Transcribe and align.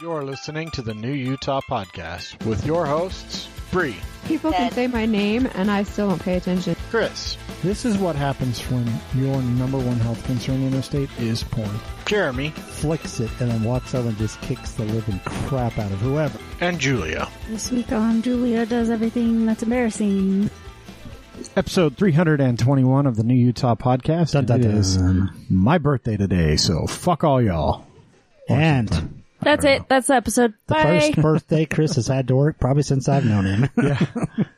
You're 0.00 0.22
listening 0.24 0.70
to 0.72 0.82
the 0.82 0.94
New 0.94 1.12
Utah 1.12 1.60
Podcast 1.68 2.44
with 2.46 2.64
your 2.64 2.86
hosts, 2.86 3.48
Bree, 3.72 3.96
People 4.26 4.52
can 4.52 4.70
say 4.72 4.86
my 4.86 5.06
name 5.06 5.48
and 5.54 5.70
I 5.70 5.82
still 5.82 6.08
don't 6.10 6.22
pay 6.22 6.36
attention. 6.36 6.76
Chris, 6.90 7.36
This 7.62 7.84
is 7.84 7.96
what 7.98 8.14
happens 8.14 8.60
when 8.70 8.86
your 9.14 9.40
number 9.42 9.78
one 9.78 9.96
health 10.00 10.22
concern 10.24 10.62
in 10.62 10.70
the 10.70 10.82
state 10.82 11.08
is 11.18 11.42
porn. 11.42 11.68
Jeremy, 12.06 12.50
flicks 12.50 13.20
it 13.20 13.30
and 13.40 13.50
then 13.50 13.64
walks 13.64 13.94
over 13.94 14.08
and 14.08 14.18
just 14.18 14.40
kicks 14.42 14.72
the 14.72 14.84
living 14.84 15.18
crap 15.24 15.78
out 15.78 15.90
of 15.90 15.98
whoever. 16.00 16.38
and 16.60 16.78
Julia. 16.78 17.28
This 17.48 17.70
week 17.72 17.90
on 17.90 18.22
Julia 18.22 18.66
does 18.66 18.90
everything 18.90 19.46
that's 19.46 19.62
embarrassing. 19.62 20.48
Episode 21.56 21.96
321 21.96 23.06
of 23.06 23.16
the 23.16 23.24
New 23.24 23.34
Utah 23.34 23.74
Podcast. 23.74 24.32
Dun, 24.32 24.44
dun, 24.46 24.60
It 24.60 24.66
is 24.66 24.96
dun. 24.96 25.30
my 25.50 25.78
birthday 25.78 26.16
today, 26.16 26.56
so 26.56 26.86
fuck 26.86 27.24
all 27.24 27.40
y'all. 27.42 27.86
And 28.48 29.17
That's 29.40 29.64
it. 29.64 29.88
That's 29.88 30.08
the 30.08 30.14
episode. 30.14 30.54
the 30.66 30.74
Bye. 30.74 30.82
first 31.00 31.16
birthday 31.22 31.64
Chris 31.66 31.94
has 31.96 32.06
had 32.08 32.28
to 32.28 32.36
work 32.36 32.58
probably 32.58 32.82
since 32.82 33.08
I've 33.08 33.24
known 33.24 33.44
him. 33.46 33.68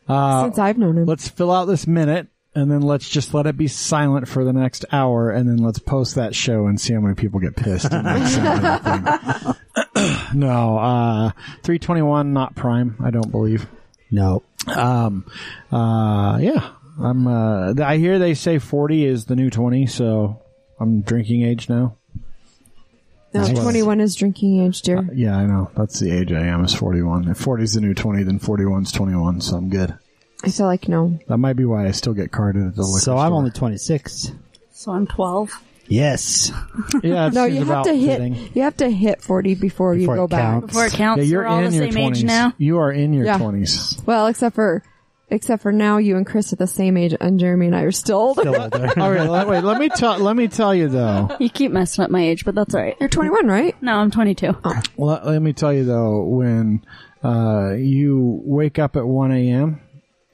Yeah, 0.09 0.43
Since 0.45 0.59
I've 0.59 0.79
known 0.79 0.99
him. 0.99 1.05
Let's 1.07 1.29
fill 1.29 1.53
out 1.53 1.67
this 1.67 1.87
minute, 1.87 2.27
and 2.55 2.71
then 2.71 2.81
let's 2.81 3.09
just 3.09 3.33
let 3.35 3.47
it 3.47 3.57
be 3.57 3.69
silent 3.69 4.27
for 4.27 4.45
the 4.45 4.53
next 4.53 4.85
hour, 4.91 5.31
and 5.31 5.49
then 5.49 5.59
let's 5.59 5.79
post 5.79 6.15
that 6.17 6.35
show 6.35 6.67
and 6.67 6.81
see 6.81 6.95
how 6.95 7.01
many 7.01 7.15
people 7.15 7.39
get 7.41 7.55
pissed. 7.57 7.93
and 7.93 8.05
make 8.05 8.27
some 8.27 8.47
other 8.47 9.55
thing. 9.95 10.35
no, 10.41 10.79
uh, 10.79 11.31
321, 11.63 12.33
not 12.33 12.55
prime, 12.57 12.97
I 13.05 13.11
don't 13.11 13.31
believe. 13.31 13.67
no. 14.11 14.43
Um, 14.67 15.25
uh, 15.71 16.39
yeah, 16.41 16.71
I'm, 17.01 17.27
uh, 17.27 17.73
I 17.83 17.97
hear 17.99 18.19
they 18.19 18.35
say 18.35 18.59
40 18.59 19.05
is 19.05 19.25
the 19.27 19.37
new 19.37 19.49
20, 19.51 19.87
so 19.87 20.43
I'm 20.81 21.03
drinking 21.03 21.43
age 21.45 21.69
now. 21.69 21.97
No, 23.33 23.47
21 23.55 24.01
is 24.01 24.15
drinking 24.15 24.61
age, 24.67 24.83
dear. 24.83 24.99
Uh, 24.99 25.05
yeah, 25.15 25.37
I 25.37 25.47
know. 25.47 25.71
That's 25.77 26.01
the 26.01 26.11
age 26.11 26.33
I 26.33 26.47
am 26.47 26.65
is 26.65 26.75
41. 26.75 27.29
If 27.29 27.39
40 27.39 27.63
is 27.65 27.75
the 27.75 27.81
new 27.81 27.95
20, 27.95 28.23
then 28.25 28.39
41 28.39 28.83
is 28.85 28.93
21, 28.93 29.41
so 29.41 29.57
I'm 29.57 29.69
good. 29.69 29.95
I 30.43 30.51
feel 30.51 30.67
like 30.67 30.89
no. 30.89 31.19
That 31.29 31.39
might 31.39 31.53
be 31.55 31.65
why 31.65 31.87
I 31.87 31.91
still 31.91 32.15
get 32.15 32.33
carded 32.33 32.67
at 32.67 32.75
the 32.75 32.83
liquor 32.83 33.01
So 33.01 33.19
I'm 33.19 33.33
only 33.33 33.51
26. 33.51 34.33
So 34.73 34.93
I'm 34.93 35.07
12. 35.07 35.53
Yes. 35.87 36.51
yeah, 37.03 37.27
it 37.27 37.35
No, 37.35 37.45
you 37.45 37.65
have 37.65 37.85
to 37.85 37.95
hit. 37.95 38.19
fitting. 38.19 38.37
You 38.55 38.63
have 38.63 38.77
to 38.79 38.89
hit 38.89 39.21
40 39.23 39.57
before, 39.57 39.95
Before 39.95 40.15
you 40.15 40.21
go 40.23 40.27
back. 40.29 40.63
Before 40.67 40.87
it 40.87 40.93
counts, 40.93 41.19
Yeah, 41.25 41.31
you're 41.31 41.43
we're 41.43 41.49
all 41.49 41.59
in 41.65 41.71
the 41.73 41.77
your 41.77 41.93
same 41.93 42.13
20s. 42.13 42.17
age 42.19 42.25
now. 42.25 42.53
You 42.59 42.79
are 42.79 42.91
in 42.93 43.13
your 43.13 43.27
Yeah. 43.27 43.39
20s. 43.39 44.05
Well, 44.07 44.29
except 44.29 44.55
for, 44.55 44.83
except 45.31 45.63
for 45.63 45.73
now, 45.73 45.99
you 45.99 46.17
and 46.17 46.27
Chris 46.27 46.53
are 46.53 46.57
the 46.57 46.67
same 46.67 46.97
age, 46.97 47.15
and 47.21 47.39
Jeremy 47.39 47.67
and 47.67 47.77
I 47.77 47.83
are 47.83 47.93
still 47.93 48.19
older. 48.19 48.43
Still 48.43 48.63
older. 48.63 48.93
All 49.01 49.11
right, 49.11 49.29
let, 49.29 49.49
wait. 49.49 49.65
Let 49.65 49.79
me 49.79 49.89
tell. 49.89 50.19
Let 50.19 50.37
me 50.37 50.49
tell 50.49 50.75
you 50.75 50.89
though. 50.89 51.29
You 51.39 51.49
keep 51.49 51.73
messing 51.73 52.05
up 52.05 52.11
my 52.11 52.23
age, 52.23 52.45
but 52.45 52.55
that's 52.55 52.75
alright. 52.75 52.97
You're 53.01 53.09
21, 53.09 53.47
right? 53.47 53.81
No, 53.83 53.95
I'm 53.95 54.11
22. 54.11 54.57
Let, 54.97 55.27
let 55.27 55.41
me 55.41 55.53
tell 55.53 55.73
you 55.73 55.85
though. 55.85 56.23
When 56.25 56.85
uh, 57.23 57.75
you 57.75 58.41
wake 58.45 58.79
up 58.79 58.97
at 58.97 59.07
1 59.07 59.33
a.m. 59.33 59.81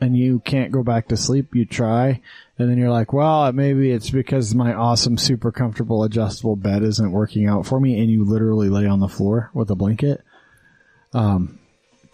and 0.01 0.17
you 0.17 0.41
can't 0.41 0.73
go 0.73 0.83
back 0.83 1.09
to 1.09 1.17
sleep, 1.17 1.55
you 1.55 1.65
try, 1.65 2.21
and 2.59 2.71
then 2.71 2.79
you're 2.79 2.91
like, 2.91 3.13
well, 3.13 3.53
maybe 3.53 3.91
it's 3.91 4.11
because 4.11 4.55
my 4.55 4.73
awesome, 4.73 5.19
super 5.19 5.53
comfortable, 5.53 6.05
adjustable 6.05 6.57
bed 6.57 6.83
isn't 6.83 7.13
working 7.13 7.47
out 7.49 7.67
for 7.67 7.81
me, 7.81 8.01
and 8.01 8.11
you 8.11 8.25
literally 8.25 8.69
lay 8.69 8.87
on 8.87 9.01
the 9.01 9.09
floor 9.09 9.51
with 9.53 9.71
a 9.71 9.77
blanket. 9.77 10.23
Um, 11.13 11.61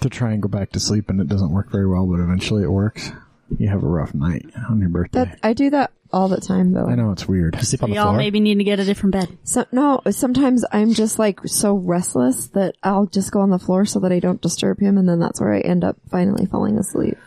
to 0.03 0.11
try 0.11 0.33
and 0.33 0.43
go 0.43 0.49
back 0.49 0.71
to 0.73 0.81
sleep, 0.81 1.09
and 1.11 1.21
it 1.21 1.29
doesn't 1.29 1.51
work 1.53 1.71
very 1.71 1.89
well, 1.89 2.07
but 2.07 2.21
eventually 2.21 2.63
it 2.63 2.71
works. 2.71 3.11
You 3.59 3.69
have 3.69 3.83
a 3.83 3.87
rough 3.87 4.15
night 4.15 4.47
on 4.71 4.81
your 4.81 4.89
birthday. 4.89 5.25
That 5.27 5.39
I 5.43 5.53
do 5.53 5.69
that 5.71 5.93
all 6.13 6.29
the 6.29 6.41
time, 6.41 6.73
though. 6.73 6.87
I 6.87 6.95
know 6.95 7.11
it's 7.13 7.29
weird. 7.29 7.59
Sleep 7.61 7.83
on 7.83 7.91
the 7.91 7.97
Y'all 7.97 8.05
floor. 8.07 8.17
maybe 8.17 8.41
need 8.41 8.57
to 8.59 8.65
get 8.65 8.81
a 8.81 8.85
different 8.85 9.13
bed. 9.13 9.37
So 9.45 9.67
no, 9.73 10.01
sometimes 10.11 10.65
I'm 10.73 10.95
just 10.95 11.19
like 11.19 11.41
so 11.47 11.75
restless 11.75 12.49
that 12.49 12.77
I'll 12.83 13.07
just 13.07 13.31
go 13.31 13.41
on 13.41 13.51
the 13.51 13.59
floor 13.59 13.85
so 13.85 14.01
that 14.01 14.13
I 14.13 14.21
don't 14.21 14.41
disturb 14.41 14.81
him, 14.81 14.97
and 14.97 15.07
then 15.09 15.21
that's 15.21 15.41
where 15.41 15.53
I 15.53 15.61
end 15.61 15.85
up 15.85 15.97
finally 16.11 16.47
falling 16.47 16.79
asleep. 16.79 17.19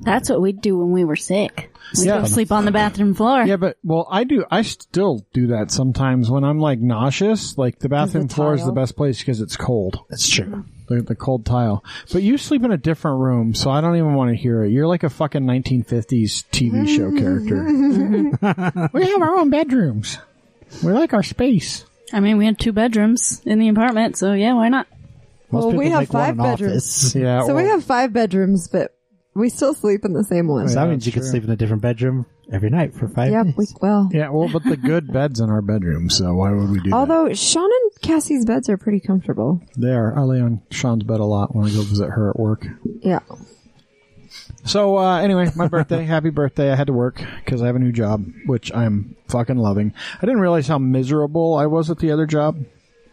That's 0.00 0.28
what 0.28 0.42
we'd 0.42 0.60
do 0.60 0.76
when 0.76 0.90
we 0.90 1.04
were 1.04 1.14
sick. 1.16 1.70
We'd 1.96 2.06
Yeah. 2.06 2.18
go 2.18 2.24
sleep 2.26 2.50
on 2.50 2.64
the 2.64 2.72
bathroom 2.72 3.14
floor. 3.14 3.44
Yeah, 3.44 3.56
but 3.56 3.76
well, 3.84 4.08
I 4.10 4.24
do. 4.24 4.44
I 4.50 4.62
still 4.62 5.24
do 5.32 5.48
that 5.48 5.70
sometimes 5.70 6.28
when 6.30 6.42
I'm 6.42 6.58
like 6.58 6.80
nauseous. 6.80 7.56
Like 7.56 7.78
the 7.78 7.88
bathroom 7.88 8.26
the 8.26 8.34
floor 8.34 8.54
is 8.54 8.60
the 8.62 8.66
tile? 8.66 8.74
best 8.74 8.96
place 8.96 9.18
because 9.20 9.40
it's 9.40 9.56
cold, 9.56 10.00
That's 10.10 10.28
true. 10.28 10.64
The, 10.86 11.02
the 11.02 11.14
cold 11.14 11.44
tile. 11.46 11.84
But 12.12 12.22
you 12.22 12.38
sleep 12.38 12.64
in 12.64 12.72
a 12.72 12.76
different 12.76 13.20
room, 13.20 13.54
so 13.54 13.70
I 13.70 13.80
don't 13.80 13.96
even 13.96 14.14
want 14.14 14.30
to 14.30 14.36
hear 14.36 14.64
it. 14.64 14.70
You're 14.70 14.86
like 14.86 15.02
a 15.02 15.10
fucking 15.10 15.42
1950s 15.42 16.44
TV 16.50 16.88
show 16.88 17.10
character. 17.12 18.90
we 18.92 19.06
have 19.06 19.22
our 19.22 19.36
own 19.38 19.50
bedrooms. 19.50 20.18
We 20.82 20.92
like 20.92 21.12
our 21.12 21.22
space. 21.22 21.84
I 22.12 22.20
mean, 22.20 22.36
we 22.38 22.46
had 22.46 22.58
two 22.58 22.72
bedrooms 22.72 23.42
in 23.44 23.58
the 23.58 23.68
apartment, 23.68 24.16
so 24.16 24.32
yeah, 24.32 24.54
why 24.54 24.68
not? 24.68 24.86
Most 25.50 25.62
Well, 25.62 25.70
people 25.72 25.78
we 25.84 25.90
have 25.90 26.00
make 26.00 26.12
one 26.12 26.22
five 26.22 26.38
an 26.38 26.44
bedrooms. 26.44 26.74
office. 26.74 27.14
Yeah. 27.16 27.40
So 27.46 27.54
we 27.54 27.62
well, 27.62 27.72
have 27.72 27.84
five 27.84 28.12
bedrooms, 28.12 28.68
but 28.68 28.94
we 29.34 29.48
still 29.48 29.74
sleep 29.74 30.04
in 30.04 30.12
the 30.12 30.24
same 30.24 30.46
one. 30.48 30.68
So 30.68 30.74
that 30.76 30.88
means 30.88 31.06
you 31.06 31.12
that's 31.12 31.26
could 31.26 31.30
sleep 31.30 31.44
in 31.44 31.50
a 31.50 31.56
different 31.56 31.82
bedroom 31.82 32.26
every 32.52 32.70
night 32.70 32.94
for 32.94 33.08
five 33.08 33.32
Yep. 33.32 33.46
days. 33.46 33.54
We, 33.56 33.66
well, 33.80 34.08
Yeah, 34.12 34.28
well, 34.30 34.48
but 34.52 34.64
the 34.64 34.76
good 34.76 35.12
beds 35.12 35.40
in 35.40 35.50
our 35.50 35.62
bedroom, 35.62 36.10
so 36.10 36.34
why 36.34 36.52
would 36.52 36.70
we 36.70 36.80
do 36.80 36.90
that? 36.90 36.96
although 36.96 37.32
Sean 37.34 37.64
and 37.70 37.90
Cassie's 38.02 38.44
beds 38.44 38.68
are 38.68 38.76
pretty 38.76 39.00
comfortable. 39.00 39.60
They 39.76 39.92
are. 39.92 40.16
I 40.16 40.22
lay 40.22 40.40
on 40.40 40.62
Sean's 40.70 41.04
bed 41.04 41.20
a 41.20 41.24
lot 41.24 41.54
when 41.54 41.66
I 41.66 41.70
go 41.70 41.82
visit 41.82 42.10
her 42.10 42.30
at 42.30 42.38
work. 42.38 42.66
Yeah. 43.00 43.20
So 44.64 44.96
uh, 44.98 45.18
anyway, 45.20 45.50
my 45.54 45.68
birthday. 45.68 46.04
happy 46.06 46.30
birthday! 46.30 46.72
I 46.72 46.76
had 46.76 46.86
to 46.88 46.92
work 46.92 47.22
because 47.44 47.62
I 47.62 47.66
have 47.66 47.76
a 47.76 47.78
new 47.78 47.92
job, 47.92 48.24
which 48.46 48.72
I'm 48.74 49.14
fucking 49.28 49.56
loving. 49.58 49.92
I 50.16 50.20
didn't 50.26 50.40
realize 50.40 50.66
how 50.66 50.78
miserable 50.78 51.54
I 51.54 51.66
was 51.66 51.90
at 51.90 51.98
the 51.98 52.10
other 52.10 52.26
job. 52.26 52.64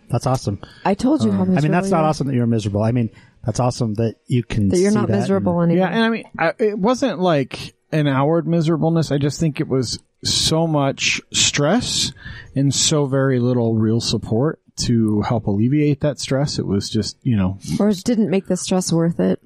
That's 0.10 0.26
awesome. 0.26 0.60
I 0.84 0.94
told 0.94 1.24
you 1.24 1.32
how 1.32 1.40
miserable 1.46 1.58
I 1.58 1.62
mean, 1.62 1.72
that's 1.72 1.90
not 1.90 2.04
awesome 2.04 2.28
that 2.28 2.34
you're 2.36 2.48
miserable. 2.48 2.84
I 2.84 2.92
mean, 2.92 3.10
that's 3.46 3.60
awesome 3.60 3.96
that 3.96 4.16
you 4.28 4.44
can 4.44 4.70
That 4.70 4.78
you're 4.80 4.92
see 4.92 4.96
not 4.98 5.08
that 5.08 5.18
miserable 5.20 5.62
and- 5.62 5.72
anymore. 5.72 5.90
Yeah, 5.90 5.96
and 5.96 6.04
I 6.06 6.10
mean, 6.10 6.24
I, 6.38 6.54
it 6.60 6.78
wasn't 6.78 7.20
like 7.20 7.74
an 7.92 8.08
outward 8.08 8.48
miserableness. 8.48 9.12
I 9.12 9.18
just 9.18 9.40
think 9.40 9.60
it 9.60 9.68
was 9.68 10.00
so 10.24 10.68
much 10.68 11.20
stress 11.34 12.12
and 12.56 12.74
so 12.74 13.06
very 13.08 13.40
little 13.40 13.76
real 13.76 14.00
support 14.00 14.60
to 14.78 15.22
help 15.22 15.48
alleviate 15.48 16.02
that 16.02 16.20
stress. 16.20 16.60
It 16.60 16.66
was 16.66 16.90
just, 16.90 17.18
you 17.24 17.36
know, 17.36 17.58
or 17.80 17.90
it 17.90 18.04
didn't 18.04 18.30
make 18.30 18.48
the 18.48 18.56
stress 18.58 18.94
worth 18.94 19.20
it. 19.20 19.40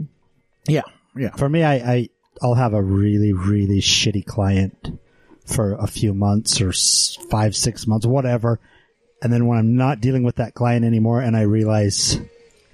yeah, 0.67 0.81
yeah. 1.15 1.31
For 1.35 1.47
me, 1.49 1.63
I, 1.63 1.73
I 1.75 2.09
I'll 2.41 2.53
have 2.55 2.73
a 2.73 2.83
really 2.83 3.31
really 3.33 3.79
shitty 3.79 4.25
client 4.25 4.99
for 5.45 5.73
a 5.75 5.87
few 5.87 6.13
months 6.13 6.59
or 6.61 6.73
five 7.29 7.55
six 7.55 7.87
months 7.87 8.05
whatever, 8.05 8.59
and 9.23 9.31
then 9.31 9.47
when 9.47 9.57
I'm 9.57 9.75
not 9.77 10.01
dealing 10.01 10.23
with 10.23 10.35
that 10.35 10.53
client 10.53 10.83
anymore, 10.85 11.21
and 11.21 11.35
I 11.37 11.41
realize 11.41 12.19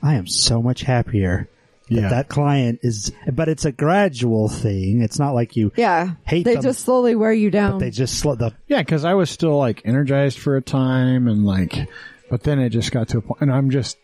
I 0.01 0.16
am 0.16 0.28
so 0.28 0.62
much 0.62 0.81
happier. 0.81 1.47
That 1.89 1.95
Yeah. 2.01 2.09
that 2.09 2.29
client 2.29 2.79
is, 2.84 3.12
but 3.34 3.50
it's 3.50 3.66
a 3.66 3.72
gradual 3.73 4.47
thing. 4.47 5.01
It's 5.01 5.19
not 5.19 5.34
like 5.34 5.57
you, 5.57 5.73
Yeah. 5.75 6.12
Hate 6.25 6.45
they 6.45 6.53
them. 6.53 6.63
just 6.63 6.79
slowly 6.85 7.16
wear 7.16 7.34
you 7.34 7.51
down. 7.51 7.79
they 7.79 7.89
just 7.89 8.17
slow 8.17 8.35
the 8.35 8.53
Yeah, 8.67 8.79
because 8.79 9.03
I 9.03 9.13
was 9.16 9.29
still 9.29 9.57
like 9.57 9.81
energized 9.84 10.39
for 10.39 10.56
a 10.56 10.62
time, 10.62 11.28
and 11.28 11.45
like, 11.45 11.89
but 12.29 12.44
then 12.44 12.59
it 12.59 12.69
just 12.69 12.94
got 12.94 13.09
to 13.09 13.17
a 13.17 13.22
point, 13.22 13.41
and 13.41 13.51
I'm 13.51 13.69
just, 13.72 13.97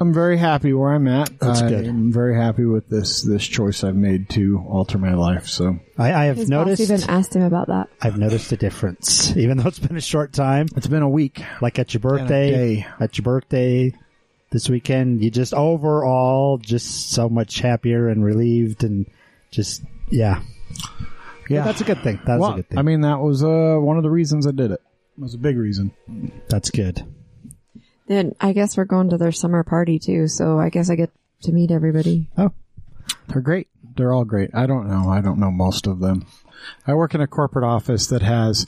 I'm 0.00 0.12
very 0.12 0.38
happy 0.38 0.72
where 0.72 0.92
I'm 0.92 1.06
at. 1.06 1.38
That's 1.38 1.62
good. 1.62 1.86
I'm 1.86 2.10
very 2.12 2.34
happy 2.34 2.64
with 2.64 2.88
this 2.88 3.22
this 3.22 3.46
choice 3.46 3.84
I've 3.84 3.94
made 3.94 4.28
to 4.30 4.64
alter 4.68 4.98
my 4.98 5.14
life. 5.14 5.46
So 5.46 5.78
I, 5.98 6.12
I 6.12 6.24
have 6.24 6.36
His 6.38 6.48
noticed. 6.48 6.80
boss 6.88 6.90
even 7.00 7.10
asked 7.10 7.36
him 7.36 7.42
about 7.42 7.68
that. 7.68 7.90
I've 8.02 8.18
noticed 8.18 8.50
a 8.50 8.56
difference, 8.56 9.36
even 9.36 9.58
though 9.58 9.68
it's 9.68 9.78
been 9.78 9.96
a 9.96 10.00
short 10.00 10.32
time. 10.32 10.66
it's 10.76 10.88
been 10.88 11.02
a 11.02 11.08
week. 11.08 11.44
Like 11.60 11.78
at 11.78 11.94
your 11.94 12.00
And 12.02 12.16
a 12.16 12.22
birthday, 12.24 12.50
day. 12.50 12.86
at 12.98 13.18
your 13.18 13.22
birthday 13.24 13.92
this 14.50 14.68
weekend, 14.68 15.22
you 15.22 15.30
just 15.30 15.54
overall 15.54 16.58
just 16.58 17.10
so 17.12 17.28
much 17.28 17.60
happier 17.60 18.08
and 18.08 18.24
relieved 18.24 18.84
and 18.84 19.06
just 19.50 19.82
yeah. 20.10 20.42
Yeah, 21.48 21.64
That's 21.64 21.80
a 21.80 21.84
good 21.84 22.02
thing. 22.02 22.20
That's 22.24 22.40
well, 22.40 22.52
a 22.52 22.56
good 22.56 22.68
thing. 22.68 22.78
I 22.78 22.82
mean, 22.82 23.00
that 23.00 23.18
was 23.18 23.42
uh, 23.42 23.76
one 23.80 23.96
of 23.96 24.04
the 24.04 24.10
reasons 24.10 24.46
I 24.46 24.52
did 24.52 24.70
it. 24.70 24.80
It 25.18 25.20
was 25.20 25.34
a 25.34 25.38
big 25.38 25.56
reason. 25.56 25.92
That's 26.48 26.70
good. 26.70 27.04
Then 28.06 28.34
I 28.40 28.52
guess 28.52 28.76
we're 28.76 28.84
going 28.84 29.10
to 29.10 29.18
their 29.18 29.32
summer 29.32 29.64
party 29.64 29.98
too, 29.98 30.28
so 30.28 30.60
I 30.60 30.68
guess 30.68 30.90
I 30.90 30.94
get 30.94 31.10
to 31.42 31.52
meet 31.52 31.70
everybody. 31.70 32.28
Oh, 32.38 32.52
They're 33.28 33.42
great. 33.42 33.68
They're 33.96 34.12
all 34.12 34.24
great. 34.24 34.50
I 34.54 34.66
don't 34.66 34.88
know. 34.88 35.08
I 35.08 35.20
don't 35.20 35.38
know 35.38 35.50
most 35.50 35.86
of 35.86 35.98
them. 35.98 36.26
I 36.86 36.94
work 36.94 37.14
in 37.14 37.20
a 37.20 37.26
corporate 37.26 37.64
office 37.64 38.06
that 38.08 38.22
has, 38.22 38.66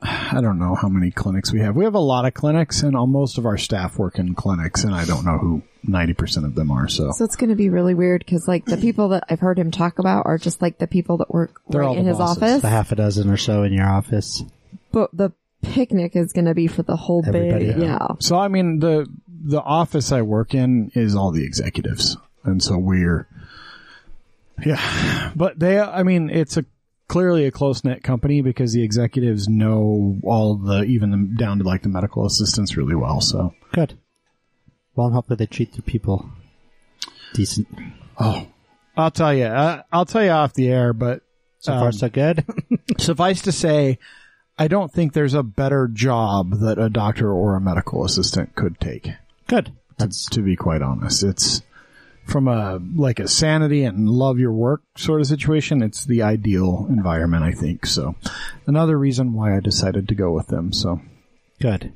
I 0.32 0.40
don't 0.40 0.58
know 0.58 0.74
how 0.74 0.88
many 0.88 1.10
clinics 1.10 1.52
we 1.52 1.60
have. 1.60 1.76
We 1.76 1.84
have 1.84 1.94
a 1.94 1.98
lot 2.00 2.24
of 2.24 2.34
clinics, 2.34 2.82
and 2.82 2.96
all, 2.96 3.06
most 3.06 3.38
of 3.38 3.46
our 3.46 3.58
staff 3.58 3.98
work 3.98 4.18
in 4.18 4.34
clinics, 4.34 4.84
and 4.84 4.94
I 4.94 5.04
don't 5.04 5.24
know 5.24 5.38
who 5.38 5.62
90% 5.86 6.44
of 6.44 6.54
them 6.54 6.70
are. 6.70 6.88
So 6.88 7.10
So 7.12 7.24
it's 7.24 7.36
going 7.36 7.50
to 7.50 7.56
be 7.56 7.68
really 7.70 7.94
weird 7.94 8.20
because 8.24 8.46
like 8.48 8.64
the 8.64 8.76
people 8.76 9.10
that 9.10 9.24
I've 9.28 9.40
heard 9.40 9.58
him 9.58 9.70
talk 9.70 9.98
about 9.98 10.26
are 10.26 10.38
just 10.38 10.60
like 10.62 10.78
the 10.78 10.86
people 10.86 11.18
that 11.18 11.30
work 11.30 11.60
They're 11.68 11.82
all 11.82 11.90
right 11.90 11.98
in 11.98 12.04
the 12.04 12.10
his 12.10 12.18
bosses. 12.18 12.42
office. 12.42 12.62
the 12.62 12.68
half 12.68 12.92
a 12.92 12.96
dozen 12.96 13.30
or 13.30 13.36
so 13.36 13.62
in 13.62 13.72
your 13.72 13.88
office. 13.88 14.42
But 14.92 15.10
the 15.16 15.32
picnic 15.62 16.16
is 16.16 16.32
going 16.32 16.46
to 16.46 16.54
be 16.54 16.66
for 16.66 16.82
the 16.82 16.96
whole 16.96 17.22
Everybody, 17.26 17.66
big, 17.66 17.76
yeah. 17.78 17.98
yeah. 18.00 18.06
So 18.20 18.38
I 18.38 18.48
mean 18.48 18.78
the 18.80 19.06
the 19.42 19.60
office 19.60 20.12
I 20.12 20.22
work 20.22 20.54
in 20.54 20.90
is 20.94 21.14
all 21.14 21.30
the 21.30 21.44
executives, 21.44 22.16
and 22.44 22.62
so 22.62 22.76
we're 22.78 23.26
yeah. 24.64 25.32
But 25.36 25.58
they, 25.58 25.78
I 25.80 26.02
mean, 26.02 26.28
it's 26.30 26.56
a 26.56 26.64
clearly 27.10 27.44
a 27.44 27.50
close 27.50 27.82
knit 27.82 28.04
company 28.04 28.40
because 28.40 28.72
the 28.72 28.84
executives 28.84 29.48
know 29.48 30.16
all 30.22 30.54
the 30.54 30.84
even 30.84 31.10
the, 31.10 31.36
down 31.36 31.58
to 31.58 31.64
like 31.64 31.82
the 31.82 31.88
medical 31.88 32.24
assistants 32.24 32.76
really 32.76 32.94
well. 32.94 33.20
So 33.20 33.52
Good. 33.72 33.98
Well, 34.94 35.08
and 35.08 35.14
hopefully 35.14 35.36
they 35.36 35.46
treat 35.46 35.72
their 35.72 35.82
people 35.82 36.30
decent. 37.34 37.66
Oh, 38.18 38.46
I'll 38.96 39.10
tell 39.10 39.34
you. 39.34 39.44
Uh, 39.46 39.82
I'll 39.92 40.06
tell 40.06 40.22
you 40.22 40.30
off 40.30 40.54
the 40.54 40.68
air, 40.68 40.92
but 40.92 41.22
So 41.58 41.72
far, 41.72 41.86
Um, 41.86 41.92
so 41.92 42.08
good. 42.08 42.44
suffice 42.98 43.42
to 43.42 43.52
say, 43.52 43.98
I 44.56 44.68
don't 44.68 44.92
think 44.92 45.12
there's 45.12 45.34
a 45.34 45.42
better 45.42 45.88
job 45.88 46.60
that 46.60 46.78
a 46.78 46.88
doctor 46.88 47.32
or 47.32 47.56
a 47.56 47.60
medical 47.60 48.04
assistant 48.04 48.54
could 48.54 48.78
take. 48.78 49.10
good. 49.48 49.72
That's 49.98 50.26
to 50.30 50.40
be 50.42 50.54
quite 50.56 50.80
honest. 50.80 51.24
It's 51.24 51.62
from 52.30 52.48
a 52.48 52.80
like 52.94 53.18
a 53.18 53.28
sanity 53.28 53.84
and 53.84 54.08
love 54.08 54.38
your 54.38 54.52
work 54.52 54.82
sort 54.96 55.20
of 55.20 55.26
situation. 55.26 55.82
It's 55.82 56.04
the 56.04 56.22
ideal 56.22 56.86
environment, 56.88 57.42
I 57.44 57.52
think. 57.52 57.86
So, 57.86 58.14
another 58.66 58.96
reason 58.98 59.32
why 59.32 59.56
I 59.56 59.60
decided 59.60 60.08
to 60.08 60.14
go 60.14 60.30
with 60.32 60.46
them. 60.48 60.72
So, 60.72 61.00
good. 61.60 61.92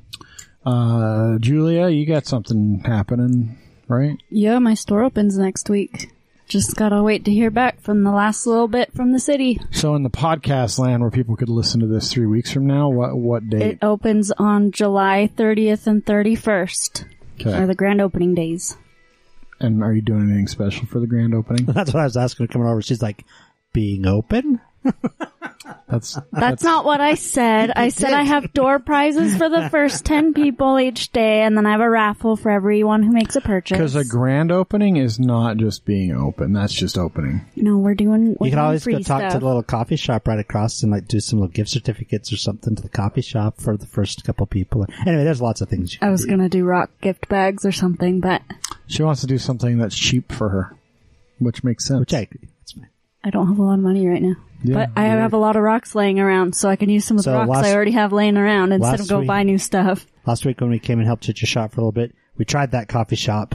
uh, 0.65 1.37
Julia, 1.39 1.87
you 1.89 2.05
got 2.05 2.25
something 2.25 2.81
happening, 2.85 3.57
right? 3.87 4.17
Yeah, 4.29 4.59
my 4.59 4.73
store 4.73 5.03
opens 5.03 5.37
next 5.37 5.69
week. 5.69 6.11
Just 6.47 6.75
gotta 6.75 7.01
wait 7.01 7.25
to 7.25 7.31
hear 7.31 7.49
back 7.49 7.81
from 7.81 8.03
the 8.03 8.11
last 8.11 8.45
little 8.45 8.67
bit 8.67 8.93
from 8.93 9.13
the 9.13 9.19
city. 9.19 9.59
So, 9.71 9.95
in 9.95 10.03
the 10.03 10.11
podcast 10.11 10.77
land 10.77 11.01
where 11.01 11.09
people 11.09 11.35
could 11.35 11.49
listen 11.49 11.79
to 11.79 11.87
this 11.87 12.13
three 12.13 12.27
weeks 12.27 12.51
from 12.51 12.67
now, 12.67 12.89
what 12.89 13.17
what 13.17 13.49
date? 13.49 13.61
It 13.63 13.77
opens 13.81 14.31
on 14.33 14.71
July 14.71 15.27
30th 15.35 15.87
and 15.87 16.05
31st. 16.05 17.05
Okay. 17.41 17.51
Are 17.53 17.65
the 17.65 17.73
grand 17.75 17.99
opening 17.99 18.35
days. 18.35 18.77
And 19.59 19.83
are 19.83 19.93
you 19.93 20.01
doing 20.01 20.23
anything 20.29 20.47
special 20.47 20.85
for 20.87 20.99
the 20.99 21.07
grand 21.07 21.33
opening? 21.33 21.65
That's 21.69 21.93
what 21.93 22.01
I 22.01 22.05
was 22.05 22.17
asking 22.17 22.47
her 22.47 22.51
coming 22.53 22.67
over. 22.67 22.81
She's 22.81 23.01
like, 23.01 23.23
being 23.73 24.05
open? 24.05 24.61
That's 25.87 26.17
That's 26.31 26.63
not 26.63 26.85
what 26.85 27.01
I 27.01 27.15
said. 27.15 27.71
I 27.75 27.89
said 27.89 28.13
I 28.13 28.21
have 28.23 28.53
door 28.53 28.77
prizes 28.79 29.35
for 29.35 29.49
the 29.49 29.67
first 29.69 30.05
10 30.05 30.33
people 30.33 30.79
each 30.79 31.11
day, 31.11 31.41
and 31.41 31.57
then 31.57 31.65
I 31.65 31.71
have 31.71 31.81
a 31.81 31.89
raffle 31.89 32.35
for 32.35 32.51
everyone 32.51 33.01
who 33.01 33.11
makes 33.11 33.35
a 33.35 33.41
purchase. 33.41 33.75
because 33.77 33.95
a 33.95 34.05
grand 34.05 34.51
opening 34.51 34.97
is 34.97 35.19
not 35.19 35.57
just 35.57 35.85
being 35.85 36.11
open. 36.15 36.53
That's 36.53 36.73
just 36.73 36.97
opening. 36.97 37.45
no, 37.55 37.77
we're 37.77 37.95
doing. 37.95 38.35
We're 38.39 38.47
You 38.47 38.51
can 38.51 38.57
doing 38.57 38.59
always 38.59 38.83
free 38.83 38.93
go 38.93 38.99
talk 38.99 39.31
to 39.31 39.39
the 39.39 39.45
little 39.45 39.63
coffee 39.63 39.95
shop 39.95 40.27
right 40.27 40.39
across 40.39 40.83
and 40.83 40.91
like 40.91 41.07
do 41.07 41.19
some 41.19 41.39
little 41.39 41.51
gift 41.51 41.69
certificates 41.71 42.31
or 42.31 42.37
something 42.37 42.75
to 42.75 42.81
the 42.83 42.89
coffee 42.89 43.21
shop 43.21 43.57
for 43.59 43.75
the 43.75 43.87
first 43.87 44.23
couple 44.23 44.45
people. 44.45 44.85
Anyway, 45.05 45.23
there's 45.23 45.41
lots 45.41 45.61
of 45.61 45.69
things. 45.69 45.93
You 45.93 45.99
I 46.03 46.09
was 46.11 46.23
do. 46.25 46.29
gonna 46.29 46.49
do 46.49 46.63
rock 46.63 46.91
gift 47.01 47.27
bags 47.27 47.65
or 47.65 47.71
something, 47.71 48.19
but 48.19 48.41
She 48.87 49.03
wants 49.03 49.21
to 49.21 49.27
do 49.27 49.37
something 49.37 49.77
that's 49.77 49.97
cheap 49.97 50.31
for 50.31 50.49
her, 50.49 50.75
which 51.39 51.63
makes 51.63 51.85
sense. 51.85 51.99
Which 51.99 52.13
I 52.13 52.19
agree. 52.21 52.47
That's 52.59 52.71
fine. 52.73 52.87
I 53.23 53.29
don't 53.31 53.47
have 53.47 53.57
a 53.59 53.63
lot 53.63 53.73
of 53.75 53.79
money 53.79 54.07
right 54.07 54.21
now. 54.21 54.35
Yeah, 54.63 54.73
but 54.75 54.89
I 54.95 55.05
have 55.05 55.33
a 55.33 55.37
lot 55.37 55.55
of 55.55 55.63
rocks 55.63 55.95
laying 55.95 56.19
around, 56.19 56.55
so 56.55 56.69
I 56.69 56.75
can 56.75 56.89
use 56.89 57.05
some 57.05 57.17
of 57.17 57.23
the 57.25 57.31
So 57.31 57.37
rocks 57.37 57.49
last- 57.49 57.65
I 57.65 57.73
already 57.75 57.91
have 57.91 58.13
laying 58.13 58.37
around 58.37 58.71
instead 58.71 58.91
last 58.91 58.99
of 59.01 59.09
go 59.09 59.19
week- 59.19 59.27
buy 59.27 59.43
new 59.43 59.57
stuff. 59.57 60.05
Last 60.25 60.45
week 60.45 60.61
when 60.61 60.69
we 60.69 60.79
came 60.79 60.99
and 60.99 61.07
helped 61.07 61.27
at 61.29 61.41
your 61.41 61.47
shop 61.47 61.71
for 61.73 61.81
a 61.81 61.83
little 61.83 61.91
bit, 61.91 62.13
we 62.37 62.45
tried 62.45 62.71
that 62.71 62.87
coffee 62.87 63.15
shop. 63.15 63.53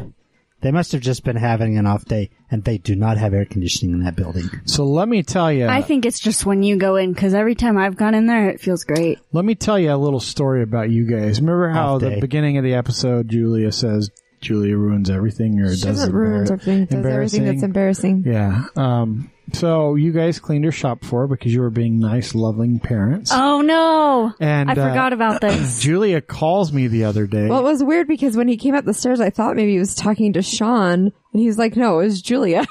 They 0.62 0.70
must 0.70 0.92
have 0.92 1.00
just 1.00 1.24
been 1.24 1.36
having 1.36 1.78
an 1.78 1.86
off 1.86 2.04
day, 2.04 2.28
and 2.50 2.62
they 2.64 2.76
do 2.76 2.94
not 2.94 3.16
have 3.16 3.32
air 3.32 3.46
conditioning 3.46 3.94
in 3.94 4.04
that 4.04 4.14
building. 4.14 4.44
So 4.66 4.84
let 4.84 5.08
me 5.08 5.22
tell 5.22 5.50
you. 5.50 5.66
I 5.66 5.80
think 5.80 6.04
it's 6.04 6.20
just 6.20 6.44
when 6.44 6.62
you 6.62 6.76
go 6.76 6.96
in, 6.96 7.12
because 7.14 7.32
every 7.32 7.54
time 7.54 7.78
I've 7.78 7.96
gone 7.96 8.14
in 8.14 8.26
there, 8.26 8.50
it 8.50 8.60
feels 8.60 8.84
great. 8.84 9.18
Let 9.32 9.46
me 9.46 9.54
tell 9.54 9.78
you 9.78 9.90
a 9.92 9.96
little 9.96 10.20
story 10.20 10.62
about 10.62 10.90
you 10.90 11.06
guys. 11.06 11.40
Remember 11.40 11.70
how 11.70 11.94
Off 11.94 12.02
the 12.02 12.10
day. 12.10 12.20
beginning 12.20 12.58
of 12.58 12.64
the 12.64 12.74
episode, 12.74 13.28
Julia 13.28 13.72
says 13.72 14.10
Julia 14.40 14.76
ruins 14.76 15.10
everything 15.10 15.60
or 15.60 15.66
She 15.74 15.82
does 15.82 15.82
doesn't 15.82 16.12
embar- 16.12 16.14
ruin 16.14 16.42
everything. 16.52 16.84
Does 16.86 17.06
everything 17.06 17.44
that's 17.44 17.62
embarrassing. 17.62 18.24
Yeah. 18.26 18.64
Um, 18.76 19.30
so 19.52 19.96
you 19.96 20.12
guys 20.12 20.38
cleaned 20.38 20.64
her 20.64 20.72
shop 20.72 21.04
for 21.04 21.22
her 21.22 21.26
because 21.26 21.52
you 21.52 21.60
were 21.60 21.70
being 21.70 21.98
nice, 21.98 22.34
loving 22.34 22.78
parents. 22.78 23.30
Oh 23.34 23.60
no! 23.62 24.32
and 24.40 24.70
I 24.70 24.72
uh, 24.72 24.88
forgot 24.88 25.12
about 25.12 25.40
this. 25.40 25.80
Julia 25.82 26.20
calls 26.20 26.72
me 26.72 26.86
the 26.86 27.04
other 27.04 27.26
day. 27.26 27.48
Well, 27.48 27.58
it 27.58 27.64
was 27.64 27.82
weird 27.82 28.06
because 28.06 28.36
when 28.36 28.48
he 28.48 28.56
came 28.56 28.74
up 28.74 28.84
the 28.84 28.94
stairs, 28.94 29.20
I 29.20 29.30
thought 29.30 29.56
maybe 29.56 29.72
he 29.72 29.78
was 29.78 29.94
talking 29.94 30.32
to 30.34 30.42
Sean, 30.42 31.00
and 31.00 31.12
he's 31.32 31.58
like, 31.58 31.76
"No, 31.76 31.98
it 31.98 32.04
was 32.04 32.22
Julia." 32.22 32.66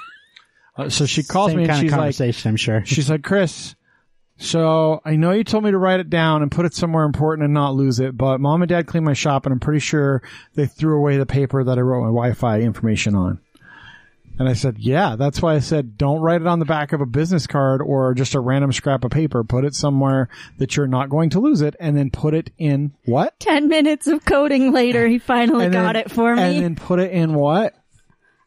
Uh, 0.78 0.88
so 0.88 1.06
she 1.06 1.24
calls 1.24 1.52
Same 1.52 1.58
me 1.58 1.64
and 1.66 1.74
she's 1.74 1.92
of 1.92 1.92
like, 1.92 2.00
conversation, 2.00 2.50
I'm 2.50 2.56
sure. 2.56 2.86
she's 2.86 3.10
like, 3.10 3.22
Chris, 3.22 3.76
so 4.42 5.02
I 5.04 5.18
know 5.18 5.32
you 5.32 5.44
told 5.44 5.66
me 5.66 5.72
to 5.72 5.78
write 5.78 6.00
it 6.00 6.10
down 6.10 6.42
and 6.42 6.50
put 6.50 6.66
it 6.66 6.74
somewhere 6.74 7.04
important 7.04 7.44
and 7.46 7.54
not 7.54 7.76
lose 7.76 8.00
it, 8.00 8.18
but 8.18 8.40
mom 8.40 8.62
and 8.62 8.70
dad 8.70 8.88
cleaned 8.88 9.06
my 9.06 9.14
shop 9.14 9.46
and 9.46 9.54
I'm 9.54 9.60
pretty 9.60 9.82
sure 9.82 10.24
they 10.56 10.66
threw 10.66 10.98
away 10.98 11.18
the 11.18 11.26
paper 11.26 11.64
that 11.64 11.78
I 11.78 11.82
wrote 11.82 12.02
my 12.02 12.08
Wi-Fi 12.08 12.62
information 12.62 13.16
on. 13.16 13.40
And 14.40 14.48
I 14.48 14.54
said, 14.54 14.78
yeah, 14.80 15.18
that's 15.18 15.42
why 15.42 15.56
I 15.56 15.60
said 15.60 15.98
don't 15.98 16.22
write 16.22 16.40
it 16.40 16.48
on 16.48 16.60
the 16.60 16.66
back 16.66 16.94
of 16.94 17.02
a 17.02 17.06
business 17.06 17.46
card 17.46 17.82
or 17.82 18.14
just 18.14 18.34
a 18.36 18.40
random 18.40 18.72
scrap 18.72 19.04
of 19.04 19.12
paper. 19.12 19.44
Put 19.44 19.66
it 19.66 19.76
somewhere 19.76 20.30
that 20.60 20.78
you're 20.78 20.88
not 20.88 21.10
going 21.10 21.30
to 21.32 21.42
lose 21.42 21.60
it 21.60 21.76
and 21.78 21.98
then 21.98 22.10
put 22.10 22.34
it 22.34 22.50
in 22.58 22.94
what? 23.04 23.38
Ten 23.42 23.68
minutes 23.68 24.08
of 24.08 24.24
coding 24.24 24.72
later, 24.72 25.06
he 25.10 25.20
finally 25.20 25.66
And 25.66 25.74
got 25.74 25.94
then- 25.94 26.06
it 26.06 26.12
for 26.12 26.34
me 26.38 26.42
And 26.42 26.64
then 26.64 26.76
put 26.78 27.00
it 27.00 27.12
in 27.12 27.34
what? 27.34 27.76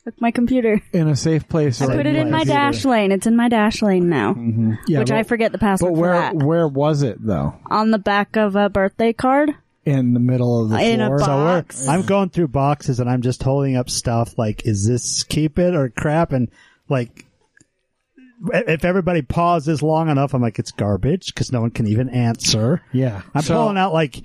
With 0.04 0.20
my 0.20 0.32
computer. 0.32 0.80
In 0.92 1.06
a 1.08 1.14
safe 1.14 1.48
place. 1.48 1.80
I 1.80 1.84
or 1.86 1.96
put 1.96 2.06
it 2.06 2.16
in 2.16 2.30
my 2.30 2.40
computer. 2.40 2.58
dash 2.58 2.84
lane. 2.84 3.12
It's 3.12 3.26
in 3.28 3.36
my 3.36 3.48
Dashlane 3.48 4.02
now, 4.04 4.34
mm-hmm. 4.34 4.72
Yeah, 4.88 4.98
which 4.98 5.10
but, 5.10 5.18
I 5.18 5.22
forget 5.22 5.52
the 5.52 5.58
password 5.58 5.92
But 5.92 5.98
where, 6.00 6.12
for 6.14 6.38
that. 6.38 6.44
where 6.44 6.66
was 6.66 7.02
it 7.02 7.24
though? 7.24 7.54
On 7.70 7.92
the 7.92 7.98
back 7.98 8.36
of 8.36 8.56
a 8.56 8.68
birthday 8.68 9.12
card. 9.12 9.50
In 9.84 10.12
the 10.14 10.20
middle 10.20 10.62
of 10.64 10.70
the 10.70 10.78
In 10.80 11.00
a 11.00 11.06
floor? 11.06 11.18
box. 11.18 11.26
So 11.26 11.36
we're, 11.36 11.44
Box. 11.62 11.88
I'm 11.88 12.02
going 12.02 12.30
through 12.30 12.48
boxes 12.48 12.98
and 13.00 13.08
I'm 13.08 13.22
just 13.22 13.42
holding 13.44 13.76
up 13.76 13.88
stuff 13.90 14.36
like, 14.38 14.66
is 14.66 14.86
this 14.86 15.22
keep 15.24 15.58
it 15.58 15.74
or 15.74 15.88
crap? 15.88 16.32
And 16.32 16.50
like, 16.88 17.26
if 18.52 18.84
everybody 18.84 19.22
pauses 19.22 19.82
long 19.82 20.08
enough, 20.08 20.34
I'm 20.34 20.42
like, 20.42 20.58
it's 20.58 20.72
garbage 20.72 21.32
because 21.32 21.52
no 21.52 21.60
one 21.60 21.70
can 21.70 21.86
even 21.86 22.08
answer. 22.08 22.82
Yeah. 22.92 23.22
I'm 23.34 23.42
So- 23.42 23.54
pulling 23.54 23.78
out 23.78 23.92
like 23.92 24.22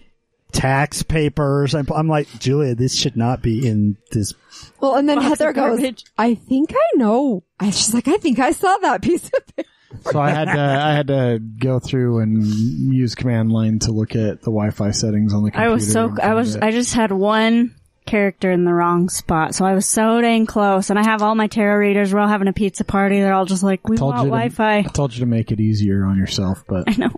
tax 0.51 1.03
papers. 1.03 1.75
I'm, 1.75 1.87
I'm 1.93 2.07
like, 2.07 2.27
Julia, 2.39 2.75
this 2.75 2.95
should 2.95 3.17
not 3.17 3.41
be 3.41 3.67
in 3.67 3.97
this. 4.11 4.33
Well, 4.79 4.95
and 4.95 5.07
then 5.07 5.21
Heather 5.21 5.53
goes, 5.53 5.83
"I 6.17 6.35
think 6.35 6.73
I 6.73 6.97
know." 6.97 7.43
I 7.59 7.69
she's 7.69 7.93
like, 7.93 8.07
"I 8.07 8.17
think 8.17 8.39
I 8.39 8.51
saw 8.51 8.77
that 8.77 9.01
piece 9.01 9.25
of 9.25 9.55
paper." 9.55 9.69
So 10.11 10.19
I 10.19 10.31
had 10.31 10.45
to 10.45 10.59
I 10.59 10.93
had 10.93 11.07
to 11.07 11.39
go 11.39 11.79
through 11.79 12.19
and 12.19 12.43
use 12.45 13.15
command 13.15 13.51
line 13.51 13.79
to 13.79 13.91
look 13.91 14.11
at 14.15 14.41
the 14.41 14.51
Wi-Fi 14.51 14.91
settings 14.91 15.33
on 15.33 15.43
the 15.43 15.51
computer. 15.51 15.69
I 15.69 15.73
was 15.73 15.91
so 15.91 16.15
I 16.21 16.33
was 16.33 16.55
it. 16.55 16.63
I 16.63 16.71
just 16.71 16.93
had 16.93 17.11
one 17.11 17.73
character 18.05 18.51
in 18.51 18.63
the 18.65 18.73
wrong 18.73 19.09
spot, 19.09 19.53
so 19.55 19.65
I 19.65 19.73
was 19.73 19.85
so 19.85 20.21
dang 20.21 20.45
close. 20.45 20.89
And 20.89 20.97
I 20.99 21.03
have 21.03 21.21
all 21.21 21.35
my 21.35 21.47
tarot 21.47 21.77
readers. 21.77 22.13
We're 22.13 22.19
all 22.19 22.27
having 22.27 22.47
a 22.47 22.53
pizza 22.53 22.83
party. 22.83 23.19
They're 23.19 23.33
all 23.33 23.45
just 23.45 23.63
like, 23.63 23.87
"We 23.87 23.97
want 23.97 24.17
Wi-Fi." 24.17 24.79
I 24.79 24.83
told 24.83 25.13
you 25.13 25.21
to 25.21 25.25
make 25.25 25.51
it 25.51 25.59
easier 25.59 26.05
on 26.05 26.17
yourself, 26.17 26.63
but 26.67 26.83
I 26.87 26.95
know. 26.97 27.11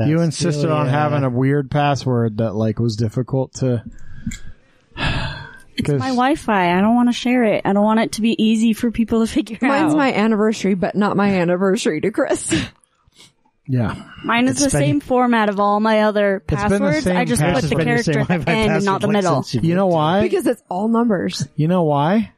That's 0.00 0.10
you 0.10 0.20
insisted 0.20 0.70
on 0.70 0.86
Julia. 0.86 0.90
having 0.98 1.24
a 1.24 1.30
weird 1.30 1.70
password 1.70 2.38
that 2.38 2.54
like 2.54 2.78
was 2.78 2.96
difficult 2.96 3.54
to. 3.54 3.84
It's 5.76 5.88
My 5.88 6.08
Wi-Fi. 6.08 6.76
I 6.76 6.80
don't 6.82 6.94
want 6.94 7.08
to 7.08 7.12
share 7.14 7.42
it. 7.44 7.62
I 7.64 7.72
don't 7.72 7.84
want 7.84 8.00
it 8.00 8.12
to 8.12 8.20
be 8.20 8.40
easy 8.42 8.74
for 8.74 8.90
people 8.90 9.24
to 9.24 9.32
figure 9.32 9.56
Mine's 9.62 9.72
out. 9.72 9.82
Mine's 9.82 9.94
my 9.94 10.12
anniversary, 10.12 10.74
but 10.74 10.94
not 10.94 11.16
my 11.16 11.30
anniversary 11.36 12.02
to 12.02 12.10
Chris. 12.10 12.54
yeah, 13.66 13.94
Mine 14.22 14.44
is 14.48 14.62
It's 14.62 14.72
the 14.72 14.78
been- 14.78 14.86
same 14.88 15.00
format 15.00 15.48
of 15.48 15.58
all 15.58 15.80
my 15.80 16.00
other 16.02 16.42
passwords. 16.46 17.06
I 17.06 17.24
just 17.24 17.40
password. 17.40 17.70
put 17.70 17.78
the 17.78 17.84
character 17.84 18.12
same 18.12 18.26
at 18.28 18.44
the 18.44 18.50
end 18.50 18.72
and 18.72 18.84
not 18.84 19.00
the 19.00 19.06
like, 19.06 19.14
middle. 19.14 19.42
you 19.52 19.74
know 19.74 19.86
why? 19.86 20.20
because 20.22 20.46
it's 20.46 20.62
all 20.68 20.88
numbers. 20.88 21.48
you 21.56 21.66
know 21.68 21.84
why? 21.84 22.32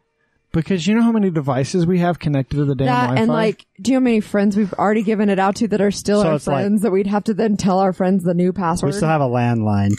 Because 0.52 0.86
you 0.86 0.94
know 0.94 1.02
how 1.02 1.12
many 1.12 1.30
devices 1.30 1.86
we 1.86 1.98
have 2.00 2.18
connected 2.18 2.56
to 2.56 2.64
the 2.66 2.74
damn 2.74 2.86
That 2.86 3.00
Wi-Fi. 3.02 3.20
and 3.22 3.30
like, 3.32 3.66
do 3.80 3.90
you 3.92 3.96
know 3.96 4.00
how 4.00 4.04
many 4.04 4.20
friends 4.20 4.56
we've 4.56 4.72
already 4.74 5.02
given 5.02 5.30
it 5.30 5.38
out 5.38 5.56
to 5.56 5.68
that 5.68 5.80
are 5.80 5.90
still 5.90 6.22
So 6.22 6.28
our 6.28 6.34
it's 6.36 6.46
like- 6.46 6.56
friends 6.62 6.82
that 6.82 6.90
we'd 6.92 7.06
have 7.06 7.24
to 7.24 7.34
then 7.34 7.56
tell 7.56 7.78
our 7.78 7.92
friends 7.94 8.22
the 8.24 8.34
new 8.34 8.52
password? 8.52 8.88
We 8.88 8.92
password? 8.92 8.98
still 8.98 9.08
have 9.08 9.20
a 9.22 9.28
landline. 9.28 9.94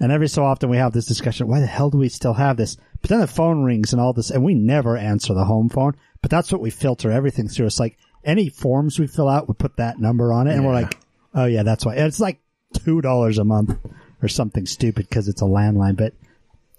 And 0.00 0.10
every 0.10 0.28
so 0.28 0.44
often 0.44 0.68
we 0.70 0.78
have 0.78 0.92
this 0.92 1.06
discussion, 1.06 1.46
why 1.46 1.60
the 1.60 1.66
hell 1.66 1.88
do 1.88 1.98
we 1.98 2.08
still 2.08 2.32
have 2.34 2.56
this? 2.56 2.76
But 3.00 3.10
then 3.10 3.20
the 3.20 3.28
phone 3.28 3.62
rings 3.62 3.92
and 3.92 4.02
all 4.02 4.12
this, 4.12 4.30
and 4.30 4.42
we 4.42 4.54
never 4.54 4.96
answer 4.96 5.32
the 5.34 5.44
home 5.44 5.68
phone. 5.68 5.92
But 6.20 6.30
that's 6.32 6.50
what 6.50 6.60
we 6.60 6.70
filter 6.70 7.12
everything 7.12 7.46
through. 7.48 7.66
It's 7.66 7.78
like 7.78 7.96
any 8.24 8.48
forms 8.48 8.98
we 8.98 9.06
fill 9.06 9.28
out, 9.28 9.46
we 9.48 9.54
put 9.54 9.76
that 9.76 10.00
number 10.00 10.32
on 10.32 10.48
it, 10.48 10.54
and 10.54 10.66
we're 10.66 10.72
like, 10.72 10.98
oh 11.34 11.44
yeah, 11.44 11.62
that's 11.62 11.86
why. 11.86 11.94
And 11.94 12.06
it's 12.06 12.18
like 12.20 12.40
two 12.74 13.00
dollars 13.00 13.38
a 13.38 13.44
month 13.44 13.76
or 14.20 14.26
something 14.28 14.66
stupid 14.66 15.08
because 15.08 15.28
it's 15.28 15.42
a 15.42 15.46
landline. 15.46 15.96
But 15.96 16.14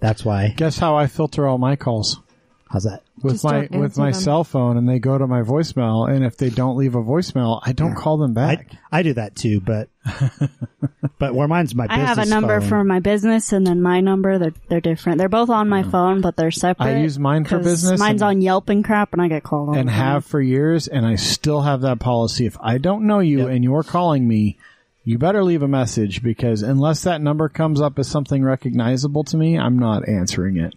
that's 0.02 0.26
why. 0.26 0.50
guess 0.58 0.78
how 0.78 0.98
I 0.98 1.08
filter 1.08 1.48
all 1.48 1.58
my 1.58 1.78
calls 1.78 2.20
How's 2.74 2.86
that? 2.86 3.04
with 3.22 3.36
Just 3.36 3.44
my 3.44 3.68
with 3.72 4.00
my 4.00 4.10
them. 4.10 4.20
cell 4.20 4.44
phone, 4.44 4.78
and 4.78 4.90
they 4.90 4.98
go 4.98 5.16
to 5.16 5.28
my 5.28 5.44
voicemail. 5.44 6.10
And 6.10 6.26
if 6.26 6.38
they 6.38 6.50
don't 6.50 6.76
leave 6.76 6.96
a 6.96 7.04
voicemail, 7.04 7.62
I 7.64 7.72
don't 7.72 7.94
call 7.94 8.18
them 8.18 8.34
back. 8.34 8.72
I 8.92 9.04
do 9.04 9.14
that 9.14 9.36
too, 9.36 9.62
but 9.62 9.90
but 11.20 11.36
where 11.36 11.48
mine's 11.48 11.76
my 11.76 11.86
I 11.88 12.00
have 12.00 12.18
a 12.18 12.26
number 12.26 12.60
phone. 12.60 12.70
for 12.70 12.84
my 12.84 13.00
business 13.00 13.54
and 13.54 13.66
then 13.66 13.80
my 13.80 14.02
number. 14.02 14.40
They're 14.40 14.54
they're 14.70 14.82
different. 14.82 15.20
They're 15.20 15.30
both 15.30 15.52
on 15.52 15.70
my 15.70 15.84
mm. 15.84 15.92
phone, 15.92 16.22
but 16.22 16.36
they're 16.36 16.50
separate. 16.50 16.88
I 16.88 17.02
use 17.02 17.20
mine 17.20 17.46
for 17.46 17.58
'cause 17.58 17.66
business 17.66 18.00
Mine's 18.00 18.24
and- 18.24 18.30
on 18.30 18.42
Yelp 18.42 18.70
and 18.70 18.84
crap, 18.84 19.14
and 19.14 19.22
I 19.22 19.28
get 19.28 19.44
called 19.44 19.78
and 19.78 19.88
the 19.88 19.94
have 19.94 20.26
for 20.26 20.42
years, 20.42 20.88
and 20.88 21.06
I 21.06 21.14
still 21.14 21.62
have 21.62 21.82
that 21.82 22.00
policy. 22.00 22.48
If 22.48 22.58
I 22.60 22.80
don't 22.80 23.06
know 23.06 23.20
you 23.20 23.42
Yep. 23.42 23.50
and 23.50 23.64
you're 23.64 23.84
calling 23.84 24.28
me, 24.28 24.58
you 25.04 25.18
better 25.18 25.44
leave 25.44 25.64
a 25.64 25.68
message 25.68 26.24
because 26.24 26.62
unless 26.62 27.04
that 27.04 27.22
number 27.22 27.50
comes 27.50 27.82
up 27.82 28.00
as 28.00 28.08
something 28.08 28.44
recognizable 28.44 29.24
to 29.26 29.38
me, 29.38 29.58
I'm 29.58 29.78
not 29.78 30.08
answering 30.08 30.58
it. 30.58 30.74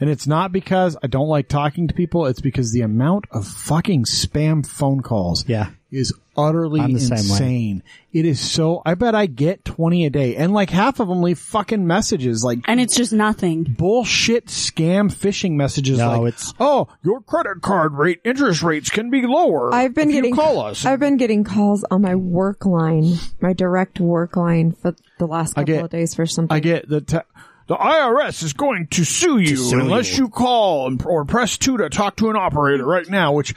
And 0.00 0.10
it's 0.10 0.26
not 0.26 0.52
because 0.52 0.96
I 1.02 1.06
don't 1.06 1.28
like 1.28 1.48
talking 1.48 1.88
to 1.88 1.94
people, 1.94 2.26
it's 2.26 2.40
because 2.42 2.72
the 2.72 2.82
amount 2.82 3.24
of 3.30 3.46
fucking 3.46 4.04
spam 4.04 4.66
phone 4.66 5.00
calls 5.00 5.44
Yeah. 5.48 5.70
Is 5.92 6.12
utterly 6.36 6.80
I'm 6.80 6.92
the 6.92 7.00
insane. 7.00 7.82
It 8.12 8.24
is 8.24 8.40
so. 8.40 8.80
I 8.86 8.94
bet 8.94 9.14
I 9.14 9.26
get 9.26 9.64
twenty 9.64 10.04
a 10.06 10.10
day, 10.10 10.36
and 10.36 10.52
like 10.52 10.70
half 10.70 11.00
of 11.00 11.08
them 11.08 11.22
leave 11.22 11.38
fucking 11.38 11.86
messages, 11.86 12.44
like 12.44 12.60
And 12.66 12.80
it's 12.80 12.94
just 12.96 13.12
nothing. 13.12 13.64
bullshit 13.64 14.46
scam 14.46 15.12
phishing 15.12 15.52
messages. 15.52 15.98
No, 15.98 16.22
like, 16.22 16.28
it's- 16.34 16.54
oh, 16.60 16.88
your 17.02 17.20
credit 17.20 17.60
card 17.62 17.94
rate 17.94 18.20
interest 18.24 18.62
rates 18.62 18.90
can 18.90 19.10
be 19.10 19.22
lower. 19.26 19.72
I've 19.74 19.94
been 19.94 20.08
if 20.10 20.14
getting 20.16 20.30
you 20.30 20.36
call 20.36 20.60
us. 20.60 20.84
I've 20.84 21.00
been 21.00 21.16
getting 21.16 21.44
calls 21.44 21.84
on 21.90 22.02
my 22.02 22.14
work 22.14 22.64
line, 22.66 23.14
my 23.40 23.52
direct 23.52 24.00
work 24.00 24.36
line 24.36 24.72
for 24.72 24.94
the 25.18 25.26
last 25.26 25.54
couple 25.54 25.66
get- 25.74 25.84
of 25.84 25.90
days 25.90 26.14
for 26.14 26.26
something. 26.26 26.54
I 26.56 26.60
get 26.60 26.88
the. 26.88 27.00
Te- 27.00 27.18
the 27.68 27.76
IRS 27.76 28.42
is 28.42 28.52
going 28.52 28.88
to 28.88 29.04
sue 29.04 29.38
you 29.38 29.54
sue 29.56 29.78
unless 29.78 30.18
you. 30.18 30.24
you 30.24 30.28
call 30.28 30.88
and, 30.88 31.00
or 31.06 31.24
press 31.24 31.56
two 31.56 31.76
to 31.76 31.88
talk 31.88 32.16
to 32.16 32.28
an 32.28 32.34
operator 32.34 32.84
right 32.84 33.08
now, 33.08 33.32
which 33.32 33.54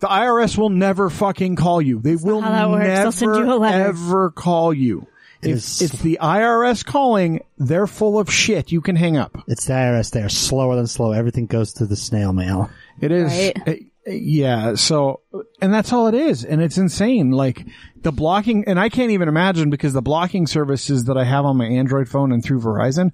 the 0.00 0.06
IRS 0.08 0.58
will 0.58 0.70
never 0.70 1.08
fucking 1.10 1.56
call 1.56 1.80
you. 1.80 2.00
They 2.00 2.16
will 2.16 2.40
how 2.40 2.50
that 2.50 2.70
works. 2.70 3.20
never 3.20 3.38
you 3.44 3.64
ever 3.64 4.30
call 4.30 4.72
you. 4.74 5.06
It 5.42 5.50
If 5.50 5.56
is- 5.56 5.82
it's 5.82 6.02
the 6.02 6.18
IRS 6.20 6.84
calling, 6.84 7.40
they're 7.58 7.86
full 7.86 8.18
of 8.18 8.32
shit. 8.32 8.72
You 8.72 8.80
can 8.80 8.96
hang 8.96 9.16
up. 9.16 9.36
It's 9.46 9.66
the 9.66 9.74
IRS. 9.74 10.10
They 10.10 10.22
are 10.22 10.28
slower 10.28 10.76
than 10.76 10.86
slow. 10.86 11.12
Everything 11.12 11.46
goes 11.46 11.72
through 11.72 11.88
the 11.88 11.96
snail 11.96 12.32
mail. 12.32 12.70
It 13.00 13.12
is, 13.12 13.30
Right. 13.30 13.68
uh, 13.68 14.10
yeah. 14.10 14.74
So, 14.76 15.20
and 15.60 15.72
that's 15.74 15.92
all 15.92 16.06
it 16.08 16.14
is, 16.14 16.44
and 16.44 16.62
it's 16.62 16.78
insane. 16.78 17.30
Like 17.32 17.66
the 18.02 18.12
blocking, 18.12 18.64
and 18.66 18.80
I 18.80 18.88
can't 18.88 19.10
even 19.10 19.28
imagine 19.28 19.68
because 19.68 19.92
the 19.92 20.02
blocking 20.02 20.46
services 20.46 21.04
that 21.04 21.18
I 21.18 21.24
have 21.24 21.44
on 21.44 21.58
my 21.58 21.66
Android 21.66 22.08
phone 22.08 22.32
and 22.32 22.42
through 22.42 22.60
Verizon 22.60 23.10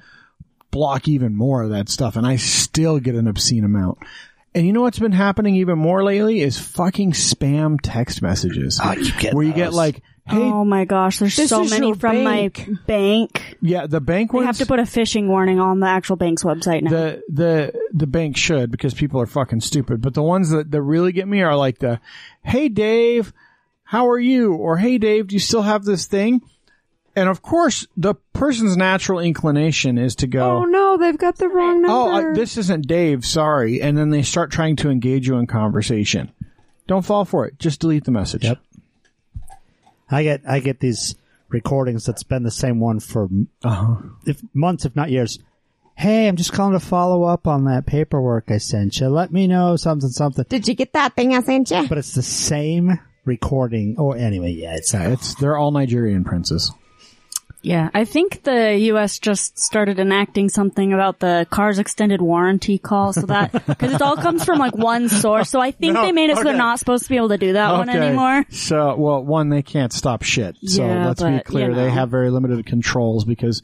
block 0.70 1.08
even 1.08 1.36
more 1.36 1.62
of 1.62 1.70
that 1.70 1.88
stuff, 1.88 2.14
and 2.16 2.26
I 2.26 2.36
still 2.36 2.98
get 3.00 3.14
an 3.14 3.26
obscene 3.26 3.64
amount. 3.64 3.98
And 4.54 4.66
you 4.66 4.72
know 4.74 4.82
what's 4.82 4.98
been 4.98 5.12
happening 5.12 5.56
even 5.56 5.78
more 5.78 6.04
lately 6.04 6.40
is 6.40 6.58
fucking 6.58 7.12
spam 7.12 7.78
text 7.82 8.20
messages. 8.20 8.78
Oh, 8.82 8.92
you 8.92 9.10
get 9.18 9.32
where 9.32 9.46
you 9.46 9.54
get 9.54 9.72
like, 9.72 10.02
hey, 10.26 10.36
oh 10.36 10.62
my 10.64 10.84
gosh, 10.84 11.20
there's 11.20 11.34
so 11.48 11.64
many 11.64 11.94
from 11.94 12.22
bank. 12.24 12.68
my 12.68 12.74
bank. 12.86 13.56
yeah, 13.62 13.86
the 13.86 14.00
bank 14.00 14.34
We 14.34 14.44
ones. 14.44 14.58
have 14.58 14.58
to 14.58 14.66
put 14.70 14.78
a 14.78 14.82
phishing 14.82 15.26
warning 15.28 15.58
on 15.58 15.80
the 15.80 15.86
actual 15.86 16.16
bank's 16.16 16.42
website 16.42 16.82
now. 16.82 16.90
the 16.90 17.22
the 17.30 17.80
the 17.94 18.06
bank 18.06 18.36
should 18.36 18.70
because 18.70 18.92
people 18.92 19.20
are 19.22 19.26
fucking 19.26 19.62
stupid. 19.62 20.02
But 20.02 20.12
the 20.12 20.22
ones 20.22 20.50
that, 20.50 20.70
that 20.70 20.82
really 20.82 21.12
get 21.12 21.26
me 21.26 21.40
are 21.40 21.56
like 21.56 21.78
the, 21.78 21.98
"Hey 22.44 22.68
Dave, 22.68 23.32
how 23.84 24.08
are 24.10 24.20
you?" 24.20 24.52
or 24.52 24.76
"Hey 24.76 24.98
Dave, 24.98 25.28
do 25.28 25.34
you 25.34 25.40
still 25.40 25.62
have 25.62 25.84
this 25.84 26.04
thing?" 26.06 26.42
And 27.14 27.28
of 27.28 27.42
course, 27.42 27.86
the 27.96 28.14
person's 28.32 28.76
natural 28.76 29.18
inclination 29.18 29.98
is 29.98 30.16
to 30.16 30.26
go, 30.26 30.58
oh 30.58 30.64
no, 30.64 30.96
they've 30.96 31.18
got 31.18 31.36
the 31.36 31.48
wrong 31.48 31.84
"Oh, 31.84 32.10
number. 32.12 32.30
I, 32.30 32.34
this 32.34 32.56
isn't 32.56 32.86
Dave, 32.86 33.26
sorry," 33.26 33.82
and 33.82 33.96
then 33.98 34.08
they 34.10 34.22
start 34.22 34.50
trying 34.50 34.76
to 34.76 34.88
engage 34.90 35.26
you 35.28 35.36
in 35.36 35.46
conversation. 35.46 36.32
Don't 36.86 37.04
fall 37.04 37.24
for 37.26 37.46
it. 37.46 37.58
Just 37.58 37.80
delete 37.80 38.04
the 38.04 38.10
message. 38.10 38.44
Yep. 38.44 38.58
I 40.10 40.22
get 40.24 40.42
I 40.48 40.60
get 40.60 40.80
these 40.80 41.14
recordings 41.48 42.04
that's 42.06 42.22
been 42.22 42.42
the 42.42 42.50
same 42.50 42.80
one 42.80 43.00
for 43.00 43.28
Uh-huh. 43.62 43.96
if 44.26 44.42
months, 44.54 44.84
if 44.84 44.96
not 44.96 45.10
years. 45.10 45.38
Hey, 45.94 46.26
I'm 46.26 46.36
just 46.36 46.52
calling 46.52 46.72
to 46.72 46.80
follow 46.80 47.24
up 47.24 47.46
on 47.46 47.64
that 47.64 47.84
paperwork 47.84 48.50
I 48.50 48.56
sent 48.56 48.98
you. 48.98 49.08
Let 49.08 49.30
me 49.30 49.46
know 49.46 49.76
something 49.76 50.08
something. 50.08 50.46
Did 50.48 50.66
you 50.66 50.74
get 50.74 50.94
that 50.94 51.14
thing 51.14 51.34
I 51.34 51.40
sent 51.42 51.70
you? 51.70 51.86
But 51.86 51.98
it's 51.98 52.14
the 52.14 52.22
same 52.22 52.98
recording. 53.26 53.96
Oh, 53.98 54.12
anyway, 54.12 54.52
yeah, 54.52 54.74
it's 54.76 54.94
Yeah, 54.94 55.10
it's 55.10 55.34
they're 55.34 55.56
all 55.58 55.70
Nigerian 55.70 56.24
princes. 56.24 56.72
Yeah, 57.62 57.90
I 57.94 58.04
think 58.04 58.42
the 58.42 58.76
U.S. 58.78 59.18
just 59.18 59.58
started 59.58 59.98
enacting 60.00 60.48
something 60.48 60.92
about 60.92 61.20
the 61.20 61.46
car's 61.48 61.78
extended 61.78 62.20
warranty 62.20 62.76
call, 62.78 63.12
so 63.12 63.22
that 63.26 63.52
because 63.66 63.94
it 63.94 64.02
all 64.02 64.16
comes 64.16 64.44
from 64.44 64.58
like 64.58 64.76
one 64.76 65.08
source. 65.08 65.48
So 65.50 65.60
I 65.60 65.70
think 65.70 65.94
No, 65.94 66.02
they 66.02 66.12
made 66.12 66.30
it 66.30 66.36
so 66.36 66.42
they're 66.44 66.56
not 66.56 66.78
supposed 66.80 67.04
to 67.04 67.08
be 67.08 67.16
able 67.16 67.28
to 67.30 67.38
do 67.38 67.52
that 67.54 67.72
one 67.72 67.88
anymore. 67.88 68.44
So, 68.50 68.96
well, 68.96 69.24
one, 69.24 69.48
they 69.48 69.62
can't 69.62 69.92
stop 69.92 70.22
shit. 70.22 70.56
So 70.64 70.84
Yeah, 70.86 71.06
let's 71.06 71.22
be 71.22 71.38
clear. 71.40 71.70
you 71.70 71.74
They 71.76 71.90
have 71.90 72.10
very 72.10 72.30
limited 72.30 72.66
controls 72.66 73.24
because 73.24 73.62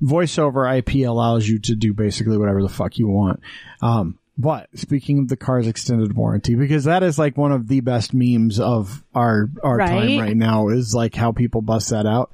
voice 0.00 0.38
over 0.38 0.66
IP 0.72 0.94
allows 1.06 1.48
you 1.48 1.58
to 1.60 1.74
do 1.74 1.92
basically 1.92 2.38
whatever 2.38 2.62
the 2.62 2.68
fuck 2.68 2.98
you 2.98 3.08
want. 3.08 3.40
Um, 3.80 4.18
but 4.38 4.68
speaking 4.74 5.18
of 5.18 5.28
the 5.28 5.36
car's 5.36 5.66
extended 5.66 6.16
warranty, 6.16 6.54
because 6.54 6.84
that 6.84 7.02
is 7.02 7.18
like 7.18 7.36
one 7.36 7.52
of 7.52 7.68
the 7.68 7.80
best 7.80 8.12
memes 8.14 8.58
of 8.58 9.02
our, 9.14 9.48
our 9.62 9.78
time 9.78 9.96
Right. 10.06 10.20
right 10.20 10.36
now 10.36 10.68
is 10.68 10.94
like 10.94 11.14
how 11.14 11.32
people 11.32 11.60
bust 11.60 11.90
that 11.90 12.06
out. 12.06 12.30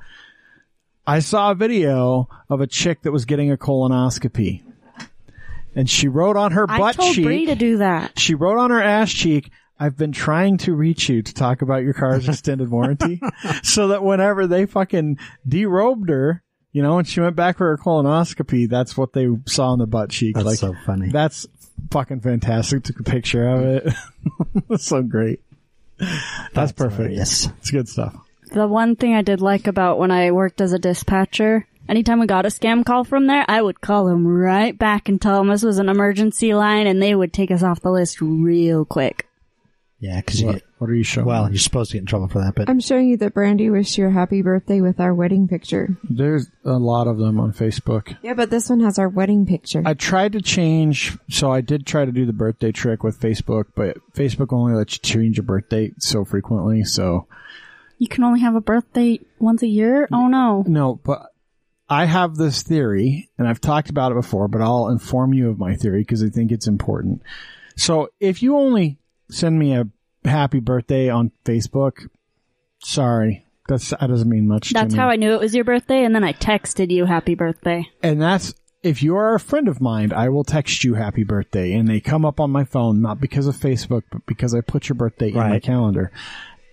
I 1.09 1.21
saw 1.21 1.53
a 1.53 1.55
video 1.55 2.29
of 2.51 2.61
a 2.61 2.67
chick 2.67 3.01
that 3.03 3.13
was 3.13 3.25
getting 3.25 3.51
a 3.51 3.57
colonoscopy. 3.57 4.63
And 5.75 5.89
she 5.89 6.07
wrote 6.07 6.37
on 6.37 6.53
her 6.53 6.67
butt 6.67 6.75
I 6.75 6.79
butt 6.79 6.97
told 6.97 7.15
cheek. 7.15 7.25
Bree 7.25 7.47
to 7.47 7.55
do 7.55 7.79
that. 7.79 8.19
She 8.19 8.35
wrote 8.35 8.59
on 8.59 8.71
her 8.71 8.83
ass 8.83 9.11
cheek, 9.11 9.51
I've 9.81 9.97
been 9.97 10.13
trying 10.13 10.59
to 10.59 10.75
reach 10.75 11.09
you 11.09 11.23
to 11.23 11.33
talk 11.33 11.63
about 11.63 11.83
your 11.83 11.95
car's 11.95 12.29
extended 12.29 12.71
warranty 12.71 13.23
so 13.63 13.89
that 13.89 14.05
whenever 14.05 14.47
they 14.47 14.67
fucking 14.67 15.19
derobed 15.49 16.11
her, 16.11 16.43
you 16.73 16.83
know, 16.83 16.99
and 16.99 17.09
she 17.09 17.21
went 17.21 17.37
back 17.37 17.57
for 17.57 17.69
her 17.69 17.79
colonoscopy, 17.79 18.69
that's 18.69 18.95
what 18.95 19.15
they 19.15 19.29
saw 19.47 19.71
on 19.71 19.79
the 19.79 19.87
butt 19.87 20.11
cheek. 20.11 20.35
That's 20.35 20.45
like, 20.45 20.59
so 20.59 20.75
funny. 20.85 21.09
That's 21.09 21.47
fucking 21.91 22.21
fantastic. 22.21 22.85
Took 22.85 23.01
a 23.01 23.05
picture 23.05 23.49
of 23.49 23.63
it. 23.63 23.95
That's 24.69 24.85
so 24.85 25.03
great. 25.03 25.41
That's, 26.53 26.73
perfect. 26.73 27.15
Yes. 27.15 27.49
It's 27.61 27.71
good 27.71 27.89
stuff. 27.89 28.15
The 28.51 28.67
one 28.67 28.97
thing 28.97 29.15
I 29.15 29.23
did 29.23 29.41
like 29.41 29.67
about 29.67 29.99
when 29.99 30.11
I 30.11 30.31
worked 30.31 30.61
as 30.61 30.73
a 30.73 30.79
dispatcher, 30.79 31.67
anytime 31.89 32.21
we 32.21 32.27
got 32.27 32.47
a 32.47 32.49
scam 32.51 32.85
call 32.85 33.05
from 33.05 33.27
there, 33.27 33.45
I 33.49 33.63
would 33.63 33.81
call 33.81 34.07
them 34.07 34.27
right 34.27 34.77
back 34.77 35.09
and 35.09 35.21
tell 35.21 35.39
them 35.39 35.49
this 35.49 35.63
was 35.63 35.79
an 35.79 35.89
emergency 35.89 36.55
line, 36.55 36.87
and 36.87 37.01
they 37.03 37.15
would 37.15 37.33
take 37.33 37.51
us 37.51 37.63
off 37.63 37.81
the 37.81 37.91
list 37.91 38.21
real 38.21 38.85
quick. 38.85 39.27
Yeah, 40.01 40.21
because 40.21 40.45
What, 40.45 40.63
what 40.79 40.91
are 40.91 40.95
you 40.95 41.03
showing? 41.03 41.27
well, 41.27 41.49
you're 41.49 41.59
supposed 41.59 41.91
to 41.91 41.97
get 41.97 42.03
in 42.03 42.07
trouble 42.07 42.29
for 42.29 42.39
that, 42.39 42.55
but 42.55 42.71
I'm 42.71 42.79
showing 42.79 43.09
you 43.09 43.17
that 43.17 43.35
Brandy 43.35 43.69
wished 43.69 43.99
you 43.99 44.07
a 44.07 44.11
happy 44.11 44.43
birthday 44.43 44.81
with 44.81 45.01
our 45.01 45.13
wedding 45.13 45.49
picture. 45.49 45.97
there's 46.09 46.49
a 46.65 46.79
lot 46.79 47.09
of 47.09 47.19
them 47.19 47.41
on 47.41 47.53
Facebook. 47.53 48.17
Yeah, 48.23 48.35
but 48.35 48.49
this 48.49 48.71
one 48.71 48.79
has 48.79 48.97
our 49.01 49.09
wedding 49.09 49.45
picture. 49.45 49.83
I 49.85 49.95
tried 49.95 50.35
to 50.35 50.41
change, 50.41 51.19
so 51.29 51.51
I 51.51 51.63
did 51.63 51.85
try 51.85 52.05
to 52.05 52.13
do 52.13 52.27
the 52.27 52.33
birthday 52.33 52.71
trick 52.71 53.03
with 53.03 53.19
Facebook, 53.19 53.65
but 53.75 53.97
Facebook 54.15 54.53
only 54.53 54.75
lets 54.75 54.95
you 54.95 55.01
change 55.03 55.37
your 55.37 55.45
birthday 55.45 55.91
so 55.99 56.25
frequently. 56.25 56.85
So 56.85 57.27
You 57.99 58.09
can 58.09 58.25
only 58.25 58.41
have 58.41 58.55
a 58.55 58.61
birthday 58.61 59.21
once 59.39 59.63
a 59.63 59.67
year? 59.67 60.09
Oh 60.13 60.29
no. 60.29 60.65
no, 60.67 61.01
but 61.05 61.33
I 61.89 62.05
have 62.05 62.37
this 62.37 62.63
theory, 62.63 63.29
and 63.39 63.49
I've 63.49 63.61
talked 63.61 63.91
about 63.91 64.13
it 64.13 64.17
before, 64.17 64.47
but 64.49 64.61
I'll 64.61 64.89
inform 64.89 65.35
you 65.35 65.51
of 65.51 65.59
my 65.59 65.75
theory 65.75 66.03
because 66.03 66.23
I 66.23 66.29
think 66.29 66.53
it's 66.53 66.69
important. 66.69 67.23
So 67.77 68.11
if 68.21 68.43
you 68.43 68.57
only 68.57 68.99
send 69.31 69.59
me 69.59 69.75
a 69.75 69.89
happy 70.25 70.61
birthday 70.61 71.09
on 71.09 71.33
Facebook, 71.45 72.09
sorry, 72.79 73.47
that's 73.69 73.91
that 73.91 74.07
doesn't 74.07 74.29
mean 74.29 74.47
much. 74.47 74.73
That's 74.73 74.95
to 74.95 74.97
me. 74.97 75.01
how 75.01 75.09
I 75.09 75.17
knew 75.17 75.33
it 75.33 75.41
was 75.41 75.55
your 75.55 75.65
birthday, 75.65 76.05
and 76.05 76.15
then 76.15 76.25
I 76.25 76.35
texted 76.35 76.91
you 76.91 77.05
happy 77.05 77.35
birthday. 77.35 77.89
and 78.03 78.21
that's 78.21 78.55
if 78.83 79.03
you 79.03 79.17
are 79.17 79.35
a 79.35 79.41
friend 79.41 79.67
of 79.69 79.81
mine, 79.81 80.13
I 80.13 80.29
will 80.29 80.45
text 80.45 80.85
you 80.85 80.95
happy 80.95 81.25
birthday, 81.25 81.73
and 81.73 81.89
they 81.89 82.01
come 82.01 82.25
up 82.25 82.39
on 82.39 82.51
my 82.51 82.65
phone 82.65 83.01
not 83.01 83.21
because 83.21 83.47
of 83.47 83.57
Facebook, 83.57 84.05
but 84.11 84.25
because 84.27 84.55
I 84.55 84.61
put 84.61 84.89
your 84.89 84.95
birthday 84.95 85.29
in 85.31 85.35
my 85.35 85.59
calendar. 85.59 86.13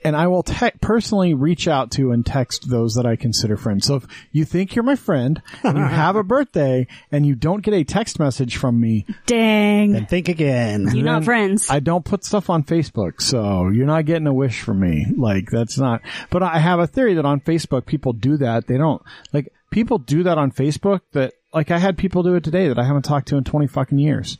And 0.05 0.15
I 0.15 0.27
will 0.27 0.43
te- 0.43 0.71
personally 0.81 1.33
reach 1.33 1.67
out 1.67 1.91
to 1.91 2.11
and 2.11 2.25
text 2.25 2.69
those 2.69 2.93
that 2.93 3.05
I 3.05 3.15
consider 3.15 3.57
friends. 3.57 3.85
So 3.85 3.95
if 3.95 4.05
you 4.31 4.45
think 4.45 4.75
you're 4.75 4.83
my 4.83 4.95
friend 4.95 5.41
and 5.63 5.77
you 5.77 5.83
have 5.83 6.15
a 6.15 6.23
birthday 6.35 6.87
and 7.11 7.25
you 7.25 7.35
don't 7.35 7.61
get 7.61 7.73
a 7.73 7.83
text 7.83 8.19
message 8.19 8.57
from 8.57 8.79
me, 8.79 9.05
Dang. 9.25 9.93
then 9.93 10.05
think 10.05 10.29
again. 10.29 10.89
You're 10.93 11.05
not 11.05 11.23
friends. 11.23 11.69
I 11.69 11.79
don't 11.79 12.05
put 12.05 12.23
stuff 12.23 12.49
on 12.49 12.63
Facebook, 12.63 13.21
so 13.21 13.69
you're 13.69 13.87
not 13.87 14.05
getting 14.05 14.27
a 14.27 14.33
wish 14.33 14.61
from 14.61 14.79
me. 14.79 15.07
Like 15.17 15.49
that's 15.49 15.77
not. 15.77 16.01
But 16.29 16.43
I 16.43 16.59
have 16.59 16.79
a 16.79 16.87
theory 16.87 17.15
that 17.15 17.25
on 17.25 17.39
Facebook 17.39 17.85
people 17.85 18.13
do 18.13 18.37
that. 18.37 18.67
They 18.67 18.77
don't 18.77 19.01
like 19.33 19.51
people 19.71 19.97
do 19.97 20.23
that 20.23 20.37
on 20.37 20.51
Facebook. 20.51 21.01
That 21.13 21.33
like 21.53 21.71
I 21.71 21.79
had 21.79 21.97
people 21.97 22.23
do 22.23 22.35
it 22.35 22.43
today 22.43 22.67
that 22.67 22.77
I 22.77 22.85
haven't 22.85 23.03
talked 23.03 23.29
to 23.29 23.37
in 23.37 23.43
twenty 23.43 23.67
fucking 23.67 23.97
years, 23.97 24.37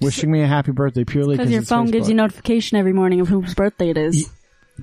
wishing 0.00 0.30
me 0.30 0.42
a 0.42 0.46
happy 0.46 0.72
birthday 0.72 1.04
purely 1.04 1.36
Because 1.36 1.48
because 1.48 1.54
your 1.54 1.62
phone 1.62 1.90
gives 1.90 2.08
you 2.08 2.14
notification 2.14 2.78
every 2.78 2.92
morning 2.92 3.20
of 3.20 3.28
whose 3.28 3.54
birthday 3.54 3.90
it 3.90 3.98
is. 3.98 4.30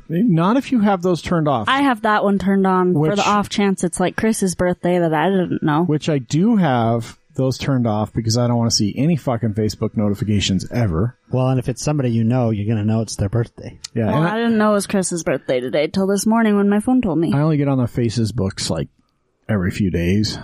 Not 0.10 0.58
if 0.58 0.72
you 0.72 0.80
have 0.80 1.02
those 1.02 1.22
turned 1.22 1.48
off. 1.48 1.68
I 1.68 1.82
have 1.82 2.02
that 2.04 2.24
one 2.24 2.40
turned 2.40 2.68
on 2.68 2.94
for 2.94 3.16
the 3.16 3.28
off 3.28 3.50
chance 3.50 3.84
it's 3.84 4.00
like 4.00 4.16
Chris's 4.16 4.56
birthday 4.56 5.00
that 5.00 5.14
I 5.14 5.30
didn't 5.30 5.64
know. 5.64 5.84
which 5.84 6.10
I 6.10 6.20
do 6.20 6.56
have 6.58 7.18
those 7.36 7.58
turned 7.58 7.88
off 7.88 8.14
because 8.14 8.38
I 8.38 8.48
don't 8.48 8.58
want 8.58 8.70
to 8.72 8.76
see 8.76 8.94
any 8.96 9.16
fucking 9.16 9.56
Facebook 9.56 9.98
notifications 9.98 10.70
ever. 10.72 11.18
Well, 11.32 11.50
and 11.50 11.60
if 11.60 11.68
it's 11.68 11.84
somebody 11.84 12.12
you 12.12 12.24
know, 12.24 12.52
you're 12.52 12.68
going 12.68 12.78
to 12.78 12.84
know 12.84 13.02
it's 13.02 13.16
their 13.16 13.30
birthday. 13.30 13.80
Yeah, 13.96 14.08
Well, 14.08 14.22
I 14.24 14.34
I, 14.34 14.38
didn't 14.38 14.58
know 14.58 14.72
it 14.72 14.74
was 14.76 14.88
Chris's 14.88 15.24
birthday 15.24 15.60
today 15.60 15.88
till 15.88 16.08
this 16.08 16.26
morning 16.26 16.56
when 16.56 16.70
my 16.70 16.80
phone 16.80 17.02
told 17.02 17.18
me. 17.18 17.34
I 17.34 17.40
only 17.42 17.58
get 17.58 17.68
on 17.68 17.80
the 17.80 17.88
Faces 17.88 18.32
books 18.32 18.70
like 18.70 18.88
every 19.50 19.72
few 19.72 19.90
days. 19.90 20.38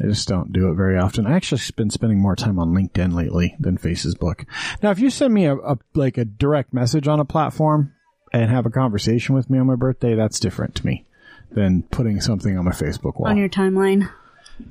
I 0.00 0.06
just 0.06 0.26
don't 0.26 0.52
do 0.52 0.70
it 0.70 0.74
very 0.74 0.98
often. 0.98 1.26
I 1.26 1.36
actually 1.36 1.60
been 1.76 1.90
spending 1.90 2.20
more 2.20 2.34
time 2.34 2.58
on 2.58 2.72
LinkedIn 2.72 3.12
lately 3.12 3.54
than 3.60 3.76
Faces 3.76 4.16
book. 4.16 4.44
Now, 4.82 4.90
if 4.90 4.98
you 4.98 5.10
send 5.10 5.32
me 5.32 5.44
a, 5.46 5.54
a 5.56 5.78
like 5.94 6.18
a 6.18 6.24
direct 6.24 6.72
message 6.72 7.06
on 7.06 7.20
a 7.20 7.24
platform 7.24 7.92
and 8.32 8.50
have 8.50 8.66
a 8.66 8.70
conversation 8.70 9.34
with 9.34 9.50
me 9.50 9.58
on 9.58 9.66
my 9.66 9.76
birthday, 9.76 10.14
that's 10.14 10.40
different 10.40 10.74
to 10.76 10.86
me 10.86 11.04
than 11.50 11.82
putting 11.84 12.20
something 12.20 12.56
on 12.56 12.64
my 12.64 12.70
Facebook 12.72 13.18
wall. 13.18 13.28
on 13.28 13.36
your 13.36 13.48
timeline. 13.48 14.10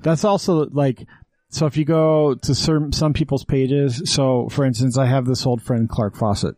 That's 0.01 0.23
also 0.23 0.65
like, 0.69 1.05
so 1.49 1.65
if 1.65 1.77
you 1.77 1.85
go 1.85 2.35
to 2.35 2.55
certain, 2.55 2.91
some 2.91 3.13
people's 3.13 3.43
pages, 3.43 4.11
so 4.11 4.49
for 4.49 4.65
instance, 4.65 4.97
I 4.97 5.05
have 5.05 5.25
this 5.25 5.45
old 5.45 5.61
friend, 5.61 5.87
Clark 5.87 6.15
Fawcett. 6.15 6.55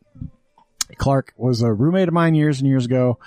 Clark 0.97 1.33
was 1.37 1.61
a 1.61 1.73
roommate 1.73 2.07
of 2.07 2.13
mine 2.13 2.35
years 2.35 2.59
and 2.59 2.67
years 2.67 2.85
ago. 2.85 3.19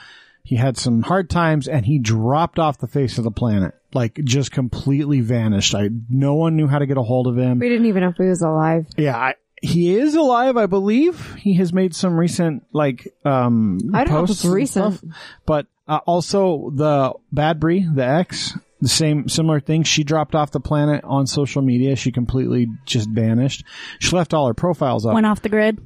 He 0.45 0.57
had 0.57 0.77
some 0.77 1.03
hard 1.03 1.29
times 1.29 1.67
and 1.67 1.85
he 1.85 1.99
dropped 1.99 2.59
off 2.61 2.79
the 2.79 2.87
face 2.87 3.19
of 3.19 3.25
the 3.25 3.33
planet. 3.33 3.75
Like 3.93 4.21
just 4.25 4.53
completely 4.53 5.21
vanished. 5.21 5.75
I 5.75 5.89
no 6.09 6.35
one 6.35 6.55
knew 6.55 6.69
how 6.69 6.79
to 6.79 6.87
get 6.87 6.99
a 6.99 7.03
hold 7.03 7.27
of 7.27 7.37
him. 7.37 7.59
We 7.59 7.69
didn't 7.69 7.87
even 7.87 8.03
know 8.03 8.11
if 8.11 8.17
he 8.17 8.25
was 8.25 8.43
alive. 8.43 8.87
Yeah, 8.97 9.17
I, 9.17 9.35
he 9.63 9.97
is 9.97 10.15
alive, 10.15 10.57
I 10.57 10.67
believe. 10.67 11.35
He 11.37 11.55
has 11.55 11.73
made 11.73 11.95
some 11.95 12.17
recent 12.19 12.65
like 12.73 13.13
um 13.25 13.79
I 13.95 14.05
don't 14.05 14.15
know 14.15 14.25
if 14.25 14.31
it's 14.31 14.45
recent. 14.45 14.99
stuff. 14.99 15.11
but 15.47 15.67
uh, 15.89 16.01
also 16.07 16.71
the 16.75 17.13
Bad 17.33 17.61
Brie, 17.61 17.87
the 17.93 18.05
ex, 18.05 18.59
the 18.81 18.89
same 18.89 19.29
similar 19.29 19.61
thing. 19.61 19.83
She 19.85 20.05
dropped 20.05 20.35
off 20.35 20.51
the 20.51 20.61
planet 20.61 21.05
on 21.05 21.27
social 21.27 21.63
media. 21.63 21.97
She 21.97 22.13
completely 22.13 22.69
just 22.85 23.09
vanished. 23.09 23.65
She 23.99 24.15
left 24.15 24.35
all 24.35 24.47
her 24.49 24.55
profiles 24.55 25.07
up, 25.07 25.15
Went 25.15 25.27
off 25.27 25.43
the 25.43 25.49
grid. 25.49 25.79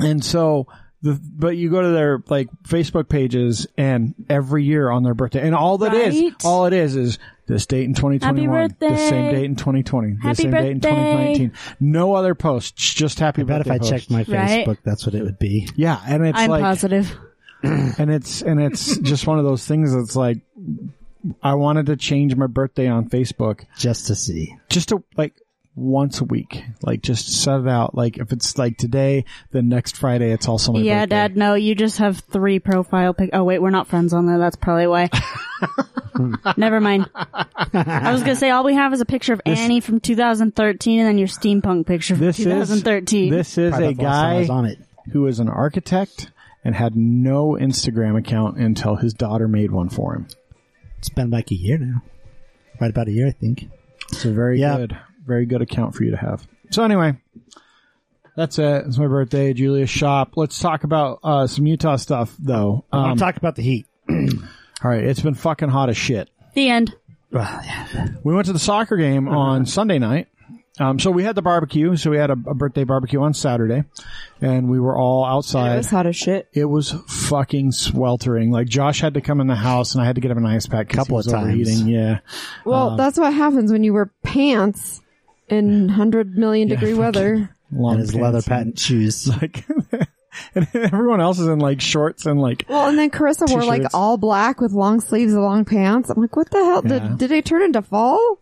and 0.00 0.24
so. 0.24 0.66
The, 1.02 1.20
but 1.22 1.58
you 1.58 1.68
go 1.68 1.82
to 1.82 1.90
their 1.90 2.22
like 2.28 2.48
Facebook 2.62 3.10
pages 3.10 3.66
and 3.76 4.14
every 4.30 4.64
year 4.64 4.88
on 4.90 5.02
their 5.02 5.12
birthday 5.12 5.44
and 5.46 5.54
all 5.54 5.76
that 5.76 5.92
is, 5.92 6.18
Right. 6.18 6.32
all 6.46 6.64
it 6.64 6.72
is 6.72 6.96
is 6.96 7.18
this 7.46 7.66
date 7.66 7.84
in 7.84 7.94
2021, 7.94 8.60
Happy 8.60 8.74
the 8.80 8.96
same 8.96 9.30
date 9.32 9.44
in 9.44 9.56
2020, 9.56 10.12
the 10.14 10.18
Happy 10.22 10.42
same 10.42 10.50
date 10.52 10.70
in 10.70 10.80
2019. 10.80 11.52
No 11.80 12.14
other 12.14 12.34
posts, 12.34 12.72
just 12.94 13.18
happy 13.18 13.42
I 13.42 13.44
bet 13.44 13.60
if 13.62 13.70
I 13.70 13.78
posts. 13.78 13.90
checked 13.90 14.10
my 14.10 14.18
Right. 14.28 14.66
Facebook, 14.66 14.78
that's 14.84 15.04
what 15.06 15.14
it 15.14 15.22
would 15.22 15.38
be. 15.38 15.68
Yeah, 15.76 16.00
and 16.06 16.24
it's 16.26 16.38
I'm 16.38 16.50
like, 16.50 16.62
positive. 16.62 17.10
and 17.62 18.10
it's 18.10 18.42
and 18.42 18.60
it's 18.60 18.96
just 19.00 19.26
one 19.26 19.38
of 19.38 19.44
those 19.44 19.66
things 19.66 19.94
that's 19.94 20.16
like, 20.16 20.38
I 21.42 21.54
wanted 21.54 21.86
to 21.86 21.96
change 21.96 22.36
my 22.36 22.46
birthday 22.46 22.86
on 22.88 23.08
Facebook 23.08 23.64
Just 23.78 24.06
to 24.08 24.14
see. 24.14 24.54
just 24.68 24.90
to 24.90 25.02
like 25.16 25.34
once 25.76 26.20
a 26.20 26.24
week, 26.24 26.62
like 26.82 27.02
just 27.02 27.42
set 27.42 27.60
it 27.60 27.68
out. 27.68 27.94
Like 27.96 28.16
if 28.18 28.32
it's 28.32 28.56
like 28.58 28.76
today, 28.78 29.24
then 29.50 29.68
next 29.68 29.96
Friday 29.96 30.30
it's 30.32 30.46
also 30.48 30.72
my 30.72 30.80
Yeah, 30.80 31.00
birthday. 31.00 31.16
Dad. 31.16 31.36
No, 31.36 31.54
you 31.54 31.74
just 31.74 31.98
have 31.98 32.18
three 32.18 32.58
profile 32.60 33.12
pic. 33.14 33.30
Oh 33.32 33.42
wait, 33.44 33.60
we're 33.60 33.70
not 33.70 33.88
friends 33.88 34.12
on 34.12 34.26
there. 34.26 34.38
That's 34.38 34.56
probably 34.56 34.86
why. 34.86 35.10
Never 36.56 36.80
mind. 36.80 37.10
I 37.14 38.12
was 38.12 38.20
gonna 38.22 38.36
say 38.36 38.50
all 38.50 38.62
we 38.64 38.74
have 38.74 38.92
is 38.92 39.00
a 39.00 39.04
picture 39.06 39.32
of 39.32 39.40
Annie 39.44 39.80
from 39.80 39.98
2013, 40.00 41.00
and 41.00 41.08
then 41.08 41.18
your 41.18 41.26
steampunk 41.28 41.86
picture 41.86 42.14
from 42.14 42.24
This 42.24 42.38
is 42.38 42.44
2013. 42.44 43.30
this 43.32 43.58
is 43.58 43.70
Probably 43.70 43.88
a 43.88 43.94
the 43.94 44.02
last 44.02 44.20
time 44.20 44.26
I 44.30 44.32
guy 44.34 44.38
was 44.40 44.50
on 44.50 44.66
it. 44.66 44.78
who 45.12 45.26
is 45.26 45.40
an 45.40 45.48
architect 45.48 46.30
and 46.64 46.74
had 46.74 46.94
no 46.96 47.58
Instagram 47.60 48.16
account 48.18 48.58
until 48.58 48.96
his 48.96 49.12
daughter 49.12 49.48
made 49.48 49.70
one 49.72 49.88
for 49.88 50.14
him. 50.14 50.28
It's 50.98 51.08
been 51.08 51.30
like 51.30 51.50
a 51.50 51.54
year 51.56 51.78
now. 51.78 52.02
Right 52.80 52.90
about 52.90 53.08
a 53.08 53.12
year, 53.12 53.26
I 53.26 53.32
think. 53.32 53.68
So 54.12 54.32
very 54.32 54.60
Yeah. 54.60 54.76
good, 54.76 54.96
very 55.26 55.46
good 55.46 55.62
account 55.62 55.94
for 55.94 56.04
you 56.04 56.10
to 56.12 56.16
have. 56.16 56.46
So 56.70 56.82
anyway, 56.84 57.14
that's 58.36 58.58
it. 58.58 58.84
It's 58.86 58.98
my 58.98 59.06
birthday, 59.06 59.52
Julia's 59.52 59.90
shop. 59.90 60.32
Let's 60.36 60.58
talk 60.58 60.84
about 60.84 61.20
uh, 61.22 61.46
some 61.46 61.66
Utah 61.66 61.96
stuff, 61.96 62.34
though. 62.38 62.84
I 62.92 62.96
Um, 62.98 63.02
want 63.04 63.18
to 63.18 63.24
talk 63.24 63.36
about 63.36 63.54
the 63.56 63.62
heat. 63.62 63.86
all 64.10 64.16
right, 64.82 65.04
it's 65.04 65.20
been 65.20 65.34
fucking 65.34 65.68
hot 65.68 65.88
as 65.88 65.96
shit. 65.96 66.28
the 66.54 66.68
end. 66.68 66.94
We 68.22 68.34
went 68.34 68.46
to 68.46 68.52
the 68.52 68.58
soccer 68.58 68.96
game 68.96 69.28
on 69.28 69.66
Sunday 69.66 69.98
night. 69.98 70.28
Um, 70.80 70.98
so 70.98 71.12
we 71.12 71.22
had 71.22 71.36
the 71.36 71.42
barbecue. 71.42 71.94
So 71.94 72.10
we 72.10 72.16
had 72.16 72.30
a, 72.30 72.32
a 72.32 72.54
birthday 72.54 72.82
barbecue 72.82 73.20
on 73.20 73.32
Saturday, 73.32 73.84
and 74.40 74.68
we 74.68 74.80
were 74.80 74.96
all 74.98 75.24
outside. 75.24 75.74
It 75.74 75.76
was 75.78 75.90
hot 75.90 76.06
as 76.06 76.16
shit. 76.16 76.48
It 76.52 76.64
was 76.64 76.90
fucking 77.06 77.70
sweltering. 77.70 78.50
Like 78.50 78.66
Josh 78.66 79.00
had 79.00 79.14
to 79.14 79.20
come 79.20 79.40
in 79.40 79.46
the 79.46 79.54
house, 79.54 79.94
and 79.94 80.02
I 80.02 80.06
had 80.06 80.16
to 80.16 80.20
get 80.20 80.32
him 80.32 80.38
an 80.38 80.46
ice 80.46 80.66
pack. 80.66 80.88
'cause 80.88 80.96
Couple 80.96 81.14
he 81.14 81.18
was 81.18 81.26
of 81.28 81.32
times. 81.34 81.44
overheating. 81.46 81.86
Yeah, 81.86 82.18
Well, 82.64 82.96
that's 82.96 83.16
what 83.18 83.32
happens 83.32 83.70
when 83.70 83.84
you 83.84 83.92
wear 83.92 84.10
pants 84.24 85.00
in 85.48 85.88
hundred 85.88 86.36
million 86.36 86.68
degree 86.68 86.94
weather. 86.94 87.50
long 87.72 87.94
And 87.94 88.00
his 88.00 88.14
leather 88.14 88.42
pants 88.42 88.46
and- 88.46 88.56
patent 88.56 88.78
shoes. 88.78 89.28
like 89.42 89.64
and 90.54 90.68
everyone 90.74 91.20
else 91.20 91.38
is 91.38 91.46
in 91.46 91.58
like 91.58 91.80
shorts 91.80 92.26
and 92.26 92.40
like 92.40 92.64
Well, 92.68 92.88
and 92.88 92.98
then 92.98 93.10
Carissa 93.10 93.50
wore 93.50 93.64
like 93.64 93.82
all 93.94 94.16
black 94.16 94.60
with 94.60 94.72
long 94.72 95.00
sleeves 95.00 95.32
and 95.32 95.42
long 95.42 95.64
pants. 95.64 96.10
I'm 96.10 96.20
like, 96.20 96.34
what 96.36 96.50
the 96.50 96.58
hell? 96.64 96.82
Yeah. 96.84 96.98
Did, 96.98 97.18
did 97.18 97.30
they 97.30 97.42
turn 97.42 97.62
into 97.62 97.82
fall? 97.82 98.38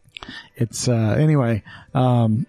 it's 0.54 0.87
uh 0.87 1.16
anyway 1.18 1.64
um 1.94 2.47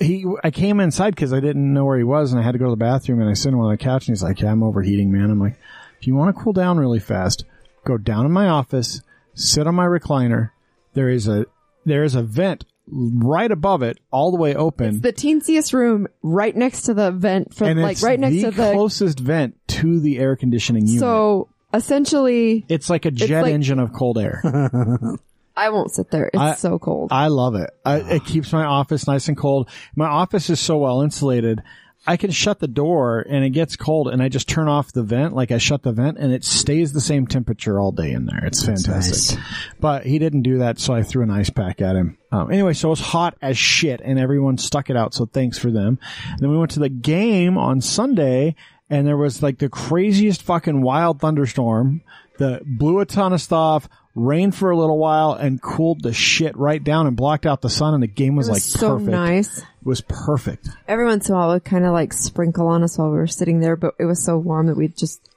he 0.00 0.26
i 0.42 0.50
came 0.50 0.80
inside 0.80 1.14
because 1.14 1.32
i 1.32 1.38
didn't 1.38 1.72
know 1.72 1.84
where 1.84 1.96
he 1.96 2.02
was 2.02 2.32
and 2.32 2.40
i 2.40 2.44
had 2.44 2.50
to 2.50 2.58
go 2.58 2.64
to 2.64 2.70
the 2.72 2.76
bathroom 2.76 3.20
and 3.20 3.30
i 3.30 3.32
sit 3.32 3.52
him 3.52 3.60
on 3.60 3.70
the 3.70 3.76
couch 3.76 4.08
and 4.08 4.16
he's 4.16 4.24
like 4.24 4.40
yeah 4.40 4.50
i'm 4.50 4.62
overheating 4.64 5.12
man 5.12 5.30
i'm 5.30 5.38
like 5.38 5.56
if 6.00 6.06
you 6.08 6.16
want 6.16 6.34
to 6.34 6.42
cool 6.42 6.52
down 6.52 6.78
really 6.78 6.98
fast 6.98 7.44
go 7.84 7.96
down 7.96 8.26
in 8.26 8.32
my 8.32 8.48
office 8.48 9.02
sit 9.34 9.68
on 9.68 9.74
my 9.76 9.86
recliner 9.86 10.50
there 10.94 11.08
is 11.08 11.28
a 11.28 11.46
there 11.84 12.02
is 12.02 12.16
a 12.16 12.22
vent 12.22 12.64
right 12.88 13.50
above 13.50 13.82
it 13.82 13.98
all 14.10 14.30
the 14.32 14.36
way 14.38 14.54
open 14.54 15.00
The 15.00 15.12
teensiest 15.12 15.72
room 15.72 16.08
right 16.22 16.54
next 16.54 16.82
to 16.82 16.94
the 16.94 17.10
vent 17.12 17.54
for 17.54 17.64
and 17.64 17.80
like 17.80 17.92
it's 17.92 18.02
right 18.02 18.18
next 18.18 18.34
the 18.36 18.42
to 18.44 18.50
the. 18.50 18.72
closest 18.72 19.20
vent 19.20 19.56
to 19.68 20.00
the 20.00 20.18
air 20.18 20.34
conditioning 20.36 20.86
unit 20.86 21.00
so 21.00 21.48
essentially, 21.72 22.64
it's 22.68 22.90
like 22.90 23.04
a 23.04 23.10
jet 23.10 23.42
like- 23.42 23.52
engine 23.54 23.78
of 23.78 23.92
cold 23.92 24.18
air 24.18 24.42
I 25.54 25.68
won't 25.68 25.92
sit 25.92 26.10
there. 26.10 26.30
It's 26.32 26.40
I- 26.40 26.54
so 26.54 26.78
cold. 26.78 27.10
I 27.12 27.26
love 27.28 27.54
it. 27.56 27.68
I, 27.84 27.96
it 28.14 28.24
keeps 28.24 28.54
my 28.54 28.64
office 28.64 29.06
nice 29.06 29.28
and 29.28 29.36
cold. 29.36 29.68
My 29.94 30.06
office 30.06 30.48
is 30.48 30.58
so 30.58 30.78
well 30.78 31.02
insulated. 31.02 31.62
I 32.06 32.16
can 32.16 32.32
shut 32.32 32.58
the 32.58 32.68
door 32.68 33.24
and 33.28 33.44
it 33.44 33.50
gets 33.50 33.76
cold 33.76 34.08
and 34.08 34.20
I 34.20 34.28
just 34.28 34.48
turn 34.48 34.68
off 34.68 34.92
the 34.92 35.04
vent. 35.04 35.34
Like 35.34 35.52
I 35.52 35.58
shut 35.58 35.82
the 35.82 35.92
vent 35.92 36.18
and 36.18 36.32
it 36.32 36.44
stays 36.44 36.92
the 36.92 37.00
same 37.00 37.28
temperature 37.28 37.78
all 37.78 37.92
day 37.92 38.10
in 38.10 38.26
there. 38.26 38.44
It's 38.44 38.64
fantastic. 38.64 39.38
But 39.78 40.04
he 40.04 40.18
didn't 40.18 40.42
do 40.42 40.58
that. 40.58 40.80
So 40.80 40.94
I 40.94 41.04
threw 41.04 41.22
an 41.22 41.30
ice 41.30 41.50
pack 41.50 41.80
at 41.80 41.94
him. 41.94 42.18
Um, 42.32 42.50
anyway, 42.50 42.72
so 42.72 42.88
it 42.88 42.90
was 42.90 43.00
hot 43.00 43.36
as 43.40 43.56
shit 43.56 44.00
and 44.00 44.18
everyone 44.18 44.58
stuck 44.58 44.90
it 44.90 44.96
out. 44.96 45.14
So 45.14 45.26
thanks 45.26 45.58
for 45.58 45.70
them. 45.70 46.00
And 46.30 46.40
then 46.40 46.50
we 46.50 46.58
went 46.58 46.72
to 46.72 46.80
the 46.80 46.88
game 46.88 47.56
on 47.56 47.80
Sunday 47.80 48.56
and 48.90 49.06
there 49.06 49.16
was 49.16 49.42
like 49.42 49.58
the 49.58 49.68
craziest 49.68 50.42
fucking 50.42 50.82
wild 50.82 51.20
thunderstorm 51.20 52.02
that 52.38 52.62
blew 52.66 52.98
a 52.98 53.06
ton 53.06 53.32
of 53.32 53.40
stuff, 53.40 53.88
rained 54.14 54.54
for 54.54 54.70
a 54.70 54.76
little 54.76 54.98
while, 54.98 55.32
and 55.32 55.60
cooled 55.60 56.02
the 56.02 56.12
shit 56.12 56.56
right 56.56 56.82
down 56.82 57.06
and 57.06 57.16
blocked 57.16 57.46
out 57.46 57.62
the 57.62 57.70
sun. 57.70 57.94
And 57.94 58.02
the 58.02 58.06
game 58.08 58.36
was, 58.36 58.48
was 58.48 58.56
like 58.56 58.62
so 58.62 58.94
perfect. 58.98 59.10
nice. 59.10 59.58
It 59.58 59.64
was 59.84 60.00
perfect. 60.02 60.68
Every 60.86 61.04
once 61.06 61.28
in 61.28 61.34
a 61.34 61.38
while, 61.38 61.50
it 61.50 61.54
would 61.54 61.64
kind 61.64 61.84
of 61.84 61.92
like 61.92 62.12
sprinkle 62.12 62.66
on 62.68 62.82
us 62.82 62.98
while 62.98 63.10
we 63.10 63.16
were 63.16 63.26
sitting 63.26 63.60
there, 63.60 63.76
but 63.76 63.94
it 63.98 64.04
was 64.04 64.22
so 64.24 64.36
warm 64.38 64.66
that 64.66 64.76
we 64.76 64.88
just. 64.88 65.28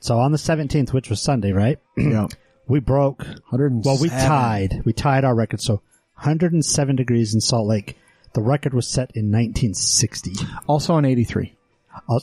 So 0.00 0.18
on 0.18 0.32
the 0.32 0.38
17th, 0.38 0.92
which 0.92 1.08
was 1.10 1.20
Sunday, 1.20 1.52
right? 1.52 1.78
Yeah, 1.96 2.26
We 2.66 2.80
broke. 2.80 3.18
107. 3.20 3.82
Well, 3.84 4.00
we 4.00 4.08
tied. 4.08 4.82
We 4.84 4.92
tied 4.92 5.24
our 5.24 5.34
record. 5.34 5.60
So 5.60 5.74
107 6.16 6.96
degrees 6.96 7.34
in 7.34 7.40
Salt 7.40 7.66
Lake. 7.68 7.96
The 8.34 8.40
record 8.42 8.72
was 8.72 8.88
set 8.88 9.10
in 9.14 9.30
1960. 9.30 10.32
Also 10.66 10.96
in 10.96 11.04
'83. 11.04 11.54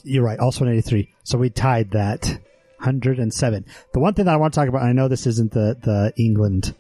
You're 0.04 0.24
right. 0.24 0.40
Also 0.40 0.66
in 0.66 0.72
83. 0.72 1.14
So 1.24 1.38
we 1.38 1.50
tied 1.52 1.92
that 1.92 2.40
107. 2.80 3.66
The 3.94 4.00
one 4.00 4.14
thing 4.14 4.26
that 4.26 4.34
I 4.34 4.38
want 4.38 4.54
to 4.54 4.60
talk 4.60 4.70
about, 4.70 4.82
and 4.82 4.90
I 4.90 4.94
know 4.94 5.08
this 5.08 5.28
isn't 5.28 5.52
the, 5.52 5.78
the 5.82 6.14
England 6.22 6.74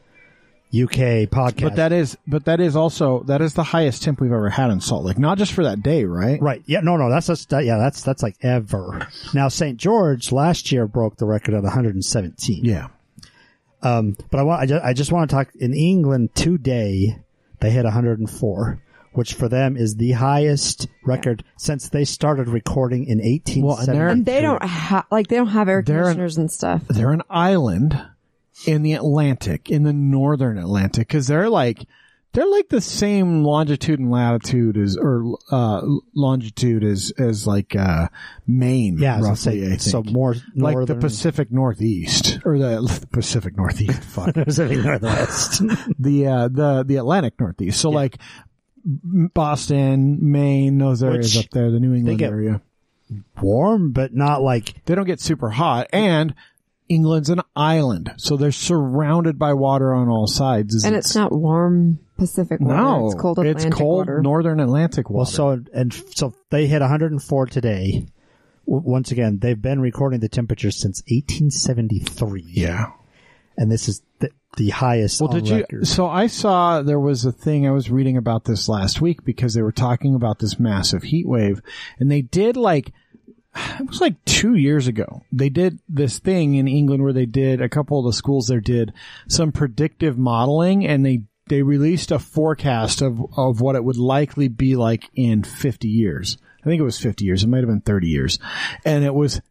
UK 0.71 1.27
podcast. 1.29 1.61
But 1.61 1.75
that 1.77 1.91
is, 1.91 2.15
but 2.27 2.45
that 2.45 2.59
is 2.59 2.75
also 2.75 3.23
that 3.23 3.41
is 3.41 3.55
the 3.55 3.63
highest 3.63 4.03
temp 4.03 4.21
we've 4.21 4.31
ever 4.31 4.49
had 4.49 4.69
in 4.69 4.81
Salt 4.81 5.03
Lake. 5.03 5.17
Not 5.17 5.39
just 5.39 5.51
for 5.53 5.63
that 5.63 5.81
day, 5.81 6.05
right? 6.05 6.39
Right. 6.39 6.61
Yeah. 6.67 6.81
No. 6.81 6.95
No. 6.95 7.09
That's 7.09 7.27
just 7.27 7.49
that, 7.49 7.65
yeah. 7.65 7.77
That's 7.77 8.03
that's 8.03 8.21
like 8.21 8.35
ever. 8.43 9.07
Now 9.33 9.47
St. 9.47 9.77
George 9.77 10.31
last 10.31 10.71
year 10.71 10.85
broke 10.85 11.17
the 11.17 11.25
record 11.25 11.55
at 11.55 11.63
117. 11.63 12.65
Yeah. 12.65 12.89
Um. 13.81 14.15
But 14.29 14.39
I 14.39 14.43
want. 14.43 14.61
I 14.61 14.65
just, 14.67 14.85
I 14.85 14.93
just 14.93 15.11
want 15.11 15.29
to 15.29 15.35
talk 15.35 15.49
in 15.55 15.73
England 15.73 16.35
today. 16.35 17.17
They 17.61 17.71
hit 17.71 17.83
104, 17.83 18.81
which 19.13 19.33
for 19.33 19.49
them 19.49 19.75
is 19.77 19.95
the 19.95 20.11
highest 20.13 20.87
record 21.05 21.43
since 21.57 21.89
they 21.89 22.05
started 22.05 22.47
recording 22.47 23.05
in 23.05 23.19
1870. 23.19 23.61
Well, 23.63 23.77
and 23.77 23.87
they're- 23.87 24.07
And 24.09 24.25
they 24.25 24.41
don't 24.41 24.63
have 24.63 25.05
like 25.11 25.27
they 25.27 25.35
don't 25.37 25.47
have 25.47 25.67
air 25.69 25.81
They're 25.81 25.97
an- 25.99 26.03
conditioners 26.03 26.37
and 26.37 26.51
stuff. 26.51 26.83
They're 26.87 27.11
an 27.11 27.23
island 27.29 27.99
in 28.65 28.83
the 28.83 28.93
Atlantic, 28.93 29.69
in 29.69 29.83
the 29.83 29.93
northern 29.93 30.57
Atlantic, 30.57 31.07
because 31.07 31.27
they're 31.27 31.49
like 31.49 31.85
they're 32.33 32.45
like 32.45 32.69
the 32.69 32.81
same 32.81 33.43
longitude 33.43 33.99
and 33.99 34.11
latitude 34.11 34.77
as 34.77 34.95
or 34.95 35.35
uh 35.49 35.81
longitude 36.13 36.83
as 36.83 37.11
as 37.17 37.47
like 37.47 37.75
uh 37.75 38.07
Maine. 38.45 38.97
yeah. 38.99 39.15
I 39.17 39.21
roughly. 39.21 39.35
say, 39.61 39.65
I 39.65 39.69
think. 39.69 39.81
so 39.81 40.03
more 40.03 40.35
like 40.55 40.85
the 40.85 40.95
Pacific 40.95 41.51
Northeast 41.51 42.39
or 42.45 42.59
the, 42.59 42.81
the 42.99 43.07
Pacific 43.07 43.57
Northeast. 43.57 44.03
Fuck. 44.03 44.33
Pacific 44.35 44.77
Northwest. 44.83 45.63
the 45.99 46.27
uh, 46.27 46.47
the 46.49 46.83
the 46.85 46.97
Atlantic 46.97 47.39
Northeast. 47.39 47.79
So 47.79 47.89
like 47.89 48.17
Boston, 48.85 50.17
Maine, 50.31 50.77
those 50.77 51.03
areas 51.03 51.35
Which 51.35 51.45
up 51.45 51.51
there, 51.51 51.71
the 51.71 51.79
New 51.79 51.93
England 51.93 52.19
get- 52.19 52.31
area. 52.31 52.61
Warm, 53.41 53.91
but 53.91 54.13
not 54.13 54.43
like 54.43 54.85
They 54.85 54.93
don't 54.93 55.07
get 55.07 55.19
super 55.19 55.49
hot, 55.49 55.87
and 55.91 56.35
England's 56.87 57.29
an 57.31 57.41
island, 57.55 58.13
so 58.17 58.37
they're 58.37 58.51
surrounded 58.51 59.39
by 59.39 59.53
water 59.53 59.93
on 59.93 60.09
all 60.09 60.27
sides. 60.27 60.83
And 60.83 60.95
it's 60.95 61.15
not 61.15 61.31
warm 61.31 61.99
Pacific 62.17 62.59
water. 62.59 62.75
no, 62.77 63.05
it's 63.07 63.15
cold 63.15 63.39
Atlantic 63.39 63.73
cold 63.73 63.97
water. 63.99 64.11
It's 64.11 64.17
cold 64.17 64.23
northern 64.23 64.59
Atlantic 64.59 65.09
water. 65.09 65.17
Well, 65.17 65.25
so 65.25 65.63
and 65.73 65.91
so 66.15 66.33
they 66.51 66.67
hit 66.67 66.81
104 66.81 67.45
today. 67.47 68.05
W- 68.67 68.83
Once 68.87 69.11
again, 69.11 69.39
they've 69.39 69.59
been 69.59 69.79
recording 69.81 70.19
the 70.19 70.29
temperature 70.29 70.69
since 70.71 71.01
1873. 71.07 72.43
yeah. 72.47 72.91
And 73.59 73.69
this 73.69 73.89
is 73.89 74.01
the, 74.19 74.31
the 74.55 74.69
highest 74.69 75.19
Well, 75.21 75.29
did 75.29 75.47
you? 75.47 75.83
So 75.83 76.07
I 76.07 76.27
saw 76.27 76.81
there 76.81 76.99
was 76.99 77.25
a 77.25 77.31
thing 77.31 77.67
I 77.67 77.71
was 77.71 77.91
reading 77.91 78.15
about 78.15 78.45
this 78.45 78.69
last 78.69 79.01
week 79.01 79.25
because 79.25 79.53
they 79.53 79.61
were 79.61 79.73
talking 79.73 80.15
about 80.15 80.39
this 80.39 80.59
massive 80.59 81.03
heat 81.03 81.27
wave, 81.27 81.61
and 81.99 82.09
they 82.09 82.21
did 82.21 82.55
like 82.55 82.93
it 83.55 83.87
was 83.87 83.99
like 83.99 84.23
two 84.23 84.55
years 84.55 84.87
ago. 84.87 85.23
They 85.31 85.49
did 85.49 85.79
this 85.89 86.19
thing 86.19 86.55
in 86.55 86.69
England 86.69 87.03
where 87.03 87.13
they 87.13 87.25
did 87.25 87.61
a 87.61 87.69
couple 87.69 87.99
of 87.99 88.05
the 88.05 88.17
schools 88.17 88.47
there 88.47 88.61
did 88.61 88.93
some 89.27 89.51
predictive 89.51 90.17
modeling 90.17 90.87
and 90.87 91.05
they 91.05 91.23
they 91.49 91.61
released 91.61 92.11
a 92.11 92.19
forecast 92.19 93.01
of 93.01 93.19
of 93.35 93.59
what 93.59 93.75
it 93.75 93.83
would 93.83 93.97
likely 93.97 94.47
be 94.47 94.77
like 94.77 95.09
in 95.15 95.43
50 95.43 95.89
years. 95.89 96.37
I 96.61 96.63
think 96.63 96.79
it 96.79 96.85
was 96.85 96.99
50 96.99 97.25
years. 97.25 97.43
It 97.43 97.47
might 97.47 97.59
have 97.59 97.67
been 97.67 97.81
30 97.81 98.07
years. 98.07 98.39
And 98.85 99.03
it 99.03 99.13
was 99.13 99.41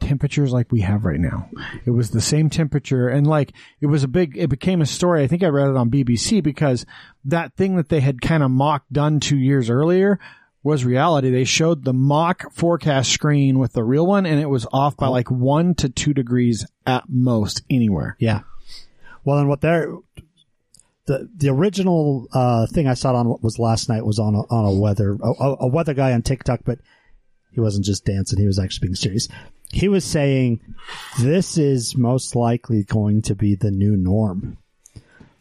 temperatures 0.00 0.52
like 0.52 0.70
we 0.70 0.80
have 0.82 1.04
right 1.04 1.18
now. 1.20 1.48
It 1.84 1.90
was 1.90 2.10
the 2.10 2.20
same 2.20 2.50
temperature 2.50 3.08
and 3.08 3.26
like 3.26 3.52
it 3.80 3.86
was 3.86 4.02
a 4.04 4.08
big 4.08 4.36
it 4.36 4.48
became 4.50 4.80
a 4.80 4.86
story. 4.86 5.22
I 5.22 5.26
think 5.26 5.42
I 5.42 5.48
read 5.48 5.68
it 5.68 5.76
on 5.76 5.90
BBC 5.90 6.42
because 6.42 6.84
that 7.24 7.54
thing 7.56 7.76
that 7.76 7.88
they 7.88 8.00
had 8.00 8.20
kind 8.20 8.42
of 8.42 8.50
mock 8.50 8.84
done 8.92 9.20
2 9.20 9.36
years 9.36 9.68
earlier 9.70 10.18
was 10.62 10.84
reality. 10.84 11.30
They 11.30 11.44
showed 11.44 11.84
the 11.84 11.92
mock 11.92 12.52
forecast 12.52 13.10
screen 13.12 13.58
with 13.58 13.72
the 13.72 13.84
real 13.84 14.06
one 14.06 14.26
and 14.26 14.40
it 14.40 14.50
was 14.50 14.66
off 14.72 14.96
by 14.96 15.08
like 15.08 15.30
1 15.30 15.74
to 15.76 15.88
2 15.88 16.12
degrees 16.14 16.66
at 16.86 17.04
most 17.08 17.62
anywhere. 17.70 18.16
Yeah. 18.18 18.40
Well, 19.24 19.38
and 19.38 19.48
what 19.48 19.60
they're 19.60 19.92
the 21.06 21.28
the 21.36 21.48
original 21.48 22.26
uh, 22.32 22.66
thing 22.66 22.88
I 22.88 22.94
saw 22.94 23.14
on 23.14 23.28
was 23.40 23.58
last 23.58 23.88
night 23.88 24.04
was 24.04 24.18
on 24.18 24.34
a, 24.34 24.40
on 24.52 24.64
a 24.76 24.80
weather 24.80 25.16
a, 25.22 25.30
a- 25.42 25.56
a 25.60 25.66
weather 25.68 25.94
guy 25.94 26.12
on 26.12 26.22
TikTok, 26.22 26.60
but 26.64 26.78
he 27.52 27.60
wasn't 27.60 27.84
just 27.84 28.04
dancing; 28.04 28.38
he 28.40 28.46
was 28.46 28.58
actually 28.58 28.88
being 28.88 28.96
serious. 28.96 29.28
He 29.72 29.88
was 29.88 30.04
saying 30.04 30.60
this 31.20 31.58
is 31.58 31.96
most 31.96 32.34
likely 32.36 32.84
going 32.84 33.22
to 33.22 33.34
be 33.34 33.54
the 33.54 33.70
new 33.70 33.96
norm. 33.96 34.58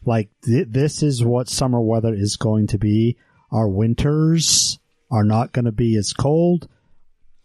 Like 0.06 0.30
th- 0.44 0.68
this 0.70 1.02
is 1.04 1.24
what 1.24 1.50
summer 1.50 1.82
weather 1.82 2.14
is 2.14 2.36
going 2.36 2.68
to 2.68 2.78
be. 2.78 3.18
Our 3.52 3.68
winters 3.68 4.80
are 5.12 5.24
not 5.24 5.52
going 5.54 5.66
to 5.66 5.72
be 5.72 5.96
as 5.98 6.14
cold. 6.14 6.68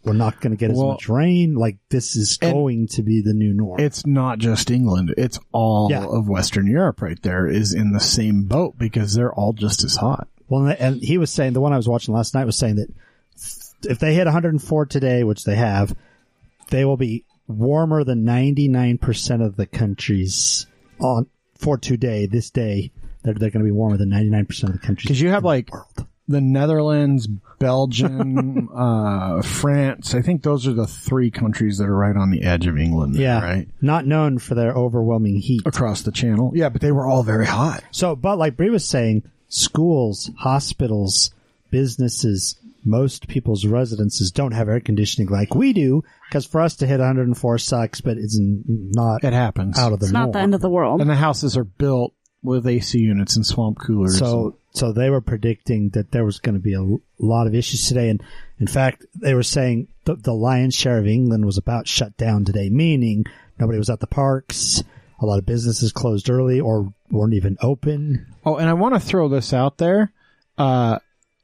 We're 0.03 0.13
not 0.13 0.41
going 0.41 0.51
to 0.51 0.57
get 0.57 0.71
as 0.71 0.79
much 0.79 1.07
rain. 1.07 1.53
Like 1.53 1.77
this 1.89 2.15
is 2.15 2.37
going 2.37 2.87
to 2.87 3.03
be 3.03 3.21
the 3.21 3.35
new 3.35 3.53
norm. 3.53 3.79
It's 3.79 4.05
not 4.05 4.39
just 4.39 4.71
England. 4.71 5.13
It's 5.17 5.39
all 5.51 5.89
Yeah. 5.91 6.05
of 6.05 6.27
Western 6.27 6.65
Europe 6.65 7.01
right 7.03 7.21
there 7.21 7.45
is 7.47 7.73
in 7.73 7.91
the 7.91 7.99
same 7.99 8.45
boat 8.45 8.77
because 8.79 9.13
they're 9.13 9.31
all 9.33 9.53
just 9.53 9.83
as 9.83 9.95
hot. 9.97 10.27
Well, 10.49 10.75
and 10.79 11.01
he 11.01 11.19
was 11.19 11.31
saying 11.31 11.53
the 11.53 11.61
one 11.61 11.71
I 11.71 11.77
was 11.77 11.87
watching 11.87 12.15
last 12.15 12.33
night 12.33 12.45
was 12.45 12.57
saying 12.57 12.75
that 12.77 12.89
if 13.89 13.99
they 13.99 14.13
hit 14.15 14.25
104 14.25 14.85
today, 14.87 15.23
which 15.23 15.43
they 15.43 15.55
have, 15.55 15.95
they 16.71 16.83
will 16.85 16.97
be 16.97 17.25
warmer 17.47 18.03
than 18.03 18.25
99% 18.25 19.45
of 19.45 19.55
the 19.57 19.65
countries 19.67 20.65
on 20.99 21.27
for 21.57 21.77
today. 21.77 22.25
This 22.25 22.49
day, 22.49 22.91
they're 23.23 23.33
they're 23.35 23.51
going 23.51 23.63
to 23.63 23.69
be 23.69 23.71
warmer 23.71 23.97
than 23.97 24.09
99% 24.09 24.63
of 24.63 24.73
the 24.73 24.79
countries. 24.79 25.03
Because 25.05 25.21
you 25.21 25.29
have 25.29 25.43
the 25.43 25.47
like 25.47 25.71
world. 25.71 26.07
the 26.27 26.41
Netherlands, 26.41 27.27
Belgium, 27.59 28.69
uh, 28.75 29.41
France. 29.41 30.15
I 30.15 30.21
think 30.21 30.43
those 30.43 30.65
are 30.67 30.73
the 30.73 30.87
three 30.87 31.29
countries 31.29 31.77
that 31.77 31.87
are 31.87 31.95
right 31.95 32.15
on 32.15 32.31
the 32.31 32.43
edge 32.43 32.65
of 32.67 32.77
England. 32.77 33.15
there, 33.15 33.21
yeah, 33.21 33.41
Right. 33.43 33.67
not 33.81 34.05
known 34.07 34.39
for 34.39 34.55
their 34.55 34.73
overwhelming 34.73 35.35
heat. 35.37 35.61
Across 35.65 36.01
the 36.03 36.11
channel. 36.11 36.51
Yeah, 36.55 36.69
but 36.69 36.81
they 36.81 36.91
were 36.91 37.05
all 37.05 37.23
very 37.23 37.45
hot. 37.45 37.83
So, 37.91 38.15
but 38.15 38.37
like 38.37 38.57
Bree 38.57 38.69
was 38.69 38.85
saying, 38.85 39.23
schools, 39.49 40.31
hospitals, 40.39 41.31
businesses, 41.69 42.55
most 42.83 43.27
people's 43.27 43.65
residences 43.65 44.31
don't 44.31 44.51
have 44.53 44.67
air 44.69 44.79
conditioning 44.79 45.29
like 45.29 45.53
we 45.55 45.73
do. 45.73 46.03
Because 46.29 46.45
for 46.45 46.61
us 46.61 46.75
to 46.77 46.87
hit 46.87 46.99
104 46.99 47.57
sucks, 47.57 48.01
but 48.01 48.17
it's 48.17 48.37
not 48.39 49.23
It 49.23 49.33
happens. 49.33 49.77
out 49.77 49.93
of 49.93 49.99
the 49.99 50.05
It's 50.07 50.13
norm. 50.13 50.25
not 50.27 50.33
the 50.33 50.39
end 50.39 50.55
of 50.55 50.61
the 50.61 50.69
world. 50.69 51.01
and 51.01 51.09
the 51.09 51.15
houses 51.15 51.57
are 51.57 51.63
built 51.63 52.13
with 52.43 52.65
AC 52.65 52.97
units 52.97 53.35
and 53.35 53.45
swamp 53.45 53.77
coolers. 53.79 54.17
So, 54.17 54.57
so 54.73 54.91
they 54.93 55.09
were 55.11 55.21
predicting 55.21 55.89
that 55.93 56.11
there 56.11 56.25
was 56.25 56.39
going 56.39 56.55
to 56.55 56.61
be 56.61 56.73
a 56.73 56.83
lot 57.23 57.45
of 57.45 57.53
issues 57.53 57.87
today, 57.87 58.09
and 58.09 58.23
in 58.59 58.65
fact, 58.67 59.05
they 59.13 59.33
were 59.35 59.43
saying 59.43 59.89
the, 60.05 60.15
the 60.15 60.33
lion's 60.33 60.73
share 60.73 60.97
of 60.97 61.05
England 61.05 61.45
was 61.45 61.57
about 61.59 61.87
shut 61.87 62.17
down 62.17 62.45
today, 62.45 62.69
meaning 62.69 63.25
nobody 63.59 63.77
was 63.77 63.89
at 63.91 63.99
the 63.99 64.07
parks. 64.07 64.83
A 65.21 65.25
lot 65.27 65.37
of 65.37 65.45
businesses 65.45 65.91
closed 65.91 66.31
early 66.31 66.59
or 66.59 66.91
weren't 67.11 67.35
even 67.35 67.55
open. 67.61 68.25
Oh, 68.43 68.55
and 68.55 68.67
I 68.67 68.73
want 68.73 68.95
to 68.95 68.99
throw 68.99 69.29
this 69.29 69.53
out 69.53 69.77
there. 69.77 70.11
Uh, 70.57 70.97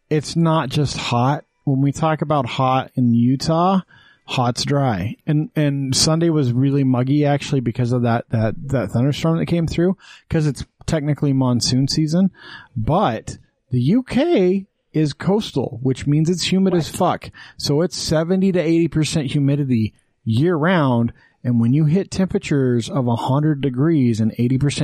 it's 0.09 0.35
not 0.35 0.69
just 0.69 0.97
hot. 0.97 1.45
When 1.63 1.81
we 1.81 1.91
talk 1.91 2.21
about 2.21 2.45
hot 2.45 2.91
in 2.95 3.13
Utah, 3.13 3.81
hot's 4.25 4.63
dry. 4.63 5.15
And 5.25 5.49
and 5.55 5.95
Sunday 5.95 6.29
was 6.29 6.53
really 6.53 6.83
muggy 6.83 7.25
actually 7.25 7.61
because 7.61 7.91
of 7.91 8.03
that 8.03 8.29
that 8.29 8.55
that 8.69 8.91
thunderstorm 8.91 9.37
that 9.37 9.45
came 9.47 9.67
through 9.67 9.97
because 10.27 10.47
it's 10.47 10.65
technically 10.85 11.33
monsoon 11.33 11.87
season, 11.87 12.31
but 12.75 13.37
the 13.69 13.95
UK 13.95 14.67
is 14.93 15.13
coastal, 15.13 15.79
which 15.83 16.07
means 16.07 16.29
it's 16.29 16.51
humid 16.51 16.73
as 16.73 16.89
fuck. 16.89 17.29
So 17.57 17.81
it's 17.81 17.97
70 17.97 18.53
to 18.53 18.59
80% 18.59 19.27
humidity 19.27 19.93
year 20.23 20.55
round. 20.55 21.13
And 21.47 21.61
when 21.61 21.71
you 21.71 21.85
hit 21.85 22.11
temperatures 22.11 22.89
of 22.89 23.05
100 23.05 23.61
degrees 23.61 24.19
and 24.19 24.33
80% 24.33 24.41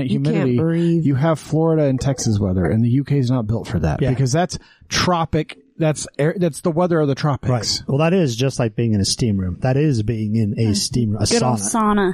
You 0.09 0.21
can't 0.21 0.27
humidity, 0.27 0.57
breathe. 0.57 1.05
you 1.05 1.15
have 1.15 1.37
Florida 1.37 1.83
and 1.83 1.99
Texas 1.99 2.39
weather, 2.39 2.63
and 2.65 2.81
the 2.85 2.99
UK 3.01 3.11
is 3.13 3.29
not 3.29 3.47
built 3.47 3.67
for 3.67 3.79
that 3.79 4.01
Yeah. 4.01 4.11
because 4.11 4.31
that's 4.31 4.57
tropic. 4.87 5.57
That's 5.77 6.07
air, 6.17 6.33
that's 6.37 6.61
the 6.61 6.71
weather 6.71 7.01
of 7.01 7.09
the 7.09 7.15
tropics. 7.15 7.83
Well, 7.85 7.97
that 7.97 8.13
is 8.13 8.37
just 8.37 8.59
like 8.59 8.77
being 8.77 8.93
in 8.93 9.01
a 9.01 9.05
steam 9.05 9.35
room. 9.37 9.57
That 9.59 9.75
is 9.75 10.03
being 10.03 10.37
in 10.37 10.57
a 10.57 10.73
steam 10.73 11.11
room, 11.11 11.21
a 11.21 11.25
Good 11.25 11.43
old 11.43 11.57
sauna. 11.57 12.13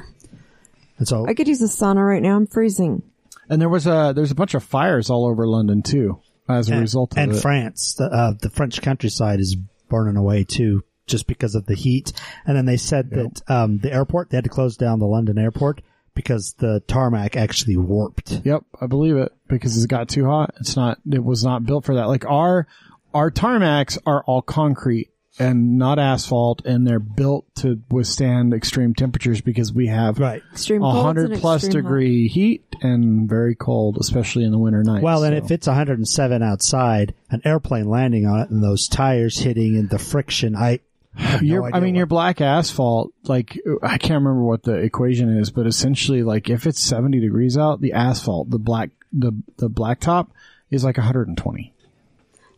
And 0.98 1.06
so, 1.06 1.26
I 1.28 1.34
could 1.34 1.46
use 1.46 1.62
a 1.62 1.66
sauna 1.66 2.04
right 2.04 2.20
now. 2.22 2.34
I'm 2.34 2.48
freezing. 2.48 3.02
And 3.48 3.60
there 3.62 3.68
was 3.68 3.86
a 3.86 4.12
there's 4.16 4.32
a 4.32 4.34
bunch 4.34 4.54
of 4.54 4.64
fires 4.64 5.10
all 5.10 5.26
over 5.26 5.46
London 5.46 5.82
too 5.82 6.18
as 6.48 6.68
a 6.68 6.72
and, 6.72 6.80
result 6.80 7.12
of 7.12 7.18
and 7.18 7.32
it. 7.32 7.40
France, 7.40 7.94
the, 7.94 8.04
uh, 8.06 8.32
the 8.40 8.50
French 8.50 8.82
countryside 8.82 9.38
is 9.38 9.54
burning 9.88 10.16
away 10.16 10.42
too, 10.42 10.82
just 11.10 11.26
because 11.26 11.54
of 11.54 11.66
the 11.66 11.74
heat. 11.74 12.12
And 12.46 12.56
then 12.56 12.66
they 12.66 12.76
said 12.76 13.10
that 13.10 13.42
um, 13.48 13.78
the 13.78 13.92
airport 13.92 14.30
they 14.30 14.36
had 14.36 14.44
to 14.44 14.50
close 14.50 14.76
down 14.76 14.98
the 14.98 15.06
London 15.06 15.38
airport 15.38 15.82
because 16.14 16.54
the 16.58 16.80
tarmac 16.86 17.36
actually 17.36 17.76
warped. 17.76 18.40
Yep, 18.44 18.64
I 18.80 18.86
believe 18.86 19.16
it 19.16 19.32
because 19.48 19.82
it 19.82 19.88
got 19.88 20.08
too 20.08 20.26
hot. 20.26 20.54
It's 20.60 20.76
not. 20.76 20.98
It 21.10 21.22
was 21.22 21.44
not 21.44 21.64
built 21.64 21.84
for 21.84 21.94
that. 21.96 22.08
Like 22.08 22.24
our 22.26 22.66
our 23.14 23.30
tarmacs 23.30 23.98
are 24.06 24.22
all 24.24 24.42
concrete 24.42 25.10
and 25.38 25.78
not 25.78 25.98
asphalt, 25.98 26.66
and 26.66 26.86
they're 26.86 26.98
built 26.98 27.46
to 27.56 27.80
withstand 27.90 28.52
extreme 28.52 28.94
temperatures 28.94 29.40
because 29.40 29.72
we 29.72 29.86
have 29.86 30.18
Right. 30.18 30.42
Extreme 30.52 30.82
a 30.82 30.90
hundred 30.90 31.30
and 31.30 31.40
plus 31.40 31.64
extreme 31.64 31.84
hot. 31.84 31.88
degree 31.88 32.28
heat 32.28 32.64
and 32.82 33.28
very 33.28 33.54
cold, 33.54 33.96
especially 33.98 34.44
in 34.44 34.50
the 34.50 34.58
winter 34.58 34.82
nights. 34.82 35.02
Well, 35.02 35.24
and 35.24 35.32
so. 35.38 35.44
if 35.44 35.50
it's 35.50 35.66
107 35.66 36.42
outside, 36.42 37.14
an 37.30 37.40
airplane 37.44 37.88
landing 37.88 38.26
on 38.26 38.40
it 38.40 38.50
and 38.50 38.62
those 38.62 38.88
tires 38.88 39.38
hitting 39.38 39.76
and 39.76 39.88
the 39.88 39.98
friction, 39.98 40.54
I. 40.56 40.80
have 41.16 41.42
no 41.42 41.64
I 41.66 41.80
mean, 41.80 41.94
what- 41.94 41.98
your 41.98 42.06
black 42.06 42.40
asphalt, 42.40 43.12
like, 43.24 43.58
I 43.82 43.98
can't 43.98 44.22
remember 44.24 44.42
what 44.42 44.62
the 44.62 44.74
equation 44.74 45.36
is, 45.36 45.50
but 45.50 45.66
essentially, 45.66 46.22
like, 46.22 46.48
if 46.50 46.66
it's 46.66 46.80
70 46.80 47.20
degrees 47.20 47.56
out, 47.58 47.80
the 47.80 47.92
asphalt, 47.92 48.50
the 48.50 48.58
black, 48.58 48.90
the, 49.12 49.32
the 49.58 49.68
blacktop 49.68 50.28
is 50.70 50.84
like 50.84 50.96
120. 50.96 51.74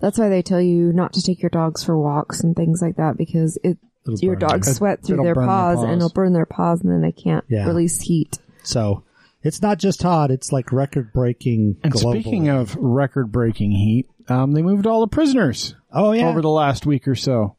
That's 0.01 0.19
why 0.19 0.29
they 0.29 0.43
tell 0.43 0.61
you 0.61 0.93
not 0.93 1.13
to 1.15 1.23
take 1.23 1.41
your 1.43 1.49
dogs 1.51 1.85
for 1.85 1.97
walks 1.99 2.41
and 2.41 2.57
things 2.57 2.83
like 2.83 2.97
that 2.97 3.17
because 3.17 3.57
it 3.63 3.79
It'll 4.05 4.19
your 4.19 4.35
dogs 4.37 4.67
them. 4.67 4.75
sweat 4.75 5.05
through 5.05 5.19
their 5.23 5.35
burn 5.35 5.45
their 5.45 5.47
paws, 5.47 5.77
paws. 5.77 5.85
and 5.85 5.93
it'll 5.95 6.11
burn 6.11 6.33
their 6.33 6.45
paws 6.45 6.81
and 6.83 6.91
then 6.91 7.03
they 7.03 7.13
can't 7.13 7.45
Yeah. 7.49 7.67
release 7.69 8.01
heat. 8.01 8.39
So 8.65 9.05
it's 9.45 9.63
not 9.63 9.79
just 9.79 10.03
hot; 10.03 10.33
it's 10.33 10.51
like 10.51 10.73
record 10.73 11.13
breaking. 11.13 11.77
And 11.85 11.97
speaking 11.97 12.49
of 12.49 12.75
record 12.77 13.31
breaking 13.31 13.71
heat, 13.71 14.09
um, 14.29 14.53
they 14.53 14.63
moved 14.63 14.89
all 14.89 15.01
the 15.03 15.07
prisoners 15.07 15.77
oh 15.93 16.11
yeah, 16.11 16.27
over 16.29 16.41
the 16.43 16.51
last 16.51 16.85
week 16.85 17.07
or 17.07 17.15
so. 17.15 17.55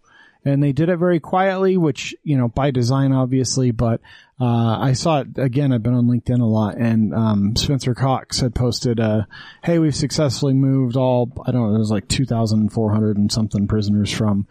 And 0.45 0.61
they 0.61 0.73
did 0.73 0.89
it 0.89 0.97
very 0.97 1.19
quietly, 1.19 1.77
which, 1.77 2.15
you 2.23 2.37
know, 2.37 2.49
by 2.49 2.71
design, 2.71 3.13
obviously, 3.13 3.71
but, 3.71 4.01
uh, 4.41 4.77
I 4.79 4.93
saw 4.93 5.21
it 5.21 5.37
again. 5.37 5.71
I've 5.71 5.83
been 5.83 5.93
on 5.93 6.07
LinkedIn 6.07 6.41
a 6.41 6.45
lot 6.45 6.75
and, 6.75 7.13
um, 7.13 7.55
Spencer 7.55 7.93
Cox 7.93 8.41
had 8.41 8.53
posted, 8.53 8.99
uh, 8.99 9.23
Hey, 9.63 9.79
we've 9.79 9.95
successfully 9.95 10.53
moved 10.53 10.97
all, 10.97 11.31
I 11.45 11.51
don't 11.51 11.69
know, 11.69 11.75
it 11.75 11.79
was 11.79 11.91
like 11.91 12.09
2,400 12.09 13.17
and 13.17 13.31
something 13.31 13.67
prisoners 13.67 14.11
from, 14.11 14.47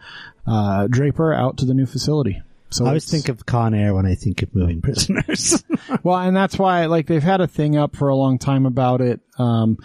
uh, 0.47 0.87
Draper 0.87 1.33
out 1.33 1.57
to 1.57 1.65
the 1.65 1.75
new 1.75 1.85
facility. 1.85 2.41
So 2.73 2.85
I 2.85 2.87
always 2.87 3.09
think 3.09 3.29
of 3.29 3.45
Con 3.45 3.75
Air 3.75 3.93
when 3.93 4.07
I 4.07 4.15
think 4.15 4.41
of 4.41 4.55
moving 4.55 4.81
prisoners. 4.81 5.63
well, 6.03 6.17
and 6.17 6.35
that's 6.35 6.57
why, 6.57 6.87
like, 6.87 7.05
they've 7.05 7.21
had 7.21 7.39
a 7.39 7.47
thing 7.47 7.77
up 7.77 7.95
for 7.95 8.07
a 8.07 8.15
long 8.15 8.39
time 8.39 8.65
about 8.65 8.99
it, 8.99 9.19
um, 9.37 9.77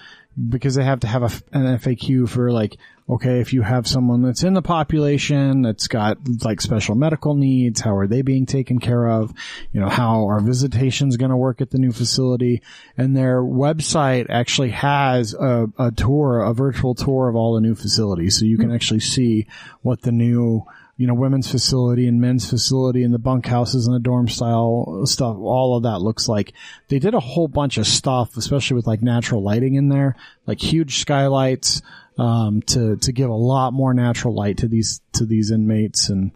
because 0.49 0.75
they 0.75 0.85
have 0.85 1.01
to 1.01 1.07
have 1.07 1.23
a, 1.23 1.31
an 1.53 1.79
FAQ 1.79 2.31
for, 2.31 2.51
like, 2.51 2.79
okay, 3.11 3.41
if 3.41 3.53
you 3.53 3.63
have 3.63 3.87
someone 3.87 4.23
that's 4.23 4.43
in 4.43 4.53
the 4.53 4.63
population 4.63 5.63
that's 5.63 5.89
got, 5.89 6.19
like, 6.45 6.61
special 6.61 6.95
medical 6.95 7.35
needs, 7.35 7.81
how 7.81 7.97
are 7.97 8.07
they 8.07 8.21
being 8.21 8.45
taken 8.45 8.79
care 8.79 9.09
of? 9.09 9.33
You 9.73 9.81
know, 9.81 9.89
how 9.89 10.29
are 10.29 10.41
visitations 10.41 11.17
going 11.17 11.31
to 11.31 11.37
work 11.37 11.61
at 11.61 11.71
the 11.71 11.79
new 11.79 11.93
facility? 11.93 12.63
And 12.99 13.17
their 13.17 13.41
website 13.41 14.27
actually 14.29 14.71
has 14.71 15.33
a, 15.33 15.69
a 15.79 15.91
tour, 15.91 16.41
a 16.41 16.53
virtual 16.53 16.95
tour 16.95 17.29
of 17.29 17.37
all 17.37 17.55
the 17.55 17.63
new 17.63 17.75
facilities. 17.75 18.39
So 18.39 18.45
you 18.45 18.59
can 18.59 18.69
hmm. 18.69 18.75
actually 18.75 19.01
see 19.01 19.47
what 19.81 20.03
the 20.03 20.13
new, 20.13 20.67
you 20.99 21.07
know, 21.07 21.15
women's 21.15 21.51
facility 21.51 22.07
and 22.09 22.21
men's 22.21 22.51
facility 22.51 23.05
and 23.05 23.15
the 23.15 23.19
bunkhouses 23.19 23.87
and 23.87 23.95
the 23.95 24.01
dorm 24.01 24.29
style 24.29 25.07
stuff, 25.07 25.37
all 25.39 25.77
of 25.77 25.85
that 25.85 26.01
looks 26.01 26.29
like. 26.29 26.53
They 26.89 26.99
did 26.99 27.15
a 27.15 27.21
whole 27.21 27.49
bunch 27.49 27.79
of 27.79 27.87
stuff, 27.87 28.37
especially 28.37 28.75
with 28.75 28.87
like 28.87 29.01
natural 29.01 29.43
lighting 29.43 29.77
in 29.77 29.89
there, 29.89 30.17
like 30.47 30.61
huge 30.61 30.99
skylights, 30.99 31.81
um, 32.19 32.63
to, 32.63 32.97
to 32.97 33.13
give 33.13 33.31
a 33.31 33.35
lot 33.35 33.73
more 33.73 33.95
natural 33.95 34.35
light 34.35 34.59
to 34.59 34.69
these, 34.69 35.01
to 35.13 35.25
these 35.25 35.51
inmates. 35.51 36.09
And 36.11 36.33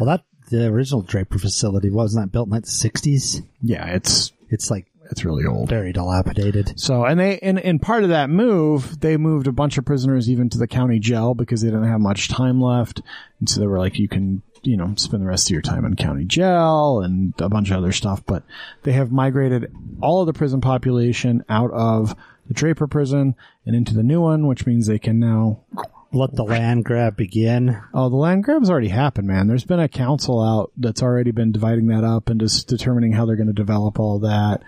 well, 0.00 0.08
that 0.08 0.24
the 0.50 0.66
original 0.66 1.02
Draper 1.02 1.38
facility 1.38 1.90
wasn't 1.90 2.24
that 2.24 2.32
built 2.32 2.48
in 2.48 2.52
like 2.52 2.64
the 2.64 2.70
sixties? 2.70 3.42
Yeah, 3.62 3.86
it's 3.86 4.32
It's 4.48 4.70
like 4.70 4.86
it's 5.10 5.24
really 5.24 5.44
old. 5.44 5.68
very 5.68 5.92
dilapidated. 5.92 6.80
So, 6.80 7.04
and 7.04 7.20
they, 7.20 7.38
and, 7.38 7.60
and 7.60 7.80
part 7.80 8.02
of 8.02 8.08
that 8.10 8.28
move, 8.28 8.98
they 9.00 9.16
moved 9.16 9.46
a 9.46 9.52
bunch 9.52 9.78
of 9.78 9.84
prisoners 9.84 10.28
even 10.28 10.50
to 10.50 10.58
the 10.58 10.66
county 10.66 10.98
jail 10.98 11.34
because 11.34 11.60
they 11.60 11.68
didn't 11.68 11.88
have 11.88 12.00
much 12.00 12.28
time 12.28 12.60
left. 12.60 13.02
And 13.38 13.48
so 13.48 13.60
they 13.60 13.68
were 13.68 13.78
like, 13.78 14.00
you 14.00 14.08
can, 14.08 14.42
you 14.62 14.76
know, 14.76 14.94
spend 14.96 15.22
the 15.22 15.28
rest 15.28 15.46
of 15.46 15.52
your 15.52 15.62
time 15.62 15.84
in 15.84 15.94
county 15.94 16.24
jail 16.24 17.02
and 17.02 17.34
a 17.38 17.48
bunch 17.48 17.70
of 17.70 17.76
other 17.76 17.92
stuff. 17.92 18.24
But 18.26 18.42
they 18.82 18.92
have 18.92 19.12
migrated 19.12 19.72
all 20.00 20.22
of 20.22 20.26
the 20.26 20.32
prison 20.32 20.60
population 20.60 21.44
out 21.48 21.70
of 21.70 22.16
the 22.48 22.54
Draper 22.54 22.86
prison 22.86 23.34
and 23.64 23.74
into 23.74 23.94
the 23.94 24.02
new 24.02 24.20
one, 24.20 24.46
which 24.46 24.66
means 24.66 24.86
they 24.86 24.98
can 24.98 25.18
now 25.18 25.64
Let 26.12 26.34
the 26.34 26.44
land 26.44 26.84
grab 26.84 27.16
begin. 27.16 27.80
Oh, 27.92 28.08
the 28.08 28.16
land 28.16 28.44
grab's 28.44 28.70
already 28.70 28.88
happened, 28.88 29.26
man. 29.26 29.48
There's 29.48 29.64
been 29.64 29.80
a 29.80 29.88
council 29.88 30.40
out 30.40 30.70
that's 30.76 31.02
already 31.02 31.32
been 31.32 31.52
dividing 31.52 31.88
that 31.88 32.04
up 32.04 32.30
and 32.30 32.40
just 32.40 32.68
determining 32.68 33.12
how 33.12 33.26
they're 33.26 33.36
going 33.36 33.48
to 33.48 33.52
develop 33.52 33.98
all 33.98 34.20
that. 34.20 34.62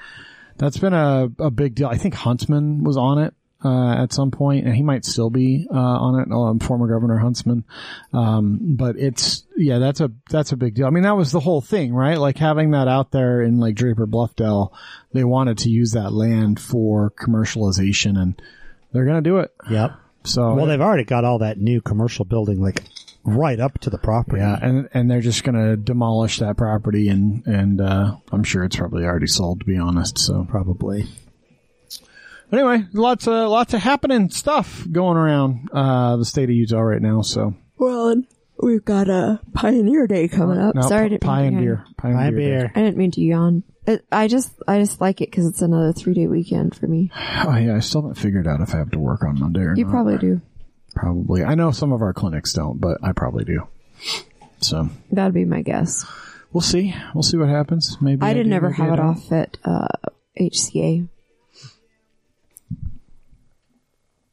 That's 0.56 0.78
been 0.78 0.92
a, 0.92 1.28
a 1.38 1.50
big 1.50 1.76
deal. 1.76 1.86
I 1.86 1.96
think 1.96 2.14
Huntsman 2.14 2.82
was 2.82 2.96
on 2.96 3.18
it. 3.18 3.34
Uh, 3.64 3.92
at 3.92 4.12
some 4.12 4.30
point, 4.30 4.66
and 4.66 4.76
he 4.76 4.84
might 4.84 5.04
still 5.04 5.30
be 5.30 5.66
uh, 5.68 5.76
on 5.76 6.20
it. 6.20 6.32
Um, 6.32 6.60
former 6.60 6.86
Governor 6.86 7.18
Huntsman, 7.18 7.64
um, 8.12 8.76
but 8.76 8.96
it's 8.96 9.44
yeah, 9.56 9.80
that's 9.80 10.00
a 10.00 10.12
that's 10.30 10.52
a 10.52 10.56
big 10.56 10.74
deal. 10.74 10.86
I 10.86 10.90
mean, 10.90 11.02
that 11.02 11.16
was 11.16 11.32
the 11.32 11.40
whole 11.40 11.60
thing, 11.60 11.92
right? 11.92 12.18
Like 12.18 12.38
having 12.38 12.70
that 12.70 12.86
out 12.86 13.10
there 13.10 13.42
in 13.42 13.58
like 13.58 13.74
Draper 13.74 14.06
Bluffdale, 14.06 14.70
they 15.12 15.24
wanted 15.24 15.58
to 15.58 15.70
use 15.70 15.90
that 15.92 16.12
land 16.12 16.60
for 16.60 17.10
commercialization, 17.10 18.16
and 18.16 18.40
they're 18.92 19.06
gonna 19.06 19.22
do 19.22 19.38
it. 19.38 19.52
Yep. 19.68 19.92
So 20.22 20.54
Well, 20.54 20.66
they've 20.66 20.80
already 20.80 21.02
got 21.04 21.24
all 21.24 21.38
that 21.38 21.58
new 21.58 21.80
commercial 21.80 22.24
building 22.24 22.62
like 22.62 22.84
right 23.24 23.58
up 23.58 23.78
to 23.80 23.90
the 23.90 23.98
property. 23.98 24.40
Yeah, 24.40 24.58
and 24.60 24.88
and 24.94 25.10
they're 25.10 25.20
just 25.20 25.42
gonna 25.42 25.76
demolish 25.76 26.38
that 26.38 26.56
property, 26.56 27.08
and 27.08 27.46
and 27.46 27.80
uh, 27.80 28.16
I'm 28.30 28.44
sure 28.44 28.62
it's 28.62 28.76
probably 28.76 29.04
already 29.04 29.26
sold, 29.26 29.60
to 29.60 29.66
be 29.66 29.76
honest. 29.76 30.18
So, 30.18 30.46
Probably. 30.48 31.06
But 32.50 32.58
anyway, 32.58 32.84
lots 32.92 33.26
of 33.26 33.48
lots 33.50 33.74
of 33.74 33.80
happening 33.80 34.30
stuff 34.30 34.86
going 34.90 35.16
around 35.16 35.68
uh, 35.72 36.16
the 36.16 36.24
state 36.24 36.44
of 36.50 36.54
Utah 36.56 36.80
right 36.80 37.02
now. 37.02 37.22
So, 37.22 37.54
Well, 37.76 38.08
and 38.08 38.26
we've 38.62 38.84
got 38.84 39.08
a 39.08 39.40
Pioneer 39.54 40.06
Day 40.06 40.28
coming 40.28 40.58
up. 40.58 40.74
no, 40.74 40.82
Sorry, 40.82 41.06
I 41.06 41.08
didn't 41.08 41.22
mean 41.24 41.52
to 41.52 41.62
yawn. 41.64 41.84
Pioneer, 41.84 41.84
Pioneer, 41.96 42.60
Day. 42.68 42.72
I 42.74 42.82
didn't 42.82 42.96
mean 42.96 43.10
to 43.12 43.20
yawn. 43.20 43.62
It, 43.86 44.04
I 44.12 44.28
just, 44.28 44.52
I 44.68 44.78
just 44.80 45.00
like 45.00 45.22
it 45.22 45.30
because 45.30 45.46
it's 45.46 45.62
another 45.62 45.92
three 45.94 46.12
day 46.14 46.26
weekend 46.26 46.74
for 46.76 46.86
me. 46.86 47.10
Oh 47.46 47.56
yeah, 47.56 47.76
I 47.76 47.80
still 47.80 48.02
haven't 48.02 48.16
figured 48.16 48.46
out 48.46 48.60
if 48.60 48.74
I 48.74 48.78
have 48.78 48.90
to 48.90 48.98
work 48.98 49.22
on 49.24 49.38
Monday 49.38 49.60
or 49.60 49.74
You 49.76 49.84
not. 49.84 49.90
probably 49.92 50.18
do. 50.18 50.40
Probably. 50.94 51.44
I 51.44 51.54
know 51.54 51.70
some 51.70 51.92
of 51.92 52.02
our 52.02 52.12
clinics 52.12 52.52
don't, 52.52 52.80
but 52.80 52.98
I 53.02 53.12
probably 53.12 53.44
do. 53.44 53.66
So 54.60 54.88
That'd 55.12 55.34
be 55.34 55.44
my 55.44 55.62
guess. 55.62 56.04
we'll 56.52 56.60
see. 56.62 56.94
We'll 57.14 57.22
see 57.22 57.36
what 57.36 57.48
happens. 57.48 57.96
Maybe 58.00 58.22
I 58.22 58.34
did 58.34 58.44
do, 58.44 58.50
never 58.50 58.70
maybe 58.70 58.82
have 58.82 58.92
it 58.94 59.00
off 59.00 59.30
at 59.32 59.56
uh, 59.64 59.86
HCA. 60.40 61.08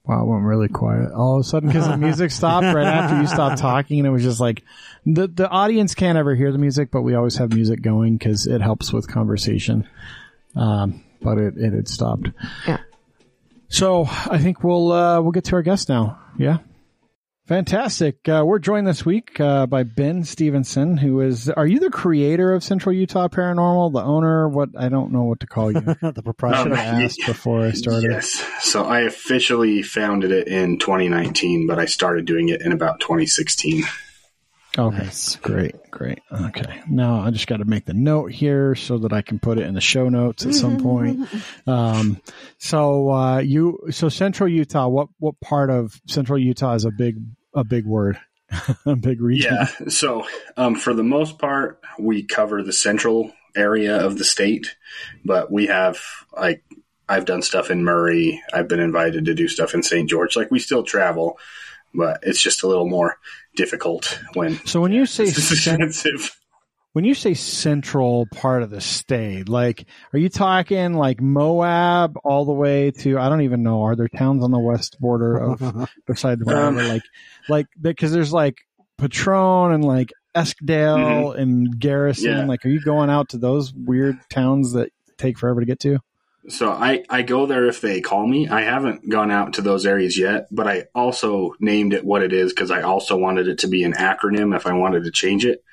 Wow, 0.07 0.21
it 0.21 0.27
went 0.27 0.43
really 0.43 0.67
quiet. 0.67 1.11
All 1.11 1.35
of 1.35 1.41
a 1.41 1.43
sudden, 1.43 1.69
because 1.69 1.87
the 1.87 1.97
music 1.97 2.29
stopped 2.31 2.65
right 2.65 2.85
after 2.85 3.19
you 3.19 3.27
stopped 3.27 3.57
talking, 3.59 3.99
and 3.99 4.07
it 4.07 4.11
was 4.11 4.23
just 4.23 4.39
like 4.39 4.63
the 5.05 5.27
the 5.27 5.49
audience 5.49 5.95
can't 5.95 6.17
ever 6.17 6.35
hear 6.35 6.51
the 6.51 6.57
music, 6.57 6.91
but 6.91 7.01
we 7.01 7.15
always 7.15 7.37
have 7.37 7.53
music 7.53 7.81
going 7.81 8.17
because 8.17 8.45
it 8.45 8.61
helps 8.61 8.93
with 8.93 9.07
conversation. 9.07 9.87
Um, 10.55 11.03
but 11.21 11.37
it 11.37 11.55
it 11.57 11.73
had 11.73 11.87
stopped. 11.87 12.29
Yeah. 12.67 12.77
So 13.67 14.05
I 14.07 14.37
think 14.37 14.63
we'll 14.63 14.91
uh, 14.91 15.21
we'll 15.21 15.31
get 15.31 15.45
to 15.45 15.55
our 15.55 15.63
guest 15.63 15.89
now. 15.89 16.19
Yeah. 16.37 16.59
Fantastic. 17.45 18.27
Uh, 18.27 18.43
we're 18.43 18.57
joined 18.57 18.87
this 18.87 19.05
week 19.05 19.39
uh, 19.39 19.67
by 19.67 19.83
Ben 19.83 20.23
Stephenson, 20.23 20.97
who 20.97 21.21
is. 21.21 21.47
Are 21.47 21.67
you 21.67 21.79
the 21.79 21.91
creator 21.91 22.51
of 22.53 22.63
Central 22.63 22.93
Utah 22.93 23.27
Paranormal, 23.27 23.93
the 23.93 24.01
owner? 24.01 24.49
What 24.49 24.69
I 24.75 24.89
don't 24.89 25.11
know 25.11 25.25
what 25.25 25.41
to 25.41 25.47
call 25.47 25.71
you. 25.71 25.79
the 25.81 25.95
Should 26.01 26.23
proprietor. 26.23 26.75
have 26.75 27.03
asked 27.03 27.21
before 27.27 27.61
I 27.61 27.71
started. 27.71 28.09
Yes. 28.09 28.43
So 28.61 28.85
I 28.85 29.01
officially 29.01 29.83
founded 29.83 30.31
it 30.31 30.47
in 30.47 30.79
2019, 30.79 31.67
but 31.67 31.77
I 31.77 31.85
started 31.85 32.25
doing 32.25 32.49
it 32.49 32.61
in 32.61 32.71
about 32.71 32.99
2016. 32.99 33.83
Okay. 34.77 34.97
Nice. 34.97 35.35
Great, 35.37 35.75
great. 35.91 36.19
Okay. 36.31 36.81
Now 36.89 37.21
I 37.21 37.29
just 37.31 37.47
got 37.47 37.57
to 37.57 37.65
make 37.65 37.85
the 37.85 37.93
note 37.93 38.31
here 38.31 38.75
so 38.75 38.97
that 38.99 39.13
I 39.13 39.21
can 39.21 39.39
put 39.39 39.57
it 39.57 39.65
in 39.65 39.73
the 39.73 39.81
show 39.81 40.09
notes 40.09 40.45
at 40.45 40.53
some 40.53 40.77
point. 40.77 41.27
Um, 41.67 42.21
so, 42.57 43.09
uh, 43.09 43.39
you, 43.39 43.79
so 43.89 44.07
Central 44.09 44.47
Utah, 44.47 44.87
what, 44.87 45.09
what 45.17 45.39
part 45.39 45.69
of 45.69 45.99
Central 46.07 46.37
Utah 46.37 46.75
is 46.75 46.85
a 46.85 46.91
big, 46.91 47.17
a 47.53 47.63
big 47.63 47.85
word, 47.85 48.19
a 48.85 48.95
big 48.95 49.21
region? 49.21 49.53
Yeah. 49.53 49.87
So 49.89 50.27
um, 50.57 50.75
for 50.75 50.93
the 50.93 51.03
most 51.03 51.39
part, 51.39 51.81
we 51.97 52.23
cover 52.23 52.61
the 52.61 52.73
central 52.73 53.31
area 53.55 53.97
of 53.97 54.17
the 54.17 54.23
state, 54.23 54.75
but 55.23 55.51
we 55.51 55.67
have 55.67 55.99
like 56.37 56.63
I've 57.07 57.25
done 57.25 57.41
stuff 57.41 57.69
in 57.71 57.83
Murray. 57.83 58.41
I've 58.53 58.67
been 58.67 58.79
invited 58.79 59.25
to 59.25 59.33
do 59.33 59.47
stuff 59.47 59.73
in 59.73 59.83
St. 59.83 60.09
George. 60.09 60.35
Like 60.35 60.51
we 60.51 60.59
still 60.59 60.83
travel, 60.83 61.37
but 61.93 62.19
it's 62.23 62.41
just 62.41 62.63
a 62.63 62.67
little 62.67 62.87
more 62.87 63.17
difficult 63.55 64.19
when 64.33 64.55
So 64.65 64.81
when 64.81 64.91
you 64.91 65.05
say, 65.05 65.25
it's 65.25 65.63
cen- 65.63 65.91
when 66.93 67.03
you 67.03 67.13
say 67.13 67.33
central 67.33 68.25
part 68.33 68.63
of 68.63 68.69
the 68.69 68.79
state, 68.79 69.49
like, 69.49 69.85
are 70.13 70.19
you 70.19 70.29
talking 70.29 70.93
like 70.93 71.19
Moab 71.19 72.15
all 72.23 72.45
the 72.45 72.53
way 72.53 72.91
to, 72.91 73.19
I 73.19 73.27
don't 73.27 73.41
even 73.41 73.63
know, 73.63 73.83
are 73.83 73.95
there 73.97 74.07
towns 74.07 74.43
on 74.43 74.51
the 74.51 74.59
west 74.59 74.97
border 74.99 75.35
of, 75.37 75.89
besides 76.07 76.41
whatever, 76.43 76.67
Um, 76.67 76.87
like, 76.87 77.03
like, 77.49 77.65
because 77.81 78.13
there's 78.13 78.31
like 78.31 78.59
Patron 78.97 79.73
and 79.73 79.83
like 79.83 80.13
Eskdale 80.33 81.31
and 81.33 81.77
Garrison. 81.79 82.31
Yeah. 82.31 82.45
Like, 82.45 82.65
are 82.65 82.69
you 82.69 82.81
going 82.81 83.09
out 83.09 83.29
to 83.29 83.37
those 83.37 83.73
weird 83.73 84.17
towns 84.29 84.73
that 84.73 84.89
take 85.17 85.37
forever 85.37 85.59
to 85.59 85.65
get 85.65 85.79
to? 85.81 85.99
So 86.47 86.71
I, 86.71 87.03
I 87.09 87.23
go 87.23 87.45
there 87.45 87.65
if 87.67 87.81
they 87.81 88.01
call 88.01 88.27
me. 88.27 88.47
I 88.47 88.61
haven't 88.61 89.09
gone 89.09 89.31
out 89.31 89.53
to 89.53 89.61
those 89.61 89.85
areas 89.85 90.17
yet, 90.17 90.47
but 90.51 90.67
I 90.67 90.85
also 90.93 91.55
named 91.59 91.93
it 91.93 92.05
what 92.05 92.21
it 92.21 92.33
is 92.33 92.53
because 92.53 92.71
I 92.71 92.83
also 92.83 93.17
wanted 93.17 93.47
it 93.47 93.59
to 93.59 93.67
be 93.67 93.83
an 93.83 93.93
acronym 93.93 94.55
if 94.55 94.67
I 94.67 94.73
wanted 94.73 95.05
to 95.05 95.11
change 95.11 95.45
it. 95.45 95.63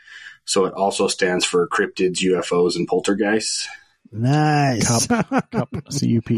So 0.44 0.64
it 0.64 0.74
also 0.74 1.08
stands 1.08 1.44
for 1.44 1.68
cryptids, 1.68 2.18
UFOs, 2.22 2.76
and 2.76 2.88
poltergeists. 2.88 3.68
Nice. 4.10 5.06
Cup, 5.06 5.28
cup, 5.50 5.70
CUP. 5.72 6.30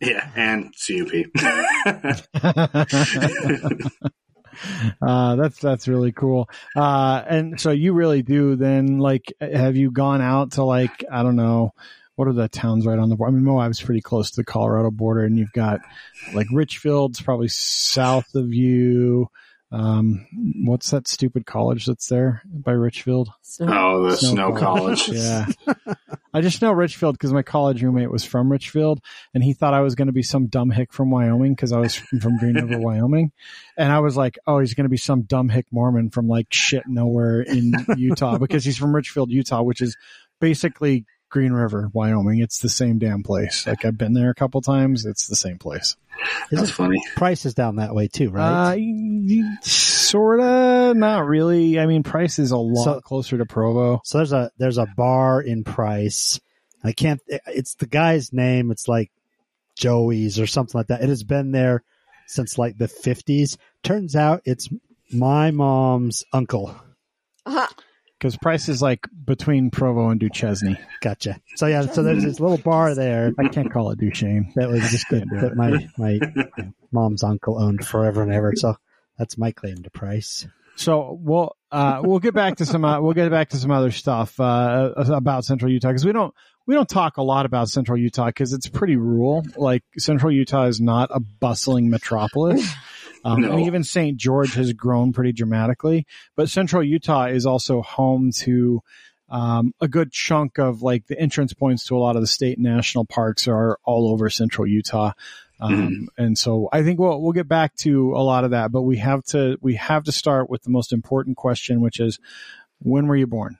Yeah, 0.00 0.30
and 0.34 0.74
CUP. 0.74 1.26
Uh, 5.02 5.34
that's 5.34 5.58
that's 5.58 5.88
really 5.88 6.12
cool. 6.12 6.48
Uh, 6.76 7.22
and 7.28 7.60
so 7.60 7.70
you 7.70 7.92
really 7.92 8.22
do 8.22 8.54
then 8.54 8.98
like 8.98 9.32
have 9.40 9.74
you 9.76 9.90
gone 9.90 10.20
out 10.20 10.52
to 10.52 10.62
like 10.62 11.04
I 11.10 11.24
don't 11.24 11.34
know 11.36 11.72
what 12.16 12.28
are 12.28 12.32
the 12.32 12.48
towns 12.48 12.86
right 12.86 12.98
on 12.98 13.08
the 13.08 13.16
border? 13.16 13.32
I 13.32 13.34
mean 13.34 13.44
Moab's 13.44 13.80
pretty 13.80 14.00
close 14.00 14.30
to 14.30 14.36
the 14.36 14.44
Colorado 14.44 14.90
border, 14.90 15.24
and 15.24 15.38
you've 15.38 15.52
got 15.52 15.80
like 16.32 16.46
Richfield's 16.52 17.20
probably 17.20 17.48
south 17.48 18.34
of 18.34 18.52
you. 18.52 19.28
Um, 19.72 20.26
what's 20.66 20.90
that 20.92 21.08
stupid 21.08 21.46
college 21.46 21.86
that's 21.86 22.06
there 22.06 22.42
by 22.44 22.70
Richfield? 22.70 23.30
So, 23.42 23.66
oh, 23.68 24.08
the 24.08 24.16
Snow 24.16 24.30
Snow, 24.30 24.52
College. 24.52 25.06
College. 25.06 25.48
Yeah. 25.86 25.94
I 26.32 26.40
just 26.40 26.62
know 26.62 26.70
Richfield 26.72 27.14
because 27.16 27.32
my 27.32 27.42
college 27.42 27.82
roommate 27.82 28.10
was 28.10 28.24
from 28.24 28.50
Richfield 28.50 29.00
and 29.32 29.42
he 29.42 29.52
thought 29.52 29.74
I 29.74 29.80
was 29.80 29.94
going 29.94 30.06
to 30.06 30.12
be 30.12 30.22
some 30.22 30.46
dumb 30.46 30.70
hick 30.70 30.92
from 30.92 31.10
Wyoming 31.10 31.54
because 31.54 31.72
I 31.72 31.78
was 31.78 31.94
from 31.94 32.38
Green 32.38 32.54
River, 32.54 32.78
Wyoming. 32.80 33.32
And 33.76 33.92
I 33.92 34.00
was 34.00 34.16
like, 34.16 34.38
oh, 34.46 34.58
he's 34.58 34.74
going 34.74 34.84
to 34.84 34.90
be 34.90 34.96
some 34.96 35.22
dumb 35.22 35.48
hick 35.48 35.66
Mormon 35.72 36.10
from 36.10 36.28
like 36.28 36.48
shit 36.50 36.84
nowhere 36.86 37.40
in 37.40 37.72
Utah 37.96 38.38
because 38.38 38.64
he's 38.64 38.76
from 38.76 38.94
Richfield, 38.94 39.30
Utah, 39.30 39.62
which 39.62 39.80
is 39.80 39.96
basically 40.40 41.04
Green 41.30 41.52
River, 41.52 41.90
Wyoming. 41.92 42.38
It's 42.40 42.60
the 42.60 42.68
same 42.68 42.98
damn 42.98 43.22
place. 43.22 43.66
Like 43.66 43.84
I've 43.84 43.98
been 43.98 44.12
there 44.14 44.30
a 44.30 44.34
couple 44.34 44.60
times. 44.60 45.04
It's 45.04 45.26
the 45.26 45.34
same 45.36 45.58
place. 45.58 45.96
That's 46.50 46.70
funny. 46.70 47.02
Price 47.16 47.44
is 47.44 47.54
down 47.54 47.76
that 47.76 47.94
way 47.94 48.06
too, 48.06 48.30
right? 48.30 48.76
Uh, 48.78 49.56
sorta, 49.62 50.94
not 50.94 51.26
really. 51.26 51.78
I 51.80 51.86
mean, 51.86 52.02
Price 52.02 52.38
is 52.38 52.52
a 52.52 52.56
lot 52.56 52.84
So- 52.84 53.00
closer 53.00 53.38
to 53.38 53.46
Provo. 53.46 54.00
so 54.04 54.18
there's 54.18 54.32
a 54.32 54.50
there's 54.58 54.78
a 54.78 54.86
bar 54.96 55.40
in 55.40 55.64
Price. 55.64 56.40
I 56.84 56.92
can't. 56.92 57.20
It's 57.28 57.74
the 57.76 57.86
guy's 57.86 58.32
name. 58.32 58.70
It's 58.70 58.86
like 58.88 59.10
Joey's 59.76 60.38
or 60.38 60.46
something 60.46 60.78
like 60.78 60.88
that. 60.88 61.02
It 61.02 61.08
has 61.08 61.24
been 61.24 61.50
there 61.50 61.82
since 62.26 62.58
like 62.58 62.78
the 62.78 62.88
fifties. 62.88 63.58
Turns 63.82 64.14
out 64.14 64.42
it's 64.44 64.68
my 65.12 65.50
mom's 65.50 66.24
uncle. 66.32 66.76
Because 68.24 68.38
Price 68.38 68.70
is 68.70 68.80
like 68.80 69.06
between 69.26 69.70
Provo 69.70 70.08
and 70.08 70.18
Duchesne. 70.18 70.78
Gotcha. 71.02 71.38
So 71.56 71.66
yeah, 71.66 71.82
so 71.82 72.02
there's 72.02 72.24
this 72.24 72.40
little 72.40 72.56
bar 72.56 72.94
there 72.94 73.32
I 73.38 73.48
can't 73.48 73.70
call 73.70 73.90
it 73.90 73.98
Duchesne. 73.98 74.50
that 74.54 74.70
was 74.70 74.80
just 74.90 75.04
that, 75.10 75.28
can't 75.28 75.42
that 75.42 75.56
my 75.56 75.86
my 75.98 76.18
mom's 76.90 77.22
uncle 77.22 77.60
owned 77.60 77.86
forever 77.86 78.22
and 78.22 78.32
ever. 78.32 78.54
So 78.56 78.76
that's 79.18 79.36
my 79.36 79.52
claim 79.52 79.82
to 79.82 79.90
price. 79.90 80.46
So 80.76 81.18
we'll 81.20 81.54
uh, 81.70 82.00
we'll 82.02 82.18
get 82.18 82.32
back 82.32 82.56
to 82.56 82.64
some 82.64 82.82
uh, 82.82 82.98
we'll 82.98 83.12
get 83.12 83.30
back 83.30 83.50
to 83.50 83.58
some 83.58 83.70
other 83.70 83.90
stuff 83.90 84.40
uh, 84.40 84.94
about 84.96 85.44
Central 85.44 85.70
Utah 85.70 85.88
because 85.88 86.06
we 86.06 86.12
don't 86.12 86.32
we 86.66 86.74
don't 86.74 86.88
talk 86.88 87.18
a 87.18 87.22
lot 87.22 87.44
about 87.44 87.68
Central 87.68 87.98
Utah 87.98 88.28
because 88.28 88.54
it's 88.54 88.70
pretty 88.70 88.96
rural. 88.96 89.44
Like 89.54 89.82
Central 89.98 90.32
Utah 90.32 90.64
is 90.64 90.80
not 90.80 91.10
a 91.12 91.20
bustling 91.20 91.90
metropolis. 91.90 92.66
Um, 93.24 93.40
No. 93.40 93.52
And 93.52 93.66
even 93.66 93.84
St. 93.84 94.16
George 94.16 94.54
has 94.54 94.72
grown 94.72 95.12
pretty 95.12 95.32
dramatically. 95.32 96.06
But 96.36 96.50
central 96.50 96.82
Utah 96.82 97.26
is 97.26 97.46
also 97.46 97.82
home 97.82 98.30
to 98.40 98.82
um, 99.30 99.74
a 99.80 99.88
good 99.88 100.12
chunk 100.12 100.58
of 100.58 100.82
like 100.82 101.06
the 101.06 101.18
entrance 101.18 101.54
points 101.54 101.86
to 101.86 101.96
a 101.96 101.98
lot 101.98 102.16
of 102.16 102.22
the 102.22 102.26
state 102.26 102.58
and 102.58 102.64
national 102.64 103.06
parks 103.06 103.48
are 103.48 103.78
all 103.84 104.12
over 104.12 104.28
central 104.30 104.66
Utah. 104.66 105.12
Um, 105.60 106.08
and 106.18 106.36
so 106.36 106.68
I 106.72 106.82
think 106.82 107.00
we'll, 107.00 107.20
we'll 107.22 107.32
get 107.32 107.48
back 107.48 107.74
to 107.76 108.12
a 108.14 108.22
lot 108.22 108.44
of 108.44 108.50
that, 108.50 108.70
but 108.70 108.82
we 108.82 108.98
have 108.98 109.24
to, 109.26 109.56
we 109.62 109.76
have 109.76 110.04
to 110.04 110.12
start 110.12 110.50
with 110.50 110.62
the 110.62 110.70
most 110.70 110.92
important 110.92 111.36
question, 111.36 111.80
which 111.80 112.00
is 112.00 112.18
when 112.80 113.06
were 113.06 113.16
you 113.16 113.26
born? 113.26 113.58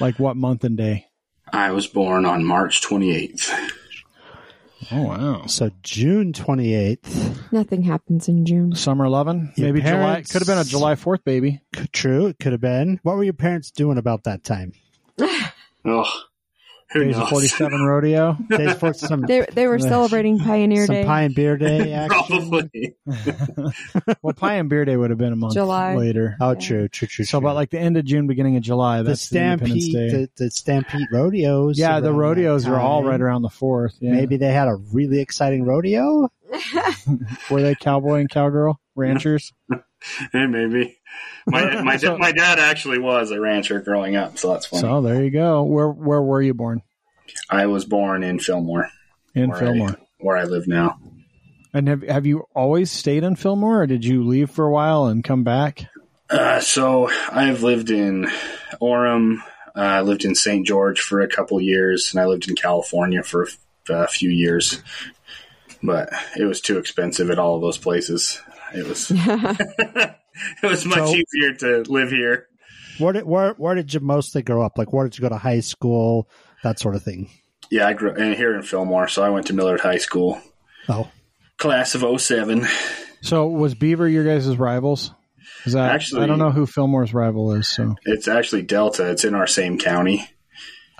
Like 0.00 0.18
what 0.18 0.36
month 0.36 0.64
and 0.64 0.76
day? 0.76 1.06
I 1.52 1.70
was 1.70 1.86
born 1.86 2.26
on 2.26 2.44
March 2.44 2.82
28th. 2.82 3.69
Oh, 4.90 5.02
wow. 5.02 5.46
So 5.46 5.70
June 5.82 6.32
28th. 6.32 7.52
Nothing 7.52 7.82
happens 7.82 8.28
in 8.28 8.46
June. 8.46 8.74
Summer 8.74 9.04
11? 9.04 9.52
Your 9.56 9.66
Maybe 9.66 9.82
July. 9.82 10.22
Could 10.22 10.40
have 10.40 10.46
been 10.46 10.58
a 10.58 10.64
July 10.64 10.94
4th 10.94 11.22
baby. 11.24 11.60
True, 11.92 12.26
it 12.26 12.38
could 12.38 12.52
have 12.52 12.60
been. 12.60 12.98
What 13.02 13.16
were 13.16 13.24
your 13.24 13.34
parents 13.34 13.70
doing 13.70 13.98
about 13.98 14.24
that 14.24 14.42
time? 14.42 14.72
Oh, 15.84 16.10
who 16.92 17.04
Days 17.04 17.16
of 17.16 17.28
47 17.28 17.80
rodeo. 17.82 18.36
Days 18.48 18.74
for 18.74 18.92
some, 18.92 19.20
They 19.28 19.46
they 19.52 19.66
were 19.66 19.78
celebrating 19.92 20.38
Pioneer 20.38 20.86
some 20.86 20.94
Day. 20.96 21.04
pie 21.04 21.22
and 21.22 21.34
beer 21.34 21.56
day 21.56 21.92
action. 21.94 22.50
Probably. 22.50 22.94
well, 24.22 24.32
Pie 24.34 24.54
and 24.54 24.68
Beer 24.68 24.84
Day 24.84 24.96
would 24.96 25.10
have 25.10 25.18
been 25.18 25.32
a 25.32 25.36
month 25.36 25.54
July. 25.54 25.94
later. 25.94 26.36
Oh, 26.40 26.50
Yeah. 26.52 26.58
true, 26.58 26.88
true, 26.88 27.08
true. 27.08 27.24
So 27.24 27.38
true. 27.38 27.46
about 27.46 27.54
like 27.56 27.70
the 27.70 27.78
end 27.78 27.96
of 27.96 28.04
June, 28.04 28.26
beginning 28.26 28.56
of 28.56 28.62
July. 28.62 28.98
the 29.02 29.10
That's 29.10 29.28
the, 29.28 29.38
Independence 29.40 29.84
Stampede, 29.84 30.10
Day. 30.10 30.28
the, 30.36 30.44
the 30.44 30.50
Stampede 30.50 31.06
rodeos. 31.12 31.78
yeah, 31.78 32.00
the 32.00 32.12
rodeos 32.12 32.66
are 32.66 32.78
all 32.80 33.04
right 33.04 33.20
around 33.20 33.42
the 33.42 33.48
4th. 33.48 33.94
Yeah. 34.00 34.12
Maybe 34.12 34.36
they 34.36 34.52
had 34.52 34.68
a 34.68 34.74
really 34.92 35.20
exciting 35.20 35.64
rodeo. 35.64 36.28
Were 37.50 37.62
they 37.62 37.74
cowboy 37.76 38.20
and 38.20 38.28
cowgirl 38.30 38.80
ranchers? 38.96 39.52
Hey, 40.32 40.46
maybe. 40.46 40.98
My 41.46 41.82
my, 41.82 41.96
So- 41.96 42.18
my 42.18 42.32
dad 42.32 42.58
actually 42.58 42.98
was 42.98 43.30
a 43.30 43.40
rancher 43.40 43.80
growing 43.80 44.16
up, 44.16 44.38
so 44.38 44.52
that's 44.52 44.66
funny. 44.66 44.80
so 44.82 45.00
there 45.02 45.22
you 45.22 45.30
go. 45.30 45.62
Where 45.64 45.88
where 45.90 46.22
were 46.22 46.42
you 46.42 46.54
born? 46.54 46.82
I 47.48 47.66
was 47.66 47.84
born 47.84 48.22
in 48.24 48.38
Fillmore, 48.38 48.88
In 49.34 49.50
where 49.50 49.58
Fillmore. 49.58 49.90
I, 49.90 49.96
where 50.20 50.36
I 50.36 50.44
live 50.44 50.66
now. 50.66 50.98
And 51.72 51.86
have 51.88 52.02
have 52.02 52.26
you 52.26 52.44
always 52.54 52.90
stayed 52.90 53.22
in 53.24 53.36
Fillmore, 53.36 53.82
or 53.82 53.86
did 53.86 54.04
you 54.04 54.24
leave 54.24 54.50
for 54.50 54.64
a 54.66 54.70
while 54.72 55.06
and 55.06 55.22
come 55.22 55.44
back? 55.44 55.86
Uh, 56.28 56.60
so 56.60 57.08
I've 57.30 57.62
lived 57.62 57.90
in 57.90 58.26
Orem. 58.80 59.38
Uh, 59.76 59.80
I 59.80 60.00
lived 60.00 60.24
in 60.24 60.34
St. 60.34 60.66
George 60.66 61.00
for 61.00 61.20
a 61.20 61.28
couple 61.28 61.60
years, 61.60 62.12
and 62.12 62.20
I 62.20 62.26
lived 62.26 62.48
in 62.48 62.56
California 62.56 63.22
for 63.22 63.48
a, 63.88 63.92
a 63.94 64.06
few 64.08 64.30
years. 64.30 64.82
But 65.82 66.10
it 66.36 66.44
was 66.44 66.60
too 66.60 66.78
expensive 66.78 67.30
at 67.30 67.38
all 67.38 67.54
of 67.56 67.62
those 67.62 67.78
places. 67.78 68.40
It 68.74 68.86
was 68.86 69.10
it 69.14 70.16
was 70.62 70.84
much 70.86 70.98
So- 70.98 71.14
easier 71.14 71.54
to 71.58 71.90
live 71.90 72.10
here. 72.10 72.46
Where 72.98 73.12
did 73.14 73.24
where 73.24 73.54
where 73.54 73.74
did 73.74 73.94
you 73.94 74.00
mostly 74.00 74.42
grow 74.42 74.62
up? 74.62 74.76
Like 74.76 74.92
where 74.92 75.06
did 75.08 75.16
you 75.18 75.22
go 75.22 75.28
to 75.30 75.38
high 75.38 75.60
school? 75.60 76.28
That 76.62 76.78
sort 76.78 76.94
of 76.96 77.02
thing. 77.02 77.30
Yeah, 77.70 77.86
I 77.86 77.94
grew 77.94 78.12
and 78.12 78.34
here 78.34 78.54
in 78.54 78.62
Fillmore, 78.62 79.08
so 79.08 79.22
I 79.22 79.30
went 79.30 79.46
to 79.46 79.54
Millard 79.54 79.80
High 79.80 79.98
School, 79.98 80.40
Oh, 80.88 81.08
class 81.56 81.94
of 81.94 82.20
07. 82.20 82.66
So 83.22 83.46
was 83.46 83.74
Beaver 83.74 84.08
your 84.08 84.24
guys' 84.24 84.54
rivals? 84.56 85.12
Is 85.64 85.72
that 85.74 85.92
Actually- 85.94 86.22
I 86.24 86.26
don't 86.26 86.38
know 86.38 86.50
who 86.50 86.66
Fillmore's 86.66 87.14
rival 87.14 87.52
is. 87.54 87.68
So 87.68 87.94
It's 88.04 88.28
actually 88.28 88.62
Delta. 88.62 89.08
It's 89.10 89.24
in 89.24 89.34
our 89.34 89.46
same 89.46 89.78
county. 89.78 90.26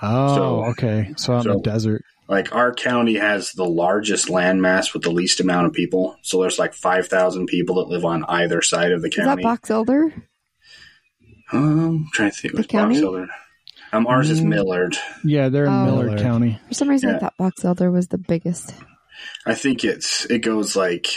oh, 0.02 0.34
So- 0.36 0.64
okay. 0.70 1.12
So 1.16 1.34
out 1.34 1.44
in 1.46 1.52
so- 1.52 1.52
the 1.58 1.60
desert. 1.62 2.02
Like 2.30 2.54
our 2.54 2.72
county 2.72 3.16
has 3.16 3.52
the 3.52 3.66
largest 3.66 4.28
landmass 4.28 4.94
with 4.94 5.02
the 5.02 5.10
least 5.10 5.40
amount 5.40 5.66
of 5.66 5.72
people. 5.72 6.16
So 6.22 6.40
there's 6.40 6.58
like 6.60 6.74
5,000 6.74 7.46
people 7.46 7.74
that 7.76 7.88
live 7.92 8.04
on 8.04 8.24
either 8.24 8.62
side 8.62 8.92
of 8.92 9.02
the 9.02 9.10
county. 9.10 9.30
Is 9.30 9.36
that. 9.36 9.42
Box 9.42 9.70
Elder? 9.70 10.12
Um, 11.52 12.08
trying 12.12 12.30
to 12.30 12.36
think. 12.36 12.54
The 12.54 12.58
What's 12.60 12.68
county? 12.70 12.94
Box 12.94 13.04
Elder? 13.04 13.26
Um, 13.92 14.06
ours 14.06 14.30
is 14.30 14.40
Mm. 14.40 14.46
Millard. 14.50 14.96
Yeah, 15.24 15.48
they're 15.48 15.64
in 15.64 15.72
Oh. 15.72 15.84
Millard 15.86 16.06
Millard. 16.06 16.20
County. 16.20 16.58
For 16.68 16.74
some 16.74 16.88
reason, 16.88 17.14
I 17.16 17.18
thought 17.18 17.36
Box 17.36 17.64
Elder 17.64 17.90
was 17.90 18.06
the 18.08 18.18
biggest. 18.18 18.74
I 19.44 19.54
think 19.54 19.84
it's 19.84 20.24
it 20.26 20.38
goes 20.38 20.76
like 20.76 21.08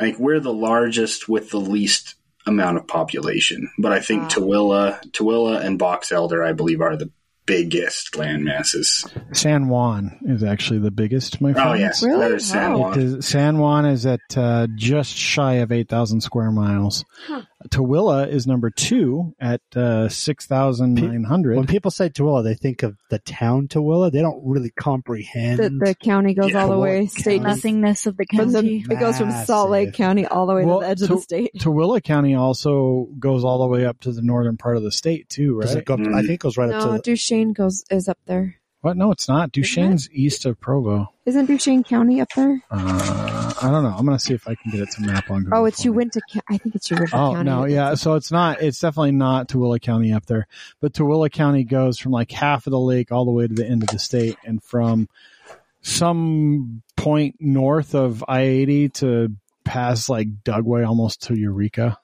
I 0.00 0.04
think 0.04 0.18
we're 0.18 0.40
the 0.40 0.52
largest 0.52 1.28
with 1.28 1.50
the 1.50 1.60
least 1.60 2.14
amount 2.46 2.78
of 2.78 2.86
population. 2.88 3.70
But 3.78 3.92
I 3.92 4.00
think 4.00 4.22
Wow. 4.22 4.28
Tooele, 4.28 5.10
Tooele 5.12 5.60
and 5.62 5.78
Box 5.78 6.10
Elder, 6.10 6.42
I 6.42 6.52
believe, 6.52 6.80
are 6.80 6.96
the 6.96 7.10
biggest 7.46 8.16
land 8.16 8.44
masses. 8.44 9.06
San 9.32 9.68
Juan 9.68 10.18
is 10.22 10.42
actually 10.42 10.78
the 10.80 10.90
biggest, 10.90 11.40
my 11.40 11.52
friend. 11.52 11.68
Oh 11.68 11.72
yes, 11.74 12.02
Really? 12.02 12.20
that 12.28 12.32
is 12.32 12.46
San 12.48 12.72
Wow. 12.72 12.78
Juan. 12.78 12.92
It 12.98 13.02
is- 13.04 13.26
San 13.26 13.58
Juan 13.58 13.86
is 13.86 14.06
at 14.06 14.20
uh, 14.36 14.66
just 14.76 15.14
shy 15.14 15.54
of 15.54 15.70
8,000 15.72 16.20
square 16.22 16.50
miles. 16.50 17.04
Huh. 17.26 17.42
Tooele 17.70 18.28
is 18.28 18.46
number 18.46 18.68
two 18.68 19.34
at 19.40 19.62
uh, 19.74 20.08
6,900. 20.10 21.56
when 21.56 21.66
people 21.66 21.90
say 21.90 22.10
Tooele, 22.10 22.44
they 22.44 22.54
think 22.54 22.82
of 22.82 22.96
the 23.08 23.18
town 23.20 23.68
Tooele. 23.68 24.12
They 24.12 24.20
don't 24.20 24.42
really 24.44 24.70
comprehend. 24.70 25.58
The, 25.58 25.70
the 25.70 25.94
county 25.94 26.34
goes 26.34 26.50
Yeah, 26.50 26.62
all 26.64 26.70
the 26.70 26.78
way. 26.78 27.06
State 27.06 27.38
county? 27.42 27.54
Nothingness 27.54 28.06
of 28.06 28.16
the 28.18 28.26
From 28.34 28.52
the, 28.52 28.58
county. 28.60 28.84
it 28.90 29.00
goes 29.00 29.16
from 29.18 29.30
Salt 29.30 29.70
Lake 29.70 29.94
County 29.94 30.26
all 30.26 30.46
the 30.46 30.54
way 30.54 30.64
Well, 30.66 30.80
to 30.80 30.84
the 30.86 30.90
edge 30.90 31.02
of 31.02 31.08
the 31.08 31.18
state. 31.20 31.52
Tooele 31.58 32.02
County 32.02 32.34
also 32.34 33.08
goes 33.18 33.44
all 33.44 33.58
the 33.60 33.66
way 33.66 33.86
up 33.86 33.98
to 34.00 34.12
the 34.12 34.22
northern 34.22 34.56
part 34.58 34.76
of 34.76 34.82
the 34.82 34.92
state 34.92 35.28
too, 35.30 35.60
Does 35.62 35.70
right? 35.74 35.78
it 35.80 35.86
go 35.86 35.94
up 35.94 36.00
to- 36.00 36.04
Mm. 36.04 36.14
I 36.14 36.20
think 36.20 36.32
it 36.32 36.40
goes 36.40 36.58
right 36.58 36.70
up 36.70 36.82
to. 36.82 36.88
The, 36.92 36.98
Duchesne 37.34 37.52
goes 37.52 37.84
is 37.90 38.08
up 38.08 38.18
there. 38.26 38.56
What? 38.80 38.96
No, 38.96 39.10
it's 39.10 39.28
not. 39.28 39.50
Duchesne's 39.50 40.10
east 40.12 40.44
of 40.44 40.60
Provo. 40.60 41.10
Isn't 41.24 41.46
Duchesne 41.46 41.84
County 41.84 42.20
up 42.20 42.28
there? 42.36 42.62
Uh, 42.70 43.52
I 43.62 43.70
don't 43.70 43.82
know. 43.82 43.94
I'm 43.96 44.04
going 44.04 44.16
to 44.18 44.22
see 44.22 44.34
if 44.34 44.46
I 44.46 44.54
can 44.54 44.70
get 44.70 44.80
it 44.80 44.90
to 44.92 45.00
map 45.00 45.30
on 45.30 45.44
Google. 45.44 45.60
Oh, 45.60 45.64
it's. 45.64 45.82
Uinta. 45.84 46.20
Ca- 46.30 46.42
I 46.50 46.58
think 46.58 46.74
it's 46.74 46.90
Uinta 46.90 47.06
Oh 47.16 47.32
County. 47.32 47.50
Oh 47.50 47.60
no, 47.60 47.64
yeah. 47.64 47.94
So 47.94 48.14
it's 48.14 48.30
not. 48.30 48.60
It's 48.60 48.78
definitely 48.78 49.12
not 49.12 49.48
Tooele 49.48 49.80
County 49.80 50.12
up 50.12 50.26
there. 50.26 50.46
But 50.80 50.92
Tooele 50.92 51.32
County 51.32 51.64
goes 51.64 51.98
from 51.98 52.12
like 52.12 52.30
half 52.30 52.66
of 52.66 52.72
the 52.72 52.78
lake 52.78 53.10
all 53.10 53.24
the 53.24 53.30
way 53.30 53.46
to 53.46 53.54
the 53.54 53.66
end 53.66 53.82
of 53.82 53.88
the 53.88 53.98
state, 53.98 54.36
and 54.44 54.62
from 54.62 55.08
some 55.80 56.82
point 56.96 57.36
north 57.40 57.94
of 57.94 58.22
I 58.28 58.42
eighty 58.42 58.90
to 58.90 59.30
past 59.64 60.10
like 60.10 60.28
Dugway, 60.44 60.86
almost 60.86 61.22
to 61.24 61.34
Eureka. 61.34 61.98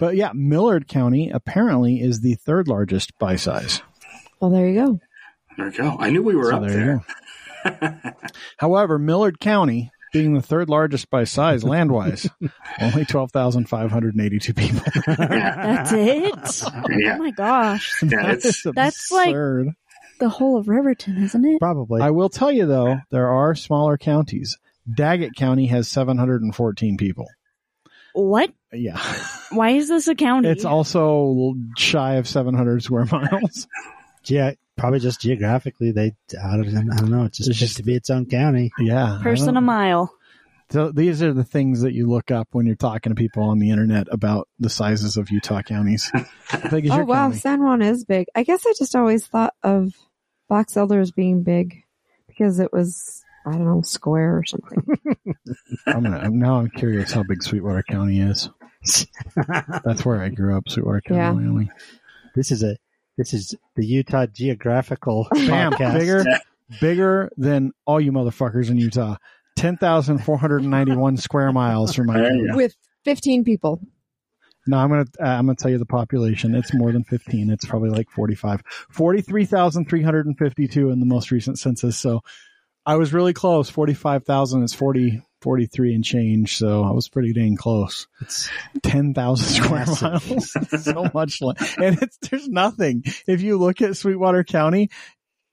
But 0.00 0.16
yeah, 0.16 0.30
Millard 0.34 0.88
County 0.88 1.28
apparently 1.30 2.00
is 2.00 2.20
the 2.20 2.36
third 2.36 2.68
largest 2.68 3.18
by 3.18 3.36
size. 3.36 3.82
Well, 4.40 4.50
there 4.50 4.68
you 4.68 4.74
go. 4.74 5.00
There 5.56 5.66
we 5.66 5.72
go. 5.72 5.96
I 5.98 6.10
knew 6.10 6.22
we 6.22 6.36
were 6.36 6.50
So 6.50 6.56
up 6.56 6.68
there 6.68 7.04
there. 7.64 8.16
However, 8.58 8.98
Millard 8.98 9.40
County, 9.40 9.90
being 10.12 10.34
the 10.34 10.42
third 10.42 10.68
largest 10.68 11.10
by 11.10 11.24
size 11.24 11.64
land 11.64 11.90
wise, 11.90 12.28
only 12.80 13.04
12,582 13.04 14.54
people. 14.54 14.80
That's 15.06 15.92
it? 15.92 16.62
Yeah. 16.90 17.14
Oh 17.14 17.18
my 17.18 17.30
gosh. 17.30 18.02
Yeah, 18.02 18.32
it's 18.32 18.62
That's 18.74 19.10
like- 19.10 19.34
The 20.20 20.28
whole 20.28 20.58
of 20.58 20.68
Riverton, 20.68 21.22
isn't 21.22 21.44
it? 21.44 21.58
probably. 21.58 22.02
I 22.02 22.10
will 22.10 22.28
tell 22.28 22.52
you 22.52 22.66
though, 22.66 22.98
there 23.10 23.28
are 23.28 23.54
smaller 23.54 23.96
counties. 23.98 24.58
Daggett 24.92 25.34
County 25.34 25.66
has 25.66 25.88
714 25.88 26.96
people. 26.96 27.26
What? 28.14 28.52
Yeah. 28.72 28.98
Why 29.50 29.70
is 29.70 29.88
this 29.88 30.06
a 30.08 30.14
county? 30.14 30.48
It's 30.48 30.64
also 30.64 31.54
shy 31.76 32.14
of 32.14 32.28
700 32.28 32.82
square 32.82 33.04
miles. 33.10 33.66
Yeah, 34.30 34.52
probably 34.76 35.00
just 35.00 35.20
geographically, 35.20 35.90
they. 35.92 36.14
I 36.42 36.56
don't, 36.56 36.90
I 36.92 36.96
don't 36.96 37.10
know. 37.10 37.24
It's 37.24 37.38
just 37.38 37.50
It's 37.50 37.58
just 37.58 37.70
just- 37.72 37.76
to 37.78 37.82
be 37.82 37.94
its 37.94 38.10
own 38.10 38.26
county. 38.26 38.70
Yeah. 38.78 39.20
Person 39.22 39.56
a 39.56 39.60
mile. 39.60 40.12
So 40.70 40.90
these 40.90 41.22
are 41.22 41.32
the 41.32 41.44
things 41.44 41.82
that 41.82 41.92
you 41.92 42.08
look 42.08 42.32
up 42.32 42.48
when 42.50 42.66
you're 42.66 42.74
talking 42.74 43.10
to 43.10 43.16
people 43.16 43.44
on 43.44 43.60
the 43.60 43.70
internet 43.70 44.08
about 44.10 44.48
the 44.58 44.68
sizes 44.68 45.16
of 45.16 45.30
Utah 45.30 45.62
counties. 45.62 46.10
Big 46.70 46.90
Oh 46.90 46.96
your 46.96 47.04
wow, 47.04 47.26
county? 47.28 47.36
San 47.38 47.62
Juan 47.62 47.82
is 47.82 48.04
big. 48.04 48.26
I 48.34 48.42
guess 48.42 48.66
I 48.66 48.72
just 48.76 48.96
always 48.96 49.24
thought 49.28 49.54
of 49.62 49.94
Box 50.48 50.76
Elder 50.76 50.98
as 50.98 51.12
being 51.12 51.44
big 51.44 51.84
because 52.26 52.58
it 52.58 52.72
was 52.72 53.22
I 53.46 53.52
don't 53.52 53.64
know 53.64 53.80
square 53.82 54.38
or 54.38 54.44
something. 54.44 54.82
I'm 55.86 56.02
gonna, 56.02 56.28
now 56.30 56.56
I'm 56.58 56.70
curious 56.70 57.12
how 57.12 57.22
big 57.22 57.44
Sweetwater 57.44 57.84
County 57.88 58.18
is. 58.20 58.48
That's 59.84 60.04
where 60.04 60.20
I 60.20 60.30
grew 60.30 60.56
up, 60.56 60.68
Sweetwater 60.68 61.00
County, 61.02 61.18
Yeah. 61.20 61.30
Wyoming. 61.32 61.70
This 62.34 62.50
is 62.50 62.64
a. 62.64 62.76
This 63.16 63.32
is 63.34 63.54
the 63.76 63.86
Utah 63.86 64.26
Geographical 64.26 65.26
Bam, 65.32 65.72
podcast. 65.72 65.98
bigger, 65.98 66.24
bigger 66.80 67.30
than 67.36 67.72
all 67.86 68.00
you 68.00 68.12
motherfuckers 68.12 68.70
in 68.70 68.76
Utah. 68.78 69.16
Ten 69.56 69.76
thousand 69.78 70.18
four 70.18 70.36
hundred 70.38 70.64
ninety-one 70.64 71.16
square 71.16 71.50
miles 71.52 71.94
for 71.94 72.04
my 72.04 72.14
There 72.14 72.24
county. 72.28 72.40
you 72.42 72.48
go. 72.50 72.56
With 72.56 72.76
15 73.04 73.44
people. 73.44 73.80
No, 74.66 74.78
I'm 74.78 74.88
gonna 74.90 75.04
uh, 75.20 75.24
I'm 75.24 75.46
gonna 75.46 75.56
tell 75.56 75.70
you 75.70 75.78
the 75.78 75.86
population. 75.86 76.54
It's 76.54 76.74
more 76.74 76.92
than 76.92 77.04
15. 77.04 77.50
It's 77.50 77.64
probably 77.64 77.90
like 77.90 78.10
45. 78.10 78.62
43,352 78.90 80.90
in 80.90 81.00
the 81.00 81.06
most 81.06 81.30
recent 81.30 81.58
census. 81.58 81.96
So 81.96 82.20
I 82.84 82.96
was 82.96 83.12
really 83.12 83.32
close. 83.32 83.70
45,000 83.70 84.64
is 84.64 84.74
40 84.74 85.22
43 85.42 85.94
and 85.94 86.04
change. 86.04 86.56
So 86.56 86.82
I 86.82 86.90
was 86.92 87.08
pretty 87.08 87.32
dang 87.32 87.56
close. 87.56 88.06
It's 88.20 88.48
10,000 88.82 89.46
square 89.64 89.86
miles. 89.86 90.56
so 90.84 91.10
much 91.14 91.40
land. 91.42 91.58
And 91.78 92.02
it's 92.02 92.16
there's 92.28 92.48
nothing. 92.48 93.04
If 93.26 93.42
you 93.42 93.58
look 93.58 93.82
at 93.82 93.96
Sweetwater 93.96 94.44
County, 94.44 94.90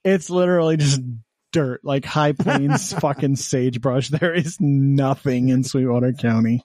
it's 0.04 0.30
literally 0.30 0.78
just 0.78 1.02
dirt, 1.52 1.82
like 1.84 2.06
high 2.06 2.32
plains 2.34 2.94
fucking 3.00 3.36
sagebrush. 3.36 4.10
There 4.10 4.34
is 4.34 4.58
nothing 4.60 5.50
in 5.50 5.64
Sweetwater 5.64 6.14
County. 6.14 6.64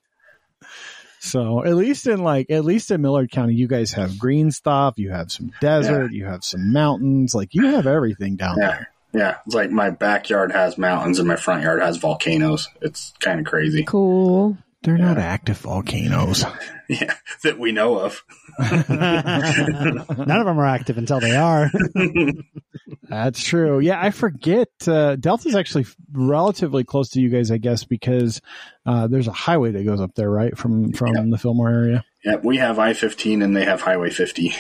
So 1.20 1.64
at 1.64 1.74
least 1.74 2.06
in 2.06 2.22
like 2.22 2.48
at 2.50 2.64
least 2.64 2.90
in 2.92 3.02
Millard 3.02 3.30
County, 3.30 3.54
you 3.54 3.66
guys 3.66 3.92
have 3.92 4.18
green 4.18 4.50
stuff. 4.52 4.94
You 4.98 5.10
have 5.10 5.32
some 5.32 5.50
desert. 5.60 6.12
You 6.12 6.26
have 6.26 6.44
some 6.44 6.72
mountains. 6.72 7.34
Like 7.34 7.54
you 7.54 7.66
have 7.66 7.86
everything 7.88 8.36
down 8.36 8.56
Yeah. 8.60 8.68
there. 8.68 8.90
Yeah, 9.12 9.36
it's 9.46 9.54
like 9.54 9.70
my 9.70 9.90
backyard 9.90 10.52
has 10.52 10.76
mountains 10.78 11.18
and 11.18 11.26
my 11.26 11.36
front 11.36 11.62
yard 11.62 11.80
has 11.80 11.96
volcanoes. 11.96 12.68
It's 12.82 13.12
kind 13.20 13.40
of 13.40 13.46
crazy. 13.46 13.84
Cool. 13.84 14.58
They're 14.82 14.98
not 14.98 15.18
active 15.18 15.58
volcanoes. 15.58 16.44
Yeah, 16.90 17.12
that 17.42 17.58
we 17.58 17.70
know 17.72 17.98
of. 17.98 18.24
None 18.58 20.40
of 20.40 20.46
them 20.46 20.58
are 20.58 20.64
active 20.64 20.96
until 20.96 21.20
they 21.20 21.36
are. 21.36 21.70
That's 23.02 23.42
true. 23.42 23.78
Yeah, 23.80 24.00
I 24.02 24.10
forget. 24.10 24.68
Uh, 24.86 25.16
Delta's 25.16 25.54
actually 25.54 25.84
relatively 26.12 26.84
close 26.84 27.10
to 27.10 27.20
you 27.20 27.28
guys, 27.28 27.50
I 27.50 27.58
guess, 27.58 27.84
because 27.84 28.40
uh, 28.86 29.06
there's 29.06 29.28
a 29.28 29.32
highway 29.32 29.72
that 29.72 29.84
goes 29.84 30.00
up 30.00 30.14
there, 30.14 30.30
right, 30.30 30.56
from 30.56 30.92
from 30.92 31.14
Yeah. 31.14 31.24
the 31.28 31.36
Fillmore 31.36 31.68
area. 31.68 32.04
Yeah, 32.24 32.36
we 32.42 32.56
have 32.56 32.78
I 32.78 32.94
fifteen 32.94 33.42
and 33.42 33.54
they 33.54 33.66
have 33.66 33.82
Highway 33.82 34.08
fifty. 34.08 34.54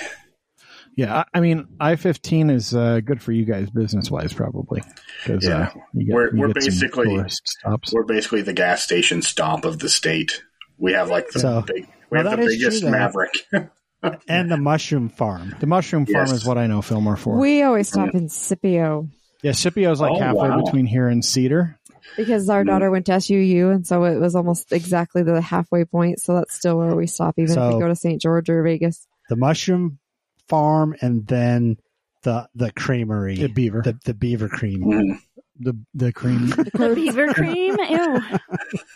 Yeah, 0.98 1.18
I, 1.18 1.24
I 1.38 1.40
mean, 1.40 1.66
I 1.78 1.94
fifteen 1.96 2.50
is 2.50 2.74
uh, 2.74 2.98
good 3.04 3.22
for 3.22 3.30
you 3.32 3.44
guys 3.44 3.70
business 3.70 4.10
wise, 4.10 4.32
probably. 4.32 4.82
Yeah. 5.26 5.36
uh, 5.36 5.64
get- 5.70 6.14
We're- 6.14 6.30
we're 6.34 6.52
basically- 6.52 7.24
stops. 7.28 7.92
We're 7.92 8.02
basically 8.04 8.42
the 8.42 8.52
gas 8.52 8.82
station 8.82 9.22
stop 9.22 9.64
of 9.64 9.78
the 9.78 9.88
state. 9.88 10.42
We 10.76 10.94
have 10.94 11.08
like 11.08 11.28
the 11.30 11.38
So- 11.40 11.62
big. 11.66 11.86
We 12.10 12.18
Well, 12.18 12.28
have 12.30 12.40
the 12.40 12.46
biggest 12.46 12.80
true. 12.82 12.90
Maverik. 12.90 13.70
and 14.28 14.50
the 14.50 14.56
mushroom 14.56 15.08
farm. 15.08 15.54
The 15.60 15.66
mushroom 15.66 16.04
farm 16.06 16.26
Yes. 16.28 16.32
is 16.32 16.44
what 16.44 16.58
I 16.58 16.66
know 16.66 16.82
Fillmore 16.82 17.16
for. 17.16 17.38
We 17.38 17.62
always 17.62 17.88
stop 17.88 18.14
in 18.14 18.28
Scipio 18.28 19.08
yeah, 19.42 19.52
Scipio's 19.52 20.00
like 20.00 20.10
Oh, 20.16 20.18
halfway 20.18 20.48
wow. 20.48 20.62
between 20.64 20.84
here 20.86 21.06
and 21.06 21.24
Cedar. 21.24 21.78
because 22.16 22.48
our 22.48 22.62
Hmm. 22.62 22.70
daughter 22.70 22.90
went 22.90 23.06
to 23.06 23.12
SUU, 23.12 23.70
and 23.72 23.86
so 23.86 24.02
it 24.02 24.18
was 24.18 24.34
almost 24.34 24.72
exactly 24.72 25.22
the 25.22 25.40
halfway 25.40 25.84
point. 25.84 26.18
So 26.20 26.34
that's 26.34 26.54
still 26.56 26.76
where 26.78 26.96
we 26.96 27.06
stop, 27.06 27.34
even 27.38 27.56
if 27.56 27.74
we 27.74 27.78
go 27.80 27.86
to 27.86 27.94
St. 27.94 28.20
George 28.20 28.50
or 28.50 28.64
Vegas. 28.64 29.06
The 29.28 29.36
mushroom 29.36 30.00
farm 30.48 30.94
and 31.00 31.26
then 31.26 31.78
the 32.22 32.48
the 32.54 32.72
creamery. 32.72 33.36
The 33.36 33.48
beaver. 33.48 33.82
The, 33.82 33.98
the 34.04 34.14
beaver 34.14 34.48
cream. 34.48 34.82
Mhm. 34.82 35.18
The 35.60 35.76
the 35.94 36.12
cream. 36.12 36.48
The 36.72 36.92
beaver 36.94 37.32
cream? 37.34 37.76
Ew. 37.88 38.20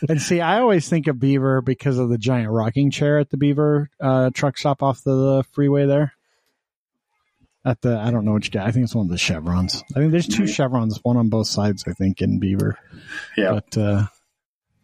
and 0.09 0.21
see, 0.23 0.41
I 0.41 0.61
always 0.61 0.89
think 0.89 1.09
of 1.09 1.19
Beaver 1.19 1.61
because 1.61 1.99
of 1.99 2.09
the 2.09 2.19
giant 2.19 2.51
rocking 2.51 2.91
chair 2.93 3.19
at 3.19 3.31
the 3.31 3.37
Beaver 3.37 3.91
uh, 4.01 4.31
truck 4.33 4.57
stop 4.57 4.81
off 4.83 5.03
the 5.03 5.45
freeway 5.53 5.87
there. 5.87 6.13
At 7.65 7.81
the, 7.81 7.97
I 7.99 8.11
don't 8.11 8.25
know 8.25 8.33
which 8.35 8.51
guy. 8.51 8.65
I 8.67 8.71
think 8.73 8.85
it's 8.85 8.95
one 8.95 9.07
of 9.07 9.11
the 9.11 9.19
chevrons. 9.19 9.83
I 9.95 10.01
think 10.01 10.11
there's 10.13 10.27
two 10.29 10.47
chevrons, 10.49 10.99
one 11.05 11.17
on 11.17 11.29
both 11.29 11.47
sides. 11.47 11.85
I 11.87 11.93
think 11.93 12.21
in 12.21 12.39
Beaver. 12.41 12.77
Yeah, 13.37 13.53
But 13.53 13.77
uh, 13.79 14.07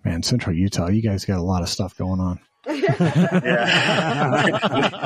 man, 0.05 0.23
Central 0.23 0.55
Utah, 0.57 0.89
you 0.89 1.03
guys 1.03 1.25
got 1.25 1.39
a 1.39 1.43
lot 1.43 1.62
of 1.62 1.69
stuff 1.69 1.97
going 1.97 2.21
on. 2.21 2.39
Yeah. 2.69 4.29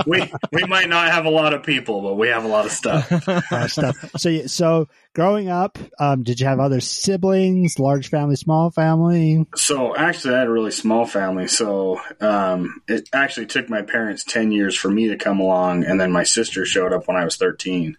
we 0.06 0.32
we 0.52 0.64
might 0.64 0.88
not 0.88 1.10
have 1.10 1.24
a 1.24 1.30
lot 1.30 1.54
of 1.54 1.62
people, 1.62 2.02
but 2.02 2.14
we 2.14 2.28
have 2.28 2.44
a 2.44 2.48
lot 2.48 2.66
of 2.66 2.72
stuff. 2.72 3.10
uh, 3.28 3.68
stuff. 3.68 3.96
So, 4.16 4.46
so 4.46 4.88
growing 5.14 5.48
up, 5.48 5.78
um, 5.98 6.22
did 6.22 6.40
you 6.40 6.46
have 6.46 6.60
other 6.60 6.80
siblings? 6.80 7.78
Large 7.78 8.08
family, 8.08 8.36
small 8.36 8.70
family? 8.70 9.46
So 9.54 9.96
actually, 9.96 10.34
I 10.34 10.38
had 10.40 10.48
a 10.48 10.52
really 10.52 10.72
small 10.72 11.06
family. 11.06 11.48
So 11.48 12.00
um, 12.20 12.82
it 12.88 13.08
actually 13.12 13.46
took 13.46 13.68
my 13.70 13.82
parents 13.82 14.24
ten 14.24 14.52
years 14.52 14.76
for 14.76 14.90
me 14.90 15.08
to 15.08 15.16
come 15.16 15.40
along, 15.40 15.84
and 15.84 16.00
then 16.00 16.12
my 16.12 16.24
sister 16.24 16.64
showed 16.64 16.92
up 16.92 17.06
when 17.06 17.16
I 17.16 17.24
was 17.24 17.36
thirteen. 17.36 17.96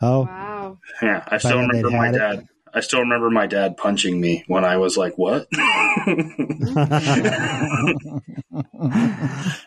Oh, 0.00 0.28
Wow. 0.64 0.78
Yeah, 1.02 1.24
I 1.28 1.38
still 1.38 1.58
then 1.58 1.68
remember 1.68 1.90
my 1.90 2.10
dad. 2.10 2.38
it. 2.40 2.46
Dad. 2.74 2.78
I 2.78 2.80
still 2.82 3.00
remember 3.00 3.30
my 3.30 3.46
dad 3.46 3.76
punching 3.76 4.20
me 4.20 4.44
when 4.48 4.64
I 4.64 4.76
was 4.76 4.96
like, 4.96 5.16
"What?" 5.16 5.46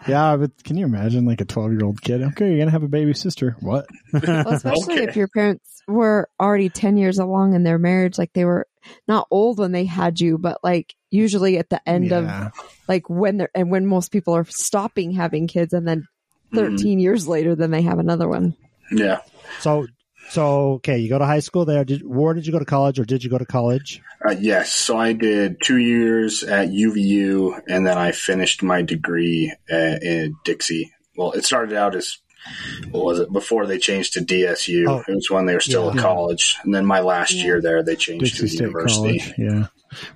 yeah, 0.08 0.36
but 0.38 0.64
can 0.64 0.78
you 0.78 0.86
imagine 0.86 1.26
like 1.26 1.42
a 1.42 1.46
12 1.46 1.72
year 1.72 1.84
old 1.84 2.02
kid? 2.02 2.22
Okay, 2.22 2.50
you're 2.50 2.60
gonna 2.60 2.72
have 2.72 2.84
a 2.84 2.88
baby 2.88 3.14
sister. 3.14 3.56
What? 3.60 3.88
Well, 4.14 4.48
especially 4.50 4.96
Okay. 4.96 5.04
if 5.04 5.16
your 5.16 5.28
parents 5.28 5.82
were 5.88 6.30
already 6.40 6.70
10 6.70 6.98
years 6.98 7.20
along 7.20 7.54
in 7.54 7.64
their 7.64 7.78
marriage, 7.78 8.18
like 8.18 8.34
they 8.34 8.46
were 8.46 8.68
not 9.08 9.28
old 9.32 9.60
when 9.60 9.72
they 9.72 9.86
had 9.86 10.20
you, 10.20 10.38
but 10.38 10.64
like 10.64 10.96
usually 11.12 11.58
at 11.58 11.70
the 11.70 11.82
end 11.88 12.12
Yeah. 12.12 12.48
of 12.48 12.54
like 12.88 13.10
when 13.10 13.38
they're, 13.38 13.50
and 13.56 13.72
when 13.72 13.86
most 13.86 14.12
people 14.12 14.36
are 14.36 14.46
stopping 14.46 15.12
having 15.12 15.48
kids 15.48 15.74
and 15.74 15.88
then 15.88 16.08
Mm-hmm. 16.54 16.78
13 16.78 17.00
years 17.02 17.28
later, 17.28 17.56
then 17.56 17.72
they 17.72 17.82
have 17.82 18.00
another 18.00 18.26
one. 18.30 18.56
yeah. 18.94 19.20
so, 19.60 19.86
so, 20.30 20.74
okay, 20.74 20.98
you 20.98 21.10
go 21.10 21.18
to 21.20 21.26
high 21.26 21.40
school 21.40 21.66
there. 21.66 21.84
Did, 21.86 22.06
where 22.06 22.34
did 22.34 22.46
you 22.46 22.52
go 22.54 22.60
to 22.60 22.66
college 22.66 23.00
or 23.00 23.06
did 23.06 23.24
you 23.24 23.30
go 23.30 23.38
to 23.38 23.46
college? 23.46 24.02
Uh, 24.28 24.32
yes. 24.40 24.72
So 24.72 24.98
I 24.98 25.14
did 25.14 25.62
two 25.62 25.78
years 25.78 26.44
at 26.44 26.70
UVU, 26.70 27.62
and 27.68 27.86
then 27.86 27.98
I 27.98 28.12
finished 28.12 28.64
my 28.64 28.82
degree 28.82 29.54
uh, 29.72 29.98
in 30.02 30.36
Dixie. 30.44 30.92
Well, 31.16 31.32
it 31.32 31.46
started 31.46 31.74
out 31.76 31.96
as 31.96 32.18
what 32.92 33.04
was 33.04 33.20
it 33.20 33.32
before 33.32 33.66
they 33.66 33.78
changed 33.78 34.14
to 34.14 34.22
DSU? 34.22 34.86
Oh. 34.88 35.04
it 35.08 35.14
was 35.16 35.30
when 35.30 35.46
they 35.46 35.54
were 35.54 35.60
still 35.60 35.86
Yeah. 35.86 35.92
at 35.92 35.98
college, 35.98 36.58
and 36.64 36.74
then 36.74 36.86
my 36.86 37.00
last 37.02 37.34
Yeah. 37.34 37.44
year 37.44 37.62
there, 37.62 37.84
they 37.84 37.96
changed 37.96 38.26
Dixie 38.26 38.42
to 38.42 38.48
State 38.48 38.60
university. 38.62 39.20
College. 39.20 39.34
Yeah. 39.38 39.68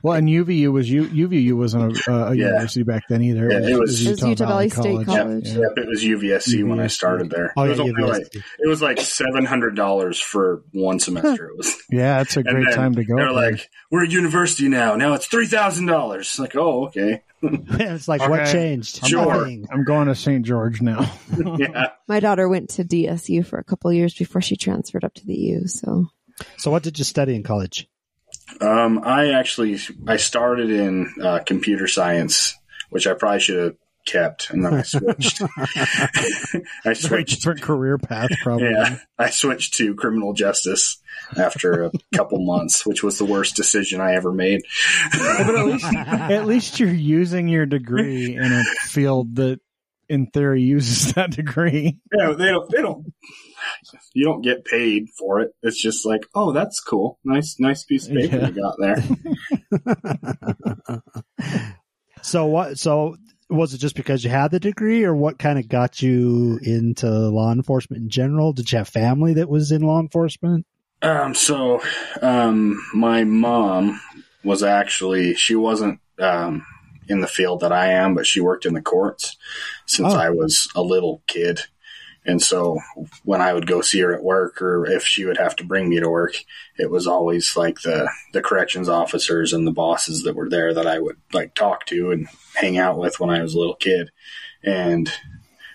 Well, 0.04 0.14
and 0.16 0.28
UVU 0.28 0.72
was 0.72 0.90
U, 0.90 1.04
UVU 1.06 1.54
wasn't 1.54 1.98
a, 2.08 2.12
uh, 2.12 2.32
a 2.32 2.36
Yeah. 2.36 2.46
university 2.48 2.84
back 2.84 3.04
then 3.10 3.22
either. 3.22 3.50
Yeah, 3.52 3.70
it 3.70 3.80
was- 3.80 4.06
It 4.06 4.12
was 4.12 4.22
Utah 4.24 4.46
Valley 4.48 4.70
State 4.70 5.06
College. 5.06 5.48
Yeah. 5.48 5.54
Yep, 5.60 5.72
it 5.78 5.88
was 5.88 6.04
UVSC 6.04 6.64
when 6.64 6.80
I 6.80 6.84
UVSC. 6.86 6.92
started 6.92 7.30
there. 7.30 7.54
Oh, 7.58 7.64
it 7.64 7.66
yeah, 7.66 7.70
was 7.72 7.80
only 7.80 7.94
UVSC. 7.94 8.08
like 8.12 8.36
it 8.36 8.68
was 8.68 8.82
like 8.82 9.00
seven 9.00 9.46
hundred 9.46 9.76
dollars 9.76 10.20
for 10.20 10.64
one 10.72 11.00
semester. 11.00 11.48
It 11.50 11.58
was 11.58 11.76
Yeah, 11.92 12.22
it's 12.22 12.38
a 12.38 12.44
great 12.44 12.74
time 12.74 12.96
to 12.96 13.04
go. 13.04 13.16
They're 13.16 13.32
like, 13.32 13.70
"We're 13.90 14.04
at 14.06 14.12
university 14.12 14.70
now. 14.70 14.96
Now 14.96 15.14
it's 15.14 15.26
three 15.28 15.48
thousand 15.48 15.86
dollars." 15.88 16.38
Like, 16.40 16.56
oh, 16.56 16.86
okay, 16.88 17.22
it's 17.42 18.08
like, 18.08 18.22
what 18.22 18.42
Okay. 18.42 18.52
changed? 18.52 19.06
Sure. 19.06 19.26
Nothing. 19.26 19.68
I'm 19.72 19.84
going 19.84 20.08
to 20.08 20.16
St. 20.16 20.46
George 20.46 20.82
now. 20.82 21.12
yeah. 21.58 21.88
My 22.08 22.20
daughter 22.20 22.48
went 22.48 22.70
to 22.72 22.84
DSU 22.84 23.46
for 23.46 23.58
a 23.60 23.64
couple 23.64 23.90
of 23.90 23.96
years 23.96 24.14
before 24.14 24.42
she 24.42 24.56
transferred 24.56 25.04
up 25.04 25.14
to 25.16 25.26
the 25.26 25.34
U. 25.36 25.68
So 25.68 26.08
So, 26.58 26.72
what 26.72 26.84
did 26.84 26.98
you 27.00 27.04
study 27.06 27.36
in 27.36 27.44
college? 27.44 27.88
Um, 28.60 29.02
I 29.04 29.32
actually 29.32 29.80
I 30.08 30.18
started 30.18 30.70
in 30.70 31.14
uh, 31.22 31.40
computer 31.46 31.88
science, 31.88 32.56
which 32.90 33.08
I 33.08 33.14
probably 33.14 33.40
should 33.40 33.60
have 33.60 33.76
kept, 34.06 34.50
and 34.50 34.66
then 34.66 34.74
I 34.74 34.82
switched. 34.82 35.42
I 36.86 36.94
switched. 36.94 37.36
different 37.36 37.62
career 37.62 37.98
path, 37.98 38.30
probably. 38.42 38.72
Yeah, 38.72 38.98
I 39.18 39.30
switched 39.30 39.76
to 39.76 39.96
criminal 39.96 40.34
justice 40.34 40.98
after 41.38 41.86
a 41.86 41.92
couple 42.16 42.46
months, 42.46 42.86
which 42.86 43.04
was 43.04 43.18
the 43.18 43.26
worst 43.26 43.56
decision 43.56 44.02
I 44.02 44.16
ever 44.16 44.32
made. 44.32 44.62
but 45.12 45.56
at 45.56 45.66
least, 45.66 45.86
at 45.94 46.46
least 46.46 46.80
you're 46.80 46.90
using 46.90 47.48
your 47.48 47.66
degree 47.66 48.36
in 48.36 48.52
a 48.52 48.64
field 48.84 49.36
that, 49.36 49.60
in 50.10 50.28
theory, 50.28 50.62
uses 50.62 51.14
that 51.14 51.32
degree. 51.32 52.00
Yeah, 52.14 52.34
they 52.34 52.48
don't. 52.48 52.70
They 52.70 52.82
don't. 52.82 53.14
You 54.14 54.26
don't 54.26 54.42
get 54.42 54.66
paid 54.66 55.10
for 55.18 55.40
it. 55.42 55.52
It's 55.64 55.82
just 55.82 56.06
like, 56.06 56.22
oh, 56.36 56.52
that's 56.52 56.80
cool. 56.80 57.20
Nice, 57.24 57.56
nice 57.60 57.84
piece 57.84 58.08
of 58.08 58.14
paper 58.16 58.38
Yeah. 58.38 58.48
you 58.48 58.62
got 58.62 58.76
there. 58.80 59.04
So, 62.24 62.46
what? 62.46 62.78
So, 62.78 63.18
was 63.50 63.74
it 63.74 63.80
just 63.80 63.96
because 63.96 64.24
you 64.24 64.30
had 64.30 64.52
the 64.52 64.60
degree, 64.60 65.04
or 65.04 65.16
what 65.16 65.40
kind 65.40 65.58
of 65.58 65.68
got 65.68 66.04
you 66.04 66.60
into 66.62 67.10
law 67.10 67.52
enforcement 67.52 68.04
in 68.04 68.10
general? 68.10 68.54
Did 68.54 68.72
you 68.72 68.78
have 68.78 68.88
family 68.88 69.34
that 69.34 69.50
was 69.50 69.72
in 69.72 69.82
law 69.82 70.00
enforcement? 70.00 70.68
Um, 71.02 71.34
so, 71.34 71.82
um, 72.22 72.80
my 72.94 73.24
mom 73.24 74.00
was 74.44 74.62
actually, 74.62 75.34
she 75.34 75.56
wasn't, 75.56 76.00
um, 76.20 76.64
in 77.08 77.22
the 77.22 77.28
field 77.28 77.62
that 77.62 77.72
I 77.72 77.88
am, 77.94 78.14
but 78.14 78.28
she 78.28 78.40
worked 78.40 78.68
in 78.68 78.76
the 78.76 78.84
courts 78.84 79.36
since 79.88 80.14
Oh. 80.14 80.18
I 80.18 80.30
was 80.30 80.70
a 80.76 80.84
little 80.84 81.24
kid. 81.26 81.62
And 82.26 82.42
so 82.42 82.80
when 83.24 83.42
I 83.42 83.54
would 83.54 83.66
go 83.66 83.82
see 83.82 84.00
her 84.02 84.14
at 84.14 84.24
work 84.24 84.62
or 84.62 84.86
if 84.86 85.04
she 85.04 85.26
would 85.26 85.38
have 85.38 85.56
to 85.56 85.64
bring 85.64 85.90
me 85.90 86.00
to 86.00 86.10
work, 86.10 86.36
it 86.78 86.92
was 86.92 87.08
always 87.08 87.58
like 87.58 87.82
the, 87.82 88.12
the 88.32 88.42
corrections 88.42 88.88
officers 88.88 89.54
and 89.54 89.66
the 89.66 89.72
bosses 89.72 90.24
that 90.24 90.36
were 90.36 90.50
there 90.50 90.74
that 90.74 90.86
I 90.86 91.00
would 91.00 91.18
like 91.34 91.56
talk 91.56 91.86
to 91.88 92.12
and 92.12 92.28
hang 92.56 92.78
out 92.78 93.00
with 93.00 93.20
when 93.20 93.32
I 93.32 93.42
was 93.42 93.56
a 93.56 93.60
little 93.60 93.76
kid. 93.76 94.12
And 94.64 95.12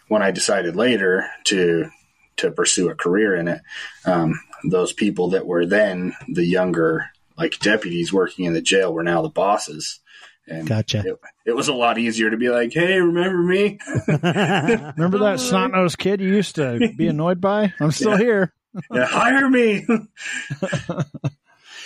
when 0.08 0.22
I 0.22 0.30
decided 0.30 0.76
later 0.76 1.28
to, 1.46 1.90
to 2.36 2.52
pursue 2.52 2.90
a 2.90 2.94
career 2.94 3.34
in 3.34 3.48
it, 3.48 3.60
um, 4.04 4.38
those 4.70 4.92
people 4.92 5.30
that 5.30 5.46
were 5.46 5.66
then 5.66 6.14
the 6.28 6.44
younger 6.44 7.10
like 7.36 7.58
deputies 7.58 8.12
working 8.12 8.44
in 8.44 8.54
the 8.54 8.62
jail 8.62 8.92
were 8.92 9.02
now 9.02 9.20
the 9.20 9.28
bosses. 9.28 10.00
And 10.48 10.66
Gotcha. 10.66 11.02
it, 11.04 11.18
it 11.46 11.56
was 11.56 11.68
a 11.68 11.74
lot 11.74 11.98
easier 11.98 12.30
to 12.30 12.36
be 12.36 12.48
like, 12.50 12.72
Hey, 12.72 13.00
remember 13.00 13.38
me? 13.38 13.78
Remember 14.08 15.18
that 15.18 15.40
snot 15.40 15.72
nosed 15.72 15.98
kid 15.98 16.20
you 16.20 16.28
used 16.28 16.54
to 16.56 16.92
be 16.96 17.08
annoyed 17.08 17.40
by? 17.40 17.72
I'm 17.80 17.90
still 17.90 18.12
Yeah. 18.12 18.18
here. 18.18 18.52
Yeah, 18.92 19.06
hire 19.06 19.48
me. 19.48 19.86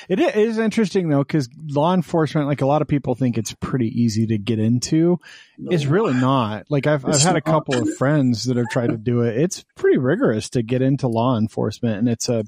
it 0.08 0.18
is 0.18 0.58
interesting 0.58 1.08
though, 1.08 1.18
because 1.22 1.48
law 1.68 1.94
enforcement, 1.94 2.48
like 2.48 2.62
a 2.62 2.66
lot 2.66 2.82
of 2.82 2.88
people 2.88 3.14
think 3.14 3.38
it's 3.38 3.54
pretty 3.60 3.88
easy 4.02 4.26
to 4.26 4.38
get 4.38 4.58
into. 4.58 5.18
It's 5.58 5.86
really 5.86 6.14
not. 6.14 6.66
Like 6.68 6.86
I've, 6.86 7.04
I've 7.04 7.14
It's 7.14 7.24
had 7.24 7.36
a 7.36 7.40
couple 7.40 7.80
of 7.80 7.96
friends 7.96 8.44
that 8.44 8.56
have 8.56 8.68
tried 8.70 8.90
to 8.90 8.96
do 8.96 9.22
it. 9.22 9.36
It's 9.38 9.64
pretty 9.76 9.98
rigorous 9.98 10.50
to 10.50 10.62
get 10.62 10.82
into 10.82 11.06
law 11.08 11.38
enforcement 11.38 11.98
and 11.98 12.08
it's 12.08 12.28
a, 12.28 12.44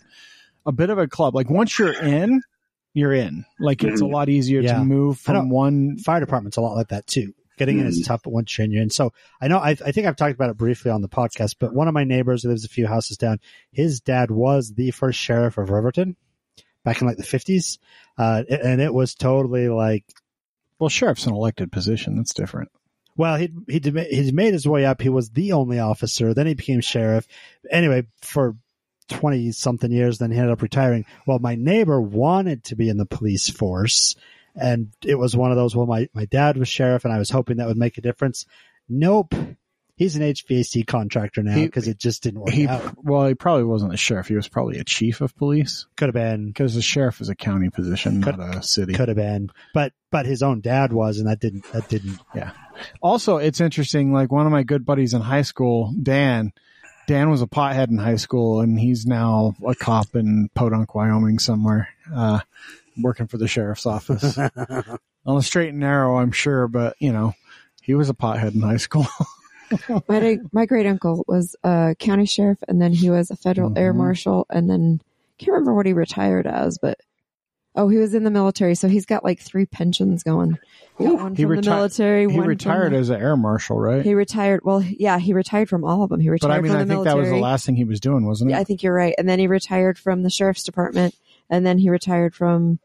a 0.66 0.72
bit 0.72 0.90
of 0.90 0.98
a 0.98 1.06
club. 1.06 1.34
Like 1.34 1.50
once 1.50 1.78
you're 1.78 1.92
in, 1.92 2.42
you're 2.94 3.12
in. 3.12 3.44
Like 3.58 3.82
it's 3.84 4.00
a 4.00 4.06
lot 4.06 4.28
easier 4.28 4.60
Yeah. 4.60 4.74
to 4.78 4.84
move 4.84 5.18
from 5.18 5.48
one. 5.50 5.98
Fire 5.98 6.20
department's 6.20 6.56
a 6.56 6.60
lot 6.60 6.76
like 6.76 6.88
that 6.88 7.06
too. 7.06 7.34
Getting 7.58 7.78
in 7.78 7.86
is 7.86 8.02
tough, 8.06 8.22
but 8.24 8.32
once 8.32 8.56
you're 8.56 8.64
in, 8.64 8.70
you're 8.72 8.82
in. 8.82 8.90
So 8.90 9.12
I 9.40 9.46
know, 9.48 9.58
I, 9.58 9.70
I 9.70 9.92
think 9.92 10.06
I've 10.06 10.16
talked 10.16 10.34
about 10.34 10.50
it 10.50 10.56
briefly 10.56 10.90
on 10.90 11.02
the 11.02 11.08
podcast, 11.08 11.56
but 11.60 11.74
one 11.74 11.86
of 11.86 11.94
my 11.94 12.02
neighbors 12.04 12.42
who 12.42 12.48
lives 12.48 12.64
a 12.64 12.68
few 12.68 12.86
houses 12.86 13.16
down, 13.18 13.40
his 13.70 14.00
dad 14.00 14.30
was 14.30 14.72
the 14.74 14.90
first 14.90 15.18
sheriff 15.18 15.58
of 15.58 15.70
Riverton 15.70 16.16
back 16.84 17.00
in 17.00 17.06
like 17.06 17.18
the 17.18 17.22
50s. 17.22 17.78
Uh, 18.18 18.42
and 18.48 18.80
it 18.80 18.92
was 18.92 19.14
totally 19.14 19.68
like, 19.68 20.04
Well, 20.78 20.88
sheriff's 20.88 21.26
an 21.26 21.34
elected 21.34 21.70
position. 21.70 22.16
That's 22.16 22.34
different. 22.34 22.70
well, 23.16 23.36
he 23.36 23.50
he 23.68 23.80
he 24.10 24.32
made 24.32 24.54
his 24.54 24.66
way 24.66 24.86
up. 24.86 25.00
He 25.02 25.10
was 25.10 25.30
the 25.30 25.52
only 25.52 25.78
officer. 25.78 26.32
Then 26.34 26.46
he 26.46 26.54
became 26.54 26.80
sheriff. 26.80 27.28
Anyway, 27.70 28.06
for 28.22 28.56
twenty 29.08 29.52
something 29.52 29.90
years, 29.90 30.18
then 30.18 30.30
he 30.30 30.38
ended 30.38 30.52
up 30.52 30.62
retiring. 30.62 31.04
Well, 31.26 31.38
my 31.38 31.54
neighbor 31.54 32.00
wanted 32.00 32.64
to 32.64 32.76
be 32.76 32.88
in 32.88 32.96
the 32.96 33.06
police 33.06 33.48
force, 33.50 34.14
and 34.54 34.88
it 35.04 35.16
was 35.18 35.36
one 35.36 35.50
of 35.50 35.56
those. 35.56 35.74
Well, 35.76 35.86
my 35.86 36.08
my 36.14 36.24
dad 36.26 36.56
was 36.56 36.68
sheriff, 36.68 37.04
and 37.04 37.12
I 37.12 37.18
was 37.18 37.30
hoping 37.30 37.56
that 37.58 37.66
would 37.68 37.76
make 37.76 37.98
a 37.98 38.02
difference. 38.02 38.46
Nope. 38.88 39.34
He's 39.94 40.16
an 40.16 40.22
HVAC 40.22 40.86
contractor 40.86 41.42
now 41.42 41.54
because 41.54 41.86
it 41.86 41.98
just 41.98 42.22
didn't 42.22 42.40
work 42.40 42.48
He 42.50 42.66
out. 42.66 42.94
well, 43.04 43.26
he 43.26 43.34
probably 43.34 43.64
wasn't 43.64 43.92
a 43.92 43.96
sheriff. 43.98 44.26
He 44.26 44.34
was 44.34 44.48
probably 44.48 44.78
a 44.78 44.84
chief 44.84 45.20
of 45.20 45.36
police 45.36 45.86
Could 45.96 46.06
have 46.08 46.14
been, 46.14 46.46
because 46.48 46.74
the 46.74 46.82
sheriff 46.82 47.20
is 47.20 47.28
a 47.28 47.36
county 47.36 47.68
position, 47.68 48.22
Could- 48.22 48.38
not 48.38 48.56
a 48.56 48.62
city. 48.62 48.94
could 48.94 49.08
have 49.08 49.18
been, 49.18 49.50
but 49.74 49.92
but 50.10 50.24
his 50.26 50.42
own 50.42 50.60
dad 50.60 50.92
was, 50.92 51.18
and 51.18 51.28
that 51.28 51.40
didn't 51.40 51.70
that 51.72 51.88
didn't. 51.88 52.18
Yeah. 52.34 52.52
Also, 53.02 53.36
it's 53.36 53.60
interesting. 53.60 54.12
Like 54.12 54.32
one 54.32 54.46
of 54.46 54.50
my 54.50 54.62
good 54.64 54.84
buddies 54.84 55.12
in 55.14 55.20
high 55.20 55.42
school, 55.42 55.94
Dan. 56.02 56.52
Dan 57.06 57.30
was 57.30 57.42
a 57.42 57.46
pothead 57.46 57.88
in 57.90 57.98
high 57.98 58.16
school, 58.16 58.60
and 58.60 58.78
he's 58.78 59.06
now 59.06 59.54
a 59.66 59.74
cop 59.74 60.14
in 60.14 60.48
Podunk, 60.54 60.94
Wyoming, 60.94 61.38
somewhere, 61.38 61.88
uh, 62.14 62.40
working 63.00 63.26
for 63.26 63.38
the 63.38 63.48
sheriff's 63.48 63.86
office 63.86 64.38
on 65.26 65.36
the 65.36 65.42
straight 65.42 65.70
and 65.70 65.80
narrow. 65.80 66.18
I'm 66.18 66.32
sure, 66.32 66.68
but 66.68 66.94
you 67.00 67.12
know, 67.12 67.34
he 67.82 67.94
was 67.94 68.08
a 68.08 68.14
pothead 68.14 68.54
in 68.54 68.60
high 68.60 68.76
school. 68.76 69.06
My 70.06 70.38
my 70.52 70.66
great 70.66 70.86
uncle 70.86 71.24
was 71.26 71.56
a 71.64 71.96
county 71.98 72.26
sheriff, 72.26 72.58
and 72.68 72.80
then 72.80 72.92
he 72.92 73.08
was 73.08 73.30
a 73.30 73.36
federal 73.36 73.72
air 73.78 73.94
Mhm. 73.94 73.96
marshal, 73.96 74.46
and 74.50 74.68
then 74.68 75.00
can't 75.38 75.52
remember 75.52 75.72
what 75.72 75.86
he 75.86 75.94
retired 75.94 76.46
as, 76.46 76.76
but 76.76 77.00
oh, 77.74 77.88
he 77.88 77.96
was 77.98 78.14
in 78.14 78.24
the 78.24 78.30
military, 78.30 78.74
so 78.74 78.88
he's 78.88 79.06
got 79.06 79.24
like 79.24 79.40
three 79.40 79.66
pensions 79.66 80.22
going. 80.22 80.58
He 80.98 81.04
got 81.04 81.14
one 81.14 81.34
He 81.34 81.42
from 81.44 81.52
reti- 81.52 81.64
the 81.64 81.70
military. 81.70 82.20
he 82.30 82.36
one 82.38 82.46
retired 82.46 82.92
the- 82.92 82.96
as 82.98 83.08
an 83.10 83.20
air 83.20 83.36
marshal, 83.36 83.78
right? 83.78 84.04
He 84.04 84.14
retired. 84.14 84.60
Well, 84.64 84.82
yeah, 84.82 85.18
he 85.18 85.32
retired 85.32 85.68
from 85.68 85.84
all 85.84 86.02
of 86.02 86.10
them. 86.10 86.20
He 86.20 86.28
retired 86.28 86.48
but 86.48 86.54
I 86.54 86.60
mean, 86.60 86.72
from 86.72 86.76
I 86.76 86.80
think 86.80 86.88
military. 86.90 87.14
that 87.14 87.20
was 87.20 87.30
the 87.30 87.36
last 87.42 87.66
thing 87.66 87.76
he 87.76 87.84
was 87.84 88.00
doing, 88.00 88.26
wasn't 88.26 88.50
it? 88.50 88.54
Yeah, 88.54 88.60
I 88.60 88.64
think 88.64 88.82
you're 88.82 88.94
right. 88.94 89.14
And 89.18 89.28
then 89.28 89.38
he 89.38 89.46
retired 89.46 89.98
from 89.98 90.22
the 90.22 90.30
sheriff's 90.30 90.62
department, 90.64 91.14
and 91.50 91.64
then 91.64 91.78
he 91.78 91.88
retired 91.90 92.34
from 92.34 92.78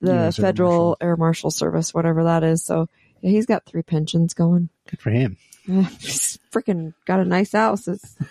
the 0.00 0.12
U.S. 0.12 0.38
Air 0.38 0.42
federal 0.46 0.70
Marshal. 0.70 0.96
air 1.00 1.16
marshal 1.16 1.50
service, 1.50 1.92
whatever 1.94 2.24
that 2.24 2.42
is. 2.44 2.62
So 2.64 2.88
yeah, 3.20 3.30
he's 3.30 3.46
got 3.46 3.66
three 3.66 3.82
pensions 3.82 4.34
going. 4.34 4.68
Good 4.90 5.00
for 5.00 5.10
him. 5.10 5.36
He's 5.68 6.38
freaking 6.50 6.94
got 7.04 7.20
a 7.20 7.26
nice 7.26 7.52
house. 7.52 7.88
It's, 7.88 8.16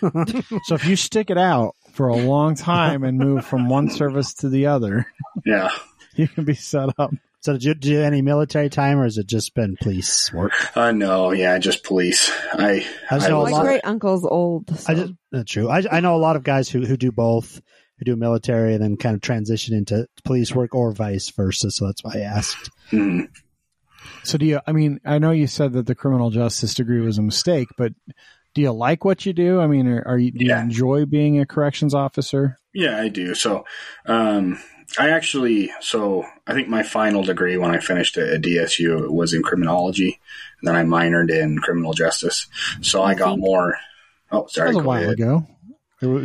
So 0.64 0.74
if 0.74 0.84
you 0.86 0.96
stick 0.96 1.30
it 1.30 1.38
out 1.38 1.76
for 1.98 2.06
a 2.08 2.16
long 2.16 2.54
time 2.54 3.02
and 3.02 3.18
move 3.18 3.44
from 3.44 3.68
one 3.68 3.90
service 3.90 4.32
to 4.34 4.48
the 4.48 4.66
other, 4.66 5.04
Yeah. 5.44 5.68
you 6.14 6.28
can 6.28 6.44
be 6.44 6.54
set 6.54 6.90
up. 6.96 7.10
So 7.40 7.54
did 7.54 7.64
you 7.64 7.74
do 7.74 8.02
any 8.02 8.22
military 8.22 8.68
time, 8.68 8.98
or 9.00 9.02
has 9.04 9.18
it 9.18 9.26
just 9.26 9.52
been 9.54 9.76
police 9.80 10.32
work? 10.32 10.52
Uh, 10.76 10.92
no, 10.92 11.32
yeah, 11.32 11.58
just 11.58 11.82
police. 11.82 12.30
I, 12.52 12.86
I 13.10 13.14
just 13.16 13.26
I 13.26 13.28
know 13.30 13.44
a 13.46 13.50
my 13.50 13.62
great 13.62 13.80
uncle's 13.84 14.24
old. 14.24 14.70
so- 14.78 14.92
I 14.92 14.94
just 14.94 15.12
that's 15.32 15.50
true. 15.50 15.68
I 15.68 15.82
I 15.90 15.98
know 16.00 16.14
a 16.14 16.18
lot 16.22 16.36
of 16.36 16.44
guys 16.44 16.68
who 16.68 16.86
who 16.86 16.96
do 16.96 17.10
both, 17.10 17.60
who 17.98 18.04
do 18.04 18.14
military 18.16 18.74
and 18.74 18.82
then 18.82 18.96
kind 18.96 19.14
of 19.16 19.20
transition 19.20 19.74
into 19.76 20.06
police 20.24 20.54
work 20.54 20.74
or 20.76 20.92
vice 20.92 21.30
versa. 21.30 21.70
So 21.72 21.86
that's 21.86 22.04
why 22.04 22.12
I 22.16 22.20
asked. 22.20 22.70
mm, 22.92 23.28
So 24.22 24.38
do 24.38 24.46
you? 24.46 24.60
I 24.66 24.72
mean, 24.72 25.00
I 25.04 25.18
know 25.18 25.30
you 25.32 25.46
said 25.48 25.72
that 25.72 25.86
the 25.86 25.94
criminal 25.96 26.30
justice 26.30 26.74
degree 26.74 27.00
was 27.00 27.18
a 27.18 27.22
mistake, 27.22 27.68
but 27.76 27.92
do 28.54 28.60
you 28.62 28.72
like 28.72 29.04
what 29.04 29.24
you 29.26 29.32
do? 29.32 29.60
I 29.60 29.66
mean, 29.66 29.86
are, 29.88 30.02
are 30.06 30.18
you 30.18 30.30
do 30.32 30.44
Yeah. 30.44 30.58
you 30.58 30.64
enjoy 30.64 31.04
being 31.06 31.38
a 31.40 31.46
corrections 31.46 31.94
officer? 31.94 32.58
yeah, 32.74 33.00
I 33.00 33.08
do. 33.08 33.34
So, 33.34 33.64
um, 34.06 34.58
I 34.98 35.10
actually, 35.10 35.70
so 35.80 36.24
I 36.46 36.54
think 36.54 36.68
my 36.68 36.82
final 36.82 37.22
degree 37.22 37.56
when 37.56 37.70
I 37.70 37.78
finished 37.78 38.16
at, 38.16 38.28
at 38.28 38.40
DSU 38.42 39.10
was 39.10 39.34
in 39.34 39.42
criminology, 39.42 40.18
and 40.60 40.68
then 40.68 40.76
I 40.76 40.82
minored 40.84 41.30
in 41.30 41.58
criminal 41.58 41.92
justice. 41.92 42.46
So 42.80 43.02
I 43.02 43.14
got 43.14 43.38
more. 43.38 43.76
Oh, 44.30 44.42
That 44.42 44.50
sorry. 44.50 44.68
was 44.68 44.76
a 44.76 44.82
while 44.82 45.02
ahead. 45.02 45.12
ago. 45.14 45.46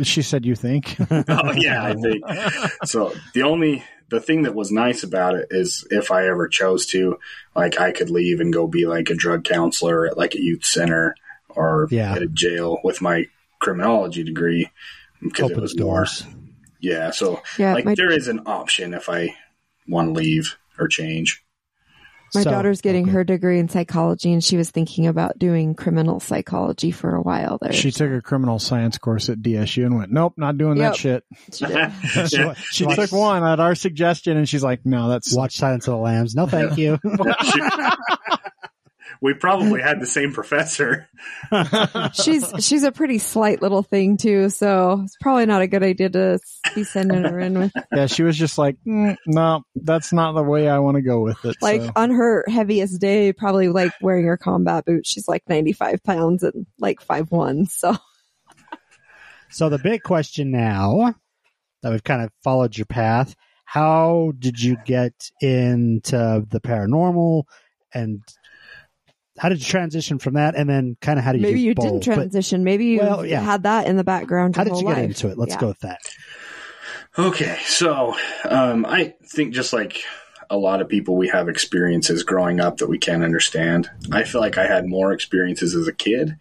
She 0.04 0.22
said 0.22 0.46
you 0.46 0.54
think. 0.54 0.96
oh 1.10 1.52
yeah, 1.56 1.84
I 1.84 1.94
think 1.94 2.24
so. 2.84 3.12
The 3.34 3.42
only 3.42 3.82
the 4.08 4.20
thing 4.20 4.42
that 4.42 4.54
was 4.54 4.70
nice 4.70 5.02
about 5.02 5.34
it 5.34 5.48
is 5.50 5.84
if 5.90 6.10
I 6.12 6.28
ever 6.28 6.46
chose 6.48 6.86
to, 6.88 7.18
like 7.56 7.80
I 7.80 7.90
could 7.90 8.08
leave 8.10 8.38
and 8.40 8.52
go 8.52 8.66
be 8.68 8.86
like 8.86 9.10
a 9.10 9.14
drug 9.14 9.42
counselor 9.44 10.06
at 10.06 10.16
like 10.16 10.34
a 10.34 10.40
youth 10.40 10.64
center 10.64 11.16
or 11.56 11.88
Yeah. 11.90 12.12
at 12.14 12.22
a 12.22 12.26
jail 12.28 12.78
with 12.84 13.00
my 13.00 13.26
criminology 13.60 14.22
degree 14.24 14.70
because 15.22 15.50
it 15.50 15.54
Opens 15.54 15.72
was 15.74 15.78
more. 15.78 15.94
doors. 15.96 16.26
Yeah, 16.80 17.10
so 17.12 17.42
yeah, 17.58 17.72
like 17.74 17.84
my, 17.86 17.94
there 17.94 18.10
is 18.12 18.28
an 18.28 18.40
option 18.46 18.92
if 18.94 19.08
I 19.08 19.34
want 19.88 20.08
to 20.08 20.12
leave 20.20 20.56
or 20.78 20.86
change. 20.88 21.40
my 22.34 22.42
So- 22.42 22.50
daughter's 22.50 22.80
getting 22.82 23.04
okay. 23.04 23.12
her 23.12 23.24
degree 23.24 23.58
in 23.60 23.68
psychology, 23.68 24.32
and 24.32 24.42
she 24.42 24.56
was 24.56 24.68
thinking 24.70 25.06
about 25.06 25.38
doing 25.38 25.74
criminal 25.74 26.18
psychology 26.20 26.90
for 26.90 27.14
a 27.14 27.22
while 27.22 27.58
there. 27.62 27.72
she 27.72 27.90
took 27.92 28.10
a 28.10 28.20
criminal 28.20 28.58
science 28.58 28.98
course 28.98 29.28
at 29.30 29.40
DSU 29.40 29.86
and 29.86 29.96
went, 29.96 30.10
"Nope, 30.12 30.34
not 30.36 30.58
doing 30.58 30.76
Yep. 30.78 30.92
that 30.92 30.98
shit." 30.98 31.24
She 31.52 31.64
did. 31.64 31.92
She, 32.28 32.36
Yeah. 32.38 32.54
She 32.54 32.84
watch- 32.86 32.96
took 32.96 33.12
one 33.12 33.44
at 33.44 33.60
our 33.60 33.74
suggestion, 33.76 34.36
and 34.36 34.46
she's 34.48 34.64
like, 34.64 34.84
"No, 34.84 35.08
that's 35.08 35.34
Watch 35.34 35.56
Silence 35.56 35.86
of 35.86 35.92
the 35.92 35.98
Lambs. 35.98 36.34
No, 36.34 36.46
thank 36.46 36.76
you. 36.78 36.98
She- 39.20 39.26
we 39.26 39.34
probably 39.34 39.80
had 39.80 40.00
the 40.00 40.06
same 40.06 40.32
professor. 40.32 41.08
she's 42.12 42.52
she's 42.60 42.82
a 42.82 42.92
pretty 42.92 43.18
slight 43.18 43.62
little 43.62 43.82
thing 43.82 44.16
too, 44.16 44.50
so 44.50 45.00
it's 45.04 45.16
probably 45.20 45.46
not 45.46 45.62
a 45.62 45.66
good 45.66 45.82
idea 45.82 46.10
to 46.10 46.38
be 46.74 46.84
sending 46.84 47.24
her 47.24 47.38
in 47.38 47.58
with 47.58 47.72
yeah." 47.92 48.06
She 48.06 48.22
was 48.22 48.36
just 48.36 48.58
like, 48.58 48.76
mm, 48.86 49.16
"No, 49.26 49.62
that's 49.74 50.12
not 50.12 50.32
the 50.32 50.42
way 50.42 50.68
I 50.68 50.78
want 50.78 50.96
to 50.96 51.02
go 51.02 51.20
with 51.20 51.44
it." 51.44 51.56
like 51.60 51.82
so. 51.82 51.92
on 51.96 52.10
her 52.10 52.44
heaviest 52.48 53.00
day, 53.00 53.32
probably 53.32 53.68
like 53.68 53.92
wearing 54.00 54.26
her 54.26 54.36
combat 54.36 54.84
boots. 54.84 55.10
She's 55.10 55.28
like 55.28 55.42
ninety 55.48 55.72
five 55.72 56.02
pounds 56.02 56.42
and 56.42 56.66
like 56.78 57.00
five 57.00 57.30
one. 57.30 57.66
So 57.66 57.96
So 59.50 59.68
the 59.68 59.78
big 59.78 60.02
question 60.02 60.50
now 60.50 61.14
that 61.82 61.92
we've 61.92 62.02
kind 62.02 62.22
of 62.22 62.30
followed 62.42 62.76
your 62.76 62.86
path, 62.86 63.36
how 63.64 64.32
did 64.38 64.60
you 64.60 64.76
get 64.84 65.30
into 65.40 66.44
the 66.48 66.60
paranormal 66.60 67.44
and 67.92 68.20
how 69.38 69.48
did 69.48 69.58
you 69.58 69.64
transition 69.66 70.18
from 70.18 70.34
that? 70.34 70.54
And 70.54 70.68
then 70.68 70.96
kind 71.00 71.18
of 71.18 71.24
how 71.24 71.32
did 71.32 71.40
you 71.40 71.46
maybe 71.46 71.60
you 71.60 71.68
you 71.68 71.74
do 71.74 71.82
didn't 71.82 71.94
both? 72.00 72.06
But 72.06 72.14
transition. 72.14 72.64
Maybe 72.64 72.86
you 72.86 73.00
Well, 73.00 73.26
yeah. 73.26 73.40
had 73.40 73.64
that 73.64 73.86
in 73.86 73.96
the 73.96 74.04
background. 74.04 74.56
How 74.56 74.64
your 74.64 74.74
did 74.74 74.80
you 74.80 74.86
get 74.88 74.96
life. 74.98 75.04
into 75.04 75.28
it? 75.28 75.38
Let's 75.38 75.54
Yeah. 75.54 75.60
go 75.60 75.68
with 75.68 75.80
that. 75.80 76.00
Okay, 77.16 77.58
so 77.64 78.16
um, 78.44 78.84
I 78.84 79.14
think 79.24 79.54
just 79.54 79.72
like 79.72 80.02
a 80.50 80.56
lot 80.56 80.80
of 80.80 80.88
people, 80.88 81.16
we 81.16 81.28
have 81.28 81.48
experiences 81.48 82.22
growing 82.24 82.58
up 82.60 82.78
that 82.78 82.88
we 82.88 82.98
can't 82.98 83.22
understand. 83.22 83.88
I 84.10 84.24
feel 84.24 84.40
like 84.40 84.58
I 84.58 84.66
had 84.66 84.86
more 84.86 85.12
experiences 85.12 85.74
as 85.76 85.86
a 85.86 85.92
kid, 85.92 86.36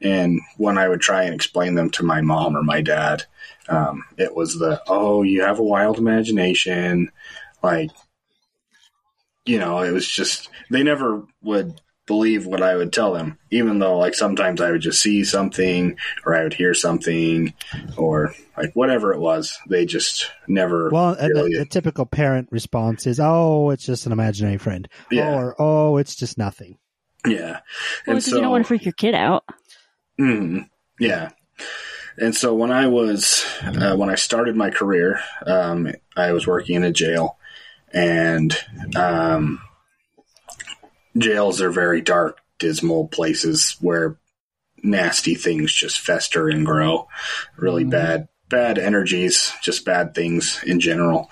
and 0.00 0.40
when 0.56 0.78
I 0.78 0.88
would 0.88 1.00
try 1.02 1.24
and 1.24 1.34
explain 1.34 1.74
them 1.74 1.90
to 1.90 2.02
my 2.04 2.22
mom 2.22 2.56
or 2.56 2.62
my 2.62 2.80
dad, 2.80 3.24
um, 3.68 4.04
it 4.16 4.34
was 4.34 4.58
the 4.58 4.82
oh, 4.88 5.22
you 5.22 5.42
have 5.42 5.58
a 5.58 5.62
wild 5.62 5.98
imagination, 5.98 7.10
like 7.62 7.90
you 9.44 9.58
know, 9.58 9.80
it 9.82 9.90
was 9.90 10.08
just 10.08 10.48
they 10.70 10.82
never 10.82 11.22
would 11.42 11.80
believe 12.06 12.44
what 12.46 12.62
I 12.62 12.74
would 12.76 12.92
tell 12.92 13.12
them, 13.14 13.38
even 13.50 13.78
though 13.78 13.98
like 13.98 14.14
sometimes 14.14 14.60
I 14.60 14.70
would 14.70 14.82
just 14.82 15.00
see 15.00 15.24
something 15.24 15.96
or 16.26 16.34
I 16.34 16.42
would 16.42 16.52
hear 16.54 16.74
something 16.74 17.54
or 17.96 18.34
like 18.56 18.72
whatever 18.74 19.12
it 19.14 19.20
was. 19.20 19.58
They 19.68 19.86
just 19.86 20.30
never 20.46 20.90
Well, 20.90 21.14
and 21.14 21.32
really, 21.34 21.52
the, 21.54 21.58
the 21.60 21.66
typical 21.66 22.04
parent 22.06 22.48
response 22.50 23.06
is, 23.06 23.18
"Oh, 23.20 23.70
it's 23.70 23.86
just 23.86 24.06
an 24.06 24.12
imaginary 24.12 24.58
friend," 24.58 24.88
Yeah. 25.10 25.34
or 25.34 25.54
"Oh, 25.58 25.96
it's 25.96 26.14
just 26.14 26.36
nothing." 26.38 26.78
yeah. 27.26 27.60
Well, 28.06 28.16
And 28.16 28.16
because 28.18 28.28
you 28.32 28.40
don't 28.40 28.50
want 28.50 28.64
to 28.64 28.68
freak 28.68 28.84
your 28.84 28.92
kid 28.92 29.14
out. 29.14 29.44
Mhm. 30.20 30.68
Yeah. 31.00 31.30
And 32.18 32.34
so 32.36 32.54
when 32.54 32.70
I 32.70 32.86
was 32.86 33.44
uh, 33.64 33.96
when 33.96 34.10
I 34.10 34.14
started 34.14 34.54
my 34.56 34.70
career, 34.70 35.20
um, 35.46 35.90
I 36.16 36.32
was 36.32 36.46
working 36.46 36.76
in 36.76 36.84
a 36.84 36.92
jail, 36.92 37.38
and 37.92 38.54
um, 38.94 39.58
jails 41.16 41.60
are 41.60 41.70
very 41.70 42.00
dark, 42.00 42.38
dismal 42.58 43.08
places 43.08 43.76
where 43.80 44.16
nasty 44.82 45.34
things 45.34 45.72
just 45.72 46.00
fester 46.00 46.48
and 46.48 46.66
grow. 46.66 47.08
Really 47.56 47.84
Mhm. 47.84 47.90
bad, 47.90 48.28
bad 48.48 48.78
energies, 48.78 49.52
just 49.62 49.84
bad 49.84 50.14
things 50.14 50.60
in 50.66 50.80
general. 50.80 51.30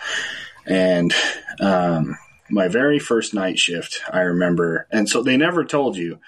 And 0.66 1.12
um, 1.60 2.16
my 2.50 2.68
very 2.68 2.98
first 2.98 3.34
night 3.34 3.58
shift, 3.58 4.00
I 4.10 4.20
remember, 4.20 4.86
and 4.90 5.08
so 5.08 5.22
they 5.22 5.36
never 5.36 5.64
told 5.64 5.96
you 5.96 6.18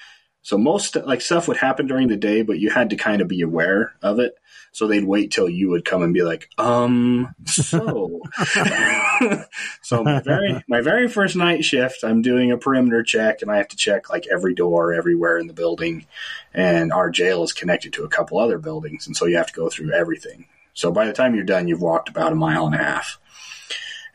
So 0.47 0.59
most 0.59 0.95
like 0.95 1.23
stuff 1.23 1.49
would 1.49 1.57
happen 1.57 1.87
during 1.87 2.09
the 2.09 2.19
day, 2.19 2.43
but 2.43 2.59
you 2.59 2.69
had 2.69 2.91
to 2.91 2.97
kind 2.97 3.23
of 3.23 3.29
be 3.29 3.41
aware 3.41 3.95
of 4.03 4.19
it. 4.19 4.35
So 4.75 4.89
they'd 4.89 5.05
wait 5.05 5.31
till 5.31 5.49
you 5.49 5.71
would 5.71 5.85
come 5.85 6.03
and 6.03 6.13
be 6.13 6.25
like, 6.25 6.51
um, 6.59 7.33
so, 7.47 8.21
so 9.83 10.03
my 10.03 10.19
very, 10.19 10.65
my 10.67 10.81
very 10.81 11.07
first 11.07 11.37
night 11.37 11.65
shift, 11.65 12.03
I'm 12.03 12.23
doing 12.23 12.51
a 12.51 12.59
perimeter 12.59 13.05
check 13.05 13.41
and 13.41 13.53
I 13.53 13.59
have 13.59 13.69
to 13.69 13.77
check 13.77 14.11
like 14.11 14.27
every 14.27 14.53
door 14.53 14.93
everywhere 14.93 15.39
in 15.39 15.47
the 15.47 15.53
building. 15.53 16.07
And 16.53 16.93
our 16.93 17.09
jail 17.09 17.45
is 17.45 17.53
connected 17.53 17.93
to 17.93 18.03
a 18.03 18.09
couple 18.09 18.41
other 18.41 18.59
buildings. 18.59 19.07
And 19.07 19.17
so 19.17 19.27
you 19.27 19.37
have 19.37 19.47
to 19.47 19.53
go 19.53 19.71
through 19.71 19.93
everything. 19.93 20.47
So 20.73 20.91
by 20.91 21.07
the 21.07 21.13
time 21.13 21.37
you're 21.37 21.45
done, 21.45 21.69
you've 21.69 21.81
walked 21.81 22.09
about 22.09 22.33
a 22.33 22.35
mile 22.35 22.67
and 22.67 22.75
a 22.75 22.79
half. 22.79 23.21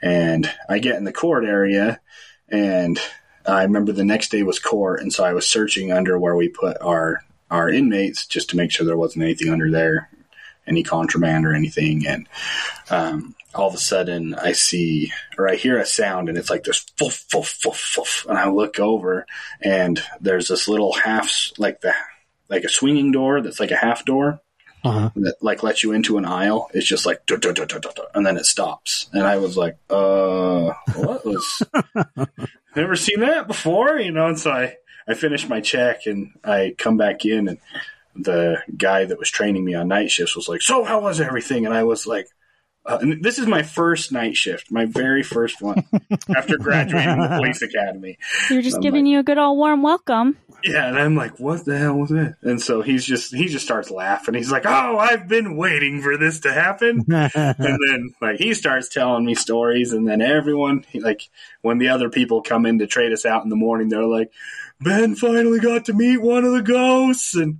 And 0.01 0.51
I 0.67 0.79
get 0.79 0.97
in 0.97 1.05
the 1.05 1.13
court 1.13 1.45
area 1.45 2.01
and 2.49 2.99
I 3.45 3.63
remember 3.63 3.93
the 3.93 4.03
next 4.03 4.29
day 4.29 4.43
was 4.43 4.59
court. 4.59 4.99
And 4.99 5.13
so 5.13 5.23
I 5.23 5.31
was 5.31 5.47
searching 5.47 5.93
under 5.93 6.19
where 6.19 6.35
we 6.35 6.49
put 6.49 6.75
our, 6.81 7.23
our 7.49 7.69
inmates 7.69 8.27
just 8.27 8.49
to 8.49 8.57
make 8.57 8.71
sure 8.71 8.85
there 8.85 8.97
wasn't 8.97 9.23
anything 9.23 9.53
under 9.53 9.71
there 9.71 10.09
any 10.69 10.83
contraband 10.83 11.45
or 11.45 11.53
anything. 11.53 12.07
And 12.07 12.27
um, 12.89 13.35
all 13.53 13.67
of 13.67 13.73
a 13.73 13.79
sudden, 13.79 14.35
I 14.35 14.53
see 14.53 15.11
or 15.37 15.49
I 15.49 15.55
hear 15.55 15.77
a 15.77 15.85
sound, 15.85 16.29
and 16.29 16.37
it's 16.37 16.49
like 16.49 16.63
this 16.63 16.85
foof, 16.97 17.27
foof, 17.27 17.61
foof, 17.61 17.97
foof. 17.97 18.25
And 18.29 18.37
I 18.37 18.49
look 18.49 18.79
over, 18.79 19.25
and 19.61 20.01
there's 20.21 20.47
this 20.47 20.67
little 20.67 20.93
half, 20.93 21.51
like 21.57 21.81
the 21.81 21.93
like 22.47 22.63
a 22.63 22.69
swinging 22.69 23.11
door 23.11 23.41
that's 23.41 23.59
like 23.59 23.71
a 23.71 23.77
half 23.77 24.05
door. 24.05 24.39
Uh-huh. 24.81 25.09
That 25.17 25.35
like 25.41 25.61
lets 25.61 25.83
you 25.83 25.91
into 25.91 26.17
an 26.17 26.23
aisle. 26.23 26.69
It's 26.73 26.87
just 26.87 27.05
like, 27.05 27.25
duh, 27.25 27.35
duh, 27.35 27.51
duh, 27.51 27.65
and 28.13 28.25
then 28.25 28.37
it 28.37 28.45
stops. 28.45 29.09
And 29.11 29.23
I 29.23 29.35
was 29.35 29.57
like, 29.57 29.75
uh, 29.89 30.71
what 30.95 31.25
was? 31.25 31.63
never 32.77 32.95
seen 32.95 33.19
that 33.19 33.45
before, 33.45 33.99
you 33.99 34.11
know. 34.11 34.27
And 34.27 34.39
so 34.39 34.51
I 34.51 34.77
I 35.07 35.15
finish 35.15 35.49
my 35.49 35.59
check 35.59 36.05
and 36.05 36.31
I 36.43 36.75
come 36.77 36.95
back 36.95 37.25
in 37.25 37.47
and 37.47 37.57
the 38.23 38.61
guy 38.75 39.05
that 39.05 39.19
was 39.19 39.29
training 39.29 39.65
me 39.65 39.73
on 39.73 39.87
night 39.87 40.11
shifts 40.11 40.35
was 40.35 40.47
like, 40.47 40.61
"So 40.61 40.83
how 40.83 41.01
was 41.01 41.21
everything?" 41.21 41.65
And 41.65 41.73
I 41.73 41.83
was 41.83 42.07
like, 42.07 42.27
uh, 42.85 42.97
and 43.01 43.23
"This 43.23 43.39
is 43.39 43.47
my 43.47 43.61
first 43.61 44.11
night 44.11 44.35
shift, 44.35 44.71
my 44.71 44.85
very 44.85 45.23
first 45.23 45.61
one 45.61 45.83
after 46.35 46.57
graduating 46.57 47.19
the 47.19 47.27
police 47.27 47.61
academy." 47.61 48.17
They're 48.49 48.61
just 48.61 48.77
I'm 48.77 48.81
giving 48.81 49.05
you 49.05 49.19
a 49.19 49.23
good 49.23 49.37
old 49.37 49.57
warm 49.57 49.83
welcome. 49.83 50.37
Yeah, 50.63 50.87
and 50.87 50.97
I'm 50.97 51.15
like, 51.15 51.39
"What 51.39 51.65
the 51.65 51.77
hell 51.77 51.95
was 51.95 52.11
it?" 52.11 52.35
And 52.41 52.61
so 52.61 52.81
he's 52.81 53.05
just 53.05 53.33
he 53.33 53.47
just 53.47 53.65
starts 53.65 53.91
laughing. 53.91 54.33
He's 54.33 54.51
like, 54.51 54.65
"Oh, 54.65 54.97
I've 54.97 55.27
been 55.27 55.55
waiting 55.55 56.01
for 56.01 56.17
this 56.17 56.41
to 56.41 56.53
happen." 56.53 57.05
and 57.09 57.79
then 57.89 58.13
like 58.21 58.37
he 58.37 58.53
starts 58.53 58.89
telling 58.89 59.25
me 59.25 59.35
stories, 59.35 59.93
and 59.93 60.07
then 60.07 60.21
everyone 60.21 60.85
like 60.95 61.21
when 61.61 61.77
the 61.77 61.89
other 61.89 62.09
people 62.09 62.41
come 62.41 62.65
in 62.65 62.79
to 62.79 62.87
trade 62.87 63.11
us 63.11 63.25
out 63.25 63.43
in 63.43 63.49
the 63.49 63.55
morning, 63.55 63.89
they're 63.89 64.03
like, 64.03 64.31
"Ben 64.81 65.15
finally 65.15 65.59
got 65.59 65.85
to 65.85 65.93
meet 65.93 66.21
one 66.21 66.43
of 66.43 66.53
the 66.53 66.63
ghosts," 66.63 67.35
and 67.35 67.59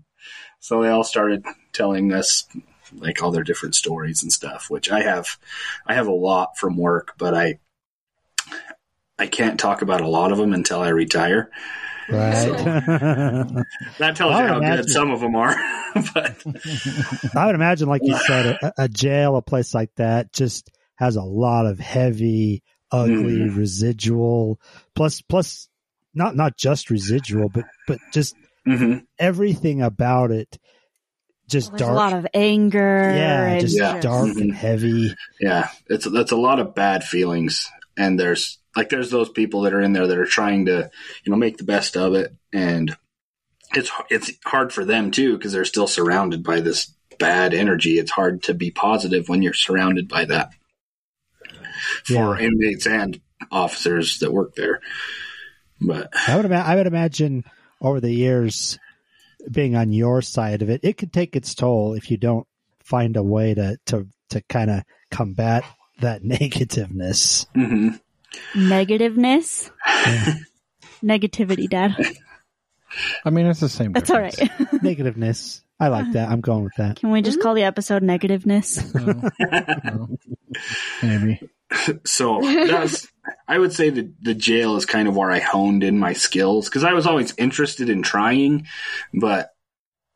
so 0.59 0.81
they 0.81 0.89
all 0.89 1.03
started 1.03 1.45
telling 1.73 2.11
us 2.13 2.45
like 2.93 3.21
all 3.21 3.31
their 3.31 3.43
different 3.43 3.75
stories 3.75 4.23
and 4.23 4.31
stuff, 4.31 4.69
which 4.69 4.89
I 4.91 5.01
have 5.01 5.37
I 5.85 5.93
have 5.93 6.07
a 6.07 6.11
lot 6.13 6.57
from 6.57 6.77
work, 6.77 7.13
but 7.17 7.33
I 7.33 7.59
I 9.17 9.27
can't 9.27 9.59
talk 9.59 9.81
about 9.81 10.01
a 10.01 10.07
lot 10.07 10.31
of 10.31 10.37
them 10.37 10.53
until 10.53 10.79
I 10.81 10.89
retire. 10.89 11.49
Right. 12.09 12.47
That 13.99 14.15
tells 14.15 14.31
you 14.31 14.47
how 14.47 14.57
imagine- 14.57 14.85
good 14.85 14.89
some 14.91 15.11
of 15.11 15.19
them 15.19 15.35
are. 15.35 15.55
but 16.13 16.43
I 17.35 17.45
would 17.45 17.55
imagine, 17.55 17.87
like 17.87 18.01
you 18.03 18.17
said, 18.17 18.57
a, 18.61 18.73
a 18.83 18.87
jail, 18.89 19.35
a 19.35 19.41
place 19.41 19.73
like 19.75 19.93
that, 19.95 20.31
just 20.33 20.69
has 20.95 21.15
a 21.17 21.21
lot 21.21 21.65
of 21.67 21.79
heavy, 21.79 22.63
ugly 22.91 23.39
Mhm. 23.39 23.55
residual. 23.57 24.59
Plus, 24.95 25.21
plus, 25.21 25.67
not 26.15 26.35
not 26.35 26.57
just 26.57 26.89
residual, 26.89 27.49
but 27.49 27.65
but 27.87 27.99
just 28.11 28.33
mhm. 28.67 29.05
everything 29.17 29.81
about 29.81 30.31
it, 30.31 30.57
just 31.47 31.69
There's 31.71 31.81
dark. 31.81 31.91
a 31.91 31.95
lot 31.95 32.13
of 32.13 32.27
anger. 32.33 33.11
yeah, 33.15 33.47
and 33.47 33.61
just 33.61 33.77
Yeah. 33.77 33.99
dark 33.99 34.27
Mhm. 34.29 34.41
and 34.41 34.53
heavy. 34.55 35.15
yeah, 35.39 35.69
it's 35.87 36.05
that's 36.09 36.31
a 36.31 36.35
lot 36.37 36.59
of 36.59 36.75
bad 36.75 37.03
feelings, 37.03 37.69
and 37.97 38.19
there's 38.19 38.57
like 38.75 38.89
there's 38.89 39.09
those 39.09 39.29
people 39.29 39.61
that 39.61 39.73
are 39.73 39.81
in 39.81 39.93
there 39.93 40.07
that 40.07 40.17
are 40.17 40.25
trying 40.25 40.65
to 40.67 40.89
you 41.23 41.31
know 41.31 41.37
make 41.37 41.57
the 41.57 41.63
best 41.63 41.97
of 41.97 42.13
it, 42.13 42.33
and 42.53 42.95
it's 43.75 43.91
it's 44.09 44.31
hard 44.45 44.71
for 44.73 44.85
them 44.85 45.11
too 45.11 45.37
because 45.37 45.51
they're 45.53 45.65
still 45.65 45.87
surrounded 45.87 46.43
by 46.43 46.59
this 46.59 46.93
bad 47.17 47.53
energy. 47.53 47.97
It's 47.99 48.11
hard 48.11 48.43
to 48.43 48.53
be 48.53 48.71
positive 48.71 49.27
when 49.27 49.41
you're 49.41 49.53
surrounded 49.53 50.07
by 50.07 50.25
that 50.25 50.51
for 52.05 52.39
Yeah. 52.39 52.45
inmates 52.47 52.85
and 52.87 53.19
officers 53.51 54.19
that 54.19 54.31
work 54.31 54.55
there. 54.55 54.79
But 55.81 56.09
I 56.27 56.35
would 56.35 56.45
ima- 56.45 56.55
I 56.65 56.75
would 56.75 56.87
imagine 56.87 57.43
over 57.81 57.99
the 57.99 58.11
years, 58.11 58.77
being 59.49 59.75
on 59.75 59.91
your 59.91 60.21
side 60.21 60.61
of 60.61 60.69
it, 60.69 60.81
it 60.83 60.97
could 60.97 61.13
take 61.13 61.35
its 61.35 61.55
toll 61.55 61.93
if 61.93 62.11
you 62.11 62.17
don't 62.17 62.47
find 62.83 63.15
a 63.17 63.23
way 63.23 63.53
to 63.53 63.77
to 63.87 64.07
to 64.29 64.41
kind 64.49 64.69
of 64.69 64.83
combat 65.11 65.63
that 66.01 66.23
negativeness. 66.23 67.45
mhm. 67.55 67.99
Negativeness. 68.53 69.71
Negativity, 71.03 71.67
Dad. 71.69 71.95
I 73.25 73.29
mean, 73.29 73.45
it's 73.47 73.59
the 73.59 73.69
same. 73.69 73.93
That's 73.93 74.09
all 74.09 74.19
right. 74.21 74.35
negativeness. 74.83 75.61
I 75.79 75.87
like 75.87 76.11
that. 76.11 76.29
I'm 76.29 76.41
going 76.41 76.63
with 76.65 76.75
that. 76.77 76.97
Can 76.97 77.11
we 77.11 77.21
just 77.21 77.41
call 77.41 77.53
the 77.53 77.63
episode 77.63 78.03
Negativeness? 78.03 78.79
No, 79.39 80.07
no, 80.07 80.17
maybe. 81.03 81.39
so 82.05 82.41
that's 82.41 83.07
I 83.47 83.57
would 83.57 83.71
say 83.71 83.89
that 83.89 84.13
the 84.21 84.33
jail 84.33 84.75
is 84.75 84.85
kind 84.85 85.07
of 85.07 85.15
where 85.15 85.31
I 85.31 85.39
honed 85.39 85.83
in 85.83 85.97
my 85.97 86.13
skills 86.13 86.67
because 86.67 86.83
I 86.83 86.93
was 86.93 87.05
always 87.05 87.33
interested 87.37 87.89
in 87.89 88.01
trying, 88.01 88.67
but 89.13 89.51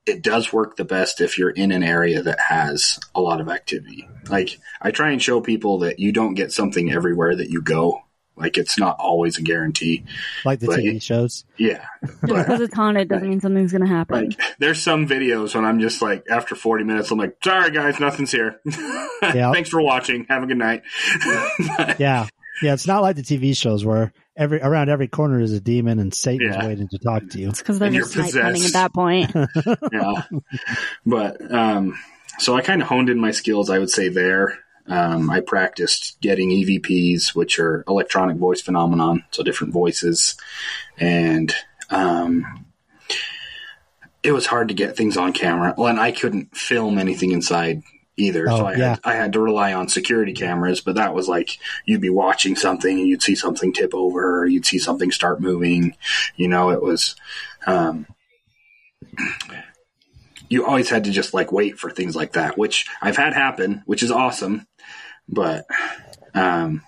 it 0.05 0.21
does 0.21 0.51
work 0.51 0.75
the 0.75 0.83
best 0.85 1.21
if 1.21 1.37
you're 1.37 1.49
in 1.49 1.71
an 1.71 1.83
area 1.83 2.21
that 2.23 2.39
has 2.39 2.99
a 3.15 3.21
lot 3.21 3.39
of 3.39 3.47
activity. 3.47 4.09
Like 4.27 4.59
I 4.81 4.91
try 4.91 5.11
and 5.11 5.21
show 5.21 5.39
people 5.39 5.79
that 5.79 5.99
you 5.99 6.11
don't 6.11 6.33
get 6.33 6.51
something 6.51 6.91
everywhere 6.91 7.35
that 7.35 7.49
you 7.49 7.61
go. 7.61 8.01
Like 8.35 8.57
it's 8.57 8.79
not 8.79 8.95
always 8.99 9.37
a 9.37 9.41
guarantee. 9.43 10.03
Like 10.43 10.59
the 10.59 10.67
But 10.67 10.79
TV 10.79 11.01
shows. 11.01 11.45
Yeah. 11.57 11.85
Just 12.03 12.21
because 12.21 12.61
it's 12.61 12.73
haunted 12.73 13.07
doesn't 13.09 13.29
mean 13.29 13.39
something's 13.41 13.71
going 13.71 13.83
to 13.83 13.87
happen. 13.87 14.29
like 14.29 14.41
there's 14.59 14.81
some 14.81 15.07
videos 15.07 15.53
when 15.55 15.65
I'm 15.65 15.79
just 15.79 16.01
like 16.01 16.25
after 16.29 16.55
40 16.55 16.83
minutes 16.83 17.11
I'm 17.11 17.19
like, 17.19 17.37
"Sorry 17.43 17.69
guys, 17.71 17.99
nothing's 17.99 18.31
here." 18.31 18.59
Yeah. 19.23 19.53
Thanks 19.53 19.69
for 19.69 19.81
watching. 19.81 20.25
Have 20.29 20.43
a 20.43 20.47
good 20.47 20.57
night. 20.57 20.81
Yeah. 21.99 22.27
Yeah. 22.61 22.73
It's 22.73 22.87
not 22.87 23.01
like 23.03 23.15
the 23.15 23.21
TV 23.21 23.55
shows 23.55 23.85
where 23.85 24.11
every 24.35 24.59
around 24.61 24.89
every 24.89 25.07
corner 25.07 25.39
is 25.39 25.53
a 25.53 25.61
demon 25.61 25.99
and 25.99 26.13
Satan's 26.13 26.55
Yeah. 26.55 26.67
waiting 26.67 26.87
to 26.89 26.97
talk 26.97 27.29
to 27.29 27.39
you. 27.39 27.49
It's 27.49 27.59
because 27.59 27.79
they're 27.79 27.87
And 27.87 27.95
you're 27.95 28.05
just 28.05 28.17
night 28.17 28.33
hunting 28.43 28.63
possessed. 28.63 28.75
at 28.75 28.81
that 28.81 28.93
point. 28.93 29.31
yeah. 29.93 30.23
But 31.05 31.53
um, 31.53 31.97
so 32.39 32.55
I 32.55 32.61
kind 32.61 32.81
of 32.81 32.87
honed 32.87 33.09
in 33.09 33.19
my 33.19 33.31
skills, 33.31 33.69
I 33.69 33.79
would 33.79 33.89
say, 33.89 34.09
there. 34.09 34.59
Um, 34.87 35.29
I 35.29 35.39
practiced 35.39 36.19
getting 36.21 36.49
EVPs, 36.49 37.33
which 37.33 37.59
are 37.59 37.83
electronic 37.87 38.37
voice 38.37 38.61
phenomenon, 38.61 39.23
so 39.31 39.43
different 39.43 39.73
voices. 39.73 40.35
And 40.97 41.53
um, 41.89 42.65
it 44.23 44.31
was 44.31 44.45
hard 44.45 44.69
to 44.69 44.73
get 44.73 44.97
things 44.97 45.17
on 45.17 45.33
camera. 45.33 45.73
Well, 45.77 45.87
and 45.87 45.99
I 45.99 46.11
couldn't 46.11 46.55
film 46.55 46.97
anything 46.97 47.31
inside 47.31 47.83
either. 48.17 48.49
Oh, 48.49 48.57
so 48.57 48.65
I, 48.65 48.75
yeah. 48.75 48.89
had, 48.89 48.99
I 49.03 49.13
had 49.15 49.33
to 49.33 49.39
rely 49.39 49.73
on 49.73 49.87
security 49.87 50.33
cameras, 50.33 50.81
but 50.81 50.95
that 50.95 51.13
was 51.13 51.27
like 51.27 51.57
you'd 51.85 52.01
be 52.01 52.09
watching 52.09 52.55
something 52.55 52.99
and 52.99 53.07
you'd 53.07 53.23
see 53.23 53.35
something 53.35 53.73
tip 53.73 53.93
over 53.93 54.41
or 54.41 54.45
you'd 54.45 54.65
see 54.65 54.79
something 54.79 55.11
start 55.11 55.41
moving. 55.41 55.95
You 56.35 56.47
know, 56.47 56.71
it 56.71 56.81
was. 56.81 57.15
Um, 57.65 58.07
you 60.49 60.65
always 60.65 60.89
had 60.89 61.05
to 61.05 61.11
just 61.11 61.33
like 61.33 61.51
wait 61.51 61.79
for 61.79 61.89
things 61.89 62.15
like 62.15 62.33
that, 62.33 62.57
which 62.57 62.85
I've 63.01 63.17
had 63.17 63.33
happen, 63.33 63.81
which 63.85 64.03
is 64.03 64.11
awesome. 64.11 64.67
But 65.27 65.65
um, 66.33 66.81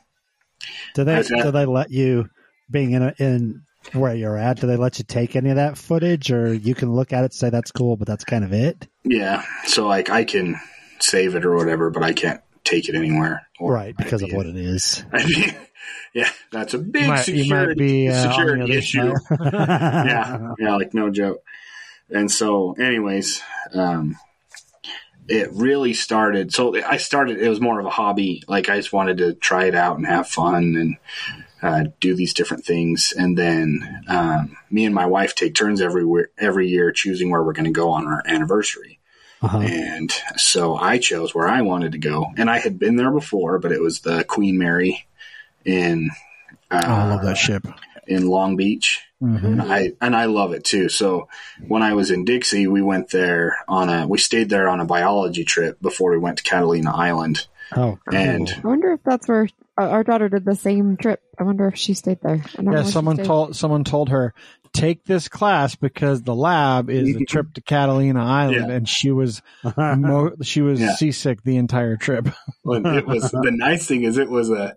Do 0.93 1.03
they 1.03 1.15
How's 1.15 1.27
that? 1.29 1.43
do 1.43 1.51
they 1.51 1.65
let 1.65 1.91
you 1.91 2.29
being 2.69 2.91
in 2.91 3.01
a, 3.03 3.13
in 3.19 3.61
where 3.93 4.15
you're 4.15 4.37
at? 4.37 4.59
Do 4.59 4.67
they 4.67 4.77
let 4.77 4.97
you 4.99 5.05
take 5.05 5.35
any 5.35 5.49
of 5.49 5.57
that 5.57 5.77
footage, 5.77 6.31
or 6.31 6.53
you 6.53 6.75
can 6.75 6.93
look 6.93 7.13
at 7.13 7.23
it, 7.23 7.33
say 7.33 7.49
that's 7.49 7.71
cool, 7.71 7.95
but 7.97 8.07
that's 8.07 8.23
kind 8.23 8.43
of 8.43 8.53
it? 8.53 8.87
yeah, 9.03 9.43
so 9.65 9.87
like 9.87 10.09
I 10.09 10.23
can 10.23 10.59
save 10.99 11.35
it 11.35 11.45
or 11.45 11.55
whatever, 11.55 11.89
but 11.89 12.03
I 12.03 12.13
can't 12.13 12.41
take 12.63 12.89
it 12.89 12.95
anywhere. 12.95 13.47
Or 13.59 13.73
Right, 13.73 13.95
because 13.95 14.21
of 14.21 14.31
what 14.31 14.47
it 14.47 14.55
is. 14.55 15.05
I 15.13 15.25
mean, 15.25 15.55
yeah, 16.13 16.29
that's 16.51 16.73
a 16.73 16.79
big 16.79 17.07
might, 17.07 17.27
you 17.27 17.45
might 17.49 17.75
security, 17.75 17.79
be 17.79 18.09
uh, 18.09 18.31
security 18.31 18.63
other 18.63 18.73
issue. 18.73 19.13
yeah, 19.41 20.53
yeah, 20.59 20.75
like 20.75 20.93
no 20.93 21.09
joke. 21.09 21.41
And 22.09 22.29
so, 22.31 22.73
anyways, 22.73 23.41
um, 23.73 24.15
it 25.27 25.51
really 25.53 25.93
started. 25.93 26.53
So 26.53 26.75
I 26.83 26.97
started. 26.97 27.39
It 27.39 27.49
was 27.49 27.61
more 27.61 27.79
of 27.79 27.85
a 27.85 27.91
hobby. 27.91 28.43
Like 28.47 28.69
I 28.69 28.77
just 28.77 28.93
wanted 28.93 29.17
to 29.17 29.33
try 29.33 29.65
it 29.65 29.75
out 29.75 29.97
and 29.97 30.05
have 30.05 30.27
fun 30.27 30.75
and 30.75 30.97
uh, 31.61 31.85
do 31.99 32.15
these 32.15 32.33
different 32.33 32.65
things. 32.65 33.13
And 33.17 33.37
then 33.37 34.03
um, 34.07 34.57
me 34.69 34.85
and 34.85 34.93
my 34.93 35.05
wife 35.07 35.35
take 35.35 35.55
turns 35.55 35.81
every 35.81 36.05
every 36.37 36.67
year 36.69 36.91
choosing 36.91 37.29
where 37.29 37.43
we're 37.43 37.53
going 37.53 37.65
to 37.65 37.71
go 37.71 37.91
on 37.91 38.05
our 38.07 38.21
anniversary. 38.25 38.99
Uh-huh. 39.41 39.59
And 39.59 40.11
so 40.37 40.75
I 40.75 40.97
chose 40.97 41.35
where 41.35 41.47
I 41.47 41.61
wanted 41.61 41.91
to 41.91 41.97
go, 41.97 42.27
and 42.37 42.49
I 42.49 42.59
had 42.59 42.79
been 42.79 42.95
there 42.95 43.11
before, 43.11 43.59
but 43.59 43.71
it 43.71 43.81
was 43.81 43.99
the 43.99 44.23
Queen 44.23 44.57
Mary 44.57 45.05
in. 45.63 46.09
Uh, 46.71 46.83
Oh, 46.83 46.91
I 46.91 47.09
love 47.09 47.21
that 47.23 47.37
ship. 47.37 47.67
In 48.07 48.27
Long 48.27 48.55
Beach. 48.55 49.01
Mhm. 49.21 49.43
And 49.43 49.61
I 49.61 49.91
and 50.01 50.15
I 50.15 50.25
love 50.25 50.53
it 50.53 50.63
too. 50.63 50.89
So 50.89 51.27
when 51.67 51.81
I 51.81 51.93
was 51.93 52.11
in 52.11 52.25
Dixie, 52.25 52.67
we 52.67 52.81
went 52.81 53.09
there 53.11 53.57
on 53.67 53.89
a 53.89 54.07
we 54.07 54.17
stayed 54.17 54.49
there 54.49 54.67
on 54.69 54.79
a 54.81 54.85
biology 54.85 55.43
trip 55.45 55.81
before 55.81 56.11
we 56.11 56.17
went 56.19 56.37
to 56.37 56.43
Catalina 56.43 56.91
Island. 56.93 57.47
Oh, 57.75 57.97
cool. 58.07 58.17
And 58.19 58.49
I 58.63 58.67
wonder 58.67 58.91
if 58.93 58.99
that's 59.03 59.27
where 59.27 59.47
uh, 59.79 59.87
our 59.89 60.03
daughter 60.03 60.29
did 60.29 60.45
the 60.45 60.55
same 60.55 60.97
trip. 60.97 61.21
I 61.39 61.43
wonder 61.43 61.67
if 61.67 61.75
she 61.77 61.93
stayed 61.95 62.19
there. 62.21 62.43
I 62.53 62.61
don't 62.61 62.65
know 62.65 62.73
Yeah, 62.77 62.83
someone 62.83 63.17
told 63.17 63.55
someone 63.55 63.83
told 63.83 64.09
her 64.09 64.33
take 64.73 65.05
this 65.05 65.29
class 65.29 65.73
because 65.75 66.21
the 66.21 66.35
lab 66.35 66.89
is 66.89 67.15
a 67.15 67.19
trip 67.27 67.53
to 67.53 67.61
Catalina 67.61 68.23
Island, 68.23 68.67
Yeah. 68.67 68.75
and 68.75 68.87
she 68.89 69.09
was 69.11 69.41
mo- 69.77 70.35
she 70.43 70.61
was 70.61 70.79
Yeah. 70.81 70.93
seasick 70.95 71.41
the 71.43 71.55
entire 71.57 71.95
trip. 71.95 72.27
It 72.27 73.07
was 73.07 73.31
the 73.31 73.51
nice 73.51 73.87
thing 73.87 74.03
is 74.03 74.17
it 74.17 74.29
was 74.29 74.49
a 74.51 74.75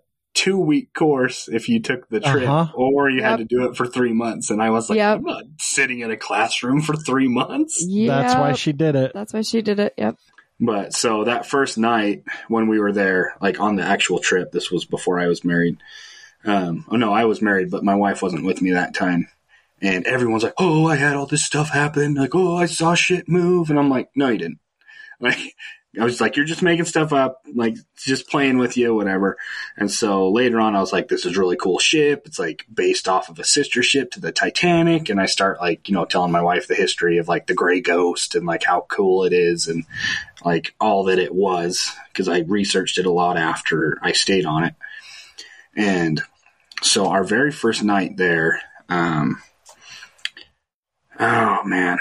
two 0.49 0.59
week 0.59 0.93
course 0.93 1.47
if 1.47 1.69
you 1.69 1.79
took 1.79 2.07
the 2.09 2.19
trip 2.19 2.47
Uh-huh. 2.47 2.71
or 2.75 3.09
you 3.09 3.21
had 3.21 3.37
to 3.37 3.45
do 3.45 3.65
it 3.65 3.75
for 3.77 3.85
three 3.85 4.13
months. 4.13 4.49
And 4.49 4.61
I 4.61 4.69
was 4.69 4.89
like, 4.89 4.97
Yep. 4.97 5.17
I'm 5.19 5.23
not 5.23 5.43
sitting 5.59 5.99
in 5.99 6.11
a 6.11 6.17
classroom 6.17 6.81
for 6.81 6.95
three 6.95 7.27
months. 7.27 7.83
Yeah, 7.87 8.21
That's 8.21 8.35
why 8.35 8.53
she 8.53 8.73
did 8.73 8.95
it. 8.95 9.11
That's 9.13 9.33
why 9.33 9.41
she 9.41 9.61
did 9.61 9.79
it. 9.79 9.93
Yep. 9.97 10.15
But 10.59 10.93
so 10.93 11.23
that 11.25 11.45
first 11.45 11.77
night 11.77 12.23
when 12.47 12.67
we 12.67 12.79
were 12.79 12.91
there, 12.91 13.35
like 13.41 13.59
on 13.59 13.75
the 13.77 13.83
actual 13.83 14.19
trip, 14.19 14.51
this 14.51 14.69
was 14.71 14.85
before 14.85 15.19
I 15.19 15.27
was 15.27 15.45
married. 15.45 15.77
Um, 16.45 16.85
oh 16.89 16.95
no, 16.97 17.13
I 17.13 17.25
was 17.25 17.41
married, 17.41 17.69
but 17.71 17.83
my 17.83 17.95
wife 17.95 18.21
wasn't 18.21 18.45
with 18.45 18.61
me 18.61 18.71
that 18.71 18.93
time. 18.93 19.27
And 19.81 20.05
everyone's 20.05 20.43
like, 20.43 20.55
"Oh, 20.57 20.87
I 20.87 20.95
had 20.97 21.15
all 21.15 21.25
this 21.25 21.45
stuff 21.45 21.69
happen." 21.69 22.15
Like, 22.15 22.35
"Oh, 22.35 22.57
I 22.57 22.65
saw 22.65 22.93
shit 22.95 23.29
move," 23.29 23.69
and 23.69 23.79
I'm 23.79 23.89
like, 23.89 24.09
"No, 24.15 24.27
you 24.29 24.37
didn't." 24.37 24.59
Like, 25.21 25.39
I 25.99 26.03
was 26.03 26.21
like, 26.21 26.35
"You're 26.35 26.45
just 26.45 26.61
making 26.61 26.85
stuff 26.85 27.11
up, 27.13 27.41
like 27.53 27.75
just 27.97 28.29
playing 28.29 28.57
with 28.57 28.77
you, 28.77 28.95
whatever." 28.95 29.37
And 29.77 29.91
so 29.91 30.29
later 30.29 30.59
on, 30.59 30.75
I 30.75 30.79
was 30.79 30.93
like, 30.93 31.07
"This 31.07 31.25
is 31.25 31.37
really 31.37 31.57
cool 31.57 31.79
ship. 31.79 32.23
It's 32.25 32.39
like 32.39 32.65
based 32.73 33.07
off 33.07 33.29
of 33.29 33.39
a 33.39 33.43
sister 33.43 33.83
ship 33.83 34.11
to 34.11 34.19
the 34.19 34.31
Titanic." 34.31 35.09
And 35.09 35.19
I 35.19 35.25
start 35.25 35.59
like, 35.59 35.89
you 35.89 35.93
know, 35.93 36.05
telling 36.05 36.31
my 36.31 36.41
wife 36.41 36.67
the 36.67 36.75
history 36.75 37.17
of 37.17 37.27
like 37.27 37.47
the 37.47 37.53
Gray 37.53 37.81
Ghost 37.81 38.35
and 38.35 38.45
like 38.45 38.63
how 38.63 38.85
cool 38.89 39.23
it 39.25 39.33
is 39.33 39.67
and 39.67 39.85
like 40.45 40.73
all 40.79 41.03
that 41.05 41.19
it 41.19 41.33
was 41.33 41.91
because 42.11 42.27
I 42.27 42.39
researched 42.39 42.97
it 42.97 43.05
a 43.05 43.11
lot 43.11 43.37
after 43.37 43.97
I 44.01 44.13
stayed 44.13 44.45
on 44.45 44.63
it. 44.63 44.75
And 45.75 46.21
so 46.81 47.07
our 47.07 47.23
very 47.23 47.51
first 47.51 47.83
night 47.83 48.17
there, 48.17 48.61
um, 48.87 49.41
oh 51.19 51.63
man, 51.63 51.99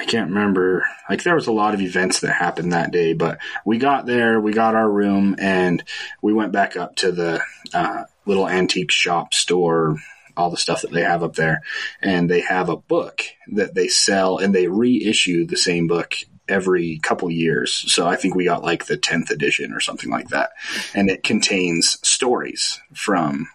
I 0.00 0.06
can't 0.06 0.30
remember. 0.30 0.86
Like 1.10 1.22
there 1.24 1.34
was 1.34 1.46
a 1.46 1.52
lot 1.52 1.74
of 1.74 1.82
events 1.82 2.20
that 2.20 2.32
happened 2.32 2.72
that 2.72 2.90
day, 2.90 3.12
but 3.12 3.38
we 3.66 3.76
got 3.76 4.06
there, 4.06 4.40
we 4.40 4.52
got 4.54 4.74
our 4.74 4.90
room, 4.90 5.36
and 5.38 5.84
we 6.22 6.32
went 6.32 6.52
back 6.52 6.74
up 6.74 6.96
to 6.96 7.12
the 7.12 7.42
uh, 7.74 8.04
little 8.24 8.48
antique 8.48 8.90
shop 8.90 9.34
store. 9.34 9.96
All 10.36 10.48
the 10.48 10.56
stuff 10.56 10.82
that 10.82 10.92
they 10.92 11.02
have 11.02 11.22
up 11.22 11.34
there, 11.34 11.60
and 12.00 12.30
they 12.30 12.40
have 12.40 12.70
a 12.70 12.76
book 12.76 13.24
that 13.48 13.74
they 13.74 13.88
sell, 13.88 14.38
and 14.38 14.54
they 14.54 14.68
reissue 14.68 15.44
the 15.44 15.56
same 15.56 15.86
book 15.86 16.14
every 16.48 16.98
couple 17.02 17.30
years. 17.30 17.84
So 17.92 18.06
I 18.06 18.16
think 18.16 18.34
we 18.34 18.44
got 18.44 18.64
like 18.64 18.86
the 18.86 18.96
10th 18.96 19.30
edition 19.30 19.74
or 19.74 19.80
something 19.80 20.08
like 20.08 20.28
that. 20.28 20.52
And 20.94 21.10
it 21.10 21.24
contains 21.24 21.98
stories 22.08 22.80
from, 22.94 23.48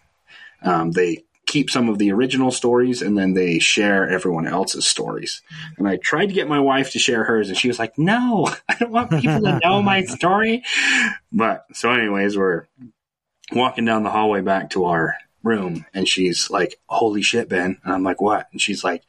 um, 0.61 0.91
they 0.91 1.23
keep 1.55 1.69
some 1.69 1.87
of 1.87 1.97
the 1.97 2.11
original 2.11 2.51
stories 2.51 3.01
and 3.01 3.17
then 3.17 3.33
they 3.33 3.59
share 3.59 4.09
everyone 4.09 4.45
else's 4.45 4.85
stories. 4.85 5.41
And 5.77 5.87
I 5.87 5.95
tried 5.95 6.25
to 6.25 6.33
get 6.33 6.49
my 6.49 6.59
wife 6.59 6.91
to 6.91 6.99
share 6.99 7.23
hers 7.23 7.47
and 7.47 7.57
she 7.57 7.69
was 7.69 7.79
like, 7.79 7.97
no, 7.97 8.53
I 8.69 8.75
don't 8.77 8.91
want 8.91 9.11
people 9.11 9.39
to 9.39 9.61
know 9.63 9.81
my 9.81 10.03
story. 10.03 10.63
But 11.31 11.65
so 11.71 11.91
anyways, 11.91 12.37
we're 12.37 12.65
walking 13.53 13.85
down 13.85 14.03
the 14.03 14.09
hallway 14.09 14.41
back 14.41 14.71
to 14.71 14.83
our 14.83 15.15
room 15.43 15.85
and 15.93 16.09
she's 16.09 16.49
like, 16.49 16.77
holy 16.87 17.21
shit, 17.21 17.47
Ben. 17.47 17.77
And 17.85 17.93
I'm 17.93 18.03
like, 18.03 18.19
what? 18.19 18.49
And 18.51 18.59
she's 18.59 18.83
like, 18.83 19.03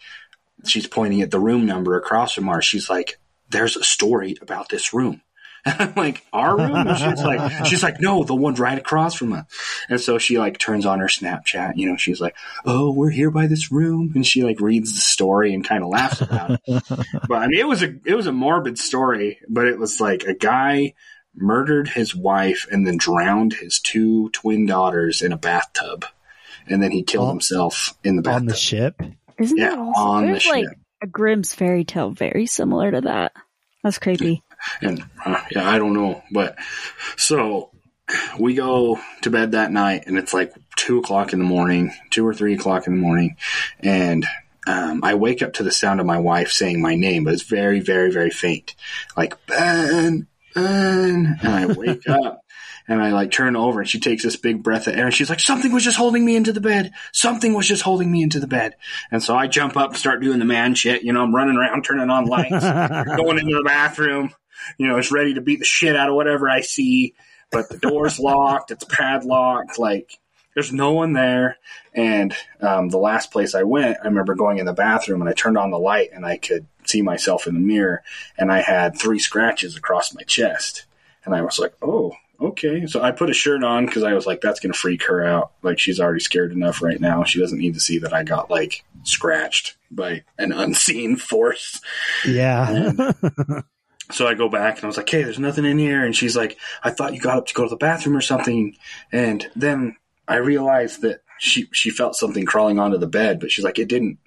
she's 0.65 0.87
pointing 0.87 1.23
at 1.23 1.33
the 1.33 1.41
room 1.41 1.67
number 1.67 1.97
across 1.97 2.33
from 2.35 2.49
ours. 2.49 2.65
She's 2.65 2.89
like, 2.89 3.19
there's 3.51 3.75
a 3.75 3.83
story 3.83 4.37
about 4.41 4.69
this 4.69 4.95
room. 4.95 5.21
And 5.79 5.81
I'm 5.81 5.95
like, 5.97 6.25
our 6.33 6.57
room? 6.57 6.75
And 6.77 6.97
she's 6.97 7.25
like, 7.25 7.67
she's 7.67 7.83
like, 7.83 8.01
no, 8.01 8.23
the 8.23 8.37
one 8.37 8.55
right 8.55 8.79
across 8.79 9.15
from 9.17 9.33
us. 9.33 9.45
And 9.89 10.01
so 10.01 10.17
she 10.19 10.39
like 10.39 10.59
turns 10.59 10.87
on 10.87 11.01
her 11.01 11.07
Snapchat, 11.09 11.73
you 11.77 11.91
know, 11.91 11.97
she's 11.97 12.21
like, 12.21 12.37
oh, 12.65 12.93
we're 12.93 13.11
here 13.11 13.33
by 13.33 13.49
this 13.49 13.73
room. 13.73 14.13
And 14.15 14.25
she 14.25 14.45
like 14.45 14.61
reads 14.61 14.93
the 14.95 15.01
story 15.01 15.53
and 15.55 15.67
kind 15.67 15.83
of 15.83 15.89
laughs 15.91 16.21
about 16.21 16.61
it. 16.67 16.83
but 17.29 17.35
I 17.39 17.49
mean, 17.49 17.59
it 17.59 17.67
was 17.67 17.83
a, 17.83 17.95
it 18.05 18.15
was 18.15 18.29
a 18.29 18.33
morbid 18.33 18.79
story, 18.79 19.41
but 19.49 19.67
it 19.67 19.77
was 19.79 20.01
like 20.01 20.23
a 20.23 20.35
guy 20.35 20.95
murdered 21.35 21.89
his 21.89 22.15
wife 22.15 22.67
and 22.71 22.87
then 22.87 22.97
drowned 22.97 23.53
his 23.53 23.81
two 23.81 24.31
twin 24.31 24.67
daughters 24.67 25.21
in 25.21 25.33
a 25.33 25.37
bathtub. 25.37 26.05
And 26.69 26.83
then 26.83 26.93
he 26.93 27.03
killed 27.03 27.27
Oh. 27.27 27.31
himself 27.33 27.95
in 28.05 28.15
the 28.17 28.23
bathtub. 28.23 28.41
on 28.43 28.47
the 28.47 28.55
ship. 28.57 29.03
Isn't 29.39 29.59
Yeah, 29.59 29.71
that 29.71 29.79
also 29.79 30.01
on 30.01 30.23
the 30.27 30.31
there's 30.33 30.47
like 30.47 30.65
ship. 30.65 30.79
a 31.03 31.07
Grimm's 31.09 31.55
fairy 31.55 31.85
tale 31.85 32.11
very 32.11 32.47
similar 32.47 32.91
to 32.93 33.01
that. 33.03 33.33
That's 33.83 33.99
creepy. 33.99 34.43
And 34.81 35.05
uh, 35.25 35.41
yeah, 35.51 35.69
I 35.69 35.79
don't 35.79 35.95
know, 35.95 36.23
but 36.31 36.57
so 37.17 37.71
we 38.39 38.55
go 38.55 39.01
to 39.23 39.31
bed 39.31 39.53
that 39.53 39.73
night, 39.73 40.05
and 40.07 40.17
it's 40.19 40.35
like 40.35 40.53
two 40.77 40.99
o'clock 40.99 41.33
in 41.33 41.39
the 41.39 41.45
morning, 41.45 41.93
two 42.11 42.27
or 42.27 42.35
three 42.35 42.55
o'clock 42.55 42.87
in 42.87 42.95
the 42.95 43.01
morning, 43.01 43.37
and 43.81 44.27
um, 44.67 45.01
I 45.05 45.15
wake 45.15 45.43
up 45.43 45.55
to 45.55 45.63
the 45.63 45.71
sound 45.71 46.01
of 46.01 46.07
my 46.07 46.19
wife 46.19 46.51
saying 46.51 46.81
my 46.81 46.97
name, 46.97 47.25
but 47.25 47.35
it's 47.35 47.45
very, 47.45 47.81
very, 47.81 48.11
very 48.11 48.31
faint, 48.31 48.75
like 49.17 49.35
Ben, 49.47 50.27
Ben, 50.55 51.39
and 51.41 51.49
I 51.49 51.67
wake 51.67 52.09
up. 52.09 52.43
And 52.89 53.03
I 53.03 53.11
like 53.11 53.33
turn 53.33 53.57
over 53.57 53.81
and 53.81 53.89
she 53.89 53.99
takes 53.99 54.23
this 54.23 54.37
big 54.37 54.63
breath 54.63 54.87
of 54.87 54.95
air 54.95 55.07
and 55.07 55.15
she's 55.15 55.29
like, 55.29 55.41
something 55.41 55.73
was 55.73 55.83
just 55.83 55.97
holding 55.97 56.25
me 56.25 56.37
into 56.37 56.53
the 56.53 56.61
bed. 56.61 56.93
Something 57.13 57.53
was 57.53 57.67
just 57.67 57.83
holding 57.83 58.13
me 58.13 58.23
into 58.23 58.39
the 58.39 58.47
bed. 58.47 58.77
And 59.11 59.21
so 59.21 59.35
I 59.35 59.49
jump 59.49 59.77
up 59.77 59.91
and 59.91 59.99
start 59.99 60.23
doing 60.23 60.39
the 60.39 60.45
man 60.45 60.77
shit. 60.77 61.03
You 61.03 61.13
know, 61.13 61.21
I'm 61.21 61.35
running 61.35 61.57
around, 61.57 61.83
turning 61.83 62.11
on 62.11 62.27
lights, 62.27 62.51
going 63.17 63.39
into 63.41 63.57
the 63.57 63.65
bathroom, 63.65 64.33
you 64.79 64.87
know, 64.87 64.99
it's 64.99 65.13
ready 65.13 65.35
to 65.35 65.41
beat 65.41 65.59
the 65.59 65.65
shit 65.65 65.97
out 65.97 66.09
of 66.09 66.15
whatever 66.15 66.49
I 66.49 66.61
see. 66.61 67.15
But 67.51 67.69
the 67.69 67.79
door's 67.79 68.19
locked, 68.21 68.71
it's 68.71 68.85
padlocked, 68.85 69.79
like 69.79 70.19
there's 70.57 70.73
no 70.73 70.93
one 70.93 71.13
there. 71.13 71.59
And 71.95 72.35
um, 72.63 72.89
the 72.89 72.99
last 72.99 73.31
place 73.31 73.55
I 73.55 73.63
went, 73.65 73.99
I 74.03 74.07
remember 74.07 74.35
going 74.35 74.59
in 74.59 74.65
the 74.65 74.73
bathroom 74.73 75.21
and 75.21 75.29
I 75.29 75.35
turned 75.35 75.59
on 75.59 75.71
the 75.71 75.79
light 75.79 76.11
and 76.15 76.25
I 76.25 76.39
could 76.39 76.67
see 76.87 77.03
myself 77.03 77.47
in 77.47 77.55
the 77.55 77.61
mirror 77.61 78.03
and 78.39 78.51
I 78.51 78.63
had 78.63 78.99
three 78.99 79.19
scratches 79.19 79.77
across 79.77 80.15
my 80.15 80.23
chest. 80.23 80.87
And 81.27 81.35
I 81.35 81.43
was 81.43 81.59
like, 81.59 81.75
oh, 81.83 82.13
okay. 82.41 82.87
So 82.87 83.03
I 83.03 83.11
put 83.11 83.29
a 83.29 83.35
shirt 83.35 83.63
on 83.63 83.85
because 83.85 84.03
I 84.03 84.15
was 84.15 84.27
like, 84.27 84.41
that's 84.41 84.61
going 84.61 84.73
to 84.73 84.79
freak 84.79 85.05
her 85.05 85.23
out. 85.23 85.53
Like, 85.63 85.79
she's 85.79 86.01
already 86.01 86.21
scared 86.21 86.53
enough 86.53 86.81
right 86.81 87.01
now. 87.01 87.25
She 87.25 87.39
doesn't 87.39 87.59
need 87.59 87.75
to 87.75 87.81
see 87.81 87.99
that 87.99 88.15
I 88.15 88.23
got 88.23 88.51
like 88.51 88.83
scratched 89.03 89.77
by 89.91 90.25
an 90.39 90.53
unseen 90.53 91.17
force. 91.17 91.83
Yeah. 92.27 93.13
So 94.11 94.27
I 94.27 94.35
go 94.35 94.49
back 94.49 94.77
and 94.77 94.85
I 94.85 94.87
was 94.87 94.97
like, 94.97 95.09
hey, 95.09 95.23
there's 95.23 95.39
nothing 95.39 95.65
in 95.65 95.79
here. 95.79 96.05
And 96.05 96.15
she's 96.15 96.37
like, 96.37 96.57
I 96.83 96.91
thought 96.91 97.15
you 97.15 97.21
got 97.21 97.39
up 97.39 97.47
to 97.47 97.55
go 97.55 97.65
to 97.65 97.69
the 97.69 97.77
bathroom 97.77 98.17
or 98.17 98.21
something. 98.21 98.77
And 99.11 99.49
then 99.57 99.97
I 100.29 100.37
realized 100.37 101.03
that 101.03 101.23
she, 101.39 101.69
she 101.73 101.91
felt 101.91 102.15
something 102.15 102.47
crawling 102.47 102.79
onto 102.79 102.99
the 102.99 103.07
bed, 103.07 103.41
but 103.41 103.51
she's 103.51 103.65
like, 103.65 103.79
it 103.79 103.89
didn't, 103.89 104.19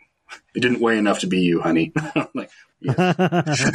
it 0.53 0.59
didn't 0.59 0.81
weigh 0.81 0.97
enough 0.97 1.19
to 1.19 1.27
be 1.27 1.39
you, 1.39 1.61
honey. 1.61 1.93
I'm 2.15 2.27
like, 2.35 2.51
yes. 2.81 3.71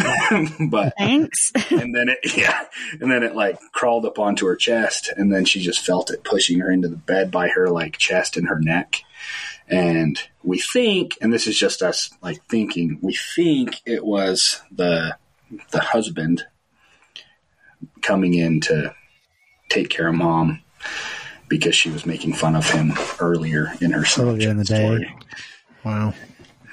but 0.70 0.94
Thanks. 0.98 1.52
and 1.70 1.94
then 1.94 2.08
it 2.08 2.18
yeah 2.36 2.64
and 3.00 3.10
then 3.10 3.22
it 3.22 3.34
like 3.34 3.58
crawled 3.72 4.06
up 4.06 4.18
onto 4.18 4.46
her 4.46 4.56
chest 4.56 5.12
and 5.16 5.32
then 5.32 5.44
she 5.44 5.60
just 5.60 5.84
felt 5.84 6.10
it 6.10 6.24
pushing 6.24 6.60
her 6.60 6.70
into 6.70 6.88
the 6.88 6.96
bed 6.96 7.30
by 7.30 7.48
her 7.48 7.68
like 7.68 7.98
chest 7.98 8.36
and 8.36 8.48
her 8.48 8.58
neck 8.58 9.02
and 9.68 10.20
we 10.42 10.58
think 10.58 11.18
and 11.20 11.32
this 11.32 11.46
is 11.46 11.58
just 11.58 11.82
us 11.82 12.10
like 12.22 12.42
thinking 12.44 12.98
we 13.02 13.14
think 13.34 13.80
it 13.84 14.04
was 14.04 14.62
the 14.72 15.16
the 15.70 15.80
husband 15.80 16.44
coming 18.02 18.34
in 18.34 18.60
to 18.60 18.94
take 19.68 19.90
care 19.90 20.08
of 20.08 20.14
mom 20.14 20.60
because 21.48 21.74
she 21.74 21.90
was 21.90 22.06
making 22.06 22.32
fun 22.32 22.56
of 22.56 22.68
him 22.70 22.92
earlier 23.20 23.72
in 23.80 23.92
her 23.92 24.04
Earlier 24.18 24.50
in 24.50 24.56
the 24.56 24.64
day. 24.64 24.74
story. 24.86 25.16
Wow. 25.84 26.14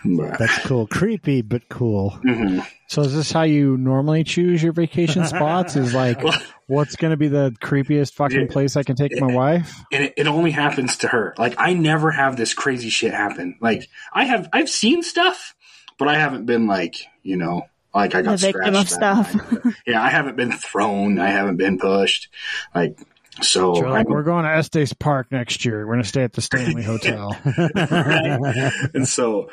But- 0.03 0.39
That's 0.39 0.57
cool. 0.65 0.87
Creepy, 0.87 1.41
but 1.43 1.69
cool. 1.69 2.17
Mhm. 2.23 2.65
So 2.87 3.03
is 3.03 3.13
this 3.13 3.31
how 3.31 3.43
you 3.43 3.77
normally 3.77 4.23
choose 4.23 4.61
your 4.63 4.73
vacation 4.73 5.25
spots? 5.27 5.75
Is 5.75 5.93
like, 5.93 6.19
what's 6.67 6.95
going 6.95 7.11
to 7.11 7.17
be 7.17 7.27
the 7.27 7.55
creepiest 7.61 8.13
fucking 8.13 8.41
Yeah. 8.41 8.47
place 8.49 8.75
I 8.75 8.83
can 8.83 8.95
take 8.95 9.19
my 9.21 9.31
wife? 9.31 9.75
and 9.91 10.05
it, 10.05 10.13
it 10.17 10.27
only 10.27 10.51
happens 10.51 10.97
to 10.97 11.07
her. 11.09 11.35
Like 11.37 11.53
I 11.57 11.73
never 11.73 12.09
have 12.11 12.35
this 12.35 12.53
crazy 12.53 12.89
shit 12.89 13.13
happen. 13.13 13.57
Like 13.61 13.87
I 14.11 14.23
have, 14.25 14.49
I've 14.51 14.69
seen 14.69 15.03
stuff, 15.03 15.53
but 15.99 16.07
I 16.07 16.17
haven't 16.17 16.45
been 16.47 16.65
like, 16.67 16.95
you 17.21 17.37
know, 17.37 17.67
like 17.93 18.15
I 18.15 18.21
got 18.21 18.31
The 18.39 18.51
victim 18.51 18.73
scratched 18.73 18.77
of 18.77 18.89
stuff. 18.89 19.63
night. 19.65 19.75
yeah, 19.85 20.01
I 20.01 20.09
haven't 20.09 20.37
been 20.37 20.51
thrown. 20.51 21.19
I 21.19 21.29
haven't 21.29 21.57
been 21.57 21.77
pushed. 21.77 22.29
Like 22.73 22.97
so, 23.41 23.75
You're 23.75 23.89
like, 23.89 24.09
we're 24.09 24.23
going 24.23 24.43
to 24.43 24.51
Estes 24.51 24.93
Park 24.93 25.31
next 25.31 25.65
year. 25.65 25.79
We're 25.79 25.93
going 25.93 26.03
to 26.03 26.07
stay 26.09 26.23
at 26.23 26.33
the 26.33 26.41
Stanley 26.41 26.83
Hotel. 26.83 27.35
and 28.93 29.07
so 29.07 29.49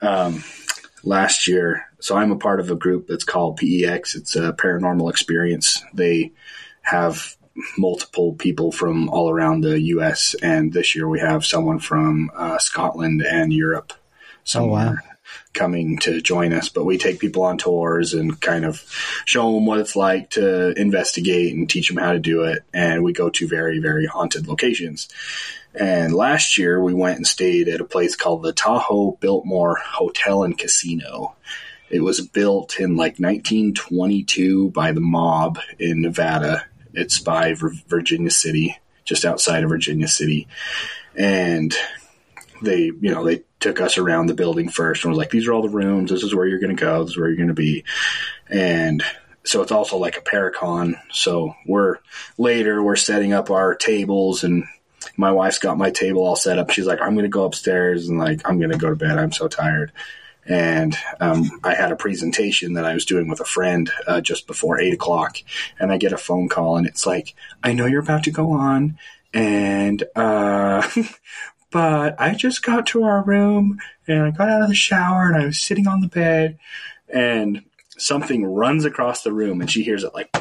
um, 0.00 0.44
last 1.02 1.48
year, 1.48 1.86
so 2.00 2.16
I'm 2.16 2.30
a 2.30 2.36
part 2.36 2.60
of 2.60 2.70
a 2.70 2.76
group 2.76 3.06
that's 3.08 3.24
called 3.24 3.58
PEX. 3.58 4.14
It's 4.14 4.36
a 4.36 4.52
paranormal 4.52 5.10
experience. 5.10 5.82
They 5.94 6.32
have 6.82 7.36
multiple 7.76 8.34
people 8.34 8.72
from 8.72 9.08
all 9.08 9.30
around 9.30 9.62
the 9.62 9.80
U.S. 9.80 10.34
and 10.42 10.72
this 10.72 10.94
year 10.94 11.06
we 11.06 11.20
have 11.20 11.44
someone 11.44 11.78
from 11.78 12.30
uh, 12.34 12.58
Scotland 12.58 13.22
and 13.22 13.52
Europe 13.52 13.92
somewhere 14.44 15.02
coming 15.52 15.98
to 15.98 16.20
join 16.20 16.52
us. 16.52 16.68
But 16.68 16.84
we 16.84 16.98
take 16.98 17.20
people 17.20 17.42
on 17.44 17.58
tours 17.58 18.14
and 18.14 18.40
kind 18.40 18.64
of 18.64 18.82
show 19.24 19.52
them 19.52 19.66
what 19.66 19.78
it's 19.78 19.96
like 19.96 20.30
to 20.30 20.72
investigate 20.78 21.54
and 21.54 21.68
teach 21.68 21.88
them 21.88 21.98
how 21.98 22.12
to 22.12 22.18
do 22.18 22.44
it. 22.44 22.64
And 22.72 23.02
we 23.02 23.12
go 23.12 23.30
to 23.30 23.46
very 23.48 23.78
very 23.78 24.06
haunted 24.06 24.48
locations. 24.48 25.08
And 25.74 26.14
last 26.14 26.58
year 26.58 26.82
we 26.82 26.92
went 26.94 27.16
and 27.16 27.26
stayed 27.26 27.68
at 27.68 27.80
a 27.80 27.84
place 27.84 28.14
called 28.16 28.42
the 28.42 28.52
Tahoe 28.52 29.12
Biltmore 29.20 29.76
Hotel 29.76 30.44
and 30.44 30.56
Casino. 30.56 31.34
It 31.88 32.00
was 32.00 32.26
built 32.26 32.80
in 32.80 32.96
like 32.96 33.18
1922 33.18 34.70
by 34.70 34.92
the 34.92 35.00
mob 35.00 35.58
in 35.78 36.00
Nevada. 36.00 36.64
It's 36.94 37.18
by 37.18 37.54
Virginia 37.88 38.30
City, 38.30 38.78
just 39.04 39.24
outside 39.24 39.62
of 39.62 39.70
Virginia 39.70 40.08
City. 40.08 40.48
And 41.14 41.74
they, 42.62 42.84
you 42.84 43.12
know, 43.12 43.24
they 43.24 43.42
took 43.60 43.80
us 43.80 43.98
around 43.98 44.26
the 44.26 44.34
building 44.34 44.68
first 44.68 45.04
and 45.04 45.12
was 45.12 45.18
like, 45.18 45.30
these 45.30 45.46
are 45.46 45.52
all 45.52 45.62
the 45.62 45.68
rooms. 45.68 46.10
This 46.10 46.22
is 46.22 46.34
where 46.34 46.46
you're 46.46 46.58
going 46.58 46.76
to 46.76 46.80
go. 46.80 47.02
This 47.02 47.12
is 47.12 47.18
where 47.18 47.28
you're 47.28 47.36
going 47.36 47.48
to 47.48 47.54
be. 47.54 47.84
And 48.48 49.02
so 49.44 49.62
it's 49.62 49.72
also 49.72 49.96
like 49.96 50.16
a 50.16 50.20
paracon. 50.20 50.94
So 51.10 51.54
we're 51.66 51.98
later, 52.38 52.82
we're 52.82 52.96
setting 52.96 53.32
up 53.32 53.50
our 53.50 53.74
tables 53.74 54.44
and 54.44 54.64
my 55.16 55.32
wife's 55.32 55.58
got 55.58 55.78
my 55.78 55.90
table 55.90 56.24
all 56.24 56.36
set 56.36 56.58
up. 56.58 56.70
She's 56.70 56.86
like, 56.86 57.00
I'm 57.00 57.14
going 57.14 57.24
to 57.24 57.28
go 57.28 57.44
upstairs 57.44 58.08
and 58.08 58.18
like, 58.18 58.48
I'm 58.48 58.58
going 58.58 58.70
to 58.70 58.78
go 58.78 58.90
to 58.90 58.96
bed. 58.96 59.18
I'm 59.18 59.32
so 59.32 59.48
tired. 59.48 59.92
And 60.46 60.96
um, 61.20 61.60
I 61.62 61.74
had 61.74 61.92
a 61.92 61.96
presentation 61.96 62.74
that 62.74 62.84
I 62.84 62.94
was 62.94 63.04
doing 63.04 63.28
with 63.28 63.40
a 63.40 63.44
friend 63.44 63.90
uh, 64.06 64.20
just 64.20 64.46
before 64.48 64.80
eight 64.80 64.92
o'clock, 64.92 65.38
and 65.78 65.92
I 65.92 65.98
get 65.98 66.12
a 66.12 66.18
phone 66.18 66.48
call, 66.48 66.76
and 66.76 66.86
it's 66.86 67.06
like, 67.06 67.36
I 67.62 67.74
know 67.74 67.86
you're 67.86 68.02
about 68.02 68.24
to 68.24 68.32
go 68.32 68.50
on, 68.50 68.98
and 69.32 70.02
uh, 70.16 70.86
but 71.72 72.20
I 72.20 72.34
just 72.34 72.62
got 72.62 72.86
to 72.88 73.04
our 73.04 73.24
room, 73.24 73.80
and 74.06 74.22
I 74.22 74.30
got 74.30 74.48
out 74.48 74.62
of 74.62 74.68
the 74.68 74.74
shower, 74.74 75.26
and 75.26 75.36
I 75.36 75.46
was 75.46 75.60
sitting 75.60 75.86
on 75.86 76.00
the 76.00 76.08
bed, 76.08 76.58
and 77.08 77.64
something 77.88 78.44
runs 78.44 78.84
across 78.84 79.22
the 79.22 79.32
room, 79.32 79.60
and 79.60 79.70
she 79.70 79.82
hears 79.82 80.04
it 80.04 80.14
like, 80.14 80.36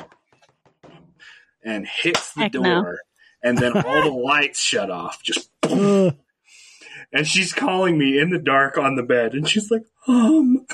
and 1.63 1.87
hits 1.87 2.33
the 2.33 2.41
Heck 2.41 2.51
door, 2.51 2.63
no. 2.63 2.95
and 3.43 3.57
then 3.57 3.73
all 3.73 4.01
the 4.03 4.09
lights 4.09 4.61
shut 4.61 4.91
off, 4.91 5.23
just 5.23 5.49
and 5.63 7.27
she's 7.27 7.53
calling 7.53 7.97
me 7.97 8.19
in 8.19 8.29
the 8.29 8.39
dark 8.39 8.77
on 8.77 8.95
the 8.95 9.03
bed, 9.03 9.33
and 9.33 9.47
she's 9.47 9.71
like, 9.71 9.83
um, 10.07 10.65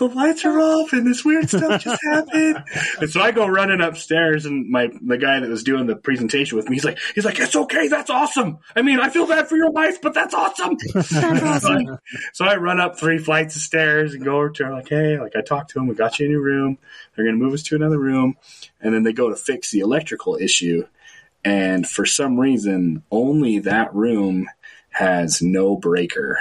the 0.00 0.06
lights 0.06 0.46
are 0.46 0.58
off, 0.58 0.94
and 0.94 1.06
this 1.06 1.24
weird 1.24 1.48
stuff 1.48 1.82
just 1.82 2.00
happened. 2.10 2.64
And 3.00 3.10
so 3.10 3.20
I 3.20 3.32
go 3.32 3.46
running 3.46 3.82
upstairs, 3.82 4.46
and 4.46 4.68
my 4.68 4.88
the 5.02 5.18
guy 5.18 5.40
that 5.40 5.48
was 5.48 5.62
doing 5.62 5.86
the 5.86 5.94
presentation 5.94 6.56
with 6.56 6.68
me, 6.70 6.76
he's 6.76 6.84
like, 6.84 6.98
he's 7.14 7.24
like, 7.26 7.38
it's 7.38 7.54
okay, 7.54 7.88
that's 7.88 8.08
awesome. 8.08 8.58
I 8.74 8.80
mean, 8.80 8.98
I 8.98 9.10
feel 9.10 9.26
bad 9.26 9.48
for 9.48 9.56
your 9.56 9.70
wife, 9.70 10.00
but 10.00 10.14
that's 10.14 10.34
awesome. 10.34 10.78
That's 10.94 11.42
awesome. 11.42 11.98
So 12.32 12.44
I 12.44 12.56
run 12.56 12.80
up 12.80 12.98
three 12.98 13.18
flights 13.18 13.56
of 13.56 13.62
stairs 13.62 14.14
and 14.14 14.24
go 14.24 14.36
over 14.36 14.50
to 14.50 14.64
her 14.64 14.72
like, 14.72 14.88
hey, 14.88 15.18
like 15.18 15.36
I 15.36 15.42
talked 15.42 15.70
to 15.70 15.78
him, 15.78 15.86
we 15.86 15.94
got 15.94 16.18
you 16.18 16.26
a 16.26 16.28
new 16.28 16.40
room. 16.40 16.78
They're 17.14 17.24
gonna 17.24 17.36
move 17.36 17.52
us 17.52 17.62
to 17.64 17.76
another 17.76 17.98
room, 17.98 18.36
and 18.80 18.94
then 18.94 19.02
they 19.02 19.12
go 19.12 19.28
to 19.28 19.36
fix 19.36 19.70
the 19.70 19.80
electrical 19.80 20.36
issue. 20.36 20.86
And 21.44 21.86
for 21.86 22.06
some 22.06 22.40
reason, 22.40 23.02
only 23.10 23.60
that 23.60 23.94
room 23.94 24.48
has 24.90 25.42
no 25.42 25.76
breaker, 25.76 26.38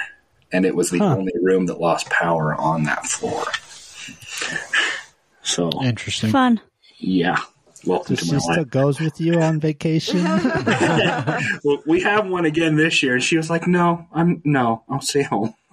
and 0.51 0.65
it 0.65 0.75
was 0.75 0.89
the 0.89 0.99
Huh. 0.99 1.15
only 1.17 1.33
room 1.41 1.65
that 1.67 1.79
lost 1.79 2.09
power 2.09 2.55
on 2.55 2.83
that 2.83 3.05
floor. 3.05 3.43
So 5.43 5.69
Interesting. 5.83 6.31
Fun. 6.31 6.61
yeah, 6.99 7.37
welcome 7.85 8.15
This 8.15 8.25
to 8.27 8.31
my 8.33 8.35
just 8.37 8.45
still 8.45 8.57
life. 8.63 8.69
goes 8.69 8.99
with 8.99 9.19
you 9.19 9.41
on 9.41 9.59
vacation. 9.59 10.23
well, 11.63 11.81
we 11.87 12.01
have 12.01 12.27
one 12.27 12.45
again 12.45 12.75
this 12.75 13.01
year, 13.01 13.13
and 13.15 13.23
she 13.23 13.37
was 13.37 13.49
like, 13.49 13.67
"No, 13.67 14.05
I'm 14.13 14.41
no, 14.45 14.83
I'll 14.89 15.01
stay 15.01 15.23
home." 15.23 15.53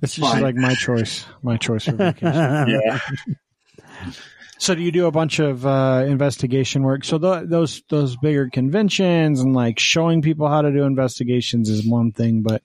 It's 0.00 0.14
just 0.14 0.32
fine. 0.32 0.42
like 0.42 0.54
my 0.54 0.74
choice. 0.74 1.24
My 1.42 1.56
choice 1.56 1.86
for 1.86 1.92
vacation. 1.92 2.68
yeah, 2.68 3.00
So 4.58 4.76
do 4.76 4.82
you 4.82 4.92
do 4.92 5.06
a 5.06 5.10
bunch 5.10 5.40
of 5.40 5.66
uh, 5.66 6.04
investigation 6.06 6.84
work? 6.84 7.04
So 7.04 7.18
th- 7.18 7.48
those 7.48 7.82
those 7.88 8.16
bigger 8.16 8.48
conventions 8.48 9.40
and 9.40 9.54
like 9.56 9.80
showing 9.80 10.22
people 10.22 10.46
how 10.46 10.62
to 10.62 10.70
do 10.70 10.84
investigations 10.84 11.68
is 11.68 11.84
one 11.84 12.12
thing, 12.12 12.42
but 12.42 12.62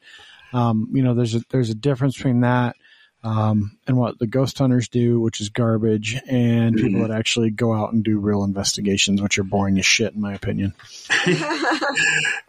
um, 0.54 0.90
you 0.94 1.04
know 1.04 1.14
there's 1.14 1.36
a 1.36 1.42
there's 1.50 1.70
a 1.70 1.76
difference 1.76 2.16
between 2.16 2.42
that 2.42 2.76
um, 3.24 3.78
and 3.88 3.96
what 3.98 4.18
the 4.18 4.28
ghost 4.28 4.58
hunters 4.58 4.88
do, 4.90 5.20
which 5.20 5.42
is 5.42 5.50
garbage, 5.50 6.20
and 6.28 6.76
people 6.76 7.02
that 7.02 7.12
actually 7.12 7.52
go 7.52 7.74
out 7.74 7.94
and 7.94 8.04
do 8.04 8.20
real 8.20 8.44
investigations, 8.44 9.22
which 9.22 9.38
are 9.38 9.44
boring 9.44 9.78
as 9.78 9.86
shit 9.86 10.14
in 10.14 10.22
my 10.22 10.34
opinion. 10.34 10.74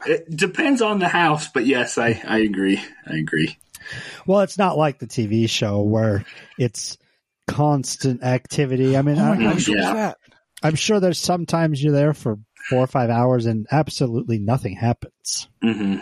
it 0.07 0.35
depends 0.35 0.83
on 0.83 0.99
the 0.99 1.09
house, 1.09 1.49
but 1.49 1.67
yes, 1.67 1.99
I 1.99 2.21
I 2.27 2.39
agree. 2.39 2.83
I 3.07 3.17
agree. 3.17 3.57
well, 4.27 4.41
it's 4.41 4.59
not 4.59 4.77
like 4.79 4.99
the 4.99 5.07
TV 5.07 5.49
show 5.49 5.83
where 5.83 6.25
it's 6.59 6.97
constant 7.49 8.23
activity. 8.23 8.97
I 8.97 9.03
mean, 9.03 9.19
Oh 9.19 9.25
I, 9.25 9.35
I'm, 9.51 9.59
sure, 9.59 9.77
Yeah. 9.77 9.93
that? 9.93 10.19
I'm 10.63 10.75
sure 10.77 11.01
there's 11.01 11.19
sometimes 11.21 11.83
you're 11.83 11.93
there 11.93 12.15
for 12.15 12.39
four 12.71 12.79
or 12.85 12.87
five 12.87 13.11
hours 13.11 13.47
and 13.47 13.67
absolutely 13.71 14.39
nothing 14.39 14.75
happens. 14.77 15.49
hmm 15.61 15.97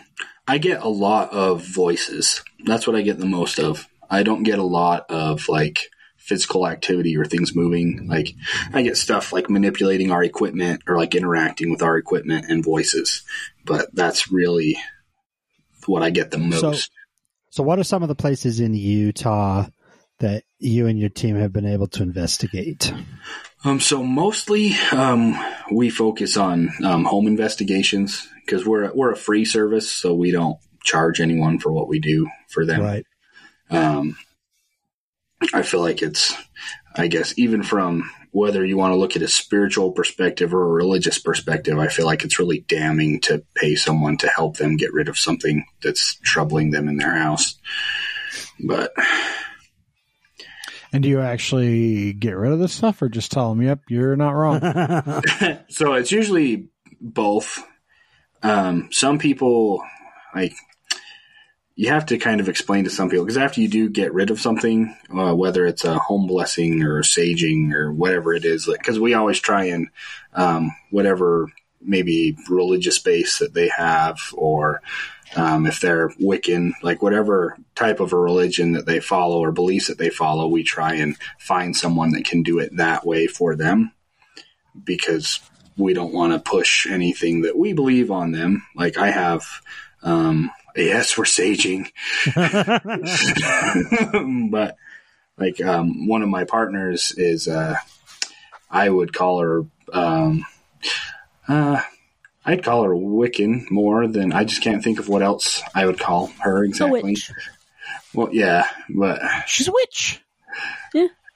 I 0.51 0.59
get 0.59 0.83
a 0.83 0.89
lot 0.89 1.33
of 1.33 1.65
voices. 1.65 2.43
That's 2.65 2.85
what 2.85 2.97
I 2.97 3.03
get 3.03 3.19
the 3.19 3.25
most 3.25 3.61
of. 3.61 3.87
I 4.11 4.25
don't 4.25 4.43
get 4.43 4.59
a 4.59 4.65
lot 4.65 5.09
of 5.09 5.49
like 5.49 5.91
physical 6.17 6.67
activity 6.67 7.17
or 7.17 7.25
things 7.25 7.55
moving. 7.55 8.09
Like 8.09 8.35
I 8.73 8.83
get 8.83 8.97
stuff 8.97 9.33
like 9.33 9.49
manipulating 9.49 10.11
our 10.11 10.25
equipment 10.25 10.83
or 10.89 10.97
like 10.97 11.15
interacting 11.15 11.71
with 11.71 11.85
our 11.85 11.97
equipment 11.97 12.47
and 12.49 12.65
voices. 12.65 13.23
But 13.65 13.95
that's 13.95 14.33
really 14.33 14.77
what 15.87 16.03
I 16.03 16.11
get 16.11 16.33
the 16.33 16.39
most. 16.39 16.61
So, 16.61 16.75
so 17.51 17.63
what 17.63 17.79
are 17.79 17.85
some 17.85 18.03
of 18.03 18.09
the 18.09 18.17
places 18.17 18.59
in 18.59 18.75
Utah 18.75 19.69
that 20.21 20.45
you 20.59 20.87
and 20.87 20.99
your 20.99 21.11
team 21.11 21.37
have 21.37 21.53
been 21.53 21.67
able 21.67 21.89
to 21.89 22.03
investigate? 22.03 22.93
Um, 23.65 23.81
so 23.81 24.03
mostly, 24.03 24.73
um, 24.93 25.39
we 25.71 25.91
focus 25.91 26.37
on 26.37 26.71
um, 26.85 27.05
home 27.05 27.27
investigations 27.27 28.27
because 28.47 28.65
we're 28.65 28.93
we're 28.95 29.13
a 29.13 29.17
free 29.17 29.45
service, 29.45 29.91
so 29.91 30.15
we 30.15 30.31
don't 30.31 30.59
charge 30.83 31.21
anyone 31.21 31.59
for 31.59 31.73
what 31.73 31.89
we 31.89 31.99
do 31.99 32.29
for 32.49 32.65
them. 32.65 32.81
Right. 32.81 33.07
Um, 33.71 34.17
I 35.55 35.63
feel 35.63 35.81
like 35.81 36.03
it's, 36.03 36.35
I 36.95 37.07
guess, 37.07 37.35
even 37.39 37.63
from 37.63 38.11
whether 38.33 38.65
you 38.65 38.77
want 38.77 38.93
to 38.93 38.99
look 38.99 39.17
at 39.17 39.23
a 39.23 39.29
spiritual 39.29 39.93
perspective 39.93 40.55
or 40.55 40.63
a 40.63 40.73
religious 40.73 41.19
perspective, 41.19 41.79
I 41.79 41.89
feel 41.89 42.07
like 42.07 42.25
it's 42.25 42.39
really 42.39 42.61
damning 42.61 43.21
to 43.23 43.45
pay 43.57 43.75
someone 43.75 44.17
to 44.19 44.29
help 44.29 44.57
them 44.57 44.77
get 44.77 44.93
rid 44.93 45.09
of 45.09 45.19
something 45.19 45.65
that's 45.83 46.19
troubling 46.23 46.71
them 46.71 46.89
in 46.89 46.97
their 46.97 47.15
house. 47.15 47.59
But 48.63 48.93
And 50.93 51.03
do 51.03 51.09
you 51.09 51.21
actually 51.21 52.13
get 52.13 52.37
rid 52.37 52.53
of 52.53 52.59
this 52.59 52.73
stuff, 52.73 53.01
or 53.01 53.09
just 53.09 53.31
tell 53.31 53.51
them, 53.51 53.63
"Yep, 53.63 53.81
you're 53.89 54.17
not 54.17 54.33
wrong"? 54.33 54.61
so 55.69 55.95
it's 55.95 56.13
usually 56.13 56.69
both. 57.01 57.65
Um, 58.43 58.89
some 58.91 59.19
people 59.19 59.83
like 60.35 60.55
you 61.81 61.89
have 61.89 62.07
to 62.07 62.19
kind 62.19 62.41
of 62.41 62.49
explain 62.49 62.85
to 62.85 62.91
some 62.91 63.09
people 63.09 63.25
because 63.25 63.39
after 63.39 63.61
you 63.61 63.69
do 63.69 63.89
get 63.89 64.13
rid 64.13 64.31
of 64.31 64.41
something, 64.41 64.95
uh, 65.17 65.35
whether 65.35 65.65
it's 65.65 65.85
a 65.85 65.99
home 65.99 66.27
blessing 66.27 66.83
or 66.83 67.03
saging 67.03 67.73
or 67.73 67.93
whatever 67.93 68.35
it 68.35 68.45
is, 68.45 68.67
because 68.67 68.99
we 68.99 69.15
always 69.15 69.41
try 69.41 69.65
and 69.65 69.89
um, 70.35 70.73
whatever 70.91 71.47
maybe 71.81 72.37
religious 72.49 72.99
base 72.99 73.39
that 73.39 73.55
they 73.55 73.69
have 73.69 74.19
or 74.35 74.83
um, 75.37 75.67
if 75.67 75.81
they're 75.81 76.09
Wiccan, 76.11 76.73
like 76.83 77.03
whatever 77.03 77.57
type 77.75 78.01
of 78.01 78.13
a 78.13 78.19
religion 78.19 78.73
that 78.73 78.87
they 78.87 79.01
follow 79.01 79.39
or 79.39 79.53
beliefs 79.53 79.87
that 79.87 79.99
they 79.99 80.11
follow, 80.11 80.49
we 80.49 80.65
try 80.65 80.95
and 80.95 81.17
find 81.39 81.77
someone 81.77 82.13
that 82.13 82.25
can 82.25 82.43
do 82.43 82.59
it 82.59 82.77
that 82.77 83.07
way 83.07 83.27
for 83.27 83.55
them 83.55 83.93
because 84.85 85.41
we 85.77 85.95
don't 85.95 86.13
want 86.13 86.33
to 86.33 86.51
push 86.51 86.87
anything 86.87 87.43
that 87.43 87.57
we 87.57 87.73
believe 87.73 88.11
on 88.11 88.33
them. 88.33 88.67
Like 88.75 88.99
I 88.99 89.11
have, 89.11 89.45
um, 90.03 90.51
yes, 90.75 91.17
we're 91.17 91.25
saging, 91.25 91.91
but 94.51 94.77
like 95.39 95.61
um, 95.61 96.09
one 96.09 96.23
of 96.23 96.29
my 96.29 96.45
partners 96.45 97.15
is, 97.17 97.47
uh, 97.47 97.77
I 98.69 98.89
would 98.89 99.13
call 99.13 99.41
her, 99.41 99.65
um, 99.93 100.45
uh, 101.51 101.83
I'd 102.45 102.65
call 102.65 102.85
her 102.85 102.91
Wiccan 102.91 103.71
more 103.71 104.07
than 104.07 104.33
I 104.33 104.45
just 104.45 104.63
can't 104.63 104.83
think 104.83 104.99
of 104.99 105.09
what 105.09 105.23
else 105.23 105.63
I 105.75 105.85
would 105.87 105.99
call 105.99 106.29
her 106.41 106.65
A 106.65 106.69
exactly. 106.69 107.03
witch. 107.03 107.31
Well, 108.15 108.31
yeah, 108.33 108.67
but 108.89 109.21
She's 109.47 109.69
a 109.69 109.73
witch. 109.73 110.21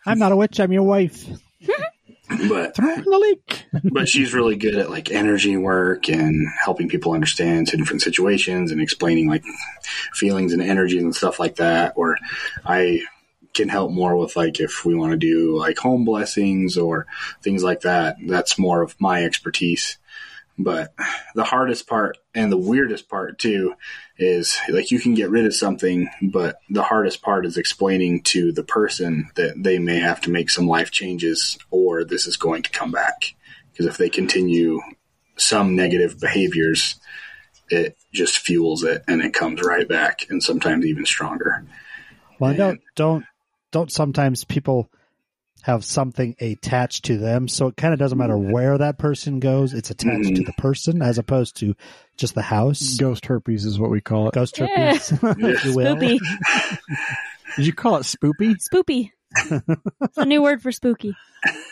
I'm 0.06 0.18
not 0.18 0.32
a 0.32 0.36
witch. 0.36 0.60
I'm 0.60 0.72
your 0.72 0.82
wife. 0.82 1.26
but 2.48 2.76
Throw 2.76 2.94
in 2.94 3.04
the 3.04 3.18
lake. 3.18 3.64
but 3.92 4.08
she's 4.08 4.34
really 4.34 4.56
good 4.56 4.74
at 4.74 4.90
like 4.90 5.10
energy 5.10 5.56
work 5.56 6.08
and 6.08 6.46
helping 6.62 6.88
people 6.88 7.12
understand 7.12 7.68
to 7.68 7.76
different 7.76 8.02
situations 8.02 8.70
and 8.70 8.80
explaining 8.80 9.28
like 9.28 9.44
feelings 10.12 10.52
and 10.52 10.62
energies 10.62 11.02
and 11.02 11.14
stuff 11.14 11.38
like 11.38 11.56
that. 11.56 11.94
Or 11.96 12.18
I 12.64 13.02
can 13.54 13.68
help 13.68 13.92
more 13.92 14.16
with 14.16 14.36
like 14.36 14.60
if 14.60 14.84
we 14.84 14.94
want 14.94 15.12
to 15.12 15.16
do 15.16 15.56
like 15.56 15.78
home 15.78 16.04
blessings 16.04 16.76
or 16.76 17.06
things 17.42 17.62
like 17.62 17.82
that. 17.82 18.16
That's 18.26 18.58
more 18.58 18.82
of 18.82 19.00
my 19.00 19.24
expertise. 19.24 19.96
But 20.56 20.94
the 21.34 21.44
hardest 21.44 21.88
part 21.88 22.18
and 22.34 22.50
the 22.50 22.56
weirdest 22.56 23.08
part 23.08 23.38
too 23.38 23.74
is 24.18 24.56
like 24.68 24.90
you 24.92 25.00
can 25.00 25.14
get 25.14 25.30
rid 25.30 25.46
of 25.46 25.54
something, 25.54 26.08
but 26.22 26.60
the 26.70 26.82
hardest 26.82 27.22
part 27.22 27.44
is 27.44 27.56
explaining 27.56 28.22
to 28.22 28.52
the 28.52 28.62
person 28.62 29.30
that 29.34 29.60
they 29.60 29.78
may 29.78 29.98
have 29.98 30.20
to 30.22 30.30
make 30.30 30.50
some 30.50 30.68
life 30.68 30.92
changes 30.92 31.58
or 31.70 32.04
this 32.04 32.26
is 32.26 32.36
going 32.36 32.62
to 32.62 32.70
come 32.70 32.92
back. 32.92 33.34
Because 33.72 33.86
if 33.86 33.96
they 33.96 34.08
continue 34.08 34.80
some 35.36 35.74
negative 35.74 36.20
behaviors, 36.20 37.00
it 37.68 37.96
just 38.12 38.38
fuels 38.38 38.84
it 38.84 39.02
and 39.08 39.22
it 39.22 39.34
comes 39.34 39.60
right 39.60 39.88
back 39.88 40.26
and 40.30 40.40
sometimes 40.40 40.86
even 40.86 41.04
stronger. 41.04 41.66
Well, 42.38 42.50
And- 42.50 42.58
don't 42.58 42.80
don't 42.94 43.24
don't 43.72 43.90
sometimes 43.90 44.44
people 44.44 44.88
have 45.64 45.82
something 45.84 46.36
attached 46.40 47.06
to 47.06 47.16
them, 47.16 47.48
so 47.48 47.68
it 47.68 47.76
kind 47.76 47.94
of 47.94 47.98
doesn't 47.98 48.18
matter 48.18 48.36
where 48.36 48.76
that 48.78 48.98
person 48.98 49.40
goes; 49.40 49.72
it's 49.72 49.90
attached 49.90 50.36
to 50.36 50.42
Mhm. 50.42 50.46
the 50.46 50.52
person 50.58 51.00
as 51.02 51.16
opposed 51.18 51.56
to 51.56 51.74
just 52.18 52.34
the 52.34 52.42
house. 52.42 52.96
Ghost 52.98 53.24
herpes 53.26 53.64
is 53.64 53.78
what 53.78 53.90
we 53.90 54.00
call 54.02 54.28
it. 54.28 54.34
Ghost 54.34 54.58
Yeah. 54.58 54.66
herpes, 54.94 55.12
if 55.22 55.64
you 55.64 55.74
will. 55.74 55.96
Spoopy. 55.96 56.18
Did 57.56 57.66
you 57.66 57.72
call 57.72 57.96
it 57.96 58.02
spoopy? 58.02 58.56
Spoopy. 58.72 59.10
It's 60.02 60.18
a 60.18 60.24
new 60.24 60.42
word 60.42 60.60
for 60.62 60.70
spooky. 60.72 61.14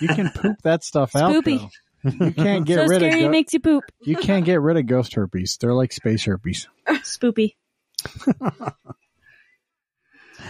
You 0.01 0.09
can 0.09 0.30
poop 0.30 0.57
that 0.62 0.82
stuff 0.84 1.14
out. 1.14 1.32
Spoopy. 1.32 1.68
You 2.05 2.32
can't 2.32 2.64
get 2.66 2.76
so 2.76 2.86
rid 2.86 2.97
scary 3.01 3.09
of 3.11 3.16
it 3.16 3.20
go- 3.22 3.28
makes 3.30 3.53
you 3.53 3.61
poop. 3.61 3.84
you 4.03 4.16
can't 4.16 4.45
get 4.45 4.61
rid 4.61 4.76
of 4.76 4.86
ghost 4.86 5.14
herpes. 5.14 5.59
They're 5.61 5.74
like 5.74 5.93
space 5.93 6.24
herpes. 6.24 6.66
Spoopy. 6.88 7.55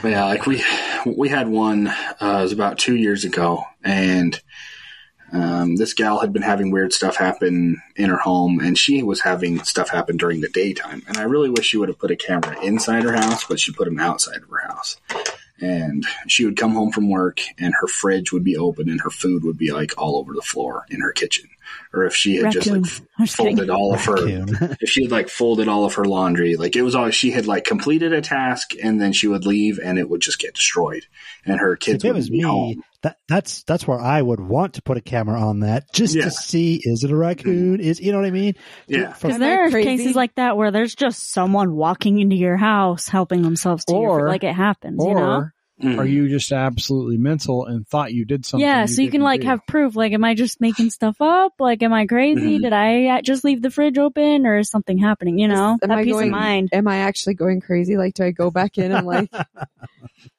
Yeah, 0.05 0.25
like 0.25 0.47
we 0.47 0.65
we 1.07 1.29
had 1.29 1.49
one. 1.49 1.89
Uh, 1.89 2.39
it 2.39 2.43
was 2.43 2.53
about 2.53 2.79
two 2.79 2.97
years 2.97 3.25
ago, 3.25 3.65
and 3.85 4.41
um, 5.33 5.77
this 5.77 5.95
gal 5.95 6.21
had 6.21 6.33
been 6.33 6.43
having 6.43 6.71
weird 6.71 6.93
stuff 6.93 7.17
happen 7.17 7.81
in 7.97 8.11
her 8.11 8.19
home, 8.19 8.61
and 8.61 8.77
she 8.77 9.03
was 9.03 9.21
having 9.21 9.63
stuff 9.65 9.89
happen 9.89 10.17
during 10.17 10.41
the 10.41 10.49
daytime. 10.49 11.03
And 11.09 11.17
I 11.17 11.23
really 11.23 11.49
wish 11.51 11.67
she 11.67 11.79
would 11.79 11.89
have 11.89 11.99
put 11.99 12.11
a 12.11 12.17
camera 12.17 12.61
inside 12.63 13.05
her 13.05 13.15
house, 13.15 13.45
but 13.45 13.59
she 13.59 13.73
put 13.73 13.87
them 13.87 13.99
outside 13.99 14.43
of 14.43 14.49
her 14.51 14.69
house. 14.69 14.99
And 15.63 16.05
she 16.27 16.45
would 16.45 16.57
come 16.57 16.75
home 16.75 16.91
from 16.91 17.09
work, 17.09 17.41
and 17.59 17.73
her 17.81 17.87
fridge 17.87 18.33
would 18.33 18.45
be 18.45 18.57
open, 18.57 18.89
and 18.89 19.01
her 19.01 19.11
food 19.11 19.45
would 19.45 19.57
be 19.57 19.73
like 19.73 19.97
all 19.97 20.17
over 20.17 20.35
the 20.35 20.43
floor 20.43 20.85
in 20.91 21.01
her 21.01 21.13
kitchen. 21.13 21.49
Or 21.95 22.05
if 22.05 22.15
she 22.15 22.37
had 22.37 22.53
just 22.53 22.67
Raccoon. 22.67 22.83
like 22.83 22.93
I'm 23.19 23.27
just 23.27 23.37
kidding. 23.37 23.57
folded 23.57 23.71
all 23.71 23.95
of 23.95 24.05
her 24.05 24.15
Raccoon. 24.15 24.77
if 24.81 24.91
she 24.91 25.05
had 25.05 25.13
like 25.13 25.29
folded 25.29 25.69
all 25.69 25.85
of 25.85 25.95
her 25.95 26.05
laundry, 26.05 26.57
like 26.57 26.75
it 26.75 26.83
was 26.83 26.95
all 26.95 27.11
she 27.11 27.31
had 27.31 27.47
like 27.47 27.65
completed 27.65 28.13
a 28.13 28.21
task 28.21 28.73
and 28.83 29.01
then 29.01 29.13
she 29.13 29.29
would 29.29 29.47
leave 29.47 29.79
and 29.79 29.99
it 29.99 30.11
would 30.11 30.21
just 30.21 30.41
get 30.41 30.55
destroyed, 30.55 31.07
and 31.47 31.61
her 31.61 31.77
kids 31.77 32.03
if 32.03 32.09
it 32.09 32.13
would 32.13 32.17
was 32.17 32.31
be 32.31 32.39
me, 32.39 32.43
home. 32.43 32.85
That 33.03 33.17
that's 33.29 33.63
that's 33.65 33.87
where 33.87 34.01
I 34.01 34.23
would 34.23 34.41
want 34.41 34.75
to 34.75 34.83
put 34.83 34.97
a 34.97 35.01
camera 35.01 35.41
on 35.41 35.61
that 35.61 35.93
just 35.93 36.15
Yeah. 36.15 36.25
to 36.25 36.31
see 36.31 36.81
is 36.83 37.03
it 37.05 37.11
a 37.11 37.17
raccoon? 37.17 37.81
Is 37.81 38.01
you 38.01 38.13
know 38.13 38.19
what 38.19 38.27
I 38.27 38.31
mean? 38.31 38.55
Yeah, 38.87 39.13
From- 39.13 39.29
Because 39.31 39.41
there 39.41 39.65
are 39.67 39.71
crazy? 39.71 39.85
cases 40.05 40.17
like 40.17 40.35
that 40.37 40.57
where 40.57 40.71
there's 40.71 40.95
just 40.95 41.31
someone 41.33 41.75
walking 41.75 42.21
into 42.21 42.37
your 42.37 42.57
house 42.57 43.09
helping 43.09 43.43
themselves 43.43 43.85
to 43.87 43.95
your 43.95 44.09
Or- 44.09 44.21
food. 44.21 44.29
Like 44.29 44.45
it 44.45 44.55
happens, 44.55 45.05
you 45.05 45.15
know? 45.15 45.21
Or 45.21 45.55
Mhm. 45.83 45.99
are 45.99 46.07
you 46.07 46.29
just 46.29 46.53
absolutely 46.53 47.17
mental 47.17 47.67
and 47.67 47.85
thought 47.89 48.13
you 48.13 48.25
did 48.25 48.47
something? 48.47 48.65
Yeah, 48.65 48.85
so 48.87 49.03
you 49.03 49.09
can 49.09 49.15
didn't 49.15 49.25
like 49.25 49.41
do? 49.41 49.47
have 49.49 49.67
proof. 49.67 49.97
Like, 49.97 50.13
am 50.13 50.23
I 50.23 50.35
just 50.35 50.61
making 50.61 50.91
stuff 50.91 51.17
up? 51.21 51.55
Like, 51.59 51.83
am 51.83 51.93
I 51.93 52.07
crazy? 52.07 52.59
Mhm. 52.59 52.63
Did 52.63 52.73
I 52.73 53.07
uh, 53.07 53.23
just 53.23 53.43
leave 53.43 53.63
the 53.63 53.71
fridge 53.71 53.99
open 53.99 54.47
or 54.47 54.59
is 54.59 54.71
something 54.71 54.97
happening? 54.99 55.39
You 55.41 55.49
know, 55.49 55.71
Am 55.83 55.89
that 55.89 55.91
I 55.99 56.05
peace 56.05 56.13
going- 56.13 56.29
of 56.29 56.33
mind. 56.39 56.69
Am 56.73 56.87
I 56.87 56.99
actually 56.99 57.35
going 57.35 57.61
crazy? 57.61 57.97
Like, 57.97 58.15
do 58.15 58.23
I 58.23 58.31
go 58.31 58.53
back 58.53 58.79
in 58.79 58.93
and 58.93 59.05
like, 59.07 59.29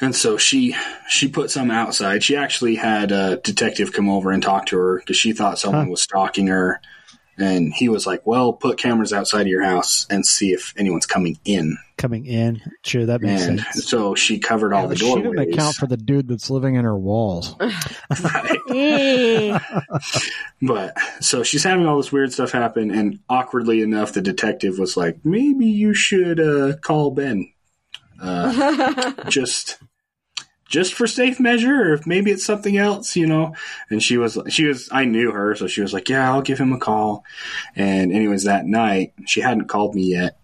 And 0.00 0.14
so 0.14 0.36
she 0.36 0.74
she 1.08 1.28
put 1.28 1.50
some 1.50 1.70
outside. 1.70 2.22
She 2.22 2.36
actually 2.36 2.76
had 2.76 3.10
a 3.12 3.38
detective 3.38 3.92
come 3.92 4.08
over 4.08 4.30
and 4.30 4.42
talk 4.42 4.66
to 4.66 4.78
her 4.78 4.98
because 4.98 5.16
she 5.16 5.32
thought 5.32 5.58
someone 5.58 5.86
Huh. 5.86 5.90
was 5.90 6.02
stalking 6.02 6.46
her, 6.46 6.80
and 7.36 7.72
he 7.74 7.88
was 7.88 8.06
like, 8.06 8.24
"Well, 8.26 8.52
put 8.52 8.78
cameras 8.78 9.12
outside 9.12 9.42
of 9.42 9.46
your 9.48 9.64
house 9.64 10.06
and 10.08 10.24
see 10.24 10.52
if 10.52 10.72
anyone's 10.76 11.06
coming 11.06 11.38
in." 11.44 11.76
Coming 11.96 12.26
in, 12.26 12.60
sure 12.84 13.06
that 13.06 13.22
makes 13.22 13.42
And 13.42 13.58
sense. 13.60 13.88
so 13.88 14.14
she 14.14 14.38
covered 14.38 14.70
Yeah, 14.72 14.82
all 14.82 14.84
the 14.84 14.90
but 14.94 14.98
she 14.98 15.14
didn't 15.16 15.22
doorways. 15.34 15.52
account 15.52 15.74
for 15.74 15.88
the 15.88 15.96
dude 15.96 16.28
that's 16.28 16.48
living 16.48 16.76
in 16.76 16.84
her 16.84 16.96
walls. 16.96 17.56
But 20.60 20.96
so 21.20 21.42
she's 21.42 21.64
having 21.64 21.86
all 21.86 21.96
this 21.96 22.12
weird 22.12 22.32
stuff 22.32 22.52
happen, 22.52 22.90
and 22.90 23.20
awkwardly 23.28 23.80
enough, 23.80 24.12
the 24.12 24.20
detective 24.20 24.78
was 24.78 24.96
like, 24.96 25.18
"Maybe 25.24 25.66
you 25.66 25.94
should 25.94 26.40
uh, 26.40 26.76
call 26.78 27.10
Ben, 27.12 27.50
uh, 28.20 29.12
just 29.28 29.78
just 30.68 30.92
for 30.94 31.06
safe 31.06 31.40
measure, 31.40 31.74
or 31.74 31.94
if 31.94 32.06
maybe 32.06 32.30
it's 32.30 32.44
something 32.44 32.76
else, 32.76 33.16
you 33.16 33.26
know." 33.26 33.54
And 33.90 34.02
she 34.02 34.18
was, 34.18 34.38
she 34.48 34.66
was, 34.66 34.88
I 34.92 35.04
knew 35.04 35.30
her, 35.30 35.54
so 35.54 35.66
she 35.66 35.80
was 35.80 35.92
like, 35.92 36.08
"Yeah, 36.08 36.30
I'll 36.30 36.42
give 36.42 36.58
him 36.58 36.72
a 36.72 36.78
call." 36.78 37.24
And 37.74 38.12
anyways, 38.12 38.44
that 38.44 38.66
night 38.66 39.14
she 39.26 39.40
hadn't 39.40 39.68
called 39.68 39.94
me 39.94 40.02
yet, 40.02 40.38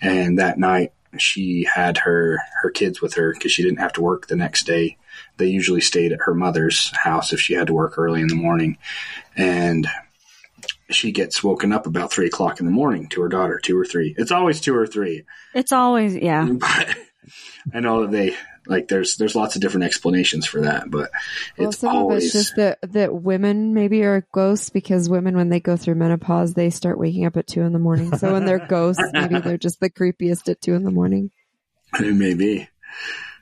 and 0.00 0.38
that 0.38 0.58
night 0.58 0.92
she 1.16 1.64
had 1.64 1.98
her 1.98 2.38
her 2.62 2.70
kids 2.70 3.00
with 3.00 3.14
her 3.14 3.32
because 3.32 3.52
she 3.52 3.62
didn't 3.62 3.78
have 3.80 3.92
to 3.94 4.02
work 4.02 4.26
the 4.26 4.36
next 4.36 4.66
day. 4.66 4.96
They 5.36 5.46
usually 5.46 5.80
stayed 5.80 6.12
at 6.12 6.22
her 6.22 6.34
mother's 6.34 6.96
house 6.96 7.32
if 7.32 7.40
she 7.40 7.54
had 7.54 7.68
to 7.68 7.74
work 7.74 7.98
early 7.98 8.20
in 8.20 8.28
the 8.28 8.34
morning 8.34 8.78
and 9.36 9.88
she 10.90 11.12
gets 11.12 11.42
woken 11.44 11.72
up 11.72 11.86
about 11.86 12.12
three 12.12 12.26
o'clock 12.26 12.60
in 12.60 12.66
the 12.66 12.72
morning 12.72 13.08
to 13.08 13.20
her 13.22 13.28
daughter, 13.28 13.60
two 13.62 13.78
or 13.78 13.84
three. 13.84 14.14
It's 14.16 14.30
always 14.30 14.60
two 14.60 14.74
or 14.74 14.86
three, 14.86 15.24
it's 15.54 15.72
always, 15.72 16.16
yeah. 16.16 16.44
but 16.60 16.96
I 17.74 17.80
know 17.80 18.02
that 18.02 18.10
they 18.10 18.34
like 18.66 18.88
there's 18.88 19.16
there's 19.16 19.34
lots 19.34 19.54
of 19.56 19.62
different 19.62 19.84
explanations 19.84 20.46
for 20.46 20.60
that, 20.62 20.90
but 20.90 21.10
well, 21.58 21.68
it's 21.68 21.78
some 21.78 21.90
of 21.90 21.96
always 21.96 22.24
it's 22.24 22.32
just 22.32 22.56
that 22.56 22.78
that 22.82 23.14
women 23.14 23.72
maybe 23.74 24.02
are 24.04 24.26
ghosts 24.32 24.70
because 24.70 25.08
women 25.08 25.36
when 25.36 25.48
they 25.48 25.60
go 25.60 25.76
through 25.76 25.94
menopause 25.94 26.54
they 26.54 26.70
start 26.70 26.98
waking 26.98 27.24
up 27.24 27.36
at 27.36 27.46
two 27.46 27.62
in 27.62 27.72
the 27.72 27.78
morning. 27.78 28.16
So 28.16 28.32
when 28.32 28.44
they're 28.44 28.66
ghosts, 28.66 29.02
maybe 29.12 29.40
they're 29.44 29.58
just 29.58 29.80
the 29.80 29.90
creepiest 29.90 30.48
at 30.48 30.60
two 30.60 30.74
in 30.74 30.82
the 30.84 30.90
morning. 30.90 31.30
maybe. 31.98 32.68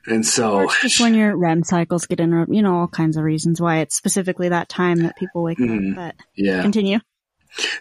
And 0.05 0.19
Or 0.19 0.23
so 0.23 0.59
it's 0.61 0.81
just 0.81 0.99
when 1.01 1.13
your 1.15 1.35
REM 1.35 1.63
cycles 1.63 2.05
get 2.05 2.21
interrupted. 2.21 2.55
You 2.55 2.61
know, 2.61 2.77
all 2.79 2.87
kinds 2.87 3.17
of 3.17 3.23
reasons 3.23 3.59
why 3.59 3.79
it's 3.79 3.95
specifically 3.95 4.49
that 4.49 4.69
time 4.69 4.99
that 5.03 5.17
people 5.17 5.43
wake 5.43 5.57
Mhm. 5.57 5.91
up. 5.91 5.95
But 5.95 6.25
yeah, 6.35 6.61
continue. 6.61 6.99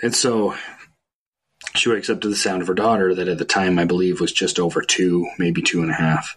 And 0.02 0.12
so 0.14 0.54
she 1.78 1.88
wakes 1.88 2.10
up 2.10 2.20
to 2.20 2.28
the 2.28 2.36
sound 2.36 2.62
of 2.62 2.68
her 2.68 2.74
daughter 2.74 3.14
that 3.14 3.28
at 3.28 3.38
the 3.38 3.44
time 3.44 3.78
I 3.78 3.84
believe 3.84 4.20
was 4.20 4.32
just 4.32 4.58
over 4.58 4.82
two, 4.82 5.26
maybe 5.38 5.62
two 5.62 5.82
and 5.82 5.90
a 5.90 5.94
half. 5.94 6.36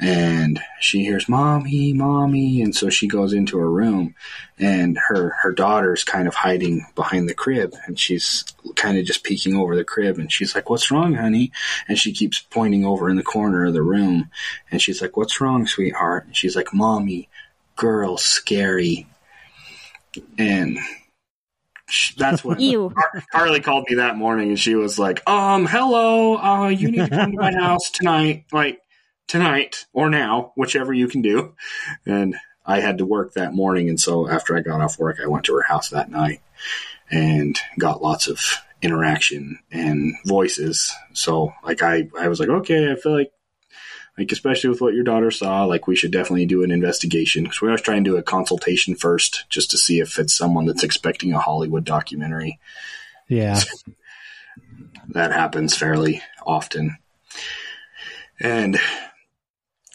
And 0.00 0.60
she 0.80 1.04
hears 1.04 1.28
mommy, 1.28 1.92
mommy. 1.92 2.62
And 2.62 2.74
so 2.74 2.90
she 2.90 3.06
goes 3.06 3.32
into 3.32 3.58
her 3.58 3.70
room 3.70 4.14
and 4.58 4.98
her, 4.98 5.36
her 5.42 5.52
daughter's 5.52 6.04
kind 6.04 6.26
of 6.28 6.34
hiding 6.34 6.86
behind 6.94 7.28
the 7.28 7.34
crib 7.34 7.74
and 7.86 7.98
she's 7.98 8.44
kind 8.76 8.98
of 8.98 9.04
just 9.04 9.24
peeking 9.24 9.56
over 9.56 9.76
the 9.76 9.84
crib 9.84 10.18
and 10.18 10.30
she's 10.30 10.54
like, 10.54 10.70
what's 10.70 10.90
wrong, 10.90 11.14
honey? 11.14 11.52
And 11.88 11.98
she 11.98 12.12
keeps 12.12 12.40
pointing 12.40 12.84
over 12.84 13.08
in 13.08 13.16
the 13.16 13.22
corner 13.22 13.66
of 13.66 13.74
the 13.74 13.82
room 13.82 14.30
and 14.70 14.80
she's 14.80 15.00
like, 15.00 15.16
what's 15.16 15.40
wrong, 15.40 15.66
sweetheart? 15.66 16.26
And 16.26 16.36
she's 16.36 16.56
like, 16.56 16.72
mommy, 16.72 17.28
girl, 17.76 18.16
scary. 18.16 19.06
And 20.38 20.78
that's 22.16 22.44
what 22.44 22.60
Ew. 22.60 22.92
Carly 23.32 23.60
called 23.60 23.86
me 23.88 23.96
that 23.96 24.16
morning 24.16 24.48
and 24.50 24.58
she 24.58 24.74
was 24.74 24.98
like, 24.98 25.28
um, 25.28 25.66
hello, 25.66 26.36
uh, 26.36 26.68
you 26.68 26.90
need 26.90 27.04
to 27.04 27.10
come 27.10 27.32
to 27.32 27.36
my 27.36 27.52
house 27.60 27.90
tonight, 27.90 28.44
like 28.52 28.80
tonight 29.26 29.86
or 29.92 30.10
now, 30.10 30.52
whichever 30.56 30.92
you 30.92 31.08
can 31.08 31.22
do. 31.22 31.54
And 32.06 32.36
I 32.64 32.80
had 32.80 32.98
to 32.98 33.06
work 33.06 33.34
that 33.34 33.54
morning. 33.54 33.88
And 33.88 34.00
so 34.00 34.28
after 34.28 34.56
I 34.56 34.60
got 34.60 34.80
off 34.80 34.98
work, 34.98 35.18
I 35.22 35.26
went 35.26 35.44
to 35.46 35.54
her 35.54 35.62
house 35.62 35.90
that 35.90 36.10
night 36.10 36.40
and 37.10 37.58
got 37.78 38.02
lots 38.02 38.28
of 38.28 38.40
interaction 38.80 39.58
and 39.70 40.14
voices. 40.26 40.94
So 41.12 41.52
like 41.64 41.82
I, 41.82 42.08
I 42.18 42.28
was 42.28 42.40
like, 42.40 42.48
okay, 42.48 42.90
I 42.90 42.96
feel 42.96 43.16
like 43.16 43.32
like 44.18 44.30
especially 44.30 44.70
with 44.70 44.80
what 44.80 44.94
your 44.94 45.04
daughter 45.04 45.30
saw, 45.30 45.64
like 45.64 45.86
we 45.86 45.96
should 45.96 46.12
definitely 46.12 46.46
do 46.46 46.62
an 46.62 46.70
investigation 46.70 47.44
because 47.44 47.60
we 47.60 47.68
always 47.68 47.80
try 47.80 47.96
and 47.96 48.04
do 48.04 48.16
a 48.16 48.22
consultation 48.22 48.94
first, 48.94 49.44
just 49.48 49.70
to 49.70 49.78
see 49.78 50.00
if 50.00 50.18
it's 50.18 50.36
someone 50.36 50.66
that's 50.66 50.84
expecting 50.84 51.32
a 51.32 51.38
Hollywood 51.38 51.84
documentary. 51.84 52.58
Yeah, 53.28 53.60
That 55.08 55.32
happens 55.32 55.76
fairly 55.76 56.22
often, 56.46 56.96
and 58.38 58.78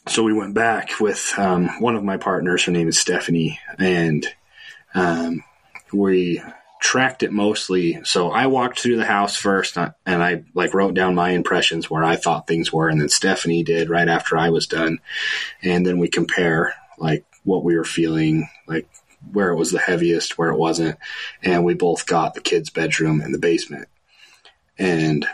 so 0.07 0.23
we 0.23 0.33
went 0.33 0.53
back 0.53 0.99
with 0.99 1.33
um, 1.37 1.67
one 1.79 1.95
of 1.95 2.03
my 2.03 2.17
partners. 2.17 2.63
Her 2.63 2.71
name 2.71 2.87
is 2.87 2.99
Stephanie, 2.99 3.59
and 3.79 4.27
um, 4.93 5.43
we 5.93 6.41
tracked 6.79 7.23
it 7.23 7.31
mostly. 7.31 7.99
So 8.03 8.29
I 8.31 8.47
walked 8.47 8.79
through 8.79 8.97
the 8.97 9.05
house 9.05 9.35
first, 9.35 9.77
uh, 9.77 9.91
and 10.05 10.23
I 10.23 10.43
like 10.53 10.73
wrote 10.73 10.93
down 10.93 11.15
my 11.15 11.31
impressions 11.31 11.89
where 11.89 12.03
I 12.03 12.15
thought 12.15 12.47
things 12.47 12.71
were, 12.71 12.89
and 12.89 13.01
then 13.01 13.09
Stephanie 13.09 13.63
did 13.63 13.89
right 13.89 14.07
after 14.07 14.37
I 14.37 14.49
was 14.49 14.67
done, 14.67 14.99
and 15.61 15.85
then 15.85 15.97
we 15.97 16.07
compare 16.07 16.73
like 16.97 17.25
what 17.43 17.63
we 17.63 17.75
were 17.75 17.83
feeling, 17.83 18.49
like 18.67 18.87
where 19.31 19.51
it 19.51 19.57
was 19.57 19.71
the 19.71 19.79
heaviest, 19.79 20.37
where 20.37 20.49
it 20.49 20.57
wasn't, 20.57 20.97
and 21.41 21.65
we 21.65 21.73
both 21.73 22.05
got 22.05 22.33
the 22.33 22.41
kids' 22.41 22.69
bedroom 22.69 23.21
and 23.21 23.33
the 23.33 23.39
basement, 23.39 23.87
and 24.77 25.27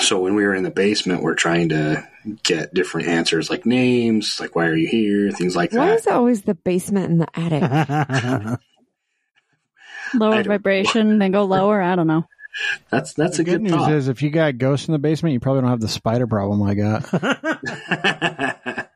so 0.00 0.20
when 0.20 0.34
we 0.34 0.44
were 0.44 0.54
in 0.54 0.64
the 0.64 0.70
basement, 0.70 1.22
we're 1.22 1.34
trying 1.34 1.68
to 1.68 2.06
get 2.42 2.74
different 2.74 3.08
answers 3.08 3.48
like 3.48 3.64
names, 3.64 4.38
like 4.40 4.56
why 4.56 4.66
are 4.66 4.74
you 4.74 4.88
here, 4.88 5.30
things 5.30 5.54
like 5.54 5.70
that. 5.70 5.78
Why 5.78 5.94
is 5.94 6.06
it 6.06 6.12
always 6.12 6.42
the 6.42 6.54
basement 6.54 7.10
and 7.10 7.20
the 7.20 7.38
attic? 7.38 8.60
I 10.14 10.18
Lower 10.18 10.42
vibration, 10.42 11.18
then 11.18 11.32
go 11.32 11.44
lower. 11.44 11.80
I 11.80 11.96
don't 11.96 12.06
know. 12.06 12.26
That's 12.90 13.14
that's 13.14 13.38
the 13.38 13.42
a 13.42 13.44
good 13.44 13.52
good, 13.52 13.62
news 13.62 13.72
thought. 13.72 13.92
is 13.92 14.08
if 14.08 14.22
you 14.22 14.30
got 14.30 14.58
ghosts 14.58 14.86
in 14.86 14.92
the 14.92 14.98
basement, 15.00 15.32
you 15.32 15.40
probably 15.40 15.62
don't 15.62 15.70
have 15.70 15.80
the 15.80 15.88
spider 15.88 16.28
problem 16.28 16.62
I 16.62 16.74
got. 16.74 17.10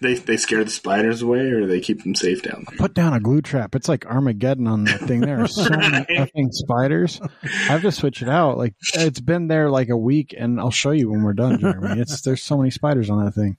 they 0.00 0.14
they 0.14 0.36
scare 0.36 0.64
the 0.64 0.70
spiders 0.70 1.22
away, 1.22 1.50
or 1.50 1.66
they 1.66 1.80
keep 1.80 2.02
them 2.02 2.14
safe 2.14 2.42
down 2.42 2.64
there. 2.68 2.76
Put 2.76 2.92
down 2.92 3.14
a 3.14 3.20
glue 3.20 3.40
trap. 3.40 3.74
It's 3.74 3.88
like 3.88 4.04
Armageddon 4.04 4.66
on 4.66 4.84
that 4.84 5.00
thing. 5.00 5.20
There 5.20 5.42
are 5.42 5.48
so 5.48 5.70
many 5.76 6.04
effing 6.14 6.52
spiders. 6.52 7.20
I 7.42 7.72
have 7.72 7.82
to 7.82 7.92
switch 7.92 8.20
it 8.20 8.28
out. 8.28 8.58
Like 8.58 8.74
it's 8.92 9.20
been 9.20 9.48
there 9.48 9.70
like 9.70 9.88
a 9.88 9.96
week, 9.96 10.34
and 10.36 10.60
I'll 10.60 10.70
show 10.70 10.90
you 10.90 11.10
when 11.10 11.22
we're 11.22 11.32
done, 11.32 11.60
Jeremy. 11.60 12.00
It's 12.00 12.20
there's 12.20 12.42
so 12.42 12.58
many 12.58 12.70
spiders 12.70 13.08
on 13.08 13.24
that 13.24 13.34
thing. 13.34 13.56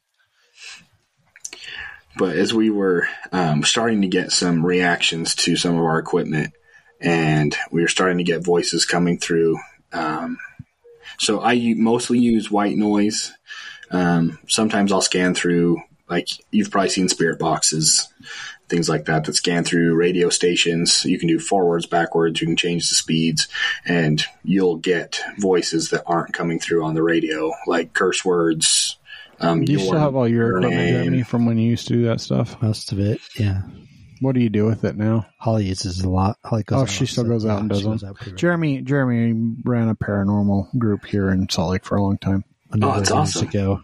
But 2.18 2.38
as 2.38 2.54
we 2.54 2.70
were 2.70 3.08
um, 3.32 3.64
starting 3.64 4.02
to 4.04 4.08
get 4.08 4.32
some 4.32 4.66
reactions 4.66 5.36
to 5.36 5.58
some 5.58 5.76
of 5.76 5.84
our 5.84 6.00
equipment, 6.00 6.54
and 7.06 7.56
we 7.72 7.82
were 7.82 7.88
starting 7.88 8.18
to 8.18 8.24
get 8.24 8.44
voices 8.44 8.84
coming 8.84 9.18
through. 9.18 9.60
Um, 9.94 10.40
so 11.20 11.42
I 11.42 11.74
mostly 11.78 12.20
use 12.20 12.52
white 12.52 12.76
noise. 12.76 13.32
Um, 13.92 14.40
sometimes 14.48 14.92
I'll 14.92 15.02
scan 15.02 15.36
through, 15.36 15.82
like 16.10 16.28
you've 16.52 16.72
probably 16.72 16.90
seen 16.90 17.08
spirit 17.08 17.40
boxes, 17.40 18.12
things 18.68 18.90
like 18.90 19.06
that, 19.06 19.24
that 19.24 19.36
scan 19.36 19.64
through 19.64 19.96
radio 19.96 20.30
stations. 20.30 21.06
You 21.06 21.20
can 21.20 21.28
do 21.28 21.40
forwards, 21.40 21.86
backwards. 21.86 22.42
You 22.42 22.48
can 22.48 22.58
change 22.58 22.90
the 22.90 22.96
speeds, 22.96 23.48
and 23.86 24.26
you'll 24.44 24.78
get 24.78 25.22
voices 25.38 25.92
that 25.92 26.04
aren't 26.08 26.34
coming 26.34 26.60
through 26.60 26.84
on 26.84 26.96
the 26.96 27.04
radio, 27.04 27.52
like 27.68 27.94
curse 27.94 28.26
words. 28.26 28.98
Um, 29.40 29.64
Do 29.64 29.74
you 29.74 29.80
still 29.80 30.00
have 30.00 30.16
all 30.16 30.28
your 30.28 30.48
your 30.48 30.58
equipment. 30.58 30.90
Jeremy, 30.90 31.24
from 31.24 31.46
when 31.46 31.60
you 31.60 31.70
used 31.70 31.88
to 31.88 31.94
do 31.94 32.06
that 32.06 32.22
stuff? 32.22 32.60
Most 32.62 32.92
of 32.92 33.00
it, 33.00 33.20
yeah. 33.38 33.62
What 34.26 34.34
do 34.36 34.42
you 34.42 34.50
do 34.50 34.66
with 34.66 34.84
it 34.84 34.98
now? 34.98 35.28
Holly 35.40 35.66
uses 35.66 36.02
a 36.02 36.10
lot. 36.10 36.38
Holly 36.44 36.64
goes 36.64 36.80
Oh, 36.80 36.82
out 36.82 36.90
she 36.90 37.06
still 37.06 37.26
goes 37.26 37.46
out 37.46 37.60
and 37.60 37.70
does 37.70 37.78
she 37.80 37.84
them. 37.84 37.94
goes 37.94 38.04
out 38.04 38.16
pretty 38.16 38.36
Jeremy 38.38 38.82
Jeremy 38.82 39.56
ran 39.64 39.88
a 39.88 39.96
paranormal 39.96 40.76
group 40.80 41.06
here 41.06 41.30
in 41.30 41.48
Salt 41.48 41.72
Lake 41.72 41.86
for 41.86 41.96
a 41.98 42.02
long 42.02 42.18
time. 42.18 42.44
Oh, 42.82 42.96
that's 42.98 43.12
awesome. 43.12 43.48
ago. 43.48 43.82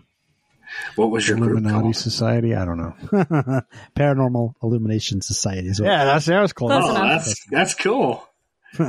What 0.95 1.11
was 1.11 1.27
your 1.27 1.37
group 1.37 1.51
Illuminati 1.51 1.81
called? 1.83 1.95
Society. 1.95 2.55
I 2.55 2.65
don't 2.65 2.77
know. 2.77 2.93
Paranormal 3.95 4.55
Illumination 4.63 5.21
Society. 5.21 5.67
Is 5.67 5.79
what 5.79 5.87
Yeah, 5.87 6.05
that's 6.05 6.25
that 6.25 6.41
was 6.41 6.53
close. 6.53 6.71
Close 6.71 6.85
Oh, 6.89 6.95
enough. 6.95 7.25
that's 7.25 7.45
that's 7.51 7.73
cool. 7.75 8.27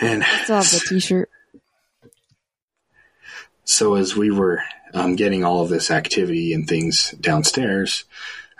and 0.00 0.24
Still 0.24 0.56
have 0.56 0.70
the 0.70 0.84
T-shirt. 0.88 1.28
so 3.64 3.94
as 3.94 4.16
we 4.16 4.30
were 4.30 4.62
um, 4.94 5.16
getting 5.16 5.44
all 5.44 5.62
of 5.62 5.68
this 5.68 5.90
activity 5.90 6.52
and 6.52 6.66
things 6.68 7.12
downstairs, 7.20 8.04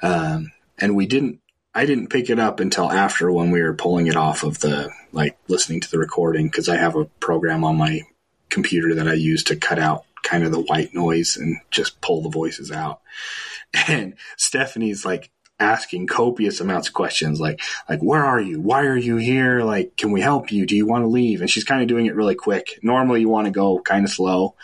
um, 0.02 0.52
and 0.82 0.96
we 0.96 1.06
didn't, 1.06 1.40
I 1.74 1.86
didn't 1.86 2.08
pick 2.08 2.28
it 2.28 2.38
up 2.38 2.60
until 2.60 2.90
after 2.90 3.32
when 3.32 3.50
we 3.50 3.62
were 3.62 3.72
pulling 3.72 4.08
it 4.08 4.16
off 4.16 4.42
of 4.42 4.58
the 4.58 4.90
like 5.12 5.38
listening 5.48 5.80
to 5.80 5.90
the 5.90 5.98
recording 5.98 6.48
because 6.48 6.68
I 6.68 6.76
have 6.76 6.96
a 6.96 7.04
program 7.04 7.64
on 7.64 7.76
my 7.76 8.02
computer 8.50 8.96
that 8.96 9.08
I 9.08 9.14
use 9.14 9.44
to 9.44 9.56
cut 9.56 9.78
out 9.78 10.04
kind 10.22 10.44
of 10.44 10.50
the 10.50 10.60
white 10.60 10.92
noise 10.92 11.36
and 11.36 11.58
just 11.70 12.00
pull 12.00 12.20
the 12.20 12.28
voices 12.28 12.70
out. 12.70 13.00
And 13.88 14.16
Stephanie's 14.36 15.06
like 15.06 15.30
asking 15.62 16.06
copious 16.06 16.60
amounts 16.60 16.88
of 16.88 16.94
questions 16.94 17.40
like 17.40 17.60
like 17.88 18.00
where 18.00 18.24
are 18.24 18.40
you? 18.40 18.60
Why 18.60 18.82
are 18.82 18.96
you 18.96 19.16
here? 19.16 19.62
Like 19.62 19.96
can 19.96 20.12
we 20.12 20.20
help 20.20 20.52
you? 20.52 20.66
Do 20.66 20.76
you 20.76 20.86
want 20.86 21.04
to 21.04 21.08
leave? 21.08 21.40
And 21.40 21.48
she's 21.48 21.64
kind 21.64 21.82
of 21.82 21.88
doing 21.88 22.06
it 22.06 22.14
really 22.14 22.34
quick. 22.34 22.78
Normally 22.82 23.20
you 23.20 23.28
want 23.28 23.46
to 23.46 23.52
go 23.52 23.78
kind 23.78 24.04
of 24.04 24.10
slow 24.10 24.54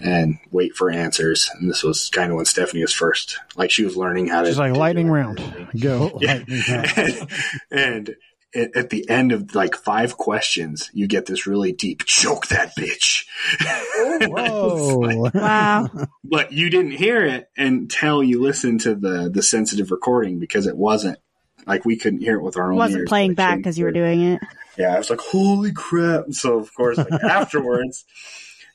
and 0.00 0.38
wait 0.50 0.74
for 0.74 0.90
answers. 0.90 1.50
And 1.54 1.68
this 1.68 1.82
was 1.82 2.08
kind 2.10 2.30
of 2.30 2.36
when 2.36 2.44
stephanie 2.44 2.82
was 2.82 2.92
first 2.92 3.38
like 3.56 3.70
she 3.70 3.84
was 3.84 3.96
learning 3.96 4.28
how 4.28 4.42
to 4.42 4.48
She's 4.48 4.58
like 4.58 4.76
lightning 4.76 5.10
round. 5.10 5.38
Go. 5.78 6.18
Yeah. 6.20 6.42
and 7.70 8.08
at 8.08 8.16
at 8.54 8.90
the 8.90 9.08
end 9.08 9.32
of 9.32 9.54
like 9.54 9.74
five 9.76 10.16
questions, 10.16 10.90
you 10.92 11.06
get 11.06 11.26
this 11.26 11.46
really 11.46 11.72
deep 11.72 12.04
choke 12.04 12.48
that 12.48 12.74
bitch. 12.76 13.24
Oh, 13.64 14.18
whoa. 14.28 15.30
Wow. 15.34 15.88
but 16.24 16.52
you 16.52 16.68
didn't 16.70 16.92
hear 16.92 17.24
it 17.24 17.48
until 17.56 18.22
you 18.22 18.40
listened 18.42 18.82
to 18.82 18.94
the 18.94 19.30
the 19.32 19.42
sensitive 19.42 19.90
recording 19.90 20.38
because 20.38 20.66
it 20.66 20.76
wasn't 20.76 21.18
like 21.66 21.84
we 21.84 21.96
couldn't 21.96 22.20
hear 22.20 22.36
it 22.38 22.42
with 22.42 22.56
our 22.56 22.70
It 22.70 22.72
own 22.74 22.78
wasn't 22.78 23.00
ears, 23.02 23.08
playing 23.08 23.34
back 23.34 23.56
because 23.58 23.78
you 23.78 23.84
were 23.84 23.92
doing 23.92 24.20
it. 24.22 24.40
yeah, 24.76 24.94
I 24.94 24.98
was 24.98 25.10
like, 25.10 25.20
holy 25.20 25.72
crap. 25.72 26.24
And 26.24 26.34
so, 26.34 26.58
of 26.58 26.74
course, 26.74 26.98
like 26.98 27.12
afterwards, 27.22 28.04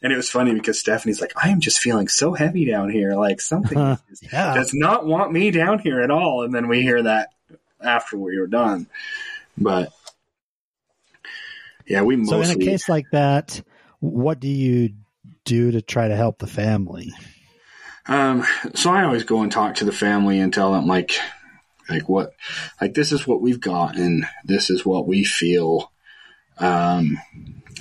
and 0.02 0.14
it 0.14 0.16
was 0.16 0.30
funny 0.30 0.54
because 0.54 0.80
Stephanie's 0.80 1.20
like, 1.22 1.34
I 1.36 1.50
am 1.50 1.60
just 1.60 1.80
feeling 1.80 2.08
so 2.08 2.34
heavy 2.34 2.66
down 2.66 2.90
here. 2.90 3.14
Like 3.16 3.42
something 3.42 3.78
is- 4.10 4.24
yeah. 4.32 4.54
does 4.54 4.74
not 4.74 5.06
want 5.06 5.32
me 5.34 5.52
down 5.52 5.80
here 5.80 6.02
at 6.02 6.12
all. 6.12 6.44
And 6.44 6.54
then 6.54 6.68
we 6.68 6.82
hear 6.82 7.04
that 7.04 7.30
after 7.82 8.18
we 8.18 8.40
were 8.40 8.48
done. 8.48 8.88
But 9.58 9.92
yeah, 11.88 12.02
we 12.02 12.24
So 12.26 12.42
in 12.42 12.50
a 12.50 12.56
case 12.56 12.90
like 12.90 13.08
that, 13.12 13.62
what 14.00 14.40
do 14.40 14.48
you 14.48 14.94
do 15.46 15.72
to 15.72 15.82
try 15.82 16.08
to 16.08 16.16
help 16.16 16.40
the 16.40 16.48
family? 16.48 17.14
Um, 18.08 18.46
so 18.76 18.92
I 18.92 19.04
always 19.04 19.24
go 19.24 19.42
and 19.42 19.52
talk 19.52 19.76
to 19.76 19.86
the 19.86 19.92
family 19.92 20.40
and 20.40 20.54
tell 20.54 20.74
them 20.74 20.88
like, 20.88 21.18
like 21.90 22.08
what, 22.08 22.34
like 22.80 22.94
this 22.94 23.12
is 23.12 23.28
what 23.28 23.42
we've 23.42 23.60
got 23.60 23.98
and 23.98 24.26
this 24.46 24.70
is 24.70 24.86
what 24.86 25.08
we 25.08 25.24
feel. 25.24 25.92
Um, 26.60 27.18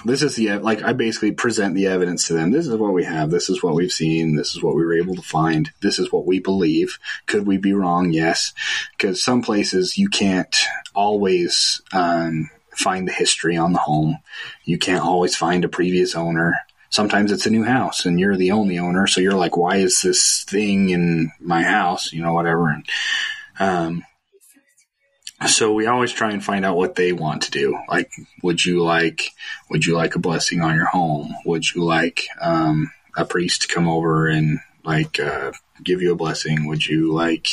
this 0.04 0.22
is 0.22 0.36
the 0.36 0.58
like 0.58 0.82
I 0.82 0.92
basically 0.92 1.32
present 1.32 1.74
the 1.74 1.86
evidence 1.86 2.26
to 2.28 2.34
them. 2.34 2.50
This 2.50 2.66
is 2.66 2.76
what 2.76 2.92
we 2.92 3.04
have. 3.04 3.30
This 3.30 3.48
is 3.48 3.62
what 3.62 3.74
we've 3.74 3.92
seen. 3.92 4.36
This 4.36 4.54
is 4.54 4.62
what 4.62 4.76
we 4.76 4.84
were 4.84 4.96
able 4.96 5.14
to 5.16 5.22
find. 5.22 5.72
This 5.80 5.98
is 5.98 6.12
what 6.12 6.26
we 6.26 6.38
believe. 6.38 6.98
Could 7.26 7.46
we 7.46 7.56
be 7.56 7.72
wrong? 7.72 8.12
Yes, 8.12 8.52
because 8.96 9.22
some 9.22 9.42
places 9.42 9.98
you 9.98 10.08
can't 10.08 10.54
always 10.96 11.80
um, 11.92 12.50
find 12.76 13.06
the 13.06 13.12
history 13.12 13.56
on 13.56 13.72
the 13.72 13.78
home. 13.78 14.18
You 14.64 14.78
can't 14.78 15.04
always 15.04 15.36
find 15.36 15.64
a 15.64 15.68
previous 15.68 16.14
owner. 16.14 16.56
Sometimes 16.90 17.32
it's 17.32 17.46
a 17.46 17.50
new 17.50 17.64
house 17.64 18.06
and 18.06 18.18
you're 18.18 18.36
the 18.36 18.52
only 18.52 18.78
owner 18.78 19.06
so 19.06 19.20
you're 19.20 19.34
like 19.34 19.56
why 19.56 19.76
is 19.76 20.02
this 20.02 20.44
thing 20.44 20.90
in 20.90 21.32
my 21.40 21.62
house? 21.62 22.12
You 22.12 22.22
know 22.22 22.32
whatever. 22.32 22.68
And 22.68 22.86
um 23.58 24.04
so 25.46 25.74
we 25.74 25.86
always 25.86 26.12
try 26.12 26.30
and 26.30 26.42
find 26.42 26.64
out 26.64 26.76
what 26.76 26.94
they 26.94 27.12
want 27.12 27.42
to 27.42 27.50
do. 27.50 27.78
Like 27.88 28.10
would 28.42 28.64
you 28.64 28.82
like 28.82 29.32
would 29.68 29.84
you 29.84 29.94
like 29.94 30.14
a 30.14 30.20
blessing 30.20 30.62
on 30.62 30.76
your 30.76 30.86
home? 30.86 31.34
Would 31.44 31.74
you 31.74 31.84
like 31.84 32.28
um 32.40 32.90
a 33.16 33.24
priest 33.24 33.62
to 33.62 33.68
come 33.68 33.88
over 33.88 34.28
and 34.28 34.60
like 34.84 35.18
uh 35.18 35.52
give 35.82 36.02
you 36.02 36.12
a 36.12 36.16
blessing 36.16 36.66
would 36.66 36.84
you 36.86 37.12
like 37.12 37.48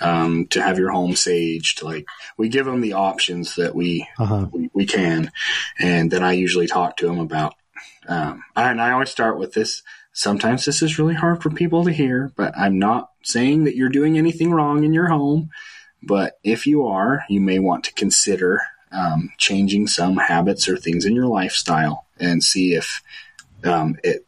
um 0.00 0.46
to 0.48 0.62
have 0.62 0.78
your 0.78 0.90
home 0.90 1.12
saged 1.12 1.82
like 1.82 2.06
we 2.36 2.48
give 2.48 2.66
them 2.66 2.80
the 2.80 2.92
options 2.92 3.56
that 3.56 3.74
we 3.74 4.06
Uh-huh. 4.18 4.46
we, 4.52 4.70
we 4.72 4.86
can. 4.86 5.30
And 5.78 6.10
then 6.10 6.22
I 6.22 6.32
usually 6.32 6.66
talk 6.66 6.96
to 6.98 7.06
them 7.06 7.18
about, 7.18 7.54
um, 8.08 8.44
and 8.54 8.80
I 8.80 8.92
always 8.92 9.10
start 9.10 9.38
with 9.38 9.52
this. 9.52 9.82
Sometimes 10.12 10.64
this 10.64 10.82
is 10.82 10.98
really 10.98 11.14
hard 11.14 11.42
for 11.42 11.50
people 11.50 11.84
to 11.84 11.92
hear, 11.92 12.32
but 12.36 12.56
I'm 12.56 12.78
not 12.78 13.10
saying 13.22 13.64
that 13.64 13.76
you're 13.76 13.88
doing 13.90 14.16
anything 14.16 14.50
wrong 14.50 14.84
in 14.84 14.92
your 14.94 15.08
home. 15.08 15.50
But 16.02 16.38
if 16.42 16.66
you 16.66 16.86
are, 16.86 17.24
you 17.28 17.40
may 17.40 17.58
want 17.58 17.84
to 17.84 17.92
consider 17.94 18.62
um, 18.92 19.32
changing 19.38 19.88
some 19.88 20.16
habits 20.16 20.68
or 20.68 20.76
things 20.76 21.04
in 21.04 21.14
your 21.14 21.26
lifestyle 21.26 22.06
and 22.18 22.42
see 22.42 22.74
if 22.74 23.02
um, 23.64 23.96
it 24.02 24.25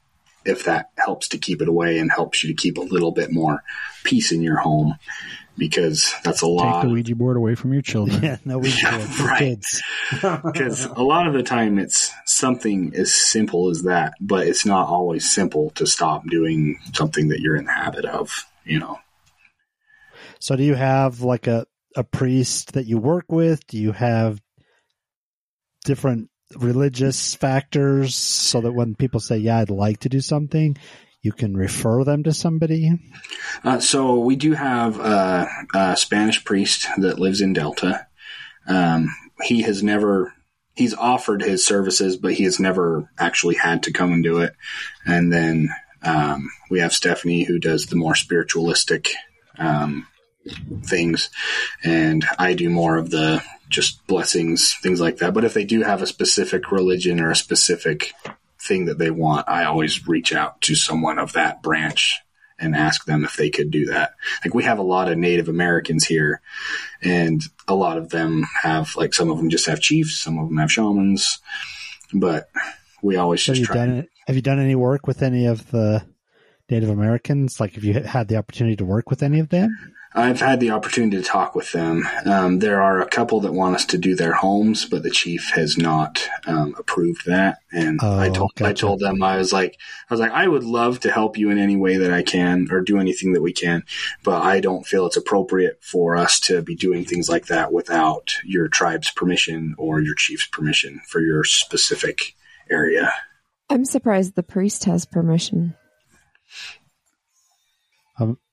if 0.48 0.64
that 0.64 0.90
helps 0.96 1.28
to 1.28 1.38
keep 1.38 1.62
it 1.62 1.68
away 1.68 1.98
and 1.98 2.10
helps 2.10 2.42
you 2.42 2.48
to 2.48 2.60
keep 2.60 2.78
a 2.78 2.82
little 2.82 3.12
bit 3.12 3.30
more 3.32 3.62
peace 4.04 4.32
in 4.32 4.42
your 4.42 4.56
home 4.58 4.94
because 5.56 6.14
that's 6.22 6.42
a 6.42 6.46
Take 6.46 6.54
lot 6.56 6.82
Take 6.82 6.88
the 6.88 6.94
Ouija 6.94 7.16
board 7.16 7.36
away 7.36 7.54
from 7.56 7.72
your 7.72 7.82
children. 7.82 8.22
Yeah, 8.22 8.36
no, 8.44 8.58
we 8.58 8.70
Yeah, 8.70 8.96
do 8.96 9.02
it 9.02 9.08
for 9.08 9.24
right. 9.26 9.38
kids. 9.40 9.82
because 10.44 10.84
a 10.84 11.02
lot 11.02 11.26
of 11.26 11.34
the 11.34 11.42
time 11.42 11.78
it's 11.78 12.12
something 12.26 12.94
as 12.94 13.12
simple 13.12 13.68
as 13.70 13.82
that, 13.82 14.14
but 14.20 14.46
it's 14.46 14.64
not 14.64 14.88
always 14.88 15.30
simple 15.30 15.70
to 15.70 15.86
stop 15.86 16.26
doing 16.28 16.78
something 16.94 17.28
that 17.28 17.40
you're 17.40 17.56
in 17.56 17.64
the 17.64 17.72
habit 17.72 18.04
of, 18.04 18.30
you 18.64 18.78
know. 18.78 18.98
So 20.38 20.54
do 20.56 20.62
you 20.62 20.74
have 20.74 21.20
like 21.20 21.46
a, 21.48 21.66
a 21.96 22.04
priest 22.04 22.74
that 22.74 22.86
you 22.86 22.98
work 22.98 23.30
with? 23.30 23.66
Do 23.66 23.78
you 23.78 23.92
have 23.92 24.40
different 25.84 26.30
religious 26.56 27.34
factors 27.34 28.14
so 28.14 28.60
that 28.60 28.72
when 28.72 28.94
people 28.94 29.20
say, 29.20 29.36
yeah, 29.36 29.58
I'd 29.58 29.70
like 29.70 30.00
to 30.00 30.08
do 30.08 30.20
something, 30.20 30.76
you 31.22 31.32
can 31.32 31.56
refer 31.56 32.04
them 32.04 32.22
to 32.22 32.32
somebody? 32.32 32.92
Uh, 33.64 33.80
so 33.80 34.18
we 34.20 34.36
do 34.36 34.52
have 34.52 34.98
a, 34.98 35.48
a 35.74 35.96
Spanish 35.96 36.44
priest 36.44 36.86
that 36.98 37.18
lives 37.18 37.40
in 37.40 37.52
Delta. 37.52 38.06
Um, 38.66 39.08
he 39.42 39.62
has 39.62 39.82
never, 39.82 40.32
he's 40.74 40.94
offered 40.94 41.42
his 41.42 41.66
services, 41.66 42.16
but 42.16 42.34
he 42.34 42.44
has 42.44 42.60
never 42.60 43.10
actually 43.18 43.56
had 43.56 43.82
to 43.84 43.92
come 43.92 44.12
and 44.12 44.22
do 44.22 44.38
it. 44.38 44.54
And 45.04 45.32
then 45.32 45.70
um, 46.02 46.50
we 46.70 46.80
have 46.80 46.92
Stephanie 46.92 47.44
who 47.44 47.58
does 47.58 47.86
the 47.86 47.96
more 47.96 48.14
spiritualistic 48.14 49.08
um, 49.58 50.06
things, 50.84 51.30
and 51.84 52.24
I 52.38 52.54
do 52.54 52.70
more 52.70 52.96
of 52.96 53.10
the 53.10 53.42
just 53.68 54.06
blessings, 54.06 54.74
things 54.82 55.00
like 55.00 55.18
that. 55.18 55.34
But 55.34 55.44
if 55.44 55.54
they 55.54 55.64
do 55.64 55.82
have 55.82 56.02
a 56.02 56.06
specific 56.06 56.70
religion 56.72 57.20
or 57.20 57.30
a 57.30 57.36
specific 57.36 58.12
thing 58.60 58.86
that 58.86 58.98
they 58.98 59.10
want, 59.10 59.48
I 59.48 59.64
always 59.64 60.06
reach 60.08 60.32
out 60.32 60.60
to 60.62 60.74
someone 60.74 61.18
of 61.18 61.32
that 61.34 61.62
branch 61.62 62.20
and 62.58 62.74
ask 62.74 63.04
them 63.04 63.24
if 63.24 63.36
they 63.36 63.50
could 63.50 63.70
do 63.70 63.86
that. 63.86 64.14
Like 64.44 64.52
we 64.54 64.64
have 64.64 64.78
a 64.78 64.82
lot 64.82 65.10
of 65.10 65.16
Native 65.16 65.48
Americans 65.48 66.04
here, 66.04 66.40
and 67.02 67.40
a 67.68 67.74
lot 67.74 67.98
of 67.98 68.08
them 68.10 68.44
have 68.62 68.96
like 68.96 69.14
some 69.14 69.30
of 69.30 69.38
them 69.38 69.48
just 69.48 69.66
have 69.66 69.80
chiefs, 69.80 70.18
some 70.18 70.38
of 70.38 70.48
them 70.48 70.58
have 70.58 70.72
shamans, 70.72 71.38
but 72.12 72.50
we 73.02 73.16
always 73.16 73.44
Have 73.46 73.54
just 73.54 73.60
you 73.60 73.66
try. 73.66 73.76
done 73.76 73.90
it? 73.98 74.08
Have 74.26 74.34
you 74.36 74.42
done 74.42 74.58
any 74.58 74.74
work 74.74 75.06
with 75.06 75.22
any 75.22 75.46
of 75.46 75.70
the 75.70 76.04
Native 76.68 76.88
Americans? 76.90 77.60
Like, 77.60 77.74
have 77.74 77.84
you 77.84 77.94
had 77.94 78.26
the 78.28 78.36
opportunity 78.36 78.76
to 78.76 78.84
work 78.84 79.08
with 79.08 79.22
any 79.22 79.38
of 79.38 79.50
them? 79.50 79.70
I've 80.14 80.40
had 80.40 80.58
the 80.58 80.70
opportunity 80.70 81.18
to 81.18 81.22
talk 81.22 81.54
with 81.54 81.70
them. 81.72 82.08
Um, 82.24 82.60
there 82.60 82.82
are 82.82 83.00
a 83.00 83.08
couple 83.08 83.40
that 83.40 83.52
want 83.52 83.74
us 83.76 83.84
to 83.86 83.98
do 83.98 84.14
their 84.16 84.32
homes, 84.32 84.86
but 84.86 85.02
the 85.02 85.10
chief 85.10 85.50
has 85.54 85.76
not 85.76 86.26
um, 86.46 86.74
approved 86.78 87.26
that. 87.26 87.58
And 87.70 88.00
Oh, 88.02 88.18
I 88.18 88.30
told 88.30 88.52
I 88.62 88.72
told 88.72 89.00
them 89.00 89.22
I 89.22 89.36
was 89.36 89.52
like 89.52 89.78
I 90.08 90.14
was 90.14 90.20
like 90.20 90.32
I 90.32 90.48
would 90.48 90.64
love 90.64 91.00
to 91.00 91.10
help 91.10 91.36
you 91.36 91.50
in 91.50 91.58
any 91.58 91.76
way 91.76 91.98
that 91.98 92.12
I 92.12 92.22
can 92.22 92.68
or 92.70 92.80
do 92.80 92.98
anything 92.98 93.34
that 93.34 93.42
we 93.42 93.52
can, 93.52 93.84
but 94.24 94.42
I 94.42 94.60
don't 94.60 94.86
feel 94.86 95.06
it's 95.06 95.18
appropriate 95.18 95.78
for 95.82 96.16
us 96.16 96.40
to 96.40 96.62
be 96.62 96.74
doing 96.74 97.04
things 97.04 97.28
like 97.28 97.46
that 97.46 97.72
without 97.72 98.32
your 98.44 98.68
tribe's 98.68 99.10
permission 99.10 99.74
or 99.76 100.00
your 100.00 100.14
chief's 100.14 100.46
permission 100.46 101.00
for 101.06 101.20
your 101.20 101.44
specific 101.44 102.34
area. 102.70 103.12
I'm 103.68 103.84
surprised 103.84 104.34
the 104.34 104.42
priest 104.42 104.84
has 104.86 105.04
permission. 105.04 105.74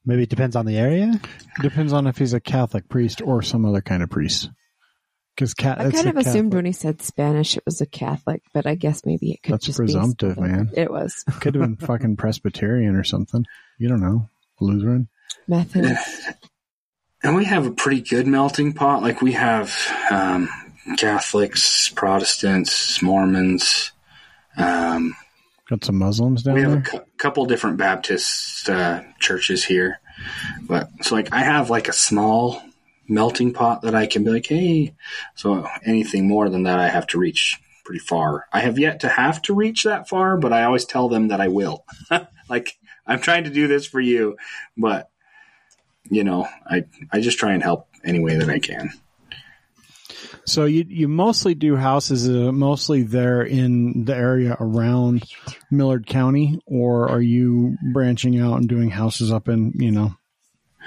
Maybe 0.06 0.24
it 0.24 0.30
depends 0.30 0.56
on 0.56 0.66
the 0.66 0.78
area. 0.78 1.20
Depends 1.62 1.92
on 1.92 2.08
if 2.08 2.18
he's 2.18 2.34
a 2.34 2.40
Catholic 2.40 2.88
priest 2.90 3.22
or 3.22 3.42
some 3.42 3.66
other 3.66 3.82
kind 3.82 4.04
of 4.04 4.10
priest. 4.10 4.50
Because 5.36 5.54
cat, 5.54 5.82
I 5.82 5.92
kind 5.92 6.08
of 6.08 6.16
assumed 6.16 6.54
when 6.54 6.64
he 6.64 6.72
said 6.72 7.02
Spanish 7.02 7.58
it 7.58 7.64
was 7.66 7.82
a 7.82 7.86
Catholic, 7.86 8.42
but 8.54 8.66
I 8.66 8.76
guess 8.76 9.06
maybe 9.06 9.32
it 9.32 9.44
could 9.44 9.54
That's 9.54 9.66
just 9.66 9.78
presumptive, 9.78 10.36
be 10.36 10.42
man. 10.42 10.72
It 10.74 10.90
was 10.90 11.26
could 11.42 11.56
have 11.56 11.62
been 11.62 11.76
fucking 11.76 12.16
Presbyterian 12.16 12.96
or 12.96 13.04
something. 13.04 13.46
You 13.78 13.90
don't 13.90 14.00
know, 14.00 14.30
Lutheran. 14.62 15.10
Methodist. 15.48 16.22
And 17.22 17.36
we 17.36 17.46
have 17.46 17.66
a 17.66 17.72
pretty 17.72 18.02
good 18.02 18.28
melting 18.28 18.74
pot. 18.74 19.02
Like 19.02 19.22
we 19.22 19.34
have 19.34 19.76
um, 20.10 20.48
Catholics, 20.98 21.90
Protestants, 21.90 23.02
Mormons. 23.02 23.92
Um, 24.56 25.16
Got 25.70 25.84
some 25.84 25.98
Muslims 25.98 26.44
down 26.44 26.54
we 26.54 26.62
have 26.62 26.72
a 26.72 26.76
there. 26.76 26.84
cou- 26.84 27.06
couple 27.18 27.46
different 27.46 27.78
Baptist 27.78 28.70
uh, 28.70 29.02
churches 29.20 29.64
here, 29.64 30.00
but 30.62 30.90
so 31.02 31.16
like 31.16 31.34
I 31.34 31.40
have 31.40 31.70
like 31.72 31.88
a 31.88 31.94
small 31.94 32.62
melting 33.08 33.54
pot 33.54 33.82
that 33.82 33.96
I 33.96 34.06
can 34.06 34.24
be 34.24 34.32
like, 34.32 34.46
hey. 34.46 34.96
So 35.36 35.68
anything 35.84 36.28
more 36.28 36.50
than 36.50 36.64
that, 36.64 36.80
I 36.80 36.88
have 36.88 37.08
to 37.08 37.20
reach 37.20 37.60
pretty 37.84 38.00
far. 38.00 38.46
I 38.54 38.60
have 38.60 38.78
yet 38.80 39.00
to 39.02 39.10
have 39.10 39.42
to 39.44 39.54
reach 39.56 39.84
that 39.84 40.08
far, 40.10 40.38
but 40.38 40.54
I 40.54 40.64
always 40.64 40.86
tell 40.86 41.10
them 41.10 41.30
that 41.30 41.42
I 41.42 41.48
will. 41.48 41.84
like 42.50 42.78
I'm 43.08 43.20
trying 43.20 43.46
to 43.46 43.50
do 43.50 43.68
this 43.68 43.88
for 43.88 44.00
you, 44.00 44.38
but 44.78 45.10
you 46.10 46.24
know, 46.24 46.48
I 46.68 46.86
I 47.12 47.22
just 47.22 47.40
try 47.40 47.54
and 47.54 47.64
help 47.64 47.88
any 48.04 48.20
way 48.20 48.36
that 48.36 48.50
I 48.50 48.60
can. 48.60 48.92
So 50.46 50.66
you 50.66 50.86
you 50.88 51.08
mostly 51.08 51.56
do 51.56 51.76
houses 51.76 52.30
uh, 52.30 52.52
mostly 52.52 53.02
there 53.02 53.42
in 53.42 54.06
the 54.06 54.16
area 54.16 54.56
around 54.60 55.24
Millard 55.72 56.06
County, 56.06 56.60
or 56.68 57.10
are 57.10 57.22
you 57.22 57.78
branching 57.94 58.40
out 58.40 58.58
and 58.60 58.70
doing 58.70 58.90
houses 58.90 59.32
up 59.32 59.48
in 59.50 59.74
you 59.76 59.92
know 59.92 60.16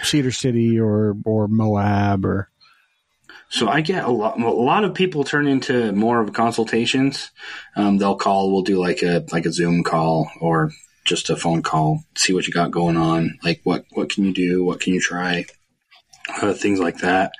Cedar 0.03 0.31
City 0.31 0.79
or 0.79 1.17
or 1.25 1.49
Moab 1.49 2.25
or 2.25 2.51
So 3.49 3.69
I 3.69 3.81
get 3.81 4.05
a 4.05 4.11
lot. 4.11 4.39
A 4.39 4.49
lot 4.49 4.85
of 4.85 4.95
people 4.95 5.25
turn 5.25 5.49
into 5.49 5.91
more 5.93 6.21
of 6.21 6.33
consultations. 6.33 7.31
Um, 7.75 7.99
they'll 7.99 8.17
call. 8.17 8.53
We'll 8.53 8.63
do 8.63 8.79
like 8.79 9.03
a 9.03 9.25
like 9.33 9.47
a 9.47 9.53
Zoom 9.53 9.83
call 9.83 10.31
or 10.41 10.71
just 11.05 11.31
a 11.31 11.37
phone 11.37 11.63
call. 11.63 12.05
See 12.15 12.33
what 12.33 12.47
you 12.47 12.53
got 12.53 12.71
going 12.71 12.97
on. 12.97 13.39
Like 13.43 13.61
what 13.65 13.87
what 13.91 14.11
can 14.11 14.25
you 14.25 14.33
do? 14.33 14.65
What 14.65 14.81
can 14.81 14.95
you 14.95 15.01
try? 15.01 15.47
Uh, 16.29 16.53
things 16.53 16.79
like 16.79 16.99
that. 16.99 17.33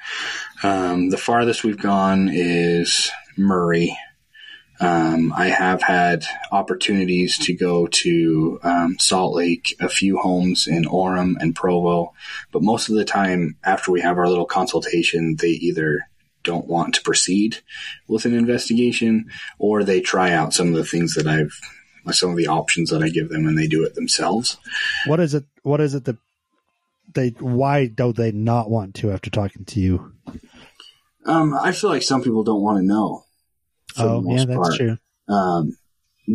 Um, 0.63 1.11
the 1.11 1.19
farthest 1.19 1.63
we've 1.63 1.81
gone 1.81 2.31
is 2.33 3.11
Murray. 3.37 3.97
Um, 4.81 5.33
I 5.37 5.49
have 5.49 5.83
had 5.83 6.25
opportunities 6.53 7.37
to 7.39 7.53
go 7.53 7.89
to 7.89 8.61
um, 8.63 8.97
Salt 8.99 9.35
Lake, 9.35 9.75
a 9.81 9.89
few 9.89 10.19
homes 10.19 10.67
in 10.69 10.85
Orem 10.85 11.35
and 11.41 11.55
Provo, 11.55 12.15
but 12.53 12.63
most 12.63 12.89
of 12.89 12.95
the 12.95 13.05
time 13.05 13.57
after 13.65 13.91
we 13.91 14.01
have 14.01 14.19
our 14.19 14.29
little 14.29 14.47
consultation, 14.47 15.37
they 15.37 15.51
either 15.51 16.09
don't 16.45 16.67
want 16.67 16.95
to 16.95 17.03
proceed 17.03 17.59
with 18.07 18.25
an 18.25 18.35
investigation 18.35 19.31
or 19.59 19.83
they 19.83 20.01
try 20.01 20.33
out 20.33 20.55
some 20.55 20.69
of 20.69 20.75
the 20.75 20.85
things 20.85 21.15
that 21.15 21.27
I've 21.27 21.59
some 22.13 22.31
of 22.31 22.37
the 22.37 22.47
options 22.47 22.89
that 22.89 23.03
I 23.03 23.11
give 23.11 23.29
them 23.29 23.47
and 23.47 23.59
they 23.59 23.67
do 23.67 23.85
it 23.85 23.95
themselves. 23.95 24.57
What 25.07 25.21
is 25.21 25.35
it? 25.35 25.45
What 25.63 25.81
is 25.83 25.95
it 25.95 26.05
that 26.07 26.17
they? 27.19 27.29
Why 27.41 27.87
don't 27.87 28.17
they 28.17 28.33
not 28.33 28.71
want 28.71 28.95
to 28.97 29.11
after 29.13 29.31
talking 29.31 29.65
to 29.67 29.81
you? 29.81 30.13
Um, 31.27 31.53
I 31.55 31.73
feel 31.73 31.91
like 31.91 32.03
some 32.03 32.23
people 32.23 32.43
don't 32.45 32.63
want 32.63 32.79
to 32.79 32.85
know. 32.85 33.25
for 33.95 34.03
the 34.03 34.09
Oh, 34.09 34.23
yeah, 34.27 34.37
most 34.37 34.47
that's 34.47 34.57
part. 34.59 34.75
true. 34.77 34.99
um, 35.29 35.77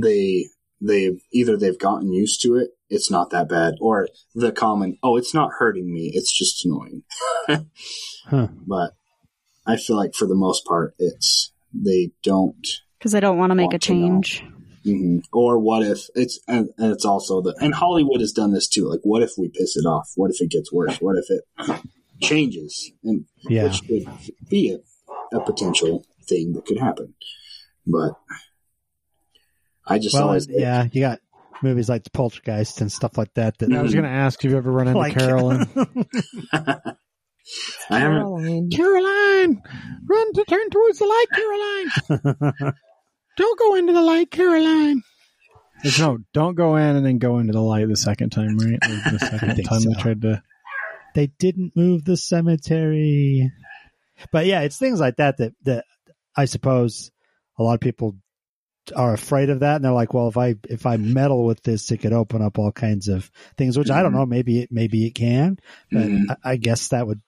they 0.01 0.45
they've 0.81 1.19
either 1.31 1.55
they've 1.57 1.80
gotten 1.80 2.11
used 2.11 2.41
to 2.41 2.55
it, 2.57 2.72
it's 2.89 3.10
not 3.10 3.30
that 3.30 3.47
bad, 3.47 3.76
or 3.80 4.07
the 4.35 4.51
common, 4.51 4.97
oh, 5.01 5.15
it's 5.18 5.34
not 5.34 5.51
hurting 5.60 5.91
me, 5.91 6.11
it's 6.14 6.31
just 6.38 6.65
annoying. 6.65 7.03
Huh. 8.26 8.47
But 8.65 8.91
I 9.68 9.76
feel 9.77 9.97
like 9.97 10.14
for 10.15 10.26
the 10.26 10.35
most 10.35 10.65
part, 10.65 10.95
it's 10.97 11.51
they 11.73 12.11
don't. 12.23 12.65
because 12.97 13.11
they 13.11 13.19
don't 13.19 13.38
want 13.38 13.51
to 13.51 13.55
make 13.55 13.65
a 13.65 13.76
Want 13.76 13.89
know. 13.89 13.95
change. 13.95 14.43
Hmm 14.84 15.19
Or 15.31 15.57
what 15.60 15.84
if 15.84 16.07
it's 16.15 16.39
and, 16.47 16.69
and 16.77 16.91
it's 16.91 17.05
also 17.05 17.41
the 17.41 17.55
and 17.61 17.73
Hollywood 17.73 18.19
has 18.22 18.31
done 18.31 18.51
this 18.53 18.68
too. 18.68 18.88
Like, 18.89 18.99
what 19.03 19.22
if 19.23 19.31
we 19.38 19.47
piss 19.49 19.76
it 19.77 19.85
off? 19.85 20.11
What 20.15 20.31
if 20.31 20.41
it 20.41 20.49
gets 20.51 20.72
worse? 20.72 20.97
What 20.97 21.15
if 21.18 21.26
it 21.30 21.81
changes? 22.22 22.91
And 23.03 23.26
Yeah. 23.49 23.64
which 23.65 23.81
could 23.88 24.05
be 24.49 24.72
a, 24.73 25.38
a 25.38 25.41
potential 25.43 26.05
thing 26.27 26.53
that 26.53 26.65
could 26.65 26.77
happen. 26.80 27.14
But 27.85 28.14
I 29.85 29.99
just 29.99 30.14
Well, 30.15 30.27
always 30.27 30.47
yeah, 30.49 30.88
you 30.91 31.01
got 31.01 31.19
movies 31.61 31.89
like 31.89 32.03
The 32.03 32.10
Poltergeist 32.11 32.81
and 32.81 32.91
stuff 32.91 33.18
like 33.18 33.34
that. 33.35 33.57
That 33.60 33.72
I 33.73 33.81
was 33.81 33.93
going 33.93 34.05
to 34.05 34.10
ask 34.10 34.43
if 34.43 34.51
you 34.51 34.57
ever 34.57 34.72
run 34.72 34.88
into 34.88 34.99
Like- 34.99 35.14
Carolyn. 35.18 35.68
I 36.53 37.99
Caroline. 37.99 38.69
Caroline, 38.69 39.61
run 40.05 40.34
to 40.34 40.45
turn 40.45 40.69
towards 40.69 40.99
the 40.99 41.05
light, 41.05 41.26
Caroline. 41.34 42.73
Don't 43.38 43.60
go 43.60 43.76
into 43.76 43.93
the 43.93 44.01
light, 44.01 44.30
Caroline. 44.31 45.01
There's 45.81 45.99
no, 45.99 46.19
don't 46.34 46.55
go 46.55 46.76
in 46.77 46.95
and 46.95 47.05
then 47.05 47.18
go 47.18 47.39
into 47.39 47.51
the 47.53 47.60
light 47.61 47.88
the 47.88 47.95
second 47.97 48.30
time, 48.30 48.57
right? 48.57 48.80
The 48.81 49.18
second 49.31 49.55
think 49.55 49.68
time 49.68 49.81
they 49.84 49.93
tried 50.01 50.22
to. 50.22 50.41
they 51.15 51.27
didn't 51.39 51.76
move 51.76 52.05
the 52.05 52.15
cemetery. 52.15 53.51
But 54.31 54.45
yeah, 54.45 54.61
it's 54.61 54.77
things 54.77 54.99
like 54.99 55.18
that 55.18 55.38
that 55.38 55.53
that 55.64 55.85
I 56.38 56.45
suppose 56.45 57.11
a 57.60 57.64
lot 57.64 57.73
of 57.73 57.80
people 57.81 58.15
are 58.95 59.14
afraid 59.14 59.49
of 59.49 59.61
that, 59.61 59.77
and 59.77 59.84
they're 59.85 59.91
like, 59.91 60.14
"Well, 60.14 60.27
if 60.30 60.38
I 60.38 60.55
if 60.69 60.85
I 60.85 60.97
meddle 60.97 61.45
with 61.45 61.61
this, 61.64 61.91
it 61.91 61.97
could 61.97 62.14
open 62.14 62.41
up 62.41 62.57
all 62.60 62.72
kinds 62.72 63.07
of 63.10 63.30
things." 63.57 63.77
Which 63.77 63.89
I 63.89 64.01
don't 64.03 64.14
know. 64.14 64.26
Maybe 64.26 64.60
it 64.61 64.69
maybe 64.72 65.05
it 65.05 65.15
can, 65.15 65.57
but 65.91 66.03
Mhm. 66.07 66.23
I, 66.45 66.51
I 66.51 66.55
guess 66.57 66.89
that 66.89 67.07
would 67.07 67.22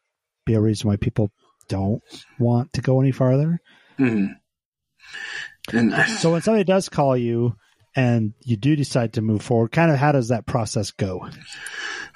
be 0.45 0.53
a 0.53 0.61
reason 0.61 0.87
why 0.89 0.95
people 0.95 1.31
don't 1.67 2.01
want 2.39 2.71
to 2.73 2.81
go 2.81 3.01
any 3.01 3.11
farther. 3.11 3.59
Mhm. 3.99 4.35
And 5.73 5.93
I, 5.93 6.05
So 6.07 6.31
when 6.31 6.41
somebody 6.41 6.63
does 6.63 6.89
call 6.89 7.17
you 7.17 7.55
and 7.95 8.33
you 8.43 8.57
do 8.57 8.75
decide 8.75 9.13
to 9.13 9.21
move 9.21 9.41
forward, 9.41 9.71
kind 9.71 9.91
of 9.91 9.97
how 9.97 10.11
does 10.11 10.29
that 10.29 10.45
process 10.45 10.91
go? 10.91 11.27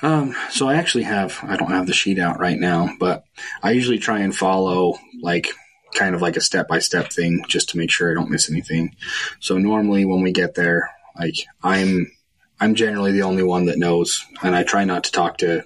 Um, 0.02 0.36
so 0.50 0.68
I 0.68 0.76
actually 0.76 1.04
have, 1.04 1.40
I 1.44 1.56
don't 1.58 1.72
have 1.72 1.88
the 1.88 1.94
sheet 1.94 2.20
out 2.20 2.40
right 2.40 2.58
now, 2.58 2.90
but 3.00 3.24
I 3.62 3.72
usually 3.72 4.00
try 4.00 4.20
and 4.20 4.36
follow 4.36 4.98
like 5.22 5.50
kind 5.96 6.16
of 6.16 6.22
like 6.22 6.38
a 6.38 6.42
step 6.42 6.68
by 6.68 6.80
step 6.80 7.12
thing 7.12 7.44
just 7.48 7.70
to 7.70 7.78
make 7.78 7.92
sure 7.92 8.12
I 8.12 8.14
don't 8.14 8.30
miss 8.30 8.50
anything. 8.50 8.96
So 9.40 9.58
normally 9.58 10.06
when 10.06 10.22
we 10.22 10.32
get 10.32 10.56
there, 10.56 10.90
like 11.18 11.36
I'm, 11.64 12.12
I'm 12.60 12.76
generally 12.76 13.12
the 13.12 13.24
only 13.24 13.44
one 13.44 13.66
that 13.66 13.80
knows 13.80 14.26
and 14.42 14.56
I 14.56 14.64
try 14.64 14.86
not 14.86 15.06
to 15.06 15.12
talk 15.12 15.38
to 15.40 15.64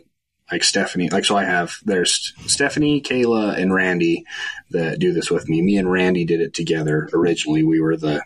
like 0.53 0.63
Stephanie. 0.63 1.09
Like, 1.09 1.25
so 1.25 1.35
I 1.35 1.45
have, 1.45 1.77
there's 1.83 2.31
Stephanie, 2.45 3.01
Kayla 3.01 3.57
and 3.57 3.73
Randy 3.73 4.23
that 4.69 4.99
do 4.99 5.11
this 5.11 5.31
with 5.31 5.49
me. 5.49 5.63
Me 5.63 5.77
and 5.77 5.91
Randy 5.91 6.25
did 6.25 6.41
it 6.41 6.53
together. 6.53 7.09
Originally, 7.11 7.63
we 7.63 7.81
were 7.81 7.97
the, 7.97 8.21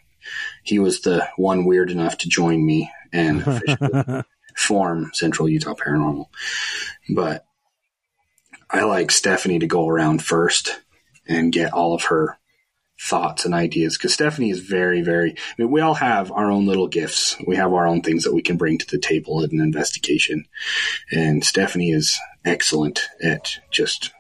he 0.62 0.78
was 0.78 1.00
the 1.02 1.26
one 1.38 1.64
weird 1.64 1.90
enough 1.90 2.18
to 2.18 2.28
join 2.28 2.66
me 2.66 2.92
and 3.14 3.42
officially 3.48 4.24
form 4.58 5.10
Central 5.14 5.48
Utah 5.48 5.74
Paranormal. 5.74 6.26
But 7.16 7.46
I 8.70 8.84
like 8.84 9.10
Stephanie 9.12 9.60
to 9.60 9.68
go 9.68 9.88
around 9.88 10.22
first 10.22 10.82
and 11.30 11.54
get 11.54 11.72
all 11.72 11.94
of 11.94 12.04
her 12.04 12.37
thoughts 13.00 13.46
and 13.46 13.54
ideas 13.54 13.98
because 13.98 14.14
Stephanie 14.14 14.50
is 14.50 14.60
very, 14.60 15.02
very. 15.02 15.32
I 15.32 15.36
mean, 15.62 15.72
we 15.72 15.82
all 15.82 15.94
have 15.94 16.32
our 16.32 16.50
own 16.52 16.66
little 16.66 16.88
gifts. 16.88 17.36
We 17.46 17.56
have 17.58 17.72
our 17.74 17.88
own 17.88 18.02
things 18.02 18.24
that 18.24 18.34
we 18.34 18.42
can 18.42 18.58
bring 18.58 18.78
to 18.80 18.88
the 18.88 18.98
table 19.00 19.44
at 19.44 19.52
an 19.52 19.62
investigation, 19.62 20.46
and 21.12 21.44
Stephanie 21.44 21.92
is 21.92 22.20
excellent 22.44 23.02
at 23.24 23.52
just 23.72 24.12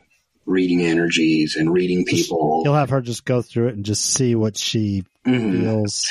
reading 0.45 0.81
energies 0.81 1.55
and 1.57 1.73
reading 1.73 2.05
people. 2.05 2.61
You'll 2.63 2.75
have 2.75 2.89
her 2.91 3.01
just 3.01 3.25
go 3.25 3.41
through 3.41 3.67
it 3.69 3.75
and 3.75 3.83
just 3.83 4.05
see 4.05 4.33
what 4.33 4.55
she 4.57 5.03
Mhm. 5.25 5.51
feels 5.51 6.09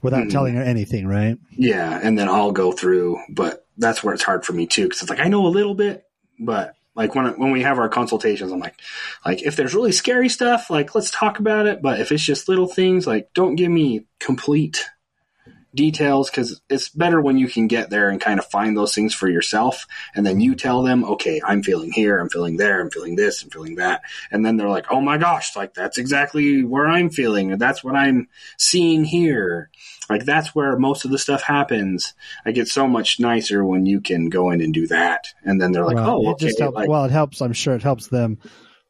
without 0.00 0.24
Mhm. 0.24 0.30
telling 0.30 0.54
her 0.54 0.62
anything, 0.62 1.06
right? 1.06 1.36
Yeah, 1.50 2.00
and 2.02 2.18
then 2.18 2.28
I'll 2.28 2.52
go 2.52 2.72
through, 2.72 3.18
but 3.28 3.66
that's 3.76 4.02
where 4.02 4.14
it's 4.14 4.22
hard 4.22 4.46
for 4.46 4.54
me 4.54 4.66
too 4.66 4.84
because 4.84 5.02
it's 5.02 5.10
like 5.10 5.20
I 5.20 5.28
know 5.28 5.46
a 5.46 5.48
little 5.48 5.74
bit, 5.74 6.04
but 6.40 6.74
like 6.94 7.14
when 7.14 7.26
when 7.38 7.50
we 7.50 7.62
have 7.62 7.78
our 7.78 7.88
consultations, 7.88 8.52
I'm 8.52 8.60
like, 8.60 8.80
like 9.24 9.42
if 9.42 9.56
there's 9.56 9.74
really 9.74 9.92
scary 9.92 10.28
stuff, 10.28 10.70
like 10.70 10.94
let's 10.94 11.10
talk 11.10 11.38
about 11.38 11.66
it. 11.66 11.82
But 11.82 12.00
if 12.00 12.12
it's 12.12 12.22
just 12.22 12.48
little 12.48 12.68
things, 12.68 13.06
like 13.06 13.30
don't 13.34 13.56
give 13.56 13.70
me 13.70 14.06
complete 14.20 14.84
details 15.74 16.30
because 16.30 16.60
it's 16.70 16.88
better 16.88 17.20
when 17.20 17.36
you 17.36 17.48
can 17.48 17.66
get 17.66 17.90
there 17.90 18.08
and 18.08 18.20
kind 18.20 18.38
of 18.38 18.46
find 18.46 18.76
those 18.76 18.94
things 18.94 19.12
for 19.12 19.28
yourself, 19.28 19.86
and 20.14 20.24
then 20.24 20.40
you 20.40 20.54
tell 20.54 20.82
them, 20.82 21.04
okay, 21.04 21.40
I'm 21.44 21.62
feeling 21.62 21.90
here, 21.90 22.18
I'm 22.18 22.28
feeling 22.30 22.56
there, 22.56 22.80
I'm 22.80 22.90
feeling 22.90 23.16
this, 23.16 23.42
I'm 23.42 23.50
feeling 23.50 23.76
that, 23.76 24.02
and 24.30 24.46
then 24.46 24.56
they're 24.56 24.68
like, 24.68 24.86
oh 24.90 25.00
my 25.00 25.18
gosh, 25.18 25.56
like 25.56 25.74
that's 25.74 25.98
exactly 25.98 26.62
where 26.62 26.86
I'm 26.86 27.10
feeling, 27.10 27.58
that's 27.58 27.82
what 27.82 27.96
I'm 27.96 28.28
seeing 28.56 29.04
here. 29.04 29.70
Like 30.08 30.24
that's 30.24 30.54
where 30.54 30.78
most 30.78 31.04
of 31.04 31.10
the 31.10 31.18
stuff 31.18 31.42
happens. 31.42 32.14
I 32.44 32.52
get 32.52 32.68
so 32.68 32.86
much 32.86 33.18
nicer 33.20 33.64
when 33.64 33.86
you 33.86 34.00
can 34.00 34.28
go 34.28 34.50
in 34.50 34.60
and 34.60 34.72
do 34.74 34.86
that, 34.88 35.28
and 35.44 35.60
then 35.60 35.72
they're 35.72 35.84
like, 35.84 35.96
well, 35.96 36.18
"Oh, 36.18 36.30
it 36.30 36.32
okay." 36.34 36.46
just 36.46 36.60
helps, 36.60 36.74
like, 36.76 36.88
well, 36.88 37.04
it 37.04 37.10
helps. 37.10 37.40
I'm 37.40 37.52
sure 37.52 37.74
it 37.74 37.82
helps 37.82 38.08
them 38.08 38.38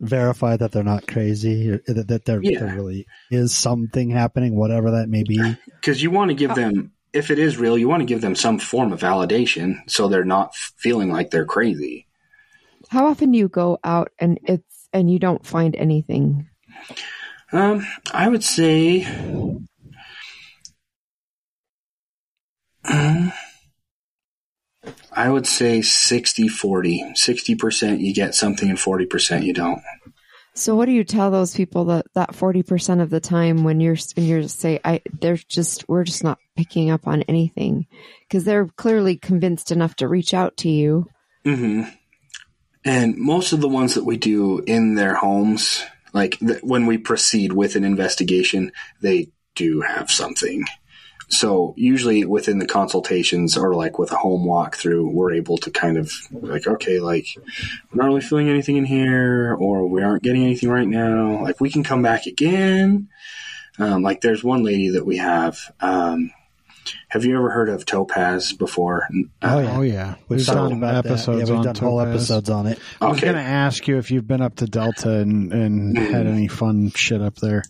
verify 0.00 0.56
that 0.56 0.72
they're 0.72 0.82
not 0.82 1.06
crazy, 1.06 1.70
or 1.70 1.80
that, 1.86 2.08
that 2.08 2.24
there, 2.24 2.40
Yeah. 2.42 2.60
there 2.60 2.74
really 2.74 3.06
is 3.30 3.54
something 3.54 4.10
happening, 4.10 4.56
whatever 4.56 4.90
that 4.92 5.08
may 5.08 5.22
be. 5.22 5.56
because 5.80 6.02
you 6.02 6.10
want 6.10 6.30
to 6.30 6.34
give 6.34 6.54
them, 6.54 6.92
if 7.12 7.30
it 7.30 7.38
is 7.38 7.56
real, 7.58 7.78
you 7.78 7.88
want 7.88 8.00
to 8.00 8.06
give 8.06 8.20
them 8.20 8.34
some 8.34 8.58
form 8.58 8.92
of 8.92 9.00
validation, 9.00 9.76
so 9.86 10.08
they're 10.08 10.24
not 10.24 10.54
feeling 10.76 11.10
like 11.12 11.30
they're 11.30 11.44
crazy. 11.46 12.06
How 12.88 13.06
often 13.06 13.32
do 13.32 13.38
you 13.38 13.48
go 13.48 13.78
out 13.84 14.10
and 14.18 14.38
it's 14.44 14.88
and 14.92 15.10
you 15.10 15.18
don't 15.18 15.46
find 15.46 15.74
anything? 15.76 16.48
Um, 17.52 17.86
I 18.12 18.28
would 18.28 18.44
say, 18.44 19.06
I 25.16 25.30
would 25.30 25.46
say 25.46 25.80
60 25.80 26.48
40. 26.48 27.14
60% 27.14 28.00
you 28.00 28.12
get 28.14 28.34
something 28.34 28.68
and 28.68 28.78
40% 28.78 29.44
you 29.44 29.52
don't. 29.52 29.80
So 30.56 30.76
what 30.76 30.86
do 30.86 30.92
you 30.92 31.02
tell 31.02 31.32
those 31.32 31.54
people 31.54 31.86
that 31.86 32.06
that 32.14 32.32
forty 32.34 32.62
percent 32.62 33.00
of 33.00 33.10
the 33.10 33.18
time 33.18 33.64
when 33.64 33.80
you're 33.80 33.96
when 34.14 34.26
you're 34.26 34.46
say 34.46 34.78
I 34.84 35.02
they're 35.20 35.36
just 35.36 35.84
we're 35.88 36.04
just 36.04 36.22
not 36.22 36.38
picking 36.56 36.90
up 36.90 37.08
on 37.08 37.22
anything 37.22 37.86
because 38.20 38.44
they're 38.44 38.66
clearly 38.66 39.16
convinced 39.16 39.72
enough 39.72 39.96
to 39.96 40.06
reach 40.06 40.32
out 40.32 40.56
to 40.58 40.68
you. 40.68 41.08
hmm 41.44 41.82
And 42.84 43.16
most 43.16 43.52
of 43.52 43.60
the 43.60 43.68
ones 43.68 43.94
that 43.94 44.04
we 44.04 44.16
do 44.16 44.60
in 44.60 44.94
their 44.94 45.14
homes, 45.14 45.84
like 46.12 46.38
th- 46.38 46.62
when 46.62 46.86
we 46.86 46.98
proceed 46.98 47.52
with 47.52 47.74
an 47.74 47.82
investigation, 47.82 48.70
they 49.00 49.32
do 49.56 49.80
have 49.80 50.08
something. 50.08 50.64
So 51.38 51.74
usually 51.76 52.24
within 52.24 52.58
the 52.58 52.66
consultations 52.66 53.56
or 53.56 53.74
like 53.74 53.98
with 53.98 54.12
a 54.12 54.16
home 54.16 54.46
walkthrough, 54.46 55.12
we're 55.12 55.32
able 55.34 55.58
to 55.58 55.70
kind 55.70 55.96
of 55.98 56.12
like, 56.30 56.66
okay, 56.66 57.00
like 57.00 57.26
we're 57.92 58.02
not 58.02 58.06
really 58.08 58.20
feeling 58.20 58.48
anything 58.48 58.76
in 58.76 58.84
here 58.84 59.54
or 59.58 59.86
we 59.86 60.02
aren't 60.02 60.22
getting 60.22 60.44
anything 60.44 60.68
right 60.68 60.86
now. 60.88 61.42
Like 61.42 61.60
we 61.60 61.70
can 61.70 61.82
come 61.82 62.02
back 62.02 62.26
again. 62.26 63.08
Um, 63.78 64.02
like 64.02 64.20
there's 64.20 64.44
one 64.44 64.62
lady 64.62 64.90
that 64.90 65.04
we 65.04 65.16
have. 65.16 65.58
Um, 65.80 66.30
have 67.08 67.24
you 67.24 67.36
ever 67.36 67.50
heard 67.50 67.68
of 67.70 67.86
Topaz 67.86 68.52
before? 68.52 69.08
Oh, 69.42 69.58
yeah. 69.58 69.76
Oh 69.76 69.80
yeah, 69.82 70.14
We've, 70.28 70.38
We've 70.40 70.46
done 70.46 70.72
about 70.72 71.06
episodes. 71.06 71.48
Yeah, 71.48 71.56
we've 71.56 71.58
on 71.60 71.64
done 71.64 71.76
whole 71.76 71.98
Topaz. 71.98 72.14
episodes 72.30 72.50
on 72.50 72.66
it. 72.66 72.78
I 73.00 73.06
was 73.08 73.16
Okay. 73.18 73.26
going 73.32 73.36
to 73.42 73.50
ask 73.50 73.88
you 73.88 73.96
if 73.98 74.10
you've 74.10 74.26
been 74.28 74.42
up 74.42 74.56
to 74.56 74.66
Delta 74.66 75.10
and, 75.20 75.52
and 75.52 75.96
Mhm. 75.96 76.10
had 76.10 76.26
any 76.26 76.46
fun 76.48 76.90
shit 76.94 77.22
up 77.22 77.36
there. 77.36 77.62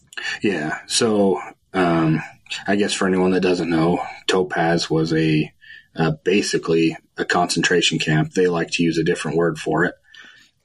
Yeah. 0.43 0.79
So, 0.89 1.41
um, 1.73 2.23
I 2.67 2.77
guess 2.77 2.93
for 2.93 3.07
anyone 3.07 3.33
that 3.33 3.41
doesn't 3.41 3.71
know, 3.71 4.03
Topaz 4.27 4.89
was 4.91 5.13
a 5.13 5.53
uh, 5.97 6.13
basically 6.25 6.97
a 7.17 7.25
concentration 7.25 7.99
camp. 7.99 8.33
They 8.33 8.49
like 8.49 8.71
to 8.73 8.83
use 8.83 8.99
a 8.99 9.05
different 9.05 9.37
word 9.37 9.59
for 9.59 9.85
it, 9.85 9.95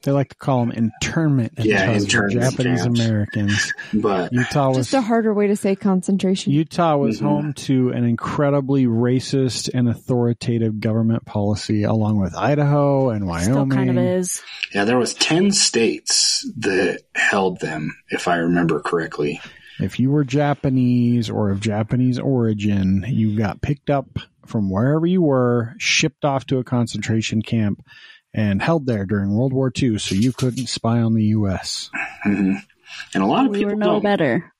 They 0.02 0.12
like 0.12 0.30
to 0.30 0.36
call 0.36 0.62
them 0.66 0.72
internment. 0.72 1.54
Yeah, 1.60 1.92
internment 1.92 2.36
we're 2.36 2.50
Japanese 2.50 2.82
camps. 2.84 3.00
Americans. 3.00 3.74
but 3.94 4.32
Utah 4.34 4.70
was 4.70 4.78
Just 4.78 4.94
a 4.96 5.02
harder 5.02 5.32
way 5.34 5.46
to 5.48 5.56
say 5.56 5.76
concentration. 5.76 6.52
Utah 6.54 6.98
was 6.98 7.20
Mhm. 7.20 7.24
home 7.26 7.54
to 7.54 7.90
an 7.90 8.06
incredibly 8.06 8.86
racist 8.88 9.70
and 9.74 9.88
authoritative 9.90 10.80
government 10.80 11.26
policy, 11.26 11.84
along 11.84 12.20
with 12.20 12.34
Idaho 12.36 13.10
and 13.12 13.28
Wyoming. 13.28 13.54
Still 13.54 13.68
kind 13.68 13.90
of 13.92 13.98
is. 13.98 14.42
yeah, 14.74 14.86
there 14.86 14.98
was 14.98 15.14
ten 15.14 15.52
states 15.52 16.50
that 16.58 17.02
held 17.14 17.60
them, 17.60 17.96
if 18.10 18.28
I 18.28 18.38
remember 18.38 18.80
correctly. 18.80 19.42
If 19.80 20.00
you 20.00 20.12
were 20.12 20.24
Japanese 20.24 21.30
or 21.30 21.50
of 21.52 21.60
Japanese 21.62 22.20
origin, 22.20 23.06
you 23.08 23.38
got 23.38 23.62
picked 23.62 23.90
up 23.90 24.08
from 24.46 24.70
wherever 24.70 25.06
you 25.06 25.22
were, 25.22 25.74
shipped 25.78 26.26
off 26.26 26.46
to 26.48 26.58
a 26.58 26.64
concentration 26.64 27.42
camp, 27.42 27.82
and 28.34 28.62
held 28.62 28.86
there 28.86 29.06
during 29.06 29.32
World 29.36 29.54
War 29.54 29.72
II, 29.76 29.98
so 30.00 30.16
you 30.16 30.32
couldn't 30.34 30.68
spy 30.68 31.00
on 31.02 31.14
the 31.14 31.24
U.S. 31.26 31.90
hmm 32.24 32.56
And 33.14 33.24
a 33.24 33.26
lot 33.26 33.46
of 33.46 33.52
We 33.52 33.60
people 33.60 33.74
were 33.76 33.80
no 33.80 33.86
don't. 33.94 34.04
better. 34.04 34.52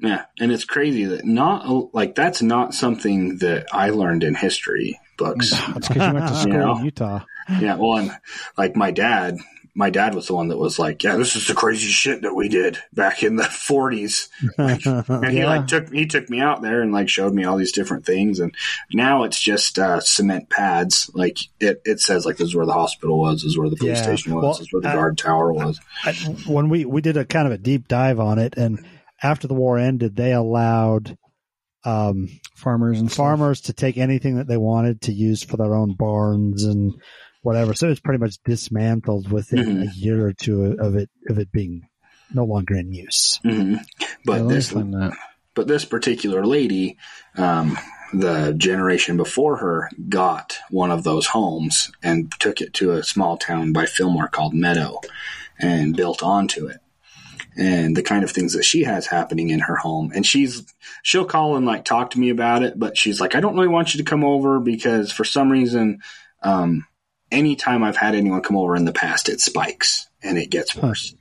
Yeah, 0.00 0.24
and 0.40 0.50
it's 0.52 0.64
crazy 0.64 1.04
that 1.04 1.24
not 1.24 1.94
like 1.94 2.14
that's 2.14 2.42
not 2.42 2.74
something 2.74 3.38
that 3.38 3.66
I 3.72 3.90
learned 3.90 4.24
in 4.24 4.34
history 4.34 4.98
books. 5.16 5.50
That's 5.72 5.86
because 5.88 6.08
you 6.08 6.12
went 6.14 6.26
to 6.28 6.34
school 6.40 6.52
Yeah. 6.52 6.78
in 6.78 6.84
Utah. 6.84 7.20
Yeah, 7.60 7.76
well, 7.76 7.98
and 7.98 8.10
like 8.58 8.74
my 8.74 8.90
dad, 8.90 9.36
my 9.76 9.90
dad 9.90 10.14
was 10.14 10.28
the 10.28 10.34
one 10.34 10.48
that 10.48 10.56
was 10.58 10.78
like, 10.78 11.02
"Yeah, 11.02 11.16
this 11.16 11.34
is 11.34 11.46
the 11.48 11.54
crazy 11.54 11.88
shit 11.88 12.22
that 12.22 12.34
we 12.34 12.48
did 12.48 12.78
back 12.92 13.22
in 13.22 13.36
the 13.36 13.42
'40s." 13.68 14.28
And 14.56 15.26
he 15.36 15.44
like 15.44 15.66
took 15.66 15.92
he 15.92 16.06
took 16.06 16.30
me 16.30 16.40
out 16.40 16.62
there 16.62 16.80
and 16.80 16.92
like 16.92 17.08
showed 17.08 17.34
me 17.34 17.44
all 17.44 17.56
these 17.56 17.72
different 17.72 18.06
things. 18.06 18.38
And 18.40 18.54
now 18.92 19.24
it's 19.24 19.40
just 19.40 19.78
uh, 19.78 20.00
cement 20.00 20.48
pads. 20.50 21.10
Like 21.14 21.38
it, 21.60 21.80
it 21.84 22.00
says 22.00 22.24
like 22.24 22.36
this 22.36 22.48
is 22.48 22.54
where 22.54 22.66
the 22.66 22.72
hospital 22.72 23.18
was, 23.18 23.42
this 23.42 23.50
is 23.50 23.58
where 23.58 23.68
the 23.70 23.76
police 23.76 23.98
Yeah. 23.98 24.02
station 24.04 24.34
was, 24.34 24.42
Well, 24.42 24.52
this 24.52 24.60
is 24.60 24.72
where 24.72 24.82
the 24.82 24.88
I- 24.90 24.94
guard 24.94 25.18
tower 25.18 25.52
was. 25.52 25.80
I, 26.04 26.12
when 26.46 26.68
we 26.68 26.84
we 26.84 27.00
did 27.00 27.16
a 27.16 27.24
kind 27.24 27.46
of 27.46 27.52
a 27.52 27.58
deep 27.58 27.88
dive 27.88 28.20
on 28.20 28.38
it, 28.38 28.54
and 28.56 28.84
after 29.22 29.48
the 29.48 29.54
war 29.54 29.78
ended, 29.78 30.16
they 30.16 30.32
allowed 30.32 31.16
um, 31.84 32.28
Farmers 32.56 32.98
and 33.00 33.10
stuff. 33.10 33.16
farmers 33.26 33.60
to 33.62 33.72
take 33.72 33.98
anything 33.98 34.36
that 34.36 34.46
they 34.46 34.56
wanted 34.56 35.02
to 35.02 35.12
use 35.12 35.42
for 35.42 35.56
their 35.58 35.74
own 35.74 35.94
barns 35.94 36.64
and 36.64 36.94
whatever. 37.44 37.74
So 37.74 37.88
it's 37.88 38.00
pretty 38.00 38.18
much 38.18 38.38
dismantled 38.44 39.30
within 39.30 39.64
Mhm. 39.66 39.82
a 39.90 39.94
year 39.94 40.26
or 40.26 40.32
two 40.32 40.76
of 40.78 40.96
it 40.96 41.10
of 41.28 41.38
it 41.38 41.52
being 41.52 41.86
no 42.32 42.44
longer 42.44 42.74
in 42.74 42.92
use. 42.92 43.38
hmm 43.42 43.76
But 44.24 44.42
let 44.42 44.44
me 44.44 44.54
this 44.54 44.72
but 45.54 45.68
this 45.68 45.84
particular 45.84 46.44
lady, 46.44 46.96
um, 47.36 47.78
the 48.12 48.54
generation 48.56 49.16
before 49.16 49.58
her 49.58 49.88
got 50.08 50.58
one 50.70 50.90
of 50.90 51.04
those 51.04 51.26
homes 51.26 51.92
and 52.02 52.32
took 52.40 52.60
it 52.60 52.74
to 52.74 52.92
a 52.92 53.04
small 53.04 53.36
town 53.36 53.72
by 53.72 53.86
Fillmore 53.86 54.28
called 54.28 54.54
Meadow 54.54 55.00
and 55.58 55.96
built 55.96 56.22
onto 56.22 56.66
it. 56.66 56.78
And 57.56 57.96
the 57.96 58.02
kind 58.02 58.24
of 58.24 58.32
things 58.32 58.54
that 58.54 58.64
she 58.64 58.82
has 58.82 59.06
happening 59.06 59.50
in 59.50 59.60
her 59.60 59.76
home. 59.76 60.10
And 60.12 60.26
she's, 60.26 60.64
she'll 61.04 61.24
call 61.24 61.56
and 61.56 61.64
like 61.64 61.84
talk 61.84 62.10
to 62.10 62.18
me 62.18 62.30
about 62.30 62.64
it, 62.64 62.76
but 62.76 62.98
she's 62.98 63.20
like, 63.20 63.36
I 63.36 63.40
don't 63.40 63.54
really 63.54 63.68
want 63.68 63.94
you 63.94 63.98
to 63.98 64.10
come 64.10 64.24
over 64.24 64.58
because 64.58 65.12
for 65.12 65.24
some 65.24 65.50
reason, 65.52 66.00
um, 66.42 66.84
anytime 67.34 67.82
I've 67.82 67.96
had 67.96 68.14
anyone 68.14 68.42
come 68.42 68.56
over 68.56 68.76
in 68.76 68.84
the 68.84 68.92
past, 68.92 69.28
it 69.28 69.40
spikes 69.40 70.08
and 70.22 70.38
it 70.38 70.50
gets 70.50 70.74
worse 70.74 71.14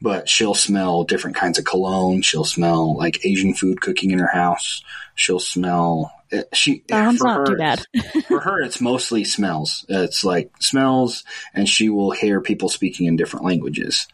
but 0.00 0.28
she'll 0.28 0.54
smell 0.54 1.04
different 1.04 1.36
kinds 1.36 1.58
of 1.58 1.64
cologne. 1.64 2.22
She'll 2.22 2.44
smell 2.44 2.96
like 2.96 3.24
Asian 3.24 3.54
food 3.54 3.80
cooking 3.80 4.10
in 4.10 4.18
her 4.18 4.26
house. 4.26 4.82
She'll 5.14 5.40
smell. 5.40 6.12
It, 6.30 6.48
she 6.54 6.82
eh, 6.88 6.96
That 6.96 7.06
one's 7.06 7.18
for 7.18 7.26
not 7.26 7.38
her, 7.38 7.46
too 7.46 7.56
bad. 7.56 7.86
for 8.28 8.40
her, 8.40 8.60
it's 8.62 8.80
mostly 8.80 9.24
smells. 9.24 9.86
It's 9.88 10.24
like 10.24 10.50
smells, 10.60 11.24
and 11.54 11.68
she 11.68 11.88
will 11.88 12.10
hear 12.10 12.40
people 12.40 12.68
speaking 12.68 13.06
in 13.06 13.16
different 13.16 13.46
languages, 13.46 14.06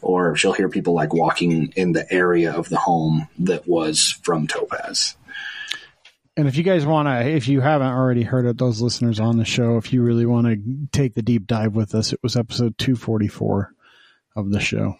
or 0.00 0.36
she'll 0.36 0.52
hear 0.52 0.68
people 0.68 0.94
like 0.94 1.12
walking 1.12 1.72
in 1.74 1.92
the 1.92 2.10
area 2.12 2.52
of 2.52 2.68
the 2.68 2.78
home 2.78 3.28
that 3.40 3.66
was 3.66 4.18
from 4.22 4.46
Topaz. 4.46 5.16
And 6.36 6.46
if 6.46 6.56
you 6.56 6.62
guys 6.62 6.84
want 6.84 7.08
to, 7.08 7.26
if 7.28 7.48
you 7.48 7.60
haven't 7.62 7.86
already 7.88 8.22
heard 8.22 8.44
it, 8.46 8.58
those 8.58 8.80
listeners 8.82 9.20
on 9.20 9.38
the 9.38 9.44
show, 9.46 9.78
if 9.78 9.92
you 9.92 10.02
really 10.02 10.26
want 10.26 10.46
to 10.46 10.88
take 10.92 11.14
the 11.14 11.22
deep 11.22 11.46
dive 11.46 11.74
with 11.74 11.94
us, 11.94 12.12
it 12.12 12.20
was 12.22 12.36
episode 12.36 12.76
244 12.76 13.70
of 14.36 14.50
the 14.50 14.60
show. 14.60 14.96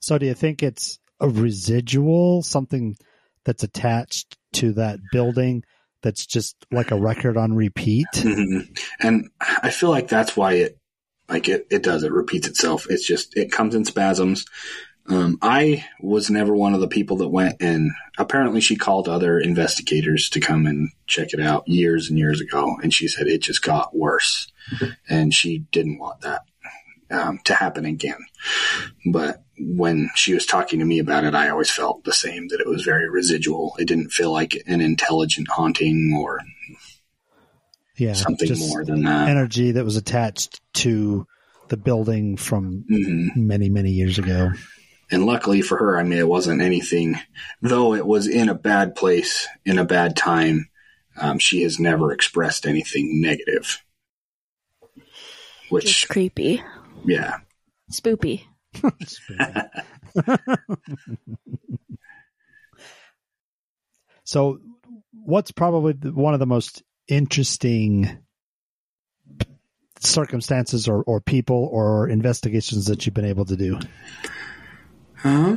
So 0.00 0.16
do 0.16 0.26
you 0.26 0.34
think 0.34 0.62
it's 0.62 0.98
a 1.18 1.28
residual, 1.28 2.42
something 2.42 2.96
that's 3.44 3.64
attached 3.64 4.38
to 4.54 4.72
that 4.74 5.00
building 5.10 5.64
that's 6.02 6.24
just 6.24 6.54
like 6.70 6.92
a 6.92 7.00
record 7.00 7.36
on 7.36 7.54
repeat? 7.54 8.06
Mhm. 8.14 8.78
And 9.00 9.30
I 9.40 9.70
feel 9.70 9.90
like 9.90 10.06
that's 10.08 10.36
why 10.36 10.52
it, 10.54 10.78
like 11.28 11.48
it, 11.48 11.66
it 11.70 11.82
does, 11.82 12.04
it 12.04 12.12
repeats 12.12 12.46
itself. 12.48 12.86
It's 12.88 13.06
just, 13.06 13.36
it 13.36 13.50
comes 13.52 13.74
in 13.74 13.84
spasms. 13.84 14.44
Um, 15.08 15.38
I 15.42 15.84
was 16.00 16.30
never 16.30 16.54
one 16.54 16.74
of 16.74 16.80
the 16.80 16.88
people 16.88 17.16
that 17.18 17.28
went 17.28 17.56
and 17.60 17.90
apparently 18.16 18.60
she 18.60 18.76
called 18.76 19.08
other 19.08 19.40
investigators 19.40 20.28
to 20.30 20.40
come 20.40 20.66
and 20.66 20.90
check 21.06 21.32
it 21.32 21.40
out 21.40 21.66
years 21.66 22.08
and 22.08 22.18
years 22.18 22.40
ago. 22.40 22.76
And 22.82 22.94
she 22.94 23.08
said 23.08 23.26
it 23.26 23.42
just 23.42 23.62
got 23.62 23.96
worse 23.96 24.46
and 25.08 25.34
she 25.34 25.58
didn't 25.72 25.98
want 25.98 26.20
that, 26.20 26.42
um, 27.10 27.40
to 27.44 27.54
happen 27.54 27.86
again. 27.86 28.18
But 29.10 29.42
when 29.58 30.10
she 30.14 30.32
was 30.32 30.46
talking 30.46 30.78
to 30.78 30.84
me 30.84 31.00
about 31.00 31.24
it, 31.24 31.34
I 31.34 31.48
always 31.48 31.70
felt 31.70 32.04
the 32.04 32.12
same 32.12 32.48
that 32.48 32.60
it 32.60 32.68
was 32.68 32.82
very 32.82 33.08
residual. 33.08 33.74
It 33.78 33.88
didn't 33.88 34.10
feel 34.10 34.32
like 34.32 34.62
an 34.66 34.80
intelligent 34.80 35.48
haunting 35.48 36.14
or 36.16 36.40
Yeah, 37.96 38.12
something 38.12 38.58
more 38.58 38.84
than 38.84 39.02
that. 39.04 39.28
energy 39.28 39.72
that 39.72 39.84
was 39.84 39.96
attached 39.96 40.60
to 40.74 41.26
the 41.68 41.76
building 41.76 42.36
from 42.36 42.84
hmm 42.88 43.28
many 43.34 43.68
many 43.68 43.90
years 43.90 44.18
ago. 44.18 44.52
And 45.10 45.26
luckily 45.26 45.62
for 45.62 45.76
her, 45.78 45.98
I 45.98 46.02
mean, 46.04 46.18
it 46.18 46.28
wasn't 46.28 46.62
anything, 46.62 47.16
though 47.60 47.94
it 47.94 48.06
was 48.06 48.26
in 48.26 48.48
a 48.48 48.54
bad 48.54 48.94
place, 48.94 49.48
in 49.64 49.78
a 49.78 49.84
bad 49.84 50.16
time. 50.16 50.68
Um, 51.20 51.38
she 51.38 51.62
has 51.62 51.80
never 51.80 52.12
expressed 52.12 52.66
anything 52.66 53.20
negative. 53.20 53.82
Which, 55.68 55.86
Just 55.86 56.08
creepy. 56.08 56.62
yeah. 57.04 57.38
Spoopy. 57.90 58.44
So, 64.30 64.60
what's 65.10 65.50
probably 65.50 65.94
one 66.08 66.34
of 66.34 66.38
the 66.38 66.46
most 66.46 66.84
interesting 67.08 68.18
circumstances 69.98 70.86
or, 70.86 71.02
or 71.02 71.20
people 71.20 71.68
or 71.72 72.08
investigations 72.08 72.86
that 72.86 73.04
you've 73.04 73.14
been 73.14 73.24
able 73.24 73.44
to 73.46 73.56
do? 73.56 73.80
Huh? 75.22 75.56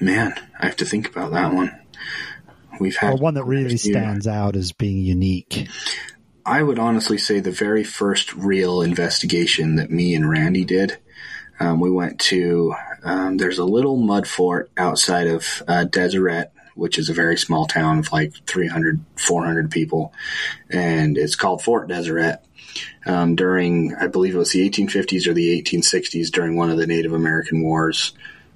Man, 0.00 0.34
I 0.58 0.66
have 0.66 0.76
to 0.76 0.84
think 0.84 1.08
about 1.08 1.32
that 1.32 1.52
one. 1.54 1.78
We've 2.80 2.96
had 2.96 3.14
Or 3.14 3.16
one 3.16 3.34
that 3.34 3.44
really 3.44 3.64
quite 3.64 3.74
a 3.74 3.78
few. 3.78 3.92
stands 3.92 4.26
out 4.26 4.56
as 4.56 4.72
being 4.72 4.98
unique? 4.98 5.68
I 6.44 6.62
would 6.62 6.78
honestly 6.78 7.18
say 7.18 7.38
the 7.38 7.52
very 7.52 7.84
first 7.84 8.34
real 8.34 8.82
investigation 8.82 9.76
that 9.76 9.90
me 9.90 10.14
and 10.14 10.28
Randy 10.28 10.64
did. 10.64 10.98
Um, 11.60 11.78
we 11.78 11.90
went 11.90 12.18
to 12.22 12.74
um, 13.04 13.36
there's 13.36 13.58
a 13.58 13.64
little 13.64 13.96
mud 13.96 14.26
fort 14.26 14.70
outside 14.76 15.28
of 15.28 15.62
uh, 15.68 15.84
Deseret, 15.84 16.50
which 16.74 16.98
is 16.98 17.08
a 17.08 17.14
very 17.14 17.36
small 17.36 17.66
town 17.66 17.98
of 17.98 18.12
like 18.12 18.32
300, 18.46 19.04
400 19.16 19.70
people, 19.70 20.12
and 20.70 21.16
it's 21.16 21.36
called 21.36 21.62
Fort 21.62 21.88
Deseret. 21.88 22.40
Um, 23.04 23.34
during, 23.34 23.94
I 23.94 24.06
believe 24.06 24.34
it 24.34 24.38
was 24.38 24.52
the 24.52 24.68
1850s 24.68 25.26
or 25.26 25.34
the 25.34 25.62
1860s, 25.62 26.30
during 26.30 26.56
one 26.56 26.70
of 26.70 26.78
the 26.78 26.86
Native 26.86 27.12
American 27.12 27.62
wars, 27.62 28.12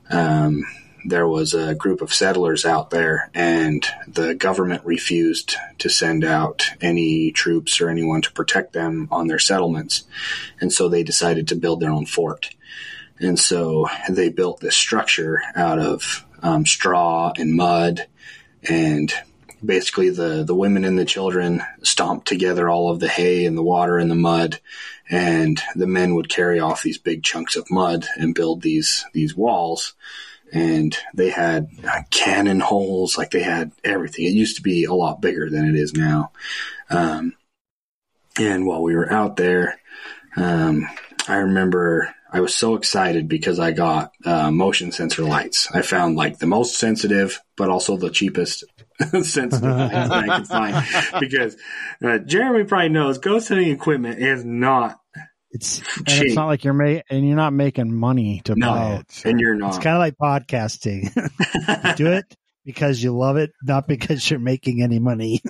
um, 0.08 0.64
there 1.06 1.28
was 1.28 1.54
a 1.54 1.74
group 1.74 2.02
of 2.02 2.12
settlers 2.12 2.64
out 2.64 2.90
there, 2.90 3.30
and 3.32 3.86
the 4.08 4.34
government 4.34 4.84
refused 4.84 5.54
to 5.78 5.88
send 5.88 6.24
out 6.24 6.64
any 6.80 7.30
troops 7.30 7.80
or 7.80 7.88
anyone 7.88 8.22
to 8.22 8.32
protect 8.32 8.72
them 8.72 9.08
on 9.12 9.28
their 9.28 9.38
settlements. 9.38 10.02
And 10.60 10.72
so 10.72 10.88
they 10.88 11.04
decided 11.04 11.48
to 11.48 11.54
build 11.54 11.80
their 11.80 11.92
own 11.92 12.06
fort. 12.06 12.50
And 13.20 13.38
so 13.38 13.86
they 14.10 14.30
built 14.30 14.60
this 14.60 14.74
structure 14.74 15.42
out 15.54 15.78
of 15.78 16.25
um, 16.46 16.66
straw 16.66 17.32
and 17.36 17.54
mud. 17.54 18.06
And 18.68 19.12
basically, 19.64 20.10
the, 20.10 20.44
the 20.44 20.54
women 20.54 20.84
and 20.84 20.98
the 20.98 21.04
children 21.04 21.62
stomped 21.82 22.28
together 22.28 22.68
all 22.68 22.90
of 22.90 23.00
the 23.00 23.08
hay 23.08 23.46
and 23.46 23.56
the 23.56 23.62
water 23.62 23.98
and 23.98 24.10
the 24.10 24.14
mud. 24.14 24.60
And 25.08 25.60
the 25.74 25.86
men 25.86 26.14
would 26.14 26.28
carry 26.28 26.60
off 26.60 26.82
these 26.82 26.98
big 26.98 27.22
chunks 27.22 27.56
of 27.56 27.70
mud 27.70 28.06
and 28.16 28.34
build 28.34 28.62
these, 28.62 29.04
these 29.12 29.36
walls 29.36 29.94
and 30.52 30.96
they 31.12 31.30
had 31.30 31.68
uh, 31.84 32.02
cannon 32.10 32.60
holes, 32.60 33.18
like 33.18 33.30
they 33.30 33.42
had 33.42 33.72
everything. 33.82 34.26
It 34.26 34.32
used 34.32 34.56
to 34.56 34.62
be 34.62 34.84
a 34.84 34.94
lot 34.94 35.20
bigger 35.20 35.50
than 35.50 35.68
it 35.68 35.74
is 35.74 35.92
now. 35.92 36.30
Um, 36.88 37.34
and 38.38 38.64
while 38.66 38.82
we 38.82 38.94
were 38.94 39.12
out 39.12 39.36
there, 39.36 39.80
um, 40.36 40.88
I 41.26 41.38
remember 41.38 42.14
I 42.32 42.40
was 42.40 42.54
so 42.54 42.74
excited 42.74 43.28
because 43.28 43.58
I 43.60 43.70
got 43.72 44.12
uh, 44.24 44.50
motion 44.50 44.90
sensor 44.92 45.22
lights. 45.22 45.68
I 45.72 45.82
found 45.82 46.16
like 46.16 46.38
the 46.38 46.46
most 46.46 46.76
sensitive, 46.76 47.40
but 47.56 47.68
also 47.70 47.96
the 47.96 48.10
cheapest 48.10 48.64
sensitive 49.00 49.62
lights 49.62 50.08
that 50.08 50.12
I 50.12 50.38
could 50.38 50.46
find. 50.48 51.20
Because 51.20 51.56
uh, 52.04 52.18
Jeremy 52.18 52.64
probably 52.64 52.88
knows 52.88 53.18
ghost 53.18 53.48
hunting 53.48 53.70
equipment 53.70 54.18
is 54.18 54.44
not 54.44 54.98
It's 55.52 55.78
cheap. 56.06 56.26
it's 56.26 56.34
not 56.34 56.46
like 56.46 56.64
you're 56.64 56.74
making 56.74 57.02
and 57.10 57.26
you're 57.26 57.36
not 57.36 57.52
making 57.52 57.94
money 57.94 58.40
to 58.46 58.56
buy 58.56 58.94
it. 58.96 59.10
so- 59.12 59.30
and 59.30 59.40
you're 59.40 59.54
not. 59.54 59.68
it's 59.76 59.78
kind 59.84 59.96
of 59.96 60.00
like 60.00 60.16
podcasting. 60.16 61.12
do 61.96 62.08
it 62.08 62.24
because 62.64 63.00
you 63.02 63.16
love 63.16 63.36
it, 63.36 63.52
not 63.62 63.86
because 63.86 64.28
you're 64.28 64.40
making 64.40 64.82
any 64.82 64.98
money. 64.98 65.40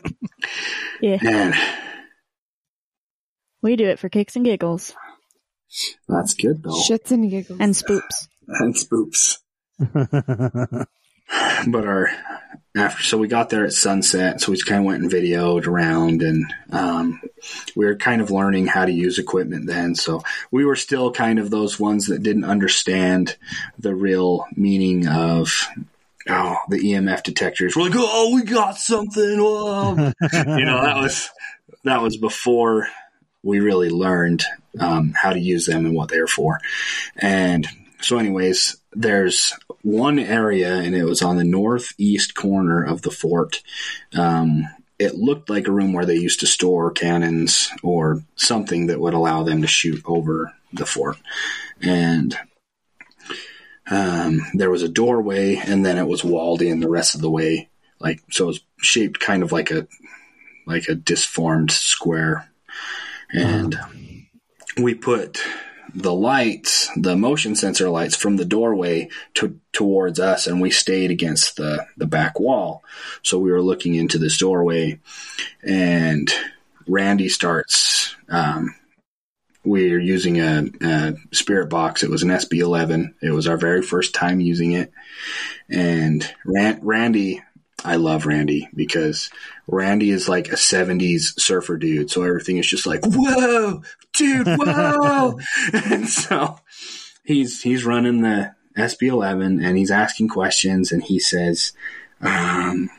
Yeah. 1.01 1.17
Man, 1.23 1.55
We 3.63 3.77
do 3.77 3.87
it 3.87 3.99
for 3.99 4.09
kicks 4.09 4.37
and 4.37 4.45
giggles 4.45 4.95
that's 6.09 6.35
good 6.35 6.63
though. 6.63 6.71
Shits 6.71 7.11
and 7.11 7.31
giggles. 7.31 7.61
and 7.61 7.75
spoops. 7.75 8.29
and 8.49 8.75
spoops. 8.75 9.39
but 11.67 11.85
our 11.85 12.09
after 12.77 13.03
so 13.03 13.19
we 13.19 13.27
got 13.27 13.51
there 13.51 13.65
at 13.65 13.73
sunset 13.73 14.41
so 14.41 14.53
we 14.53 14.61
kind 14.61 14.81
of 14.81 14.85
went 14.85 15.03
and 15.03 15.11
videoed 15.11 15.67
around 15.67 16.23
and 16.23 16.53
um, 16.71 17.21
we 17.75 17.87
were 17.87 17.97
kind 17.97 18.21
of 18.21 18.31
learning 18.31 18.67
how 18.67 18.85
to 18.85 18.93
use 18.93 19.19
equipment 19.19 19.67
then 19.67 19.95
so 19.95 20.23
we 20.51 20.65
were 20.65 20.77
still 20.77 21.11
kind 21.11 21.39
of 21.39 21.51
those 21.51 21.81
ones 21.81 22.07
that 22.07 22.23
didn't 22.23 22.45
understand 22.45 23.37
the 23.79 23.95
real 23.95 24.47
meaning 24.55 25.09
of 25.09 25.69
oh 26.29 26.57
the 26.69 26.79
emf 26.93 27.23
detectors 27.23 27.75
we're 27.75 27.85
like 27.85 27.93
oh 27.95 28.35
we 28.35 28.43
got 28.43 28.77
something 28.77 29.39
whoa. 29.39 29.95
you 30.33 30.65
know 30.65 30.83
that 30.83 30.97
was 30.97 31.31
that 31.85 32.03
was 32.03 32.17
before 32.17 32.89
we 33.43 33.61
really 33.61 33.91
learned 33.91 34.45
um, 34.81 35.13
how 35.15 35.33
to 35.33 35.41
use 35.41 35.67
them 35.67 35.87
and 35.87 35.95
what 35.95 36.09
they're 36.09 36.27
for. 36.27 36.61
And 37.17 37.67
so 38.01 38.19
anyways 38.19 38.77
there's 38.93 39.53
one 39.83 40.19
area 40.19 40.75
and 40.75 40.95
it 40.95 41.05
was 41.05 41.23
on 41.23 41.37
the 41.37 41.45
northeast 41.45 42.35
corner 42.35 42.83
of 42.83 43.03
the 43.03 43.11
fort. 43.11 43.63
Um, 44.17 44.65
it 44.99 45.15
looked 45.15 45.51
like 45.51 45.69
a 45.69 45.73
room 45.73 45.93
where 45.93 46.07
they 46.07 46.17
used 46.17 46.41
to 46.41 46.47
store 46.47 46.91
cannons 46.91 47.71
or 47.83 48.23
something 48.35 48.87
that 48.87 48.99
would 48.99 49.13
allow 49.13 49.43
them 49.43 49.61
to 49.61 49.69
shoot 49.69 50.03
over 50.07 50.55
the 50.73 50.87
fort. 50.87 51.19
And 51.83 52.37
um, 53.91 54.41
there 54.55 54.71
was 54.71 54.83
a 54.83 54.89
doorway 54.89 55.57
and 55.57 55.85
then 55.85 55.99
it 55.99 56.07
was 56.07 56.25
walled 56.25 56.63
in 56.63 56.81
the 56.81 56.89
rest 56.89 57.15
of 57.15 57.21
the 57.21 57.31
way. 57.31 57.69
Like 58.01 58.23
so 58.31 58.45
it 58.45 58.49
was 58.49 58.61
shaped 58.79 59.21
kind 59.21 59.43
of 59.43 59.53
like 59.53 59.71
a 59.71 59.87
like 60.67 60.89
a 60.89 60.95
disformed 60.95 61.71
square. 61.71 62.51
And 63.31 63.79
we 64.77 64.95
put 64.95 65.41
the 65.95 66.13
lights, 66.13 66.91
the 66.97 67.17
motion 67.17 67.55
sensor 67.55 67.89
lights 67.89 68.17
from 68.17 68.37
the 68.37 68.45
doorway 68.45 69.09
to, 69.35 69.59
towards 69.73 70.21
us, 70.21 70.47
and 70.47 70.61
we 70.61 70.71
stayed 70.71 71.11
against 71.11 71.57
the, 71.57 71.87
the 71.97 72.07
back 72.07 72.39
wall. 72.39 72.85
So 73.23 73.39
we 73.39 73.51
were 73.51 73.63
looking 73.63 73.95
into 73.95 74.19
this 74.19 74.37
doorway, 74.37 75.01
and 75.63 76.31
Randy 76.87 77.29
starts. 77.29 78.15
Um, 78.29 78.75
we're 79.65 79.99
using 79.99 80.41
a, 80.41 80.67
a 80.83 81.15
spirit 81.33 81.71
box. 81.71 82.03
It 82.03 82.11
was 82.11 82.23
an 82.23 82.29
SB11. 82.29 83.15
It 83.23 83.31
was 83.31 83.49
our 83.49 83.57
very 83.57 83.83
first 83.83 84.15
time 84.15 84.41
using 84.41 84.73
it, 84.73 84.93
and 85.69 86.29
Ran- 86.45 86.81
Randy. 86.83 87.43
I 87.85 87.97
love 87.97 88.27
Randy 88.27 88.69
because 88.75 89.31
Randy 89.67 90.11
is 90.11 90.29
like 90.29 90.49
a 90.49 90.57
70s 90.57 91.39
surfer 91.39 91.77
dude. 91.77 92.11
So 92.11 92.23
everything 92.23 92.57
is 92.57 92.67
just 92.67 92.87
like, 92.87 93.01
whoa, 93.05 93.83
dude, 94.13 94.47
whoa. 94.47 95.39
and 95.73 96.09
so 96.09 96.59
he's, 97.25 97.63
he's 97.63 97.85
running 97.85 98.23
the 98.23 98.55
SB11 98.77 99.65
and 99.65 99.77
he's 99.77 99.91
asking 99.91 100.29
questions 100.29 100.91
and 100.91 101.03
he 101.03 101.19
says, 101.19 101.73
um, 102.21 102.91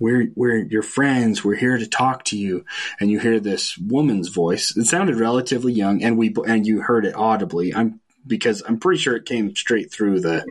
we're, 0.00 0.28
we're 0.34 0.58
your 0.58 0.82
friends. 0.82 1.44
We're 1.44 1.54
here 1.54 1.78
to 1.78 1.86
talk 1.86 2.24
to 2.26 2.38
you. 2.38 2.64
And 2.98 3.10
you 3.10 3.20
hear 3.20 3.38
this 3.38 3.78
woman's 3.78 4.28
voice. 4.28 4.76
It 4.76 4.86
sounded 4.86 5.16
relatively 5.16 5.72
young 5.72 6.02
and 6.02 6.18
we, 6.18 6.34
and 6.46 6.66
you 6.66 6.80
heard 6.80 7.06
it 7.06 7.14
audibly. 7.14 7.74
I'm, 7.74 8.00
because 8.26 8.62
I'm 8.66 8.78
pretty 8.78 9.00
sure 9.00 9.16
it 9.16 9.24
came 9.24 9.54
straight 9.54 9.92
through 9.92 10.20
the, 10.20 10.46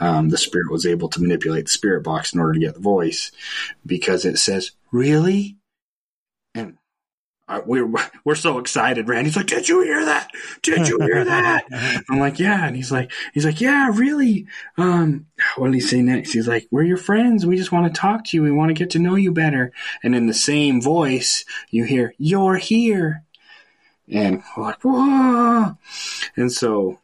um, 0.00 0.28
the 0.28 0.38
spirit 0.38 0.70
was 0.70 0.86
able 0.86 1.08
to 1.10 1.20
manipulate 1.20 1.66
the 1.66 1.70
spirit 1.70 2.02
box 2.02 2.32
in 2.32 2.40
order 2.40 2.54
to 2.54 2.60
get 2.60 2.74
the 2.74 2.80
voice 2.80 3.32
because 3.84 4.24
it 4.24 4.38
says, 4.38 4.72
really? 4.92 5.56
And 6.54 6.78
I, 7.48 7.60
we're, 7.60 7.88
we're 8.24 8.34
so 8.34 8.58
excited. 8.58 9.08
Randy's 9.08 9.36
like, 9.36 9.46
did 9.46 9.68
you 9.68 9.82
hear 9.82 10.04
that? 10.04 10.30
Did 10.62 10.88
you 10.88 10.98
hear 11.00 11.24
that? 11.24 11.64
I'm 12.10 12.18
like, 12.18 12.38
yeah. 12.38 12.66
And 12.66 12.76
he's 12.76 12.92
like, 12.92 13.10
he's 13.32 13.44
like, 13.44 13.60
yeah, 13.60 13.90
really? 13.92 14.46
Um, 14.76 15.26
what 15.56 15.66
did 15.66 15.74
he 15.74 15.80
say 15.80 16.02
next? 16.02 16.32
He's 16.32 16.48
like, 16.48 16.68
we're 16.70 16.84
your 16.84 16.96
friends. 16.96 17.46
We 17.46 17.56
just 17.56 17.72
want 17.72 17.92
to 17.92 18.00
talk 18.00 18.24
to 18.26 18.36
you. 18.36 18.42
We 18.42 18.52
want 18.52 18.68
to 18.70 18.74
get 18.74 18.90
to 18.90 18.98
know 18.98 19.16
you 19.16 19.32
better. 19.32 19.72
And 20.02 20.14
in 20.14 20.26
the 20.26 20.34
same 20.34 20.80
voice, 20.80 21.44
you 21.70 21.84
hear, 21.84 22.14
you're 22.18 22.56
here. 22.56 23.24
And 24.10 24.42
we're 24.56 24.64
like, 24.64 24.82
whoa. 24.82 25.76
And 26.36 26.52
so 26.52 26.98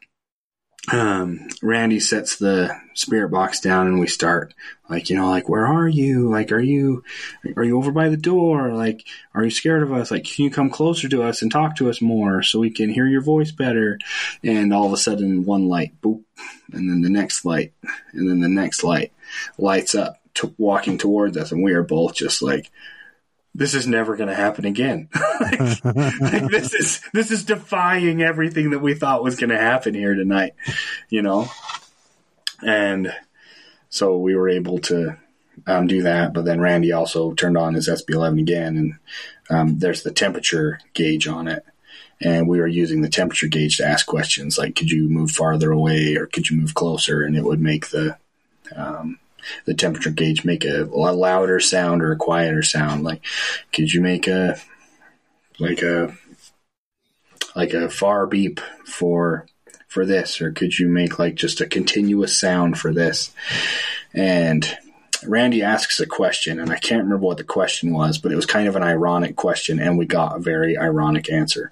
um, 0.92 1.48
Randy 1.62 1.98
sets 1.98 2.36
the 2.36 2.78
spirit 2.92 3.30
box 3.30 3.60
down 3.60 3.86
and 3.86 3.98
we 3.98 4.06
start 4.06 4.54
like, 4.88 5.08
you 5.08 5.16
know, 5.16 5.30
like, 5.30 5.48
where 5.48 5.66
are 5.66 5.88
you? 5.88 6.28
Like, 6.28 6.52
are 6.52 6.60
you, 6.60 7.02
are 7.56 7.64
you 7.64 7.78
over 7.78 7.90
by 7.90 8.10
the 8.10 8.18
door? 8.18 8.72
Like, 8.74 9.06
are 9.34 9.42
you 9.42 9.50
scared 9.50 9.82
of 9.82 9.92
us? 9.92 10.10
Like, 10.10 10.24
can 10.24 10.44
you 10.44 10.50
come 10.50 10.68
closer 10.68 11.08
to 11.08 11.22
us 11.22 11.40
and 11.40 11.50
talk 11.50 11.76
to 11.76 11.88
us 11.88 12.02
more 12.02 12.42
so 12.42 12.60
we 12.60 12.70
can 12.70 12.90
hear 12.90 13.06
your 13.06 13.22
voice 13.22 13.50
better? 13.50 13.98
And 14.42 14.74
all 14.74 14.86
of 14.86 14.92
a 14.92 14.98
sudden 14.98 15.46
one 15.46 15.68
light, 15.68 15.98
boop, 16.02 16.22
and 16.72 16.90
then 16.90 17.00
the 17.00 17.08
next 17.08 17.46
light, 17.46 17.72
and 18.12 18.28
then 18.28 18.40
the 18.40 18.48
next 18.48 18.84
light 18.84 19.12
lights 19.56 19.94
up 19.94 20.20
to 20.34 20.54
walking 20.58 20.98
towards 20.98 21.36
us. 21.38 21.50
And 21.50 21.62
we 21.62 21.72
are 21.72 21.82
both 21.82 22.14
just 22.14 22.42
like, 22.42 22.70
this 23.54 23.74
is 23.74 23.86
never 23.86 24.16
going 24.16 24.28
to 24.28 24.34
happen 24.34 24.64
again. 24.64 25.08
like, 25.40 25.60
like, 25.84 26.50
this 26.50 26.74
is 26.74 27.00
this 27.12 27.30
is 27.30 27.44
defying 27.44 28.22
everything 28.22 28.70
that 28.70 28.80
we 28.80 28.94
thought 28.94 29.22
was 29.22 29.36
going 29.36 29.50
to 29.50 29.58
happen 29.58 29.94
here 29.94 30.14
tonight, 30.14 30.54
you 31.08 31.22
know. 31.22 31.48
And 32.62 33.14
so 33.90 34.18
we 34.18 34.34
were 34.34 34.48
able 34.48 34.78
to 34.80 35.16
um, 35.66 35.86
do 35.86 36.02
that. 36.02 36.32
But 36.32 36.44
then 36.44 36.60
Randy 36.60 36.92
also 36.92 37.32
turned 37.32 37.56
on 37.56 37.74
his 37.74 37.88
SB11 37.88 38.40
again, 38.40 38.76
and 38.76 38.94
um, 39.50 39.78
there's 39.78 40.02
the 40.02 40.10
temperature 40.10 40.80
gauge 40.94 41.28
on 41.28 41.48
it. 41.48 41.64
And 42.20 42.48
we 42.48 42.58
were 42.58 42.66
using 42.66 43.02
the 43.02 43.08
temperature 43.08 43.48
gauge 43.48 43.76
to 43.76 43.86
ask 43.86 44.06
questions 44.06 44.56
like, 44.56 44.76
could 44.76 44.90
you 44.90 45.08
move 45.08 45.30
farther 45.30 45.72
away 45.72 46.14
or 46.16 46.26
could 46.26 46.48
you 46.48 46.56
move 46.56 46.74
closer? 46.74 47.22
And 47.22 47.36
it 47.36 47.44
would 47.44 47.60
make 47.60 47.88
the 47.88 48.16
um, 48.74 49.18
the 49.64 49.74
temperature 49.74 50.10
gauge 50.10 50.44
make 50.44 50.64
a, 50.64 50.84
a 50.84 51.12
louder 51.12 51.60
sound 51.60 52.02
or 52.02 52.12
a 52.12 52.16
quieter 52.16 52.62
sound. 52.62 53.04
Like, 53.04 53.22
could 53.72 53.92
you 53.92 54.00
make 54.00 54.26
a 54.26 54.58
like 55.58 55.82
a 55.82 56.16
like 57.54 57.72
a 57.72 57.88
far 57.88 58.26
beep 58.26 58.60
for 58.86 59.46
for 59.88 60.04
this, 60.04 60.40
or 60.40 60.50
could 60.50 60.78
you 60.78 60.88
make 60.88 61.18
like 61.18 61.36
just 61.36 61.60
a 61.60 61.66
continuous 61.66 62.38
sound 62.38 62.78
for 62.78 62.92
this? 62.92 63.32
And 64.12 64.66
Randy 65.26 65.62
asks 65.62 66.00
a 66.00 66.06
question, 66.06 66.58
and 66.58 66.70
I 66.70 66.76
can't 66.76 67.04
remember 67.04 67.24
what 67.24 67.38
the 67.38 67.44
question 67.44 67.92
was, 67.92 68.18
but 68.18 68.32
it 68.32 68.36
was 68.36 68.46
kind 68.46 68.68
of 68.68 68.76
an 68.76 68.82
ironic 68.82 69.36
question, 69.36 69.78
and 69.78 69.96
we 69.96 70.06
got 70.06 70.36
a 70.36 70.40
very 70.40 70.76
ironic 70.76 71.30
answer. 71.30 71.70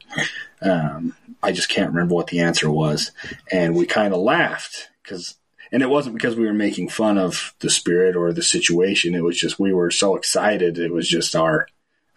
Um, 0.60 1.14
I 1.42 1.52
just 1.52 1.68
can't 1.68 1.90
remember 1.90 2.14
what 2.14 2.28
the 2.28 2.40
answer 2.40 2.70
was, 2.70 3.10
and 3.50 3.74
we 3.74 3.86
kind 3.86 4.14
of 4.14 4.20
laughed 4.20 4.88
because 5.02 5.34
and 5.72 5.82
it 5.82 5.88
wasn't 5.88 6.14
because 6.14 6.36
we 6.36 6.46
were 6.46 6.52
making 6.52 6.90
fun 6.90 7.16
of 7.16 7.54
the 7.60 7.70
spirit 7.70 8.14
or 8.14 8.32
the 8.32 8.42
situation. 8.42 9.14
It 9.14 9.24
was 9.24 9.38
just 9.38 9.58
we 9.58 9.72
were 9.72 9.90
so 9.90 10.16
excited. 10.16 10.78
It 10.78 10.92
was 10.92 11.08
just 11.08 11.34
our, 11.34 11.66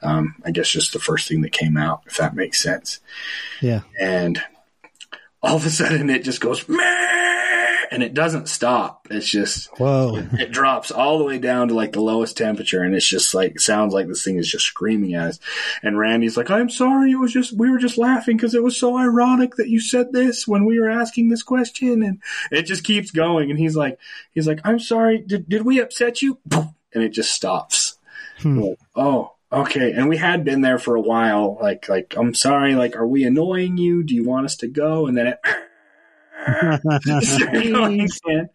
um, 0.02 0.36
I 0.46 0.52
guess, 0.52 0.70
just 0.70 0.92
the 0.92 1.00
first 1.00 1.28
thing 1.28 1.42
that 1.42 1.54
came 1.54 1.78
out, 1.78 2.02
if 2.06 2.18
that 2.18 2.36
makes 2.36 2.62
sense. 2.62 3.00
Yeah. 3.62 3.82
And 4.00 4.44
all 5.42 5.56
of 5.56 5.66
a 5.66 5.70
sudden, 5.70 6.10
it 6.10 6.26
just 6.26 6.42
goes 6.42 6.68
Meh! 6.68 7.15
And 7.96 8.04
it 8.04 8.14
doesn't 8.14 8.50
stop. 8.50 9.08
It's 9.10 9.30
just 9.30 9.70
Whoa. 9.78 10.18
it 10.34 10.52
drops 10.52 10.92
all 10.92 11.18
the 11.18 11.24
way 11.24 11.40
down 11.40 11.70
to 11.70 11.74
like 11.74 11.94
the 11.94 12.02
lowest 12.02 12.36
temperature, 12.36 12.84
and 12.84 12.94
it's 12.94 13.08
just 13.08 13.34
like 13.34 13.58
sounds 13.58 13.94
like 13.94 14.08
this 14.08 14.22
thing 14.22 14.36
is 14.38 14.52
just 14.52 14.66
screaming 14.66 15.14
at 15.14 15.30
us. 15.30 15.40
And 15.82 15.98
Randy's 15.98 16.36
like, 16.36 16.52
"I'm 16.52 16.70
sorry, 16.70 17.14
it 17.14 17.20
was 17.20 17.32
just 17.32 17.58
we 17.58 17.72
were 17.72 17.78
just 17.78 17.98
laughing 17.98 18.36
because 18.36 18.54
it 18.54 18.62
was 18.62 18.78
so 18.78 18.98
ironic 18.98 19.56
that 19.56 19.70
you 19.70 19.80
said 19.80 20.12
this 20.12 20.46
when 20.46 20.66
we 20.66 20.78
were 20.78 20.90
asking 20.90 21.30
this 21.30 21.42
question." 21.42 22.04
And 22.04 22.22
it 22.52 22.64
just 22.64 22.84
keeps 22.84 23.12
going, 23.12 23.50
and 23.50 23.58
he's 23.58 23.78
like, 23.78 23.98
he's 24.34 24.46
like, 24.46 24.60
"I'm 24.66 24.80
sorry, 24.80 25.20
did 25.20 25.48
did 25.48 25.62
we 25.66 25.80
upset 25.80 26.22
you?" 26.22 26.38
And 26.94 27.04
it 27.04 27.10
just 27.10 27.34
stops. 27.34 27.98
Hmm. 28.40 28.60
Like, 28.60 28.80
oh. 28.96 29.34
Okay, 29.52 29.92
and 29.92 30.08
we 30.08 30.16
had 30.16 30.46
been 30.46 30.62
there 30.62 30.80
for 30.80 30.96
a 30.96 31.02
while. 31.02 31.58
Like, 31.62 31.90
like 31.90 32.16
I'm 32.18 32.34
sorry. 32.34 32.74
Like, 32.74 32.96
are 32.96 33.06
we 33.06 33.26
annoying 33.26 33.78
you? 33.78 34.02
Do 34.02 34.16
you 34.16 34.24
want 34.24 34.46
us 34.46 34.56
to 34.58 34.68
go? 34.68 35.08
And 35.08 35.18
then 35.18 35.28
it 35.28 35.40
going 37.72 38.02
again. 38.02 38.50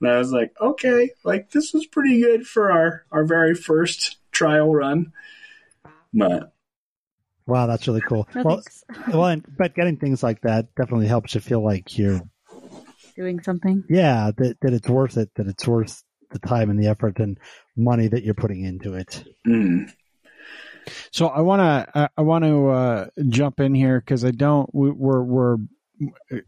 And 0.00 0.10
I 0.10 0.18
was 0.18 0.32
like, 0.32 0.52
okay, 0.60 1.10
like 1.24 1.50
this 1.50 1.72
was 1.72 1.86
pretty 1.86 2.20
good 2.20 2.46
for 2.46 2.70
our 2.70 3.04
our 3.10 3.24
very 3.24 3.54
first 3.54 4.18
trial 4.32 4.72
run. 4.72 5.12
But 6.12 6.52
Wow, 7.46 7.66
that's 7.66 7.88
really 7.88 8.00
cool. 8.02 8.28
No, 8.34 8.42
well, 8.44 8.62
well, 9.12 9.40
but 9.58 9.74
getting 9.74 9.96
things 9.96 10.22
like 10.22 10.42
that 10.42 10.72
definitely 10.76 11.08
helps 11.08 11.34
you 11.34 11.40
feel 11.40 11.64
like 11.64 11.98
you're, 11.98 12.20
Doing 13.16 13.42
something. 13.42 13.82
yeah, 13.88 14.30
that, 14.36 14.56
that 14.60 14.72
it's 14.72 14.88
worth 14.88 15.16
it, 15.16 15.30
that 15.34 15.48
it's 15.48 15.66
worth 15.66 16.02
the 16.30 16.38
time 16.38 16.70
and 16.70 16.80
the 16.80 16.86
effort 16.86 17.18
and 17.18 17.38
money 17.76 18.06
that 18.06 18.22
you're 18.22 18.34
putting 18.34 18.64
into 18.64 18.94
it. 18.94 19.24
mm, 19.44 19.92
So 21.10 21.26
I 21.26 21.40
want 21.40 21.60
to 21.60 22.10
I 22.16 22.22
want 22.22 22.44
to 22.44 22.68
uh, 22.68 23.06
jump 23.28 23.58
in 23.58 23.74
here 23.74 23.98
because 24.00 24.24
I 24.24 24.30
don't 24.30 24.72
we, 24.72 24.90
we're 24.90 25.22
we're 25.22 25.56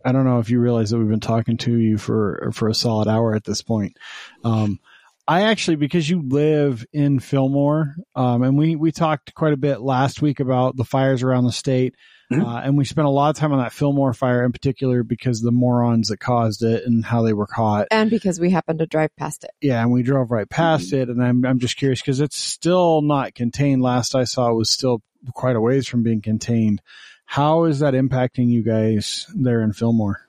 I 0.05 0.13
don't 0.13 0.25
know 0.25 0.39
if 0.39 0.51
you 0.51 0.61
realize 0.61 0.91
that 0.91 0.99
we've 0.99 1.09
been 1.09 1.21
talking 1.21 1.57
to 1.59 1.77
you 1.77 1.99
for 1.99 2.51
for 2.55 2.69
a 2.69 2.75
solid 2.75 3.09
hour 3.09 3.35
at 3.35 3.45
this 3.45 3.63
point. 3.63 3.97
Um, 4.45 4.81
I 5.29 5.43
actually 5.43 5.77
because 5.77 6.09
you 6.09 6.23
live 6.23 6.85
in 6.93 7.21
Fillmore, 7.21 7.95
um, 8.15 8.43
and 8.43 8.59
we 8.59 8.77
we 8.77 8.93
talked 8.93 9.35
quite 9.35 9.53
a 9.53 9.59
bit 9.59 9.81
last 9.81 10.21
week 10.21 10.41
about 10.41 10.77
the 10.77 10.85
fires 10.85 11.23
around 11.23 11.45
the 11.45 11.53
state. 11.53 11.95
Mhm. 12.33 12.47
Uh, 12.47 12.61
and 12.65 12.79
we 12.79 12.87
spent 12.87 13.07
a 13.07 13.11
lot 13.11 13.29
of 13.29 13.37
time 13.37 13.53
on 13.53 13.59
that 13.59 13.73
Fillmore 13.73 14.15
fire 14.15 14.43
in 14.45 14.53
particular 14.53 15.03
because 15.03 15.43
the 15.43 15.53
morons 15.53 16.09
that 16.09 16.19
caused 16.19 16.63
it 16.63 16.85
and 16.87 17.05
how 17.05 17.21
they 17.23 17.35
were 17.35 17.47
caught. 17.47 17.89
And 17.91 18.09
because 18.09 18.41
we 18.41 18.49
happened 18.51 18.79
to 18.79 18.87
drive 18.87 19.11
past 19.19 19.45
it. 19.45 19.51
Yeah, 19.61 19.83
and 19.83 19.93
we 19.93 20.03
drove 20.03 20.31
right 20.31 20.49
past 20.49 20.93
it, 20.95 21.09
and 21.09 21.23
I'm 21.23 21.45
I'm 21.45 21.59
just 21.59 21.77
curious 21.77 22.01
because 22.01 22.21
it's 22.21 22.39
still 22.39 23.03
not 23.03 23.35
contained. 23.35 23.83
Last 23.83 24.15
I 24.15 24.25
saw, 24.25 24.51
it 24.51 24.55
was 24.55 24.71
still 24.71 25.03
quite 25.35 25.57
a 25.57 25.61
ways 25.61 25.87
from 25.87 26.03
being 26.03 26.23
contained. 26.23 26.81
How 27.25 27.65
is 27.65 27.79
that 27.79 27.95
impacting 27.95 28.49
you 28.49 28.63
guys 28.63 29.27
there 29.35 29.63
in 29.63 29.73
Fillmore? 29.73 30.29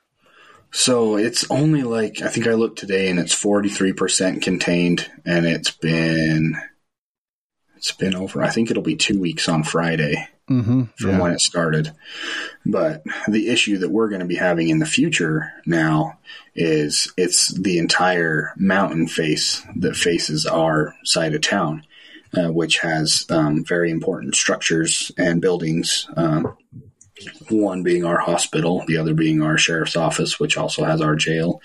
so 0.74 1.18
it's 1.18 1.50
only 1.52 1.84
like 1.84 2.22
I 2.24 2.30
think 2.30 2.48
I 2.48 2.54
looked 2.54 2.80
today, 2.80 3.10
and 3.10 3.20
it's 3.20 3.34
43 3.34 3.94
percent 3.94 4.42
contained, 4.42 5.10
and 5.24 5.46
it's 5.46 5.70
been 5.70 6.56
it's 7.78 7.92
been 7.92 8.16
over. 8.16 8.42
I 8.42 8.50
think 8.50 8.72
it'll 8.72 8.84
be 8.84 8.96
two 8.96 9.20
weeks 9.20 9.48
on 9.48 9.64
Friday. 9.64 10.28
Mm-hmm. 10.50 10.84
from 10.98 11.20
when 11.20 11.32
it 11.32 11.40
started. 11.40 11.94
But 12.66 13.06
the 13.30 13.48
issue 13.48 13.78
that 13.78 13.92
we're 13.92 14.10
going 14.10 14.20
to 14.20 14.26
be 14.26 14.36
having 14.36 14.68
in 14.68 14.80
the 14.80 14.86
future 14.86 15.54
now 15.66 16.20
is 16.54 17.14
it's 17.16 17.48
the 17.48 17.78
entire 17.78 18.52
mountain 18.58 19.08
face 19.08 19.66
that 19.78 19.96
faces 19.96 20.46
our 20.46 20.96
side 21.06 21.34
of 21.34 21.40
town, 21.40 21.86
uh, 22.36 22.52
which 22.52 22.80
has 22.80 23.26
um, 23.30 23.64
very 23.66 23.92
important 23.92 24.36
structures 24.36 25.12
and 25.18 25.42
buildings. 25.42 26.08
Um, 26.16 26.58
one 27.50 27.84
being 27.84 28.06
our 28.06 28.18
hospital, 28.18 28.84
the 28.88 28.98
other 28.98 29.14
being 29.14 29.42
our 29.42 29.58
sheriff's 29.58 29.96
office, 29.96 30.40
which 30.40 30.58
also 30.58 30.84
has 30.84 31.02
our 31.02 31.16
jail. 31.16 31.62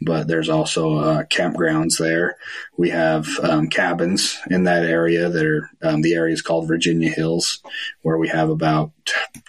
But 0.00 0.28
there's 0.28 0.48
also 0.48 0.96
uh, 0.96 1.22
campgrounds 1.24 1.98
there. 1.98 2.36
We 2.76 2.90
have 2.90 3.26
um, 3.42 3.68
cabins 3.68 4.38
in 4.50 4.64
that 4.64 4.84
area 4.84 5.28
that 5.28 5.46
are 5.46 5.70
um, 5.82 6.02
the 6.02 6.14
area 6.14 6.34
is 6.34 6.42
called 6.42 6.68
Virginia 6.68 7.10
Hills, 7.10 7.62
where 8.02 8.18
we 8.18 8.28
have 8.28 8.50
about 8.50 8.92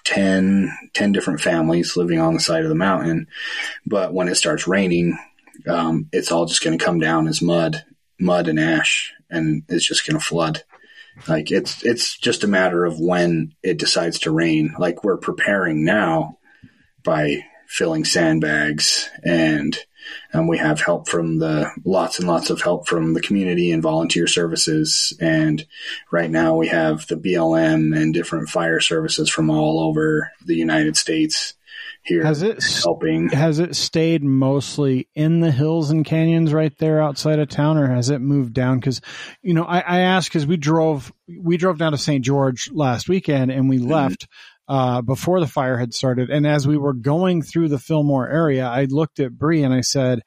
10, 0.06 0.72
10 0.94 1.12
different 1.12 1.42
families 1.42 1.98
living 1.98 2.20
on 2.20 2.34
the 2.34 2.40
side 2.40 2.64
of 2.64 2.70
the 2.70 2.76
mountain. 2.76 3.28
But 3.86 4.14
when 4.14 4.28
it 4.28 4.36
starts 4.36 4.68
raining, 4.68 5.18
um, 5.68 6.08
it's 6.12 6.32
all 6.32 6.46
just 6.46 6.64
going 6.64 6.78
to 6.78 6.84
come 6.84 7.00
down 7.00 7.28
as 7.28 7.42
mud, 7.42 7.84
mud 8.20 8.48
and 8.48 8.60
ash, 8.60 9.14
and 9.30 9.64
it's 9.70 9.88
just 9.88 10.08
going 10.08 10.20
to 10.20 10.26
flood. 10.26 10.64
Like 11.28 11.52
it's 11.52 11.84
it's 11.84 12.18
just 12.18 12.44
a 12.44 12.48
matter 12.48 12.86
of 12.86 13.00
when 13.00 13.54
it 13.64 13.78
decides 13.78 14.20
to 14.20 14.32
rain. 14.32 14.76
Like 14.78 15.04
we're 15.04 15.18
preparing 15.18 15.84
now 15.84 16.38
by 17.04 17.44
filling 17.68 18.06
sandbags 18.06 19.10
and 19.24 19.78
and 20.34 20.48
we 20.48 20.58
have 20.58 20.82
help 20.82 21.08
from 21.08 21.38
the 21.38 21.70
lots 21.86 22.18
and 22.18 22.28
lots 22.28 22.50
of 22.50 22.62
help 22.62 22.88
from 22.88 23.14
the 23.14 23.22
community 23.22 23.72
and 23.72 23.84
volunteer 23.84 24.26
services 24.26 25.16
and 25.20 25.68
right 26.12 26.32
now 26.32 26.56
we 26.56 26.68
have 26.68 27.06
the 27.08 27.16
BLM 27.16 27.96
and 27.96 28.14
different 28.14 28.50
fire 28.50 28.80
services 28.80 29.30
from 29.30 29.52
all 29.52 29.80
over 29.80 30.32
the 30.44 30.56
United 30.56 30.98
States 30.98 31.54
here 32.10 32.26
Has 32.26 32.42
it 32.42 32.62
helping. 32.84 33.30
has 33.30 33.60
it 33.60 33.76
stayed 33.76 34.24
mostly 34.24 35.08
in 35.16 35.40
the 35.40 35.52
hills 35.52 35.90
and 35.92 36.04
canyons 36.04 36.54
right 36.54 36.78
there 36.80 37.02
outside 37.02 37.40
of 37.40 37.48
town, 37.48 37.78
or 37.78 37.88
has 37.88 38.10
it 38.10 38.20
moved 38.20 38.54
down? 38.54 38.80
Because 38.80 39.00
you 39.42 39.54
know, 39.54 39.64
I, 39.64 39.80
I 39.80 40.00
asked 40.00 40.30
because 40.30 40.46
we 40.46 40.58
drove 40.58 41.14
we 41.40 41.56
drove 41.56 41.78
down 41.78 41.94
to 41.94 41.98
St. 41.98 42.26
George 42.26 42.70
last 42.74 43.08
weekend 43.08 43.52
and 43.52 43.70
we 43.70 43.78
left 43.78 44.28
uh, 44.68 45.02
before 45.02 45.40
the 45.40 45.48
fire 45.48 45.78
had 45.78 45.94
started. 45.94 46.30
And 46.30 46.46
as 46.46 46.68
we 46.68 46.78
were 46.78 46.94
going 46.94 47.42
through 47.42 47.70
the 47.70 47.80
Fillmore 47.80 48.28
area, 48.30 48.68
I 48.68 48.86
looked 48.86 49.20
at 49.20 49.38
Bree 49.38 49.64
and 49.64 49.74
I 49.74 49.82
said, 49.82 50.22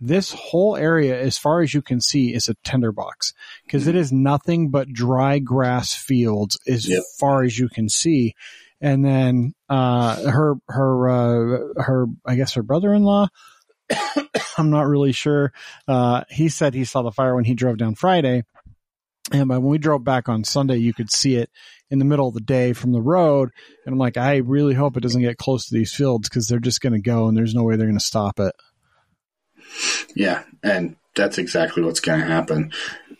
"This 0.00 0.32
whole 0.32 0.76
area, 0.76 1.20
as 1.20 1.36
far 1.36 1.60
as 1.60 1.74
you 1.74 1.82
can 1.82 2.00
see, 2.00 2.32
is 2.34 2.48
a 2.48 2.54
tinderbox 2.64 3.32
because 3.66 3.86
it 3.86 3.94
is 3.96 4.10
nothing 4.12 4.70
but 4.70 4.88
dry 4.88 5.38
grass 5.40 5.94
fields 5.94 6.58
as 6.66 6.88
Yep. 6.88 7.02
far 7.18 7.42
as 7.42 7.58
you 7.58 7.68
can 7.68 7.88
see." 7.88 8.34
And 8.80 9.04
then 9.04 9.52
uh, 9.70 10.30
her 10.30 10.56
her 10.68 11.08
uh, 11.08 11.82
her 11.82 12.06
I 12.26 12.34
guess 12.34 12.54
her 12.54 12.62
brother 12.62 12.92
in 12.92 13.04
law. 13.04 13.28
I'm 14.58 14.70
not 14.70 14.86
really 14.86 15.12
sure. 15.12 15.52
Uh, 15.88 16.24
he 16.28 16.48
said 16.48 16.74
he 16.74 16.84
saw 16.84 17.02
the 17.02 17.12
fire 17.12 17.34
when 17.34 17.44
he 17.44 17.54
drove 17.54 17.78
down 17.78 17.94
Friday, 17.94 18.42
And 19.32 19.48
when 19.48 19.62
we 19.62 19.78
drove 19.78 20.04
back 20.04 20.28
on 20.28 20.44
Sunday, 20.44 20.76
you 20.76 20.92
could 20.92 21.10
see 21.10 21.36
it 21.36 21.50
in 21.88 21.98
the 21.98 22.04
middle 22.04 22.28
of 22.28 22.34
the 22.34 22.40
day 22.40 22.72
from 22.72 22.92
the 22.92 23.00
road. 23.00 23.50
And 23.86 23.92
I'm 23.92 23.98
like, 23.98 24.16
I 24.16 24.36
really 24.38 24.74
hope 24.74 24.96
it 24.96 25.00
doesn't 25.00 25.22
get 25.22 25.38
close 25.38 25.66
to 25.66 25.74
these 25.74 25.94
fields 25.94 26.28
because 26.28 26.46
they're 26.46 26.58
just 26.58 26.80
going 26.80 26.92
to 26.92 27.00
go 27.00 27.28
and 27.28 27.36
there's 27.36 27.54
no 27.54 27.62
way 27.62 27.76
they're 27.76 27.86
going 27.86 27.98
to 27.98 28.04
stop 28.04 28.38
it. 28.40 28.54
Yeah, 30.14 30.42
and 30.62 30.96
that's 31.14 31.38
exactly 31.38 31.82
what's 31.82 32.00
going 32.00 32.20
to 32.20 32.26
happen. 32.26 32.72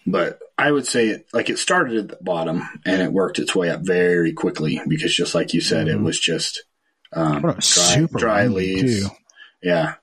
But 0.06 0.38
I 0.56 0.70
would 0.72 0.86
say 0.86 1.08
it 1.08 1.26
like 1.32 1.50
it 1.50 1.58
started 1.58 1.96
at 1.98 2.08
the 2.08 2.18
bottom 2.24 2.62
and 2.86 3.02
it 3.02 3.12
worked 3.12 3.38
its 3.38 3.54
way 3.54 3.70
up 3.70 3.80
very 3.82 4.32
quickly 4.32 4.80
because 4.88 5.14
just 5.14 5.34
like 5.34 5.52
you 5.54 5.60
said, 5.60 5.88
it 5.88 5.96
Mhm. 5.98 6.04
was 6.04 6.18
just 6.18 6.64
um, 7.12 7.42
dry, 7.58 8.06
dry 8.16 8.46
leaves. 8.46 9.02
too. 9.08 9.14
Yeah, 9.62 9.94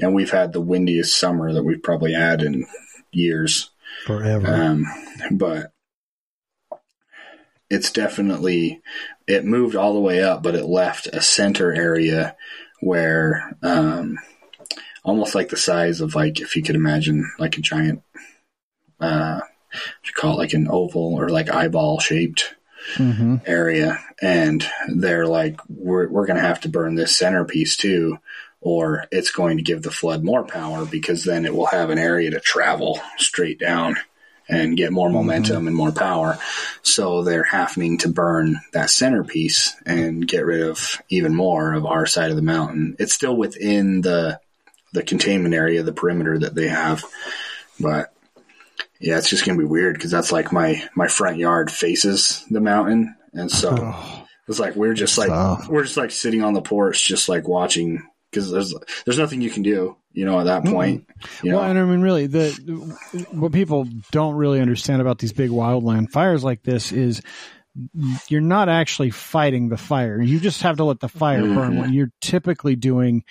and 0.00 0.14
we've 0.14 0.30
had 0.30 0.52
the 0.52 0.60
windiest 0.60 1.16
summer 1.18 1.52
that 1.52 1.62
we've 1.62 1.82
probably 1.82 2.12
had 2.12 2.42
in 2.42 2.66
years. 3.12 3.70
Forever. 4.06 4.46
Um, 4.52 4.84
but 5.32 5.72
it's 7.70 7.90
definitely 7.92 8.80
it 9.26 9.44
moved 9.44 9.76
all 9.76 9.92
the 9.94 10.00
way 10.00 10.22
up, 10.22 10.42
but 10.42 10.54
it 10.54 10.64
left 10.64 11.06
a 11.08 11.20
center 11.20 11.72
area 11.72 12.36
where 12.80 13.56
um, 13.62 14.18
almost 15.04 15.34
like 15.34 15.48
the 15.50 15.56
size 15.56 16.00
of 16.00 16.14
like 16.14 16.40
if 16.40 16.56
you 16.56 16.62
could 16.62 16.76
imagine 16.76 17.30
like 17.38 17.56
a 17.58 17.60
giant 17.62 18.02
uh, 19.00 19.40
you 20.04 20.12
call 20.12 20.34
it 20.34 20.38
like 20.38 20.52
an 20.52 20.68
oval 20.68 21.14
or 21.14 21.28
like 21.28 21.50
eyeball 21.50 22.00
shaped 22.00 22.54
Mm-hmm. 22.94 23.36
area. 23.44 24.02
And 24.22 24.64
they're 24.88 25.26
like 25.26 25.60
we're, 25.68 26.08
we're 26.08 26.26
going 26.26 26.40
to 26.40 26.46
have 26.46 26.60
to 26.60 26.68
burn 26.68 26.94
this 26.94 27.16
centerpiece 27.16 27.76
too 27.76 28.18
or 28.60 29.04
it's 29.12 29.30
going 29.30 29.58
to 29.58 29.62
give 29.62 29.82
the 29.82 29.90
flood 29.90 30.24
more 30.24 30.44
power 30.44 30.86
because 30.86 31.24
then 31.24 31.44
it 31.44 31.54
will 31.54 31.66
have 31.66 31.90
an 31.90 31.98
area 31.98 32.30
to 32.30 32.40
travel 32.40 32.98
straight 33.16 33.58
down 33.58 33.96
and 34.48 34.76
get 34.76 34.92
more 34.92 35.10
momentum 35.10 35.66
and 35.66 35.76
more 35.76 35.92
power. 35.92 36.38
So 36.82 37.22
they're 37.22 37.44
having 37.44 37.98
to 37.98 38.08
burn 38.08 38.58
that 38.72 38.90
centerpiece 38.90 39.76
and 39.84 40.26
get 40.26 40.46
rid 40.46 40.62
of 40.62 41.02
even 41.10 41.34
more 41.34 41.74
of 41.74 41.84
our 41.84 42.06
side 42.06 42.30
of 42.30 42.36
the 42.36 42.42
mountain. 42.42 42.96
It's 42.98 43.12
still 43.12 43.36
within 43.36 44.00
the 44.00 44.40
the 44.92 45.02
containment 45.02 45.54
area 45.54 45.82
the 45.82 45.92
perimeter 45.92 46.38
that 46.38 46.54
they 46.54 46.68
have 46.68 47.04
but 47.78 48.12
yeah, 49.00 49.18
it's 49.18 49.28
just 49.30 49.44
gonna 49.44 49.58
be 49.58 49.64
weird 49.64 49.94
because 49.94 50.10
that's 50.10 50.32
like 50.32 50.52
my 50.52 50.82
my 50.96 51.08
front 51.08 51.38
yard 51.38 51.70
faces 51.70 52.44
the 52.50 52.60
mountain, 52.60 53.14
and 53.32 53.50
so 53.50 53.74
Oh, 53.80 54.26
it's 54.48 54.58
like 54.58 54.74
we're 54.76 54.94
just 54.94 55.18
like 55.18 55.28
tough. 55.28 55.68
we're 55.68 55.84
just 55.84 55.96
like 55.96 56.10
sitting 56.10 56.42
on 56.42 56.54
the 56.54 56.62
porch, 56.62 57.06
just 57.06 57.28
like 57.28 57.46
watching 57.48 58.02
because 58.30 58.50
there's 58.50 58.74
there's 59.04 59.18
nothing 59.18 59.40
you 59.40 59.50
can 59.50 59.62
do, 59.62 59.96
you 60.12 60.24
know, 60.24 60.38
at 60.40 60.44
that 60.44 60.64
point. 60.64 61.06
Know, 61.42 61.56
Well, 61.58 61.64
and 61.70 61.78
I 61.78 61.84
mean, 61.84 62.00
really, 62.02 62.26
the 62.26 62.50
what 63.32 63.52
people 63.52 63.86
don't 64.12 64.34
really 64.34 64.60
understand 64.60 65.00
about 65.00 65.18
these 65.18 65.32
big 65.32 65.50
wildland 65.50 66.10
fires 66.10 66.44
like 66.44 66.62
this 66.62 66.92
is 66.92 67.22
you're 68.28 68.40
not 68.40 68.68
actually 68.68 69.10
fighting 69.10 69.68
the 69.68 69.76
fire. 69.76 70.20
You 70.20 70.40
just 70.40 70.62
have 70.62 70.78
to 70.78 70.84
let 70.84 70.98
the 71.00 71.08
fire 71.08 71.42
burn. 71.42 71.74
Mhm. 71.74 71.78
What 71.78 71.92
you're 71.92 72.10
typically 72.20 72.74
doing 72.74 73.22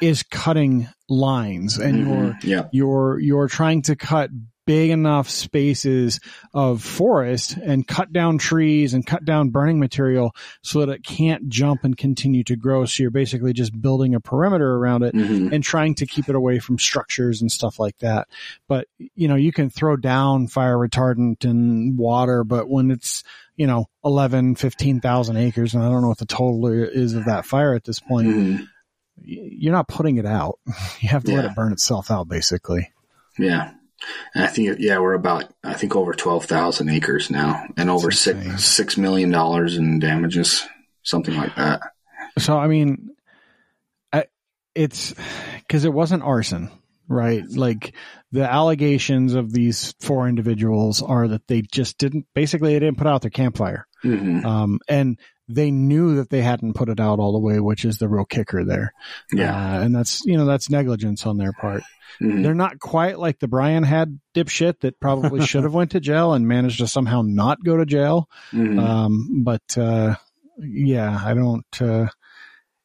is 0.00 0.22
cutting 0.24 0.88
lines, 1.08 1.78
and 1.78 1.98
you're 1.98 2.06
Mhm. 2.32 2.44
yeah, 2.44 2.62
you're 2.72 3.18
you're 3.20 3.48
trying 3.48 3.82
to 3.82 3.94
cut 3.96 4.30
big 4.64 4.90
enough 4.90 5.28
spaces 5.28 6.20
of 6.54 6.82
forest 6.82 7.56
and 7.56 7.86
cut 7.86 8.12
down 8.12 8.38
trees 8.38 8.94
and 8.94 9.04
cut 9.06 9.24
down 9.24 9.50
burning 9.50 9.78
material 9.78 10.34
so 10.62 10.80
that 10.80 10.88
it 10.88 11.04
can't 11.04 11.48
jump 11.48 11.84
and 11.84 11.96
continue 11.96 12.44
to 12.44 12.56
grow 12.56 12.84
so 12.84 13.02
you're 13.02 13.10
basically 13.10 13.52
just 13.52 13.80
building 13.80 14.14
a 14.14 14.20
perimeter 14.20 14.76
around 14.76 15.02
it 15.02 15.14
hmm 15.14 15.48
and 15.52 15.64
trying 15.64 15.94
to 15.94 16.06
keep 16.06 16.28
it 16.28 16.34
away 16.34 16.58
from 16.58 16.78
structures 16.78 17.42
and 17.42 17.50
stuff 17.50 17.78
like 17.78 17.98
that. 17.98 18.28
But, 18.68 18.86
you 19.14 19.28
know, 19.28 19.34
you 19.34 19.52
can 19.52 19.70
throw 19.70 19.96
down 19.96 20.46
fire 20.46 20.76
retardant 20.76 21.44
and 21.44 21.98
water, 21.98 22.44
but 22.44 22.68
when 22.68 22.90
it's, 22.90 23.22
you 23.56 23.66
know, 23.66 23.86
11, 24.04 24.54
15,000 24.54 25.36
acres, 25.36 25.74
and 25.74 25.82
I 25.82 25.88
don't 25.88 26.00
know 26.02 26.08
what 26.08 26.18
the 26.18 26.26
total 26.26 26.66
is 26.68 27.14
of 27.14 27.26
that 27.26 27.44
fire 27.44 27.74
at 27.74 27.84
this 27.84 28.00
point, 28.00 28.26
hmm 28.28 28.56
you're 29.24 29.72
not 29.74 29.88
putting 29.88 30.16
it 30.16 30.26
out. 30.26 30.58
You 31.00 31.08
have 31.10 31.24
to 31.24 31.32
let 31.34 31.44
it 31.44 31.54
burn 31.54 31.72
itself 31.72 32.10
out, 32.10 32.28
basically. 32.28 32.92
yeah. 33.38 33.72
And 34.34 34.44
I 34.44 34.46
think 34.48 34.78
yeah, 34.78 34.98
we're 34.98 35.14
about 35.14 35.52
I 35.62 35.74
think 35.74 35.94
over 35.96 36.12
twelve 36.12 36.44
thousand 36.44 36.88
acres 36.88 37.30
now, 37.30 37.66
and 37.76 37.90
over 37.90 38.08
That's 38.08 38.26
insane. 38.26 38.50
six 38.52 38.64
six 38.64 38.96
million 38.96 39.30
dollars 39.30 39.76
in 39.76 39.98
damages, 39.98 40.66
something 41.02 41.36
like 41.36 41.54
that. 41.56 41.82
So, 42.38 42.56
I 42.56 42.66
mean, 42.66 43.10
I, 44.12 44.24
it's 44.74 45.14
because 45.58 45.84
it 45.84 45.92
wasn't 45.92 46.22
arson, 46.22 46.70
right? 47.06 47.44
Like 47.48 47.94
the 48.30 48.50
allegations 48.50 49.34
of 49.34 49.52
these 49.52 49.94
four 50.00 50.26
individuals 50.28 51.02
are 51.02 51.28
that 51.28 51.46
they 51.46 51.60
just 51.60 51.98
didn't, 51.98 52.26
basically, 52.34 52.72
they 52.72 52.78
didn't 52.78 52.96
put 52.96 53.06
out 53.06 53.20
their 53.20 53.30
campfire. 53.30 53.86
hmm 54.00 54.44
Um, 54.46 54.80
and 54.88 55.18
they 55.54 55.70
knew 55.70 56.16
that 56.16 56.30
they 56.30 56.42
hadn't 56.42 56.74
put 56.74 56.88
it 56.88 57.00
out 57.00 57.18
all 57.18 57.32
the 57.32 57.38
way, 57.38 57.60
which 57.60 57.84
is 57.84 57.98
the 57.98 58.08
real 58.08 58.24
kicker 58.24 58.64
there. 58.64 58.92
Yeah, 59.32 59.54
Uh, 59.54 59.80
and 59.82 59.94
that's, 59.94 60.22
you 60.24 60.36
know, 60.36 60.44
that's 60.44 60.70
negligence 60.70 61.26
on 61.26 61.38
their 61.38 61.52
part. 61.52 61.82
Mhm. 62.20 62.42
They're 62.42 62.54
not 62.54 62.78
quite 62.78 63.18
like 63.18 63.38
the 63.38 63.48
Brian 63.48 63.82
Head 63.84 64.18
dipshit 64.34 64.80
that 64.80 65.00
probably 65.00 65.40
should 65.46 65.64
have 65.64 65.74
went 65.74 65.92
to 65.92 66.00
jail 66.00 66.34
and 66.34 66.46
managed 66.46 66.78
to 66.78 66.86
somehow 66.86 67.22
not 67.24 67.62
go 67.64 67.76
to 67.76 67.86
jail. 67.86 68.28
Mhm. 68.52 68.78
Um, 68.82 69.42
but, 69.44 69.78
uh, 69.78 70.16
yeah, 70.58 71.18
I 71.24 71.34
don't, 71.34 71.64
uh, 71.80 72.08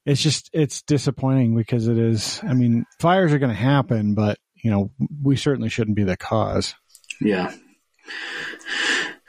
it's 0.06 0.22
just, 0.22 0.50
it's 0.54 0.82
disappointing 0.84 1.56
because 1.56 1.88
it 1.88 1.98
is, 1.98 2.40
I 2.44 2.54
mean, 2.54 2.86
fires 3.00 3.34
are 3.34 3.40
going 3.40 3.54
to 3.54 3.62
happen, 3.62 4.14
but, 4.16 4.38
you 4.64 4.72
know, 4.72 4.92
we 5.22 5.36
certainly 5.36 5.70
shouldn't 5.70 5.98
be 5.98 6.04
the 6.06 6.16
cause. 6.18 6.74
Yeah. 7.20 7.52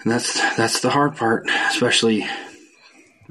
And 0.02 0.12
that's 0.12 0.34
that's 0.56 0.80
the 0.80 0.90
hard 0.90 1.16
part, 1.16 1.48
especially 1.70 2.24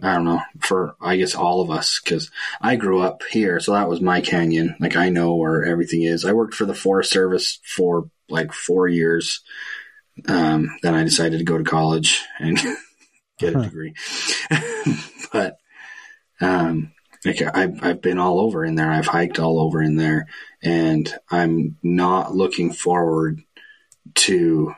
I 0.02 0.15
don't 0.15 0.26
know, 0.26 0.41
for 0.60 0.95
I 1.02 1.18
guess 1.18 1.34
all 1.36 1.61
of 1.61 1.72
us 1.72 1.99
cuz 1.99 2.30
I 2.61 2.76
grew 2.76 3.02
up 3.02 3.24
here, 3.32 3.60
so 3.60 3.74
that 3.74 3.90
was 3.90 4.02
my 4.02 4.22
canyon. 4.22 4.76
Like 4.80 4.95
I 4.95 5.10
know 5.10 5.36
where 5.36 5.64
everything 5.65 6.03
is. 6.03 6.26
I 6.26 6.34
worked 6.34 6.53
for 6.53 6.65
the 6.65 6.76
Forest 6.76 7.11
Service 7.11 7.60
for 7.64 8.10
like 8.30 8.53
4 8.53 8.88
years. 8.88 9.41
Um 10.28 10.78
then 10.84 10.94
I 10.94 11.03
decided 11.03 11.40
to 11.40 11.45
go 11.45 11.57
to 11.57 11.64
college 11.64 12.22
and 12.40 12.57
get 13.40 13.56
a 13.56 13.61
degree. 13.64 13.94
but 15.32 15.57
um 16.41 16.91
like 17.26 17.41
I've, 17.41 17.84
I've 17.84 18.02
been 18.02 18.19
all 18.19 18.40
over 18.40 18.64
in 18.64 18.76
there. 18.76 18.91
I've 18.91 19.07
hiked 19.07 19.40
all 19.40 19.60
over 19.60 19.82
in 19.82 19.95
there, 19.95 20.28
and 20.61 21.11
I'm 21.30 21.78
not 21.84 22.36
looking 22.36 22.72
forward 22.72 23.41
to 24.15 24.74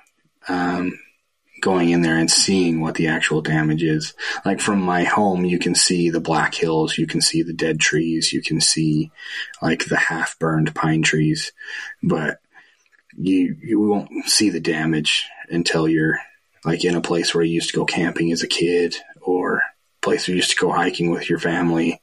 um, 0.47 0.99
going 1.61 1.89
in 1.89 2.01
there 2.01 2.17
and 2.17 2.29
seeing 2.29 2.81
what 2.81 2.95
the 2.95 3.07
actual 3.07 3.41
damage 3.41 3.83
is. 3.83 4.13
Like 4.45 4.59
from 4.59 4.81
my 4.81 5.03
home, 5.03 5.45
you 5.45 5.59
can 5.59 5.75
see 5.75 6.09
the 6.09 6.19
black 6.19 6.55
hills, 6.55 6.97
you 6.97 7.07
can 7.07 7.21
see 7.21 7.43
the 7.43 7.53
dead 7.53 7.79
trees, 7.79 8.33
you 8.33 8.41
can 8.41 8.61
see 8.61 9.11
like 9.61 9.85
the 9.85 9.97
half 9.97 10.37
burned 10.39 10.73
pine 10.75 11.01
trees, 11.01 11.51
but 12.03 12.39
you 13.17 13.55
you 13.61 13.79
won't 13.79 14.09
see 14.25 14.49
the 14.49 14.59
damage 14.59 15.27
until 15.49 15.87
you're 15.87 16.19
like 16.63 16.83
in 16.85 16.95
a 16.95 17.01
place 17.01 17.33
where 17.33 17.43
you 17.43 17.53
used 17.53 17.69
to 17.69 17.75
go 17.75 17.85
camping 17.85 18.31
as 18.31 18.43
a 18.43 18.47
kid 18.47 18.95
or 19.21 19.57
a 19.57 19.61
place 20.01 20.27
where 20.27 20.33
you 20.33 20.37
used 20.37 20.51
to 20.51 20.55
go 20.55 20.71
hiking 20.71 21.11
with 21.11 21.29
your 21.29 21.39
family 21.39 22.01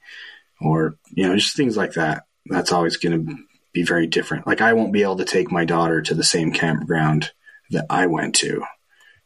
or 0.61 0.97
you 1.11 1.27
know 1.27 1.35
just 1.35 1.57
things 1.57 1.77
like 1.77 1.93
that. 1.95 2.25
That's 2.47 2.73
always 2.73 2.97
going 2.97 3.27
to 3.27 3.37
be 3.73 3.83
very 3.83 4.07
different. 4.07 4.47
Like 4.47 4.61
i 4.61 4.73
won't 4.73 4.93
be 4.93 5.03
able 5.03 5.17
to 5.17 5.25
take 5.25 5.51
my 5.51 5.65
daughter 5.65 6.03
to 6.03 6.15
the 6.15 6.25
same 6.25 6.53
campground 6.53 7.33
that 7.71 7.87
i 7.91 8.07
went 8.07 8.35
to 8.37 8.63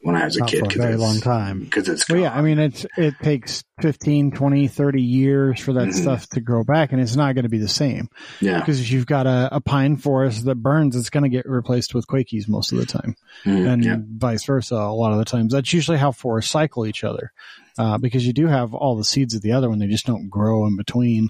when 0.03 0.17
i 0.17 0.25
was 0.25 0.37
a 0.37 0.41
Not 0.41 0.49
kid 0.49 0.61
for 0.61 0.67
a 0.67 0.83
very 0.83 0.97
long 0.97 1.21
time. 1.21 1.61
because 1.65 1.89
it's 1.89 2.09
Well, 2.09 2.19
yeah. 2.19 2.35
I 2.35 2.41
mean, 2.43 2.59
it's, 2.59 2.87
it 2.97 3.19
takes 3.21 3.63
15, 3.83 4.31
20, 4.33 4.69
30 4.69 5.03
years 5.03 5.61
for 5.61 5.73
that 5.75 5.89
Mhm. 5.89 5.95
stuff 5.95 6.27
to 6.31 6.41
grow 6.41 6.65
back 6.65 6.93
and 6.93 7.01
it's 7.01 7.17
not 7.17 7.35
going 7.35 7.43
to 7.45 7.49
be 7.51 7.59
the 7.59 7.69
same. 7.69 8.09
yeah 8.41 8.59
Because 8.61 8.81
if 8.81 8.91
you've 8.91 9.07
got 9.07 9.27
a, 9.27 9.49
a 9.53 9.61
pine 9.61 9.97
forest 9.97 10.45
that 10.47 10.55
burns, 10.57 10.97
it's 10.97 11.11
going 11.11 11.25
to 11.25 11.29
get 11.29 11.47
replaced 11.49 11.95
with 11.95 12.07
quakies 12.07 12.49
most 12.49 12.73
of 12.73 12.79
the 12.79 12.87
time. 12.87 13.15
Mm, 13.45 13.67
and 13.73 13.85
yeah 13.85 13.97
vice 14.17 14.45
versa 14.45 14.75
a 14.77 14.93
lot 14.95 15.13
of 15.13 15.19
the 15.19 15.25
times. 15.25 15.53
That's 15.53 15.73
usually 15.73 15.99
how 15.99 16.13
forests 16.13 16.51
cycle 16.51 16.87
each 16.87 17.05
other, 17.05 17.33
uh, 17.79 17.99
because 17.99 18.27
you 18.27 18.33
do 18.33 18.47
have 18.47 18.73
all 18.75 18.97
the 18.97 19.05
seeds 19.05 19.35
of 19.35 19.43
the 19.43 19.53
other 19.53 19.69
one. 19.69 19.79
They 19.79 19.87
just 19.87 20.07
don't 20.07 20.29
grow 20.31 20.67
in 20.67 20.77
between. 20.77 21.29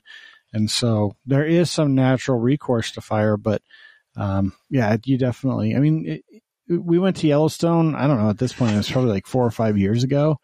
And 0.53 0.71
so 0.71 1.17
there 1.27 1.45
is 1.47 1.71
some 1.71 1.95
natural 1.95 2.39
recourse 2.39 2.91
to 2.93 3.01
fire, 3.01 3.37
but, 3.37 3.63
um, 4.17 4.53
yeah, 4.69 4.97
you 5.05 5.17
definitely, 5.19 5.77
I 5.77 5.79
mean, 5.79 6.05
it, 6.07 6.25
we 6.79 6.99
went 6.99 7.17
to 7.17 7.27
Yellowstone. 7.27 7.95
I 7.95 8.07
don't 8.07 8.19
know 8.19 8.31
at 8.31 8.39
this 8.39 8.53
point, 8.53 8.73
it 8.73 8.79
was 8.79 8.91
probably 8.91 9.11
like 9.11 9.27
four 9.27 9.45
or 9.45 9.51
five 9.51 9.77
years 9.77 10.05
ago 10.05 10.39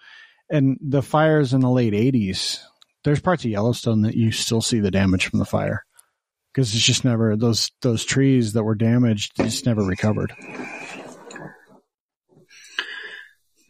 and 0.51 0.79
the 0.81 1.03
fires 1.03 1.53
in 1.53 1.61
the 1.61 1.71
late 1.71 1.95
eighties, 1.95 2.65
there's 3.05 3.21
parts 3.21 3.45
of 3.45 3.51
Yellowstone 3.51 4.03
that 4.03 4.15
you 4.15 4.33
still 4.33 4.63
see 4.63 4.81
the 4.81 4.91
damage 4.91 5.27
from 5.27 5.39
the 5.39 5.45
fire. 5.45 5.85
Cause 6.55 6.75
it's 6.75 6.85
just 6.85 7.05
never, 7.05 7.37
those, 7.37 7.71
those 7.83 8.05
trees 8.05 8.55
that 8.55 8.65
were 8.65 8.75
damaged 8.75 9.37
just 9.37 9.67
never 9.67 9.83
recovered. 9.83 10.33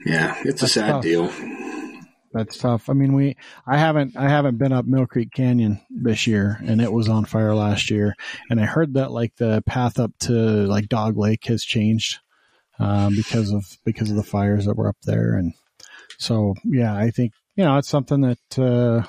yeah 0.04 0.36
it's 0.44 0.62
a 0.62 0.68
sad 0.68 0.86
tough. 0.88 1.02
deal 1.02 1.32
That's 2.32 2.58
tough. 2.58 2.88
I 2.88 2.92
mean, 2.92 3.14
we 3.14 3.36
I 3.66 3.78
haven't 3.78 4.16
I 4.16 4.28
haven't 4.28 4.58
been 4.58 4.72
up 4.72 4.84
Mill 4.84 5.06
Creek 5.06 5.32
Canyon 5.32 5.80
this 5.88 6.26
year, 6.26 6.60
and 6.62 6.82
it 6.82 6.92
was 6.92 7.08
on 7.08 7.24
fire 7.24 7.54
last 7.54 7.90
year. 7.90 8.14
And 8.50 8.60
I 8.60 8.66
heard 8.66 8.94
that 8.94 9.10
like 9.10 9.34
the 9.36 9.62
path 9.64 9.98
up 9.98 10.12
to 10.20 10.32
like 10.32 10.88
Dog 10.88 11.16
Lake 11.16 11.46
has 11.46 11.64
changed. 11.64 12.18
Uh, 12.78 13.10
because 13.10 13.52
of 13.52 13.64
because 13.84 14.10
of 14.10 14.16
the 14.16 14.22
fires 14.22 14.66
that 14.66 14.76
were 14.76 14.88
up 14.88 14.96
there, 15.04 15.34
and 15.34 15.54
so 16.18 16.54
yeah, 16.64 16.94
I 16.94 17.10
think 17.10 17.32
you 17.56 17.64
know 17.64 17.78
it's 17.78 17.88
something 17.88 18.20
that 18.22 18.58
uh, 18.58 19.06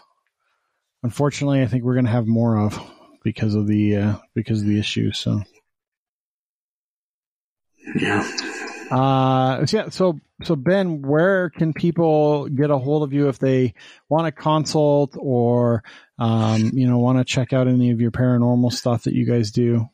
unfortunately 1.04 1.62
I 1.62 1.68
think 1.68 1.84
we're 1.84 1.96
going 1.96 2.06
to 2.06 2.12
have 2.12 2.28
more 2.28 2.58
of 2.58 2.80
because 3.24 3.56
of 3.56 3.68
the 3.68 3.96
uh, 3.98 4.16
because 4.34 4.62
of 4.62 4.68
the 4.68 4.80
issue. 4.80 5.12
So 5.12 5.42
Yeah. 8.00 8.26
uh, 8.92 9.66
so 9.66 9.78
yeah, 9.78 9.90
so 9.90 10.20
so 10.44 10.56
Ben, 10.56 11.02
where 11.02 11.50
can 11.50 11.74
people 11.74 12.48
get 12.48 12.70
a 12.70 12.78
hold 12.78 13.04
of 13.04 13.12
you 13.12 13.28
if 13.28 13.40
they 13.40 13.74
want 14.08 14.28
to 14.28 14.32
consult 14.32 15.16
or 15.18 15.84
um, 16.20 16.72
you 16.74 16.88
know 16.88 17.00
want 17.00 17.18
to 17.18 17.26
check 17.26 17.54
out 17.54 17.68
any 17.68 17.92
of 17.92 18.00
your 18.00 18.12
paranormal 18.12 18.72
stuff 18.72 19.04
that 19.04 19.14
you 19.14 19.26
guys 19.26 19.52
do? 19.52 19.88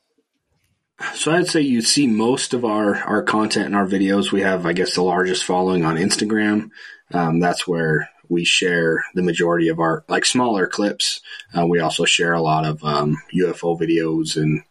So 1.15 1.31
I'd 1.31 1.47
say 1.47 1.61
you 1.61 1.81
see 1.81 2.07
most 2.07 2.53
of 2.53 2.63
our, 2.63 2.95
our 2.95 3.23
content 3.23 3.65
and 3.67 3.75
our 3.75 3.87
videos. 3.87 4.31
We 4.31 4.41
have, 4.41 4.65
I 4.65 4.73
guess, 4.73 4.95
the 4.95 5.03
largest 5.03 5.43
following 5.43 5.85
on 5.85 5.95
Instagram. 5.95 6.69
Um, 7.11 7.39
that's 7.39 7.67
where 7.67 8.09
we 8.29 8.45
share 8.45 9.03
the 9.13 9.21
majority 9.21 9.69
of 9.69 9.79
our 9.79 10.03
like 10.07 10.25
smaller 10.25 10.67
clips. 10.67 11.21
Uh, 11.55 11.65
we 11.65 11.79
also 11.79 12.05
share 12.05 12.33
a 12.33 12.41
lot 12.41 12.65
of 12.65 12.83
um, 12.83 13.17
UFO 13.33 13.79
videos 13.79 14.37
and 14.37 14.63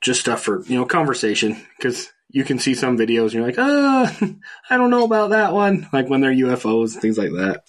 just 0.00 0.20
stuff 0.20 0.42
for 0.42 0.62
you 0.64 0.76
know 0.76 0.84
conversation 0.84 1.64
because 1.76 2.12
you 2.30 2.44
can 2.44 2.58
see 2.58 2.74
some 2.74 2.98
videos 2.98 3.24
and 3.24 3.34
you're 3.34 3.46
like, 3.46 3.58
ah, 3.58 4.18
I 4.70 4.76
don't 4.76 4.90
know 4.90 5.04
about 5.04 5.30
that 5.30 5.52
one. 5.52 5.88
Like 5.92 6.08
when 6.08 6.20
they're 6.20 6.32
UFOs, 6.32 6.94
things 6.94 7.18
like 7.18 7.32
that. 7.32 7.64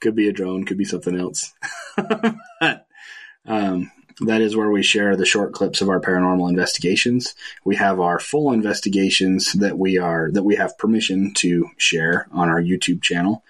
Could 0.00 0.14
be 0.14 0.28
a 0.28 0.32
drone, 0.32 0.64
could 0.64 0.78
be 0.78 0.84
something 0.84 1.18
else. 1.18 1.52
um, 3.46 3.90
that 4.20 4.40
is 4.40 4.56
where 4.56 4.70
we 4.70 4.82
share 4.82 5.16
the 5.16 5.26
short 5.26 5.52
clips 5.52 5.80
of 5.80 5.88
our 5.88 6.00
paranormal 6.00 6.48
investigations. 6.48 7.34
We 7.64 7.76
have 7.76 8.00
our 8.00 8.18
full 8.18 8.52
investigations 8.52 9.52
that 9.54 9.78
we 9.78 9.98
are 9.98 10.30
that 10.32 10.44
we 10.44 10.56
have 10.56 10.78
permission 10.78 11.34
to 11.34 11.68
share 11.76 12.28
on 12.32 12.48
our 12.48 12.60
YouTube 12.60 13.02
channel. 13.02 13.42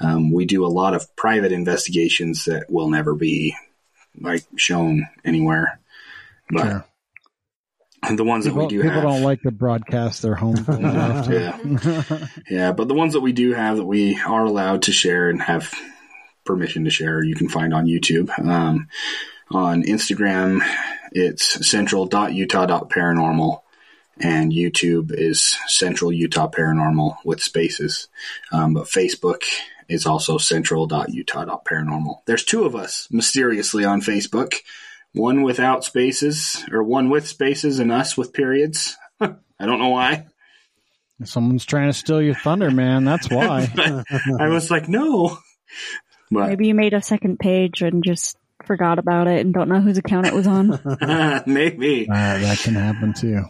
Um, 0.00 0.32
we 0.32 0.44
do 0.46 0.64
a 0.64 0.68
lot 0.68 0.94
of 0.94 1.14
private 1.16 1.52
investigations 1.52 2.46
that 2.46 2.70
will 2.70 2.88
never 2.88 3.14
be 3.14 3.56
like 4.20 4.44
shown 4.56 5.06
anywhere. 5.24 5.80
But 6.50 6.86
the 8.14 8.24
ones 8.24 8.44
that 8.44 8.54
we 8.54 8.66
do 8.68 8.82
people 8.82 8.94
have, 8.94 9.02
don't 9.02 9.22
like 9.22 9.42
to 9.42 9.50
broadcast 9.50 10.22
their 10.22 10.34
home. 10.34 10.64
yeah, 10.68 11.58
yeah. 12.48 12.72
But 12.72 12.88
the 12.88 12.94
ones 12.94 13.14
that 13.14 13.20
we 13.20 13.32
do 13.32 13.52
have 13.52 13.78
that 13.78 13.84
we 13.84 14.18
are 14.20 14.44
allowed 14.44 14.82
to 14.82 14.92
share 14.92 15.28
and 15.28 15.42
have 15.42 15.74
permission 16.44 16.84
to 16.84 16.90
share, 16.90 17.22
you 17.22 17.34
can 17.34 17.48
find 17.48 17.74
on 17.74 17.86
YouTube. 17.86 18.30
Um, 18.38 18.88
on 19.50 19.82
Instagram, 19.82 20.60
it's 21.12 21.68
central.utah.paranormal 21.68 23.60
and 24.18 24.52
YouTube 24.52 25.12
is 25.12 25.56
Central 25.66 26.12
Utah 26.12 26.48
Paranormal 26.48 27.16
with 27.24 27.42
spaces. 27.42 28.08
Um, 28.50 28.74
but 28.74 28.84
Facebook 28.84 29.42
is 29.88 30.06
also 30.06 30.38
central.utah.paranormal. 30.38 32.20
There's 32.26 32.44
two 32.44 32.64
of 32.64 32.74
us 32.74 33.08
mysteriously 33.10 33.84
on 33.84 34.00
Facebook. 34.00 34.54
One 35.12 35.42
without 35.42 35.84
spaces, 35.84 36.62
or 36.70 36.82
one 36.82 37.08
with 37.08 37.26
spaces, 37.26 37.78
and 37.78 37.90
us 37.90 38.18
with 38.18 38.34
periods. 38.34 38.96
I 39.20 39.36
don't 39.60 39.78
know 39.78 39.88
why. 39.88 40.26
Someone's 41.24 41.64
trying 41.64 41.88
to 41.88 41.94
steal 41.94 42.20
your 42.20 42.34
thunder, 42.34 42.70
man. 42.70 43.04
That's 43.04 43.30
why. 43.30 43.66
I 44.38 44.48
was 44.48 44.70
like, 44.70 44.88
no. 44.88 45.38
But 46.28 46.48
Maybe 46.48 46.66
you 46.66 46.74
made 46.74 46.92
a 46.92 47.00
second 47.00 47.38
page 47.38 47.82
and 47.82 48.02
just 48.02 48.36
forgot 48.66 48.98
about 48.98 49.28
it 49.28 49.40
and 49.44 49.54
don't 49.54 49.68
know 49.68 49.80
whose 49.80 49.98
account 49.98 50.26
it 50.26 50.34
was 50.34 50.46
on. 50.46 50.68
maybe. 51.46 52.08
Uh, 52.10 52.38
that 52.38 52.58
can 52.62 52.74
happen 52.74 53.14
too. 53.14 53.42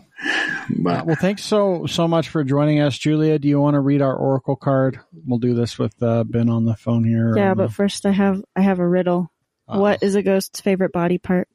But 0.79 1.07
Well, 1.07 1.17
thanks 1.17 1.45
so 1.45 1.87
so 1.87 2.09
much 2.09 2.29
for 2.31 2.43
joining 2.43 2.81
us, 2.81 2.97
Julia. 2.97 3.39
Do 3.39 3.49
you 3.49 3.61
want 3.61 3.75
to 3.75 3.81
read 3.81 4.01
our 4.03 4.15
oracle 4.15 4.57
card? 4.57 4.99
We'll 5.27 5.39
do 5.39 5.55
this 5.55 5.79
with 5.79 6.01
uh, 6.03 6.25
Ben 6.25 6.49
on 6.49 6.65
the 6.65 6.75
phone 6.77 7.05
here. 7.05 7.37
yeah, 7.37 7.55
but 7.55 7.69
the- 7.69 7.73
first 7.75 8.07
I 8.07 8.13
have 8.13 8.43
I 8.57 8.63
have 8.63 8.79
a 8.79 8.89
riddle. 8.89 9.31
Uh, 9.69 9.79
What 9.79 10.03
is 10.03 10.15
a 10.15 10.23
ghost's 10.23 10.61
favorite 10.61 10.93
body 10.93 11.19
part? 11.19 11.49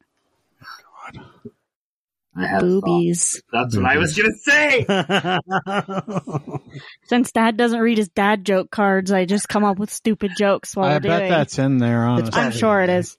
I 2.33 2.47
have 2.47 2.61
Boobies. 2.61 3.41
That's 3.51 3.75
what 3.75 3.85
I 3.85 3.97
was 3.97 4.17
gonna 4.17 4.31
say. 4.37 4.85
Since 7.09 7.33
Dad 7.33 7.57
doesn't 7.57 7.79
read 7.81 7.97
his 7.97 8.07
dad 8.07 8.45
joke 8.45 8.71
cards, 8.71 9.11
I 9.11 9.25
just 9.25 9.49
come 9.49 9.65
up 9.65 9.77
with 9.77 9.91
stupid 9.91 10.31
jokes 10.37 10.73
while 10.75 10.87
I 10.89 10.93
we're 10.93 10.99
bet 11.01 11.19
doing. 11.19 11.29
that's 11.31 11.59
in 11.59 11.77
there. 11.77 12.05
Honestly, 12.05 12.41
I'm 12.41 12.53
sure 12.53 12.79
it 12.81 12.89
is. 12.89 13.17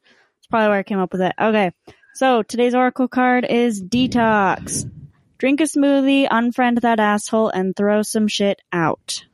It's 0.53 0.55
probably 0.55 0.69
where 0.69 0.81
I 0.81 0.83
came 0.83 0.99
up 0.99 1.13
with 1.13 1.23
it. 1.23 1.33
Okay. 1.41 1.71
So 2.13 2.43
today's 2.43 2.75
oracle 2.75 3.09
card 3.09 3.47
is 3.49 3.83
detox. 3.83 4.85
Drink 5.39 5.63
a 5.63 5.65
smoothie, 5.65 6.29
unfriend 6.29 6.83
that 6.83 7.01
asshole, 7.01 7.49
and 7.49 7.75
throw 7.75 8.03
some 8.03 8.29
shit 8.29 8.61
out. 8.71 9.25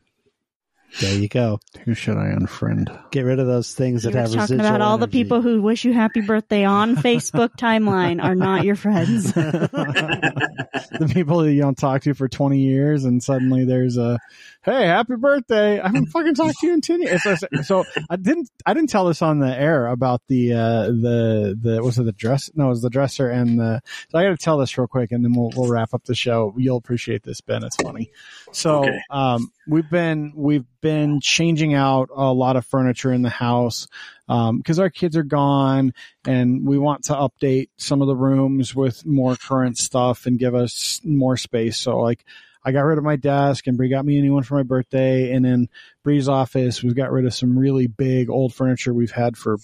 there 1.01 1.19
you 1.19 1.27
go. 1.27 1.59
Who 1.85 1.95
should 1.95 2.17
I 2.17 2.27
unfriend? 2.27 3.11
Get 3.11 3.23
rid 3.23 3.41
of 3.41 3.49
those 3.49 3.75
things 3.75 4.05
that 4.05 4.15
were 4.15 4.21
have 4.21 4.29
talking 4.29 4.43
residual 4.43 4.67
about 4.67 4.81
all 4.81 4.97
the 4.97 5.09
people 5.09 5.43
who 5.43 5.61
wish 5.61 5.85
you 5.85 5.93
happy 5.93 6.21
birthday 6.21 6.63
on 6.63 6.95
Facebook 7.09 7.57
timeline 7.59 8.23
are 8.23 8.37
not 8.37 8.63
your 8.63 8.77
friends. 8.77 9.33
the 9.33 11.11
people 11.13 11.41
that 11.41 11.53
you 11.53 11.61
don't 11.61 11.77
talk 11.77 12.03
to 12.03 12.15
for 12.15 12.29
20 12.29 12.61
years, 12.61 13.05
and 13.05 13.21
suddenly 13.21 13.65
there's 13.65 13.97
a, 13.97 14.21
hey, 14.63 14.87
happy 14.87 15.17
birthday! 15.17 15.81
I 15.81 15.87
haven't 15.87 16.07
fucking 16.07 16.35
talked 16.35 16.59
to 16.61 16.67
you 16.67 16.75
in 16.75 16.81
10 16.81 17.03
years. 17.03 17.23
So, 17.23 17.37
so 17.63 17.85
I 18.11 18.17
didn't, 18.17 18.51
I 18.67 18.75
didn't 18.75 18.91
tell 18.91 19.07
this 19.07 19.23
on 19.23 19.39
the 19.39 19.55
air 19.55 19.87
about 19.87 20.23
the, 20.29 20.53
uh, 20.53 20.83
the, 20.87 21.59
the, 21.61 21.83
was 21.83 21.99
it 21.99 22.05
the 22.05 22.13
dress? 22.13 22.51
No, 22.55 22.67
it 22.67 22.71
was 22.71 22.83
the 22.83 22.91
dresser 22.91 23.31
and 23.31 23.59
the. 23.59 23.81
So 24.11 24.19
I 24.19 24.25
got 24.25 24.31
to 24.31 24.37
tell 24.37 24.59
this 24.59 24.77
real 24.77 24.87
quick, 24.87 25.13
and 25.13 25.25
then 25.25 25.35
we'll 25.35 25.53
we'll 25.55 25.69
wrap 25.69 25.95
up 25.95 26.05
the 26.05 26.15
show. 26.15 26.55
You'll 26.57 26.77
appreciate 26.77 27.23
this, 27.23 27.41
Ben. 27.41 27.65
It's 27.65 27.77
funny. 27.77 28.11
So, 28.53 28.81
Okay. 28.85 28.99
um, 29.11 29.53
we've 29.67 29.89
been 29.89 30.33
we've 30.35 30.65
been 30.81 31.21
changing 31.21 31.75
out 31.75 32.09
a 32.15 32.33
lot 32.33 32.57
of 32.57 32.65
furniture 32.65 33.13
in 33.13 33.23
the 33.23 33.29
house 33.29 33.87
um 34.29 34.59
because 34.59 34.79
our 34.79 34.91
kids 34.91 35.17
are 35.17 35.23
gone 35.23 35.93
and 36.27 36.67
we 36.67 36.79
want 36.79 37.05
to 37.05 37.15
update 37.15 37.69
some 37.79 38.01
of 38.03 38.09
the 38.09 38.15
rooms 38.17 38.75
with 38.75 39.05
more 39.07 39.37
current 39.37 39.77
stuff 39.79 40.27
and 40.27 40.39
give 40.39 40.55
us 40.55 41.01
more 41.05 41.37
space. 41.37 41.79
So 41.79 41.99
like 41.99 42.25
I 42.65 42.73
got 42.73 42.83
rid 42.83 42.99
of 42.99 43.05
my 43.05 43.17
desk 43.17 43.67
and 43.67 43.77
Bree 43.77 43.89
got 43.89 44.05
me 44.05 44.19
a 44.19 44.23
new 44.23 44.35
one 44.35 44.43
for 44.43 44.57
my 44.57 44.63
birthday. 44.63 45.33
And 45.33 45.47
in 45.47 45.69
Bree's 46.05 46.29
office, 46.29 46.83
we've 46.83 46.97
got 46.97 47.13
rid 47.13 47.25
of 47.25 47.35
some 47.35 47.59
really 47.59 47.87
big 47.87 48.31
old 48.31 48.55
furniture 48.55 48.93
we've 48.93 49.11
had 49.11 49.37
for 49.37 49.57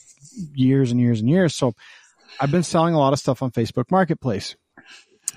years 0.55 0.91
and 0.91 1.01
years 1.01 1.21
and 1.21 1.29
years. 1.29 1.55
So 1.55 1.75
I've 2.41 2.51
been 2.51 2.63
selling 2.63 2.95
a 2.95 2.99
lot 2.99 3.13
of 3.13 3.19
stuff 3.19 3.43
on 3.43 3.51
Facebook 3.51 3.91
Marketplace. 3.91 4.57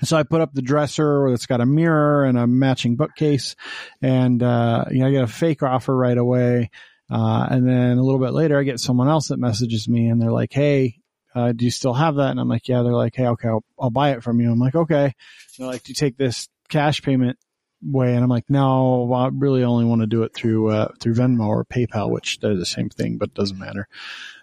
So 0.02 0.16
I 0.16 0.22
put 0.22 0.40
up 0.40 0.52
the 0.52 0.62
dresser 0.62 1.28
that's 1.30 1.46
got 1.46 1.60
a 1.60 1.66
mirror 1.66 2.24
and 2.24 2.38
a 2.38 2.46
matching 2.46 2.96
bookcase, 2.96 3.56
and 4.00 4.42
uh, 4.42 4.84
you 4.90 5.00
know 5.00 5.08
I 5.08 5.10
get 5.10 5.24
a 5.24 5.28
fake 5.28 5.62
offer 5.62 5.96
right 5.96 6.16
away. 6.16 6.70
Uh, 7.10 7.46
and 7.50 7.66
then 7.66 7.98
a 7.98 8.02
little 8.02 8.20
bit 8.20 8.32
later, 8.32 8.58
I 8.58 8.62
get 8.62 8.80
someone 8.80 9.08
else 9.08 9.28
that 9.28 9.38
messages 9.38 9.88
me, 9.88 10.08
and 10.08 10.20
they're 10.20 10.30
like, 10.30 10.52
"Hey, 10.52 10.98
uh, 11.34 11.52
do 11.52 11.64
you 11.64 11.70
still 11.70 11.94
have 11.94 12.16
that?" 12.16 12.30
And 12.30 12.38
I'm 12.38 12.48
like, 12.48 12.68
"Yeah." 12.68 12.82
They're 12.82 12.92
like, 12.92 13.16
"Hey, 13.16 13.26
okay, 13.26 13.48
I'll, 13.48 13.64
I'll 13.80 13.90
buy 13.90 14.10
it 14.12 14.22
from 14.22 14.40
you." 14.40 14.52
I'm 14.52 14.58
like, 14.58 14.76
"Okay." 14.76 15.04
And 15.04 15.14
they're 15.58 15.66
like, 15.66 15.82
"Do 15.82 15.90
you 15.90 15.94
take 15.94 16.16
this 16.16 16.48
cash 16.68 17.02
payment 17.02 17.38
way?" 17.82 18.14
And 18.14 18.22
I'm 18.22 18.30
like, 18.30 18.48
"No, 18.48 19.12
I 19.12 19.28
really 19.32 19.64
only 19.64 19.84
want 19.84 20.00
to 20.02 20.06
do 20.06 20.22
it 20.22 20.34
through 20.34 20.70
uh, 20.70 20.88
through 21.00 21.14
Venmo 21.14 21.46
or 21.46 21.64
PayPal, 21.64 22.10
which 22.10 22.40
they're 22.40 22.56
the 22.56 22.66
same 22.66 22.88
thing, 22.88 23.18
but 23.18 23.34
doesn't 23.34 23.58
matter." 23.58 23.88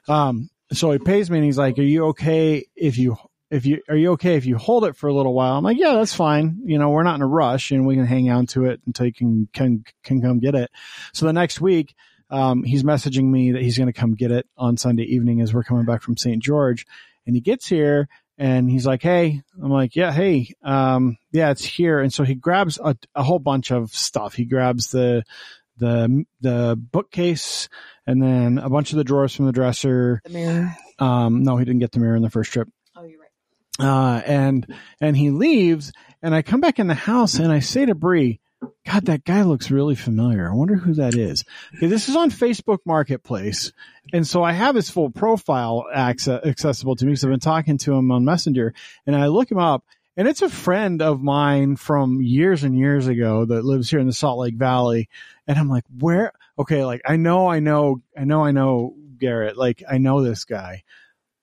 Um, 0.08 0.50
so 0.72 0.92
he 0.92 1.00
pays 1.00 1.30
me, 1.30 1.38
and 1.38 1.46
he's 1.46 1.58
like, 1.58 1.78
"Are 1.78 1.84
you 1.84 2.08
okay 2.08 2.66
if 2.76 2.98
you 2.98 3.18
if 3.52 3.66
you 3.66 3.82
are 3.90 3.96
you 3.96 4.12
okay 4.14 4.36
if 4.36 4.46
you 4.46 4.58
hold 4.58 4.86
it 4.86 4.96
for 4.96 5.08
a 5.08 5.14
little 5.14 5.34
while? 5.34 5.58
I'm 5.58 5.64
like, 5.64 5.78
yeah, 5.78 5.94
that's 5.94 6.14
fine. 6.14 6.62
You 6.66 6.78
know, 6.78 6.90
we're 6.90 7.04
not 7.04 7.16
in 7.16 7.22
a 7.22 7.28
rush 7.28 7.72
and 7.72 7.86
we 7.86 7.96
can 7.96 8.06
hang 8.06 8.30
on 8.30 8.48
to 8.48 8.66
it 8.66 8.82
until 8.86 9.06
you 9.06 9.14
can 9.14 9.48
can 9.54 9.84
can 10.04 10.22
come 10.22 10.40
get 10.40 10.56
it. 10.56 10.72
So 11.14 11.26
the 11.26 11.34
next 11.34 11.62
week, 11.62 11.96
um, 12.30 12.64
he's 12.64 12.84
messaging 12.84 13.26
me 13.26 13.52
that 13.52 13.62
he's 13.62 13.78
going 13.78 13.92
to 13.92 14.00
come 14.00 14.16
get 14.16 14.32
it 14.32 14.48
on 14.58 14.78
Sunday 14.78 15.04
evening 15.04 15.42
as 15.42 15.54
we're 15.54 15.64
coming 15.64 15.86
back 15.86 16.02
from 16.02 16.18
St. 16.18 16.42
George, 16.42 16.86
and 17.26 17.36
he 17.36 17.42
gets 17.42 17.68
here 17.68 18.10
and 18.38 18.70
he's 18.70 18.86
like, 18.86 19.02
hey, 19.02 19.42
I'm 19.62 19.70
like, 19.72 19.96
yeah, 19.96 20.12
hey, 20.12 20.54
um, 20.64 21.18
yeah, 21.32 21.52
it's 21.52 21.64
here. 21.64 22.00
And 22.00 22.14
so 22.14 22.24
he 22.24 22.36
grabs 22.36 22.80
a, 22.84 22.96
a 23.16 23.24
whole 23.24 23.40
bunch 23.40 23.72
of 23.72 23.92
stuff. 23.92 24.34
He 24.34 24.46
grabs 24.46 24.90
the 24.92 25.24
the 25.78 26.24
the 26.42 26.78
bookcase 26.80 27.68
and 28.08 28.22
then 28.22 28.58
a 28.60 28.70
bunch 28.70 28.92
of 28.92 28.98
the 28.98 29.04
drawers 29.04 29.36
from 29.36 29.46
the 29.46 29.52
dresser. 29.52 30.22
The 30.24 30.30
mirror. 30.30 30.76
Um, 31.00 31.44
no, 31.44 31.58
he 31.58 31.66
didn't 31.66 31.80
get 31.82 31.92
the 31.92 32.00
mirror 32.00 32.16
in 32.16 32.22
the 32.24 32.30
first 32.30 32.54
trip 32.54 32.70
Oh, 32.96 33.04
you're 33.04 33.20
right. 33.20 33.86
uh, 33.86 34.22
and 34.26 34.66
and 35.02 35.18
he 35.18 35.30
leaves, 35.32 35.92
and 36.22 36.34
I 36.34 36.42
come 36.42 36.62
back 36.62 36.80
in 36.80 36.88
the 36.88 36.94
house 36.94 37.36
and 37.40 37.52
I 37.52 37.60
say 37.60 37.86
to 37.86 37.96
Bree, 37.96 38.40
"God, 38.86 39.06
that 39.06 39.24
guy 39.24 39.44
looks 39.44 39.72
really 39.72 39.96
familiar. 39.96 40.50
I 40.50 40.56
wonder 40.56 40.76
who 40.76 40.94
that 40.96 41.16
is." 41.16 41.44
Okay, 41.76 41.88
this 41.88 42.10
is 42.10 42.16
on 42.16 42.32
Facebook 42.32 42.80
Marketplace, 42.86 43.72
and 44.14 44.26
so 44.26 44.44
I 44.44 44.52
have 44.52 44.76
his 44.76 44.90
full 44.90 45.10
profile 45.10 45.86
access, 45.94 46.46
accessible 46.46 46.96
to 46.96 47.06
me 47.06 47.12
because 47.12 47.24
I've 47.24 47.32
been 47.32 47.40
talking 47.40 47.78
to 47.80 47.94
him 47.94 48.12
on 48.12 48.26
Messenger, 48.26 48.74
and 49.06 49.16
I 49.16 49.28
look 49.28 49.52
him 49.52 49.60
up, 49.60 49.84
and 50.18 50.28
it's 50.28 50.42
a 50.42 50.50
friend 50.50 51.02
of 51.02 51.22
mine 51.22 51.76
from 51.76 52.22
years 52.22 52.64
and 52.64 52.78
years 52.78 53.08
ago 53.08 53.46
that 53.46 53.66
lives 53.66 53.90
here 53.90 54.00
in 54.00 54.08
the 54.08 54.14
Salt 54.14 54.40
Lake 54.40 54.56
Valley, 54.56 55.10
and 55.48 55.58
I'm 55.58 55.70
like, 55.70 55.86
"Where?" 56.00 56.32
Okay, 56.58 56.86
like 56.86 57.02
I 57.06 57.18
know, 57.18 57.48
I 57.48 57.60
know, 57.60 58.02
I 58.18 58.24
know, 58.24 58.44
I 58.44 58.52
know 58.52 58.96
Garrett. 59.18 59.58
Like 59.58 59.84
I 59.90 59.98
know 59.98 60.24
this 60.24 60.46
guy. 60.46 60.84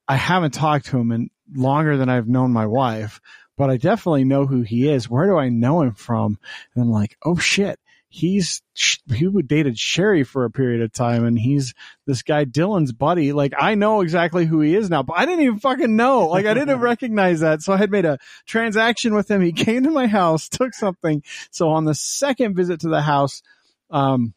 I 0.09 0.17
haven't 0.17 0.53
talked 0.53 0.87
to 0.87 0.99
him 0.99 1.13
in 1.13 1.31
longer 1.55 1.97
than 1.97 2.09
I've 2.09 2.29
known 2.29 2.53
my 2.53 2.67
wife. 2.67 3.21
But 3.57 3.71
I 3.71 3.77
definitely 3.77 4.25
know 4.25 4.47
who 4.47 4.63
he 4.63 4.89
is. 4.89 5.09
Where 5.09 5.27
do 5.27 5.37
I 5.37 5.49
know 5.49 5.83
him 5.83 5.95
from? 5.95 6.39
And 6.75 6.85
I'm 6.85 6.91
like, 6.91 7.17
oh 7.25 7.37
shit, 7.37 7.79
he's 8.13 8.61
he 8.75 9.27
dated 9.47 9.79
Sherry 9.79 10.23
for 10.23 10.45
a 10.45 10.51
period 10.51 10.83
of 10.83 10.93
time, 10.93 11.25
and 11.25 11.39
he's 11.39 11.73
this 12.07 12.23
guy 12.23 12.45
Dylan's 12.45 12.93
buddy. 12.93 13.33
Like 13.33 13.55
I 13.59 13.75
know 13.75 14.03
exactly 14.03 14.45
who 14.45 14.61
he 14.61 14.77
is 14.77 14.91
now, 14.91 15.03
but 15.03 15.19
I 15.19 15.25
didn't 15.25 15.45
even 15.45 15.59
fucking 15.59 15.97
know. 15.97 16.29
Like 16.29 16.45
I 16.45 16.55
didn't 16.55 16.81
recognize 16.81 17.41
that. 17.41 17.63
So 17.63 17.73
I 17.73 17.79
had 17.79 17.91
made 17.91 18.05
a 18.05 18.19
transaction 18.47 19.15
with 19.15 19.31
him. 19.31 19.41
He 19.41 19.53
came 19.53 19.85
to 19.85 19.91
my 19.91 20.07
house, 20.07 20.49
took 20.51 20.75
something. 20.75 21.23
So 21.51 21.71
on 21.71 21.85
the 21.87 21.95
second 21.95 22.55
visit 22.55 22.81
to 22.81 22.89
the 22.89 23.01
house, 23.01 23.43
um, 23.91 24.35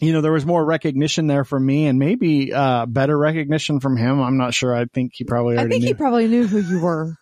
you 0.00 0.12
know, 0.12 0.22
there 0.22 0.32
was 0.32 0.46
more 0.46 0.64
recognition 0.64 1.26
there 1.26 1.44
for 1.44 1.58
me 1.58 1.86
and 1.86 1.98
maybe, 1.98 2.52
uh, 2.52 2.86
better 2.86 3.18
recognition 3.18 3.80
from 3.80 3.96
him. 3.96 4.20
I'm 4.20 4.38
not 4.38 4.54
sure. 4.54 4.74
I 4.74 4.86
think 4.86 5.12
he 5.14 5.24
probably 5.24 5.58
I 5.58 5.66
think 5.66 5.82
knew. 5.82 5.88
he 5.88 5.94
probably 5.94 6.28
knew 6.28 6.46
who 6.46 6.60
you 6.60 6.80
were. 6.80 7.16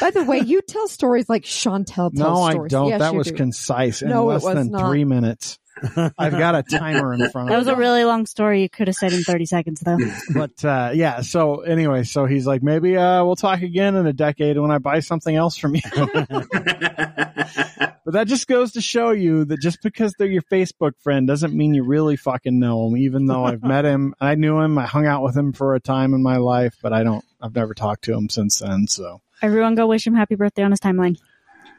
By 0.00 0.10
the 0.10 0.24
way, 0.24 0.40
you 0.40 0.60
tell 0.62 0.88
stories 0.88 1.28
like 1.28 1.44
Chantel 1.44 1.86
tells 1.94 2.12
no, 2.14 2.42
I 2.42 2.52
stories. 2.52 2.70
don't. 2.70 2.88
Yes, 2.88 3.00
that 3.00 3.12
you 3.12 3.18
was 3.18 3.26
do. 3.28 3.34
concise 3.36 4.02
in 4.02 4.08
No, 4.10 4.28
it 4.30 4.34
less 4.34 4.44
was 4.44 4.54
than 4.54 4.70
not. 4.70 4.88
three 4.88 5.04
minutes. 5.04 5.58
I've 6.18 6.32
got 6.32 6.54
a 6.54 6.62
timer 6.62 7.14
in 7.14 7.20
front 7.30 7.34
of 7.34 7.44
me. 7.46 7.48
That 7.48 7.54
of 7.54 7.58
was 7.60 7.66
me. 7.68 7.72
a 7.72 7.76
really 7.76 8.04
long 8.04 8.26
story 8.26 8.60
you 8.62 8.68
could 8.68 8.88
have 8.88 8.94
said 8.94 9.12
in 9.14 9.22
30 9.22 9.46
seconds 9.46 9.80
though. 9.80 9.96
but 10.34 10.62
uh, 10.64 10.90
yeah. 10.94 11.22
So 11.22 11.60
anyway, 11.62 12.04
so 12.04 12.26
he's 12.26 12.46
like, 12.46 12.62
maybe 12.62 12.96
uh, 12.96 13.24
we'll 13.24 13.36
talk 13.36 13.62
again 13.62 13.96
in 13.96 14.06
a 14.06 14.12
decade 14.12 14.58
when 14.58 14.70
I 14.70 14.78
buy 14.78 15.00
something 15.00 15.34
else 15.34 15.56
from 15.56 15.74
you. 15.74 15.80
but 15.94 18.12
that 18.12 18.24
just 18.26 18.46
goes 18.46 18.72
to 18.72 18.80
show 18.80 19.10
you 19.10 19.44
that 19.46 19.60
just 19.60 19.82
because 19.82 20.14
they're 20.18 20.28
your 20.28 20.42
Facebook 20.42 20.92
friend 21.02 21.26
doesn't 21.26 21.54
mean 21.54 21.74
you 21.74 21.84
really 21.84 22.16
fucking 22.16 22.58
know 22.58 22.86
him. 22.88 22.96
Even 22.98 23.26
though 23.26 23.44
I've 23.44 23.62
met 23.62 23.84
him, 23.84 24.14
I 24.20 24.34
knew 24.34 24.60
him, 24.60 24.78
I 24.78 24.86
hung 24.86 25.06
out 25.06 25.22
with 25.22 25.36
him 25.36 25.52
for 25.52 25.74
a 25.74 25.80
time 25.80 26.14
in 26.14 26.22
my 26.22 26.36
life, 26.36 26.76
but 26.82 26.92
I 26.92 27.02
don't. 27.02 27.24
I've 27.40 27.54
never 27.54 27.74
talked 27.74 28.04
to 28.04 28.14
him 28.14 28.28
since 28.28 28.60
then. 28.60 28.86
So 28.86 29.20
Everyone 29.42 29.74
go 29.74 29.86
wish 29.86 30.06
him 30.06 30.14
happy 30.14 30.36
birthday 30.36 30.62
on 30.62 30.70
his 30.70 30.80
timeline. 30.80 31.18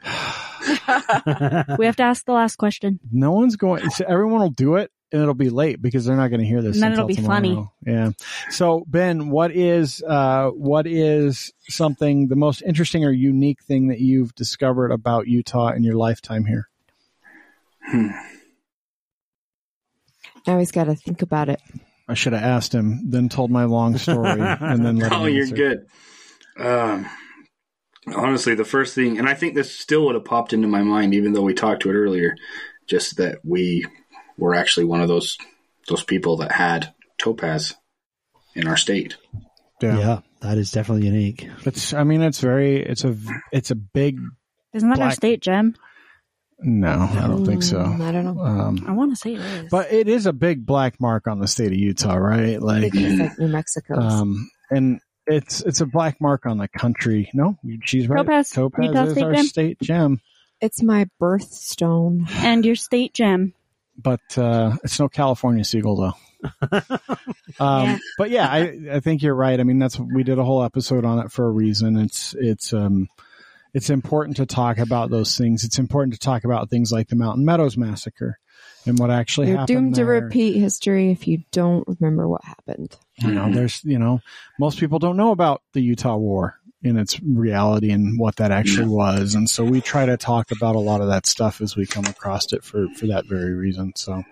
we 1.78 1.86
have 1.86 1.96
to 1.96 2.02
ask 2.02 2.24
the 2.26 2.32
last 2.32 2.56
question. 2.56 3.00
no 3.10 3.32
one's 3.32 3.56
going. 3.56 3.88
so 3.90 4.04
Everyone 4.06 4.40
will 4.40 4.50
do 4.50 4.76
it. 4.76 4.90
And 5.12 5.22
it'll 5.22 5.34
be 5.34 5.50
late 5.50 5.80
because 5.80 6.04
they're 6.04 6.16
not 6.16 6.28
going 6.28 6.40
to 6.40 6.46
hear 6.46 6.60
this. 6.60 6.74
And 6.74 6.82
then 6.82 6.92
until 6.92 7.08
it'll 7.08 7.22
be 7.22 7.26
funny. 7.26 7.68
Yeah. 7.86 8.10
So 8.50 8.82
Ben, 8.88 9.30
what 9.30 9.52
is 9.52 10.02
uh, 10.02 10.48
what 10.48 10.88
is 10.88 11.52
something 11.68 12.26
the 12.26 12.34
most 12.34 12.62
interesting 12.62 13.04
or 13.04 13.12
unique 13.12 13.62
thing 13.62 13.88
that 13.88 14.00
you've 14.00 14.34
discovered 14.34 14.90
about 14.90 15.28
Utah 15.28 15.68
in 15.68 15.84
your 15.84 15.94
lifetime 15.94 16.44
here? 16.46 16.68
Now 20.46 20.58
he's 20.58 20.72
got 20.72 20.84
to 20.84 20.96
think 20.96 21.22
about 21.22 21.48
it. 21.48 21.60
I 22.08 22.14
should 22.14 22.32
have 22.32 22.42
asked 22.42 22.74
him, 22.74 23.10
then 23.10 23.28
told 23.28 23.52
my 23.52 23.64
long 23.64 23.96
story, 23.96 24.40
and 24.40 24.84
then 24.84 24.96
let 24.96 25.12
him 25.12 25.20
oh, 25.20 25.24
you're 25.26 25.46
good. 25.46 25.86
Um, 26.58 27.06
honestly, 28.14 28.54
the 28.54 28.64
first 28.64 28.94
thing, 28.94 29.18
and 29.18 29.28
I 29.28 29.34
think 29.34 29.54
this 29.54 29.76
still 29.76 30.04
would 30.06 30.14
have 30.14 30.24
popped 30.24 30.52
into 30.52 30.68
my 30.68 30.82
mind, 30.82 31.14
even 31.14 31.32
though 31.32 31.42
we 31.42 31.54
talked 31.54 31.82
to 31.82 31.90
it 31.90 31.94
earlier, 31.94 32.36
just 32.86 33.16
that 33.18 33.38
we 33.44 33.86
were 34.36 34.54
actually 34.54 34.84
one 34.86 35.00
of 35.00 35.08
those 35.08 35.38
those 35.88 36.02
people 36.02 36.38
that 36.38 36.52
had 36.52 36.92
topaz 37.18 37.74
in 38.54 38.66
our 38.66 38.76
state. 38.76 39.16
Yeah. 39.82 39.98
Yeah, 39.98 40.18
that 40.40 40.58
is 40.58 40.70
definitely 40.72 41.06
unique. 41.06 41.48
It's. 41.64 41.92
I 41.92 42.04
mean, 42.04 42.22
it's 42.22 42.40
very. 42.40 42.82
It's 42.82 43.04
a. 43.04 43.16
It's 43.52 43.70
a 43.70 43.74
big. 43.74 44.18
Isn't 44.72 44.88
that 44.90 45.00
our 45.00 45.10
state 45.10 45.40
gem? 45.40 45.74
No, 46.58 46.88
I 46.88 47.26
don't 47.26 47.44
think 47.44 47.62
so. 47.62 47.80
I 47.80 48.12
don't 48.12 48.24
know. 48.24 48.40
Um, 48.42 48.84
I 48.86 48.92
want 48.92 49.10
to 49.12 49.16
say 49.16 49.34
it 49.34 49.40
is. 49.40 49.70
but 49.70 49.92
it 49.92 50.08
is 50.08 50.26
a 50.26 50.32
big 50.32 50.64
black 50.64 51.00
mark 51.00 51.26
on 51.26 51.38
the 51.40 51.48
state 51.48 51.66
of 51.72 51.74
Utah, 51.78 52.14
right? 52.14 52.62
Like, 52.62 52.92
think 52.92 52.94
it's 52.94 53.18
like 53.18 53.38
New 53.38 53.48
Mexico. 53.48 53.98
um, 53.98 54.50
and 54.70 55.00
it's 55.26 55.60
it's 55.62 55.80
a 55.80 55.86
black 55.86 56.20
mark 56.20 56.46
on 56.46 56.58
the 56.58 56.68
country. 56.68 57.30
No, 57.34 57.56
she's 57.84 58.08
right. 58.08 58.18
Topaz, 58.18 58.50
Topaz 58.50 58.84
Utah 58.84 59.04
is 59.04 59.12
state 59.12 59.22
our 59.24 59.32
gem. 59.34 59.46
state 59.46 59.80
gem, 59.80 60.20
it's 60.60 60.82
my 60.82 61.08
birthstone. 61.20 62.28
and 62.30 62.64
your 62.64 62.76
state 62.76 63.14
gem. 63.14 63.54
but 63.96 64.20
uh, 64.36 64.76
it's 64.84 64.98
no 64.98 65.08
California 65.08 65.64
seagull 65.64 65.96
though. 65.96 66.14
Um, 67.60 67.84
Yeah. 67.84 67.98
But 68.18 68.30
yeah, 68.30 68.48
I, 68.48 68.78
I 68.94 69.00
think 69.00 69.22
you're 69.22 69.34
right. 69.34 69.60
I 69.60 69.62
mean, 69.62 69.78
that's 69.78 69.98
we 69.98 70.24
did 70.24 70.38
a 70.40 70.44
whole 70.44 70.64
episode 70.64 71.04
on 71.04 71.20
it 71.20 71.30
for 71.30 71.46
a 71.46 71.50
reason. 71.50 71.96
It's 71.96 72.34
it's 72.36 72.72
um 72.72 73.08
it's 73.74 73.90
important 73.90 74.36
to 74.36 74.46
talk 74.46 74.78
about 74.78 75.10
those 75.10 75.36
things. 75.36 75.64
It's 75.64 75.78
important 75.78 76.14
to 76.14 76.20
talk 76.20 76.44
about 76.44 76.70
things 76.70 76.92
like 76.92 77.08
the 77.08 77.16
Mountain 77.16 77.44
Meadows 77.44 77.76
massacre 77.76 78.38
and 78.86 78.98
what 78.98 79.10
actually 79.10 79.48
You're 79.48 79.58
happened. 79.58 79.76
doomed 79.76 79.94
to 79.96 80.04
repeat 80.04 80.58
history 80.58 81.10
if 81.10 81.26
you 81.26 81.42
don't 81.50 81.84
remember 81.86 82.28
what 82.28 82.44
happened. 82.44 82.96
You 83.18 83.32
know, 83.32 83.50
there's 83.52 83.82
you 83.84 83.98
know 83.98 84.20
most 84.58 84.78
people 84.78 84.98
don't 84.98 85.16
know 85.16 85.32
about 85.32 85.62
the 85.72 85.80
Utah 85.80 86.16
War 86.16 86.58
in 86.82 86.98
its 86.98 87.20
reality 87.22 87.90
and 87.90 88.18
what 88.18 88.36
that 88.36 88.50
actually 88.52 88.88
was, 88.88 89.34
and 89.34 89.48
so 89.50 89.64
we 89.64 89.80
try 89.80 90.06
to 90.06 90.16
talk 90.16 90.50
about 90.50 90.76
a 90.76 90.80
lot 90.80 91.00
of 91.00 91.08
that 91.08 91.26
stuff 91.26 91.60
as 91.60 91.76
we 91.76 91.86
come 91.86 92.04
across 92.04 92.52
it 92.52 92.62
for 92.64 92.88
for 92.96 93.06
that 93.08 93.26
very 93.26 93.54
reason. 93.54 93.92
So, 93.96 94.22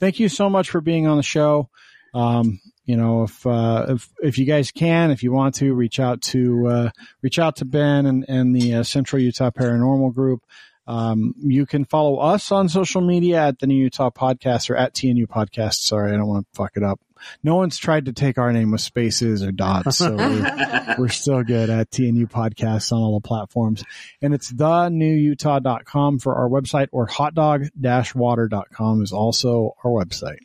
thank 0.00 0.20
you 0.20 0.28
so 0.28 0.48
much 0.48 0.70
for 0.70 0.80
being 0.80 1.06
on 1.06 1.16
the 1.16 1.22
show. 1.22 1.68
Um, 2.14 2.60
you 2.86 2.96
know, 2.96 3.24
if, 3.24 3.46
uh, 3.46 3.86
if, 3.90 4.08
if 4.22 4.38
you 4.38 4.46
guys 4.46 4.70
can, 4.70 5.10
if 5.10 5.22
you 5.22 5.32
want 5.32 5.56
to 5.56 5.74
reach 5.74 6.00
out 6.00 6.22
to, 6.22 6.66
uh, 6.68 6.90
reach 7.20 7.38
out 7.38 7.56
to 7.56 7.64
Ben 7.64 8.06
and, 8.06 8.24
and 8.28 8.54
the 8.54 8.76
uh, 8.76 8.82
Central 8.82 9.20
Utah 9.20 9.50
Paranormal 9.50 10.14
Group. 10.14 10.42
Um, 10.86 11.34
you 11.38 11.66
can 11.66 11.84
follow 11.84 12.18
us 12.18 12.52
on 12.52 12.68
social 12.68 13.00
media 13.00 13.48
at 13.48 13.58
the 13.58 13.66
New 13.66 13.74
Utah 13.74 14.10
Podcast 14.10 14.70
or 14.70 14.76
at 14.76 14.94
TNU 14.94 15.26
Podcast. 15.26 15.80
Sorry, 15.80 16.12
I 16.12 16.16
don't 16.16 16.28
want 16.28 16.46
to 16.46 16.56
fuck 16.56 16.76
it 16.76 16.84
up. 16.84 17.00
No 17.42 17.56
one's 17.56 17.76
tried 17.76 18.04
to 18.04 18.12
take 18.12 18.38
our 18.38 18.52
name 18.52 18.70
with 18.70 18.82
spaces 18.82 19.42
or 19.42 19.50
dots, 19.50 19.98
so 19.98 20.14
we're, 20.16 20.94
we're 20.98 21.08
still 21.08 21.42
good 21.42 21.70
at 21.70 21.90
TNU 21.90 22.30
Podcasts 22.30 22.92
on 22.92 22.98
all 22.98 23.18
the 23.18 23.26
platforms. 23.26 23.82
And 24.22 24.32
it's 24.34 24.52
thenewutah.com 24.52 26.20
for 26.20 26.36
our 26.36 26.48
website 26.48 26.86
or 26.92 27.08
hotdog-water.com 27.08 29.02
is 29.02 29.12
also 29.12 29.74
our 29.82 29.90
website. 29.90 30.38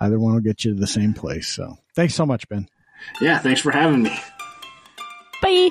Either 0.00 0.18
one 0.18 0.34
will 0.34 0.40
get 0.40 0.64
you 0.64 0.74
to 0.74 0.80
the 0.80 0.86
same 0.86 1.12
place. 1.12 1.48
So 1.48 1.76
thanks 1.94 2.14
so 2.14 2.24
much, 2.26 2.48
Ben. 2.48 2.68
Yeah, 3.20 3.38
thanks 3.38 3.60
for 3.60 3.70
having 3.70 4.02
me. 4.02 4.18
Bye. 5.42 5.70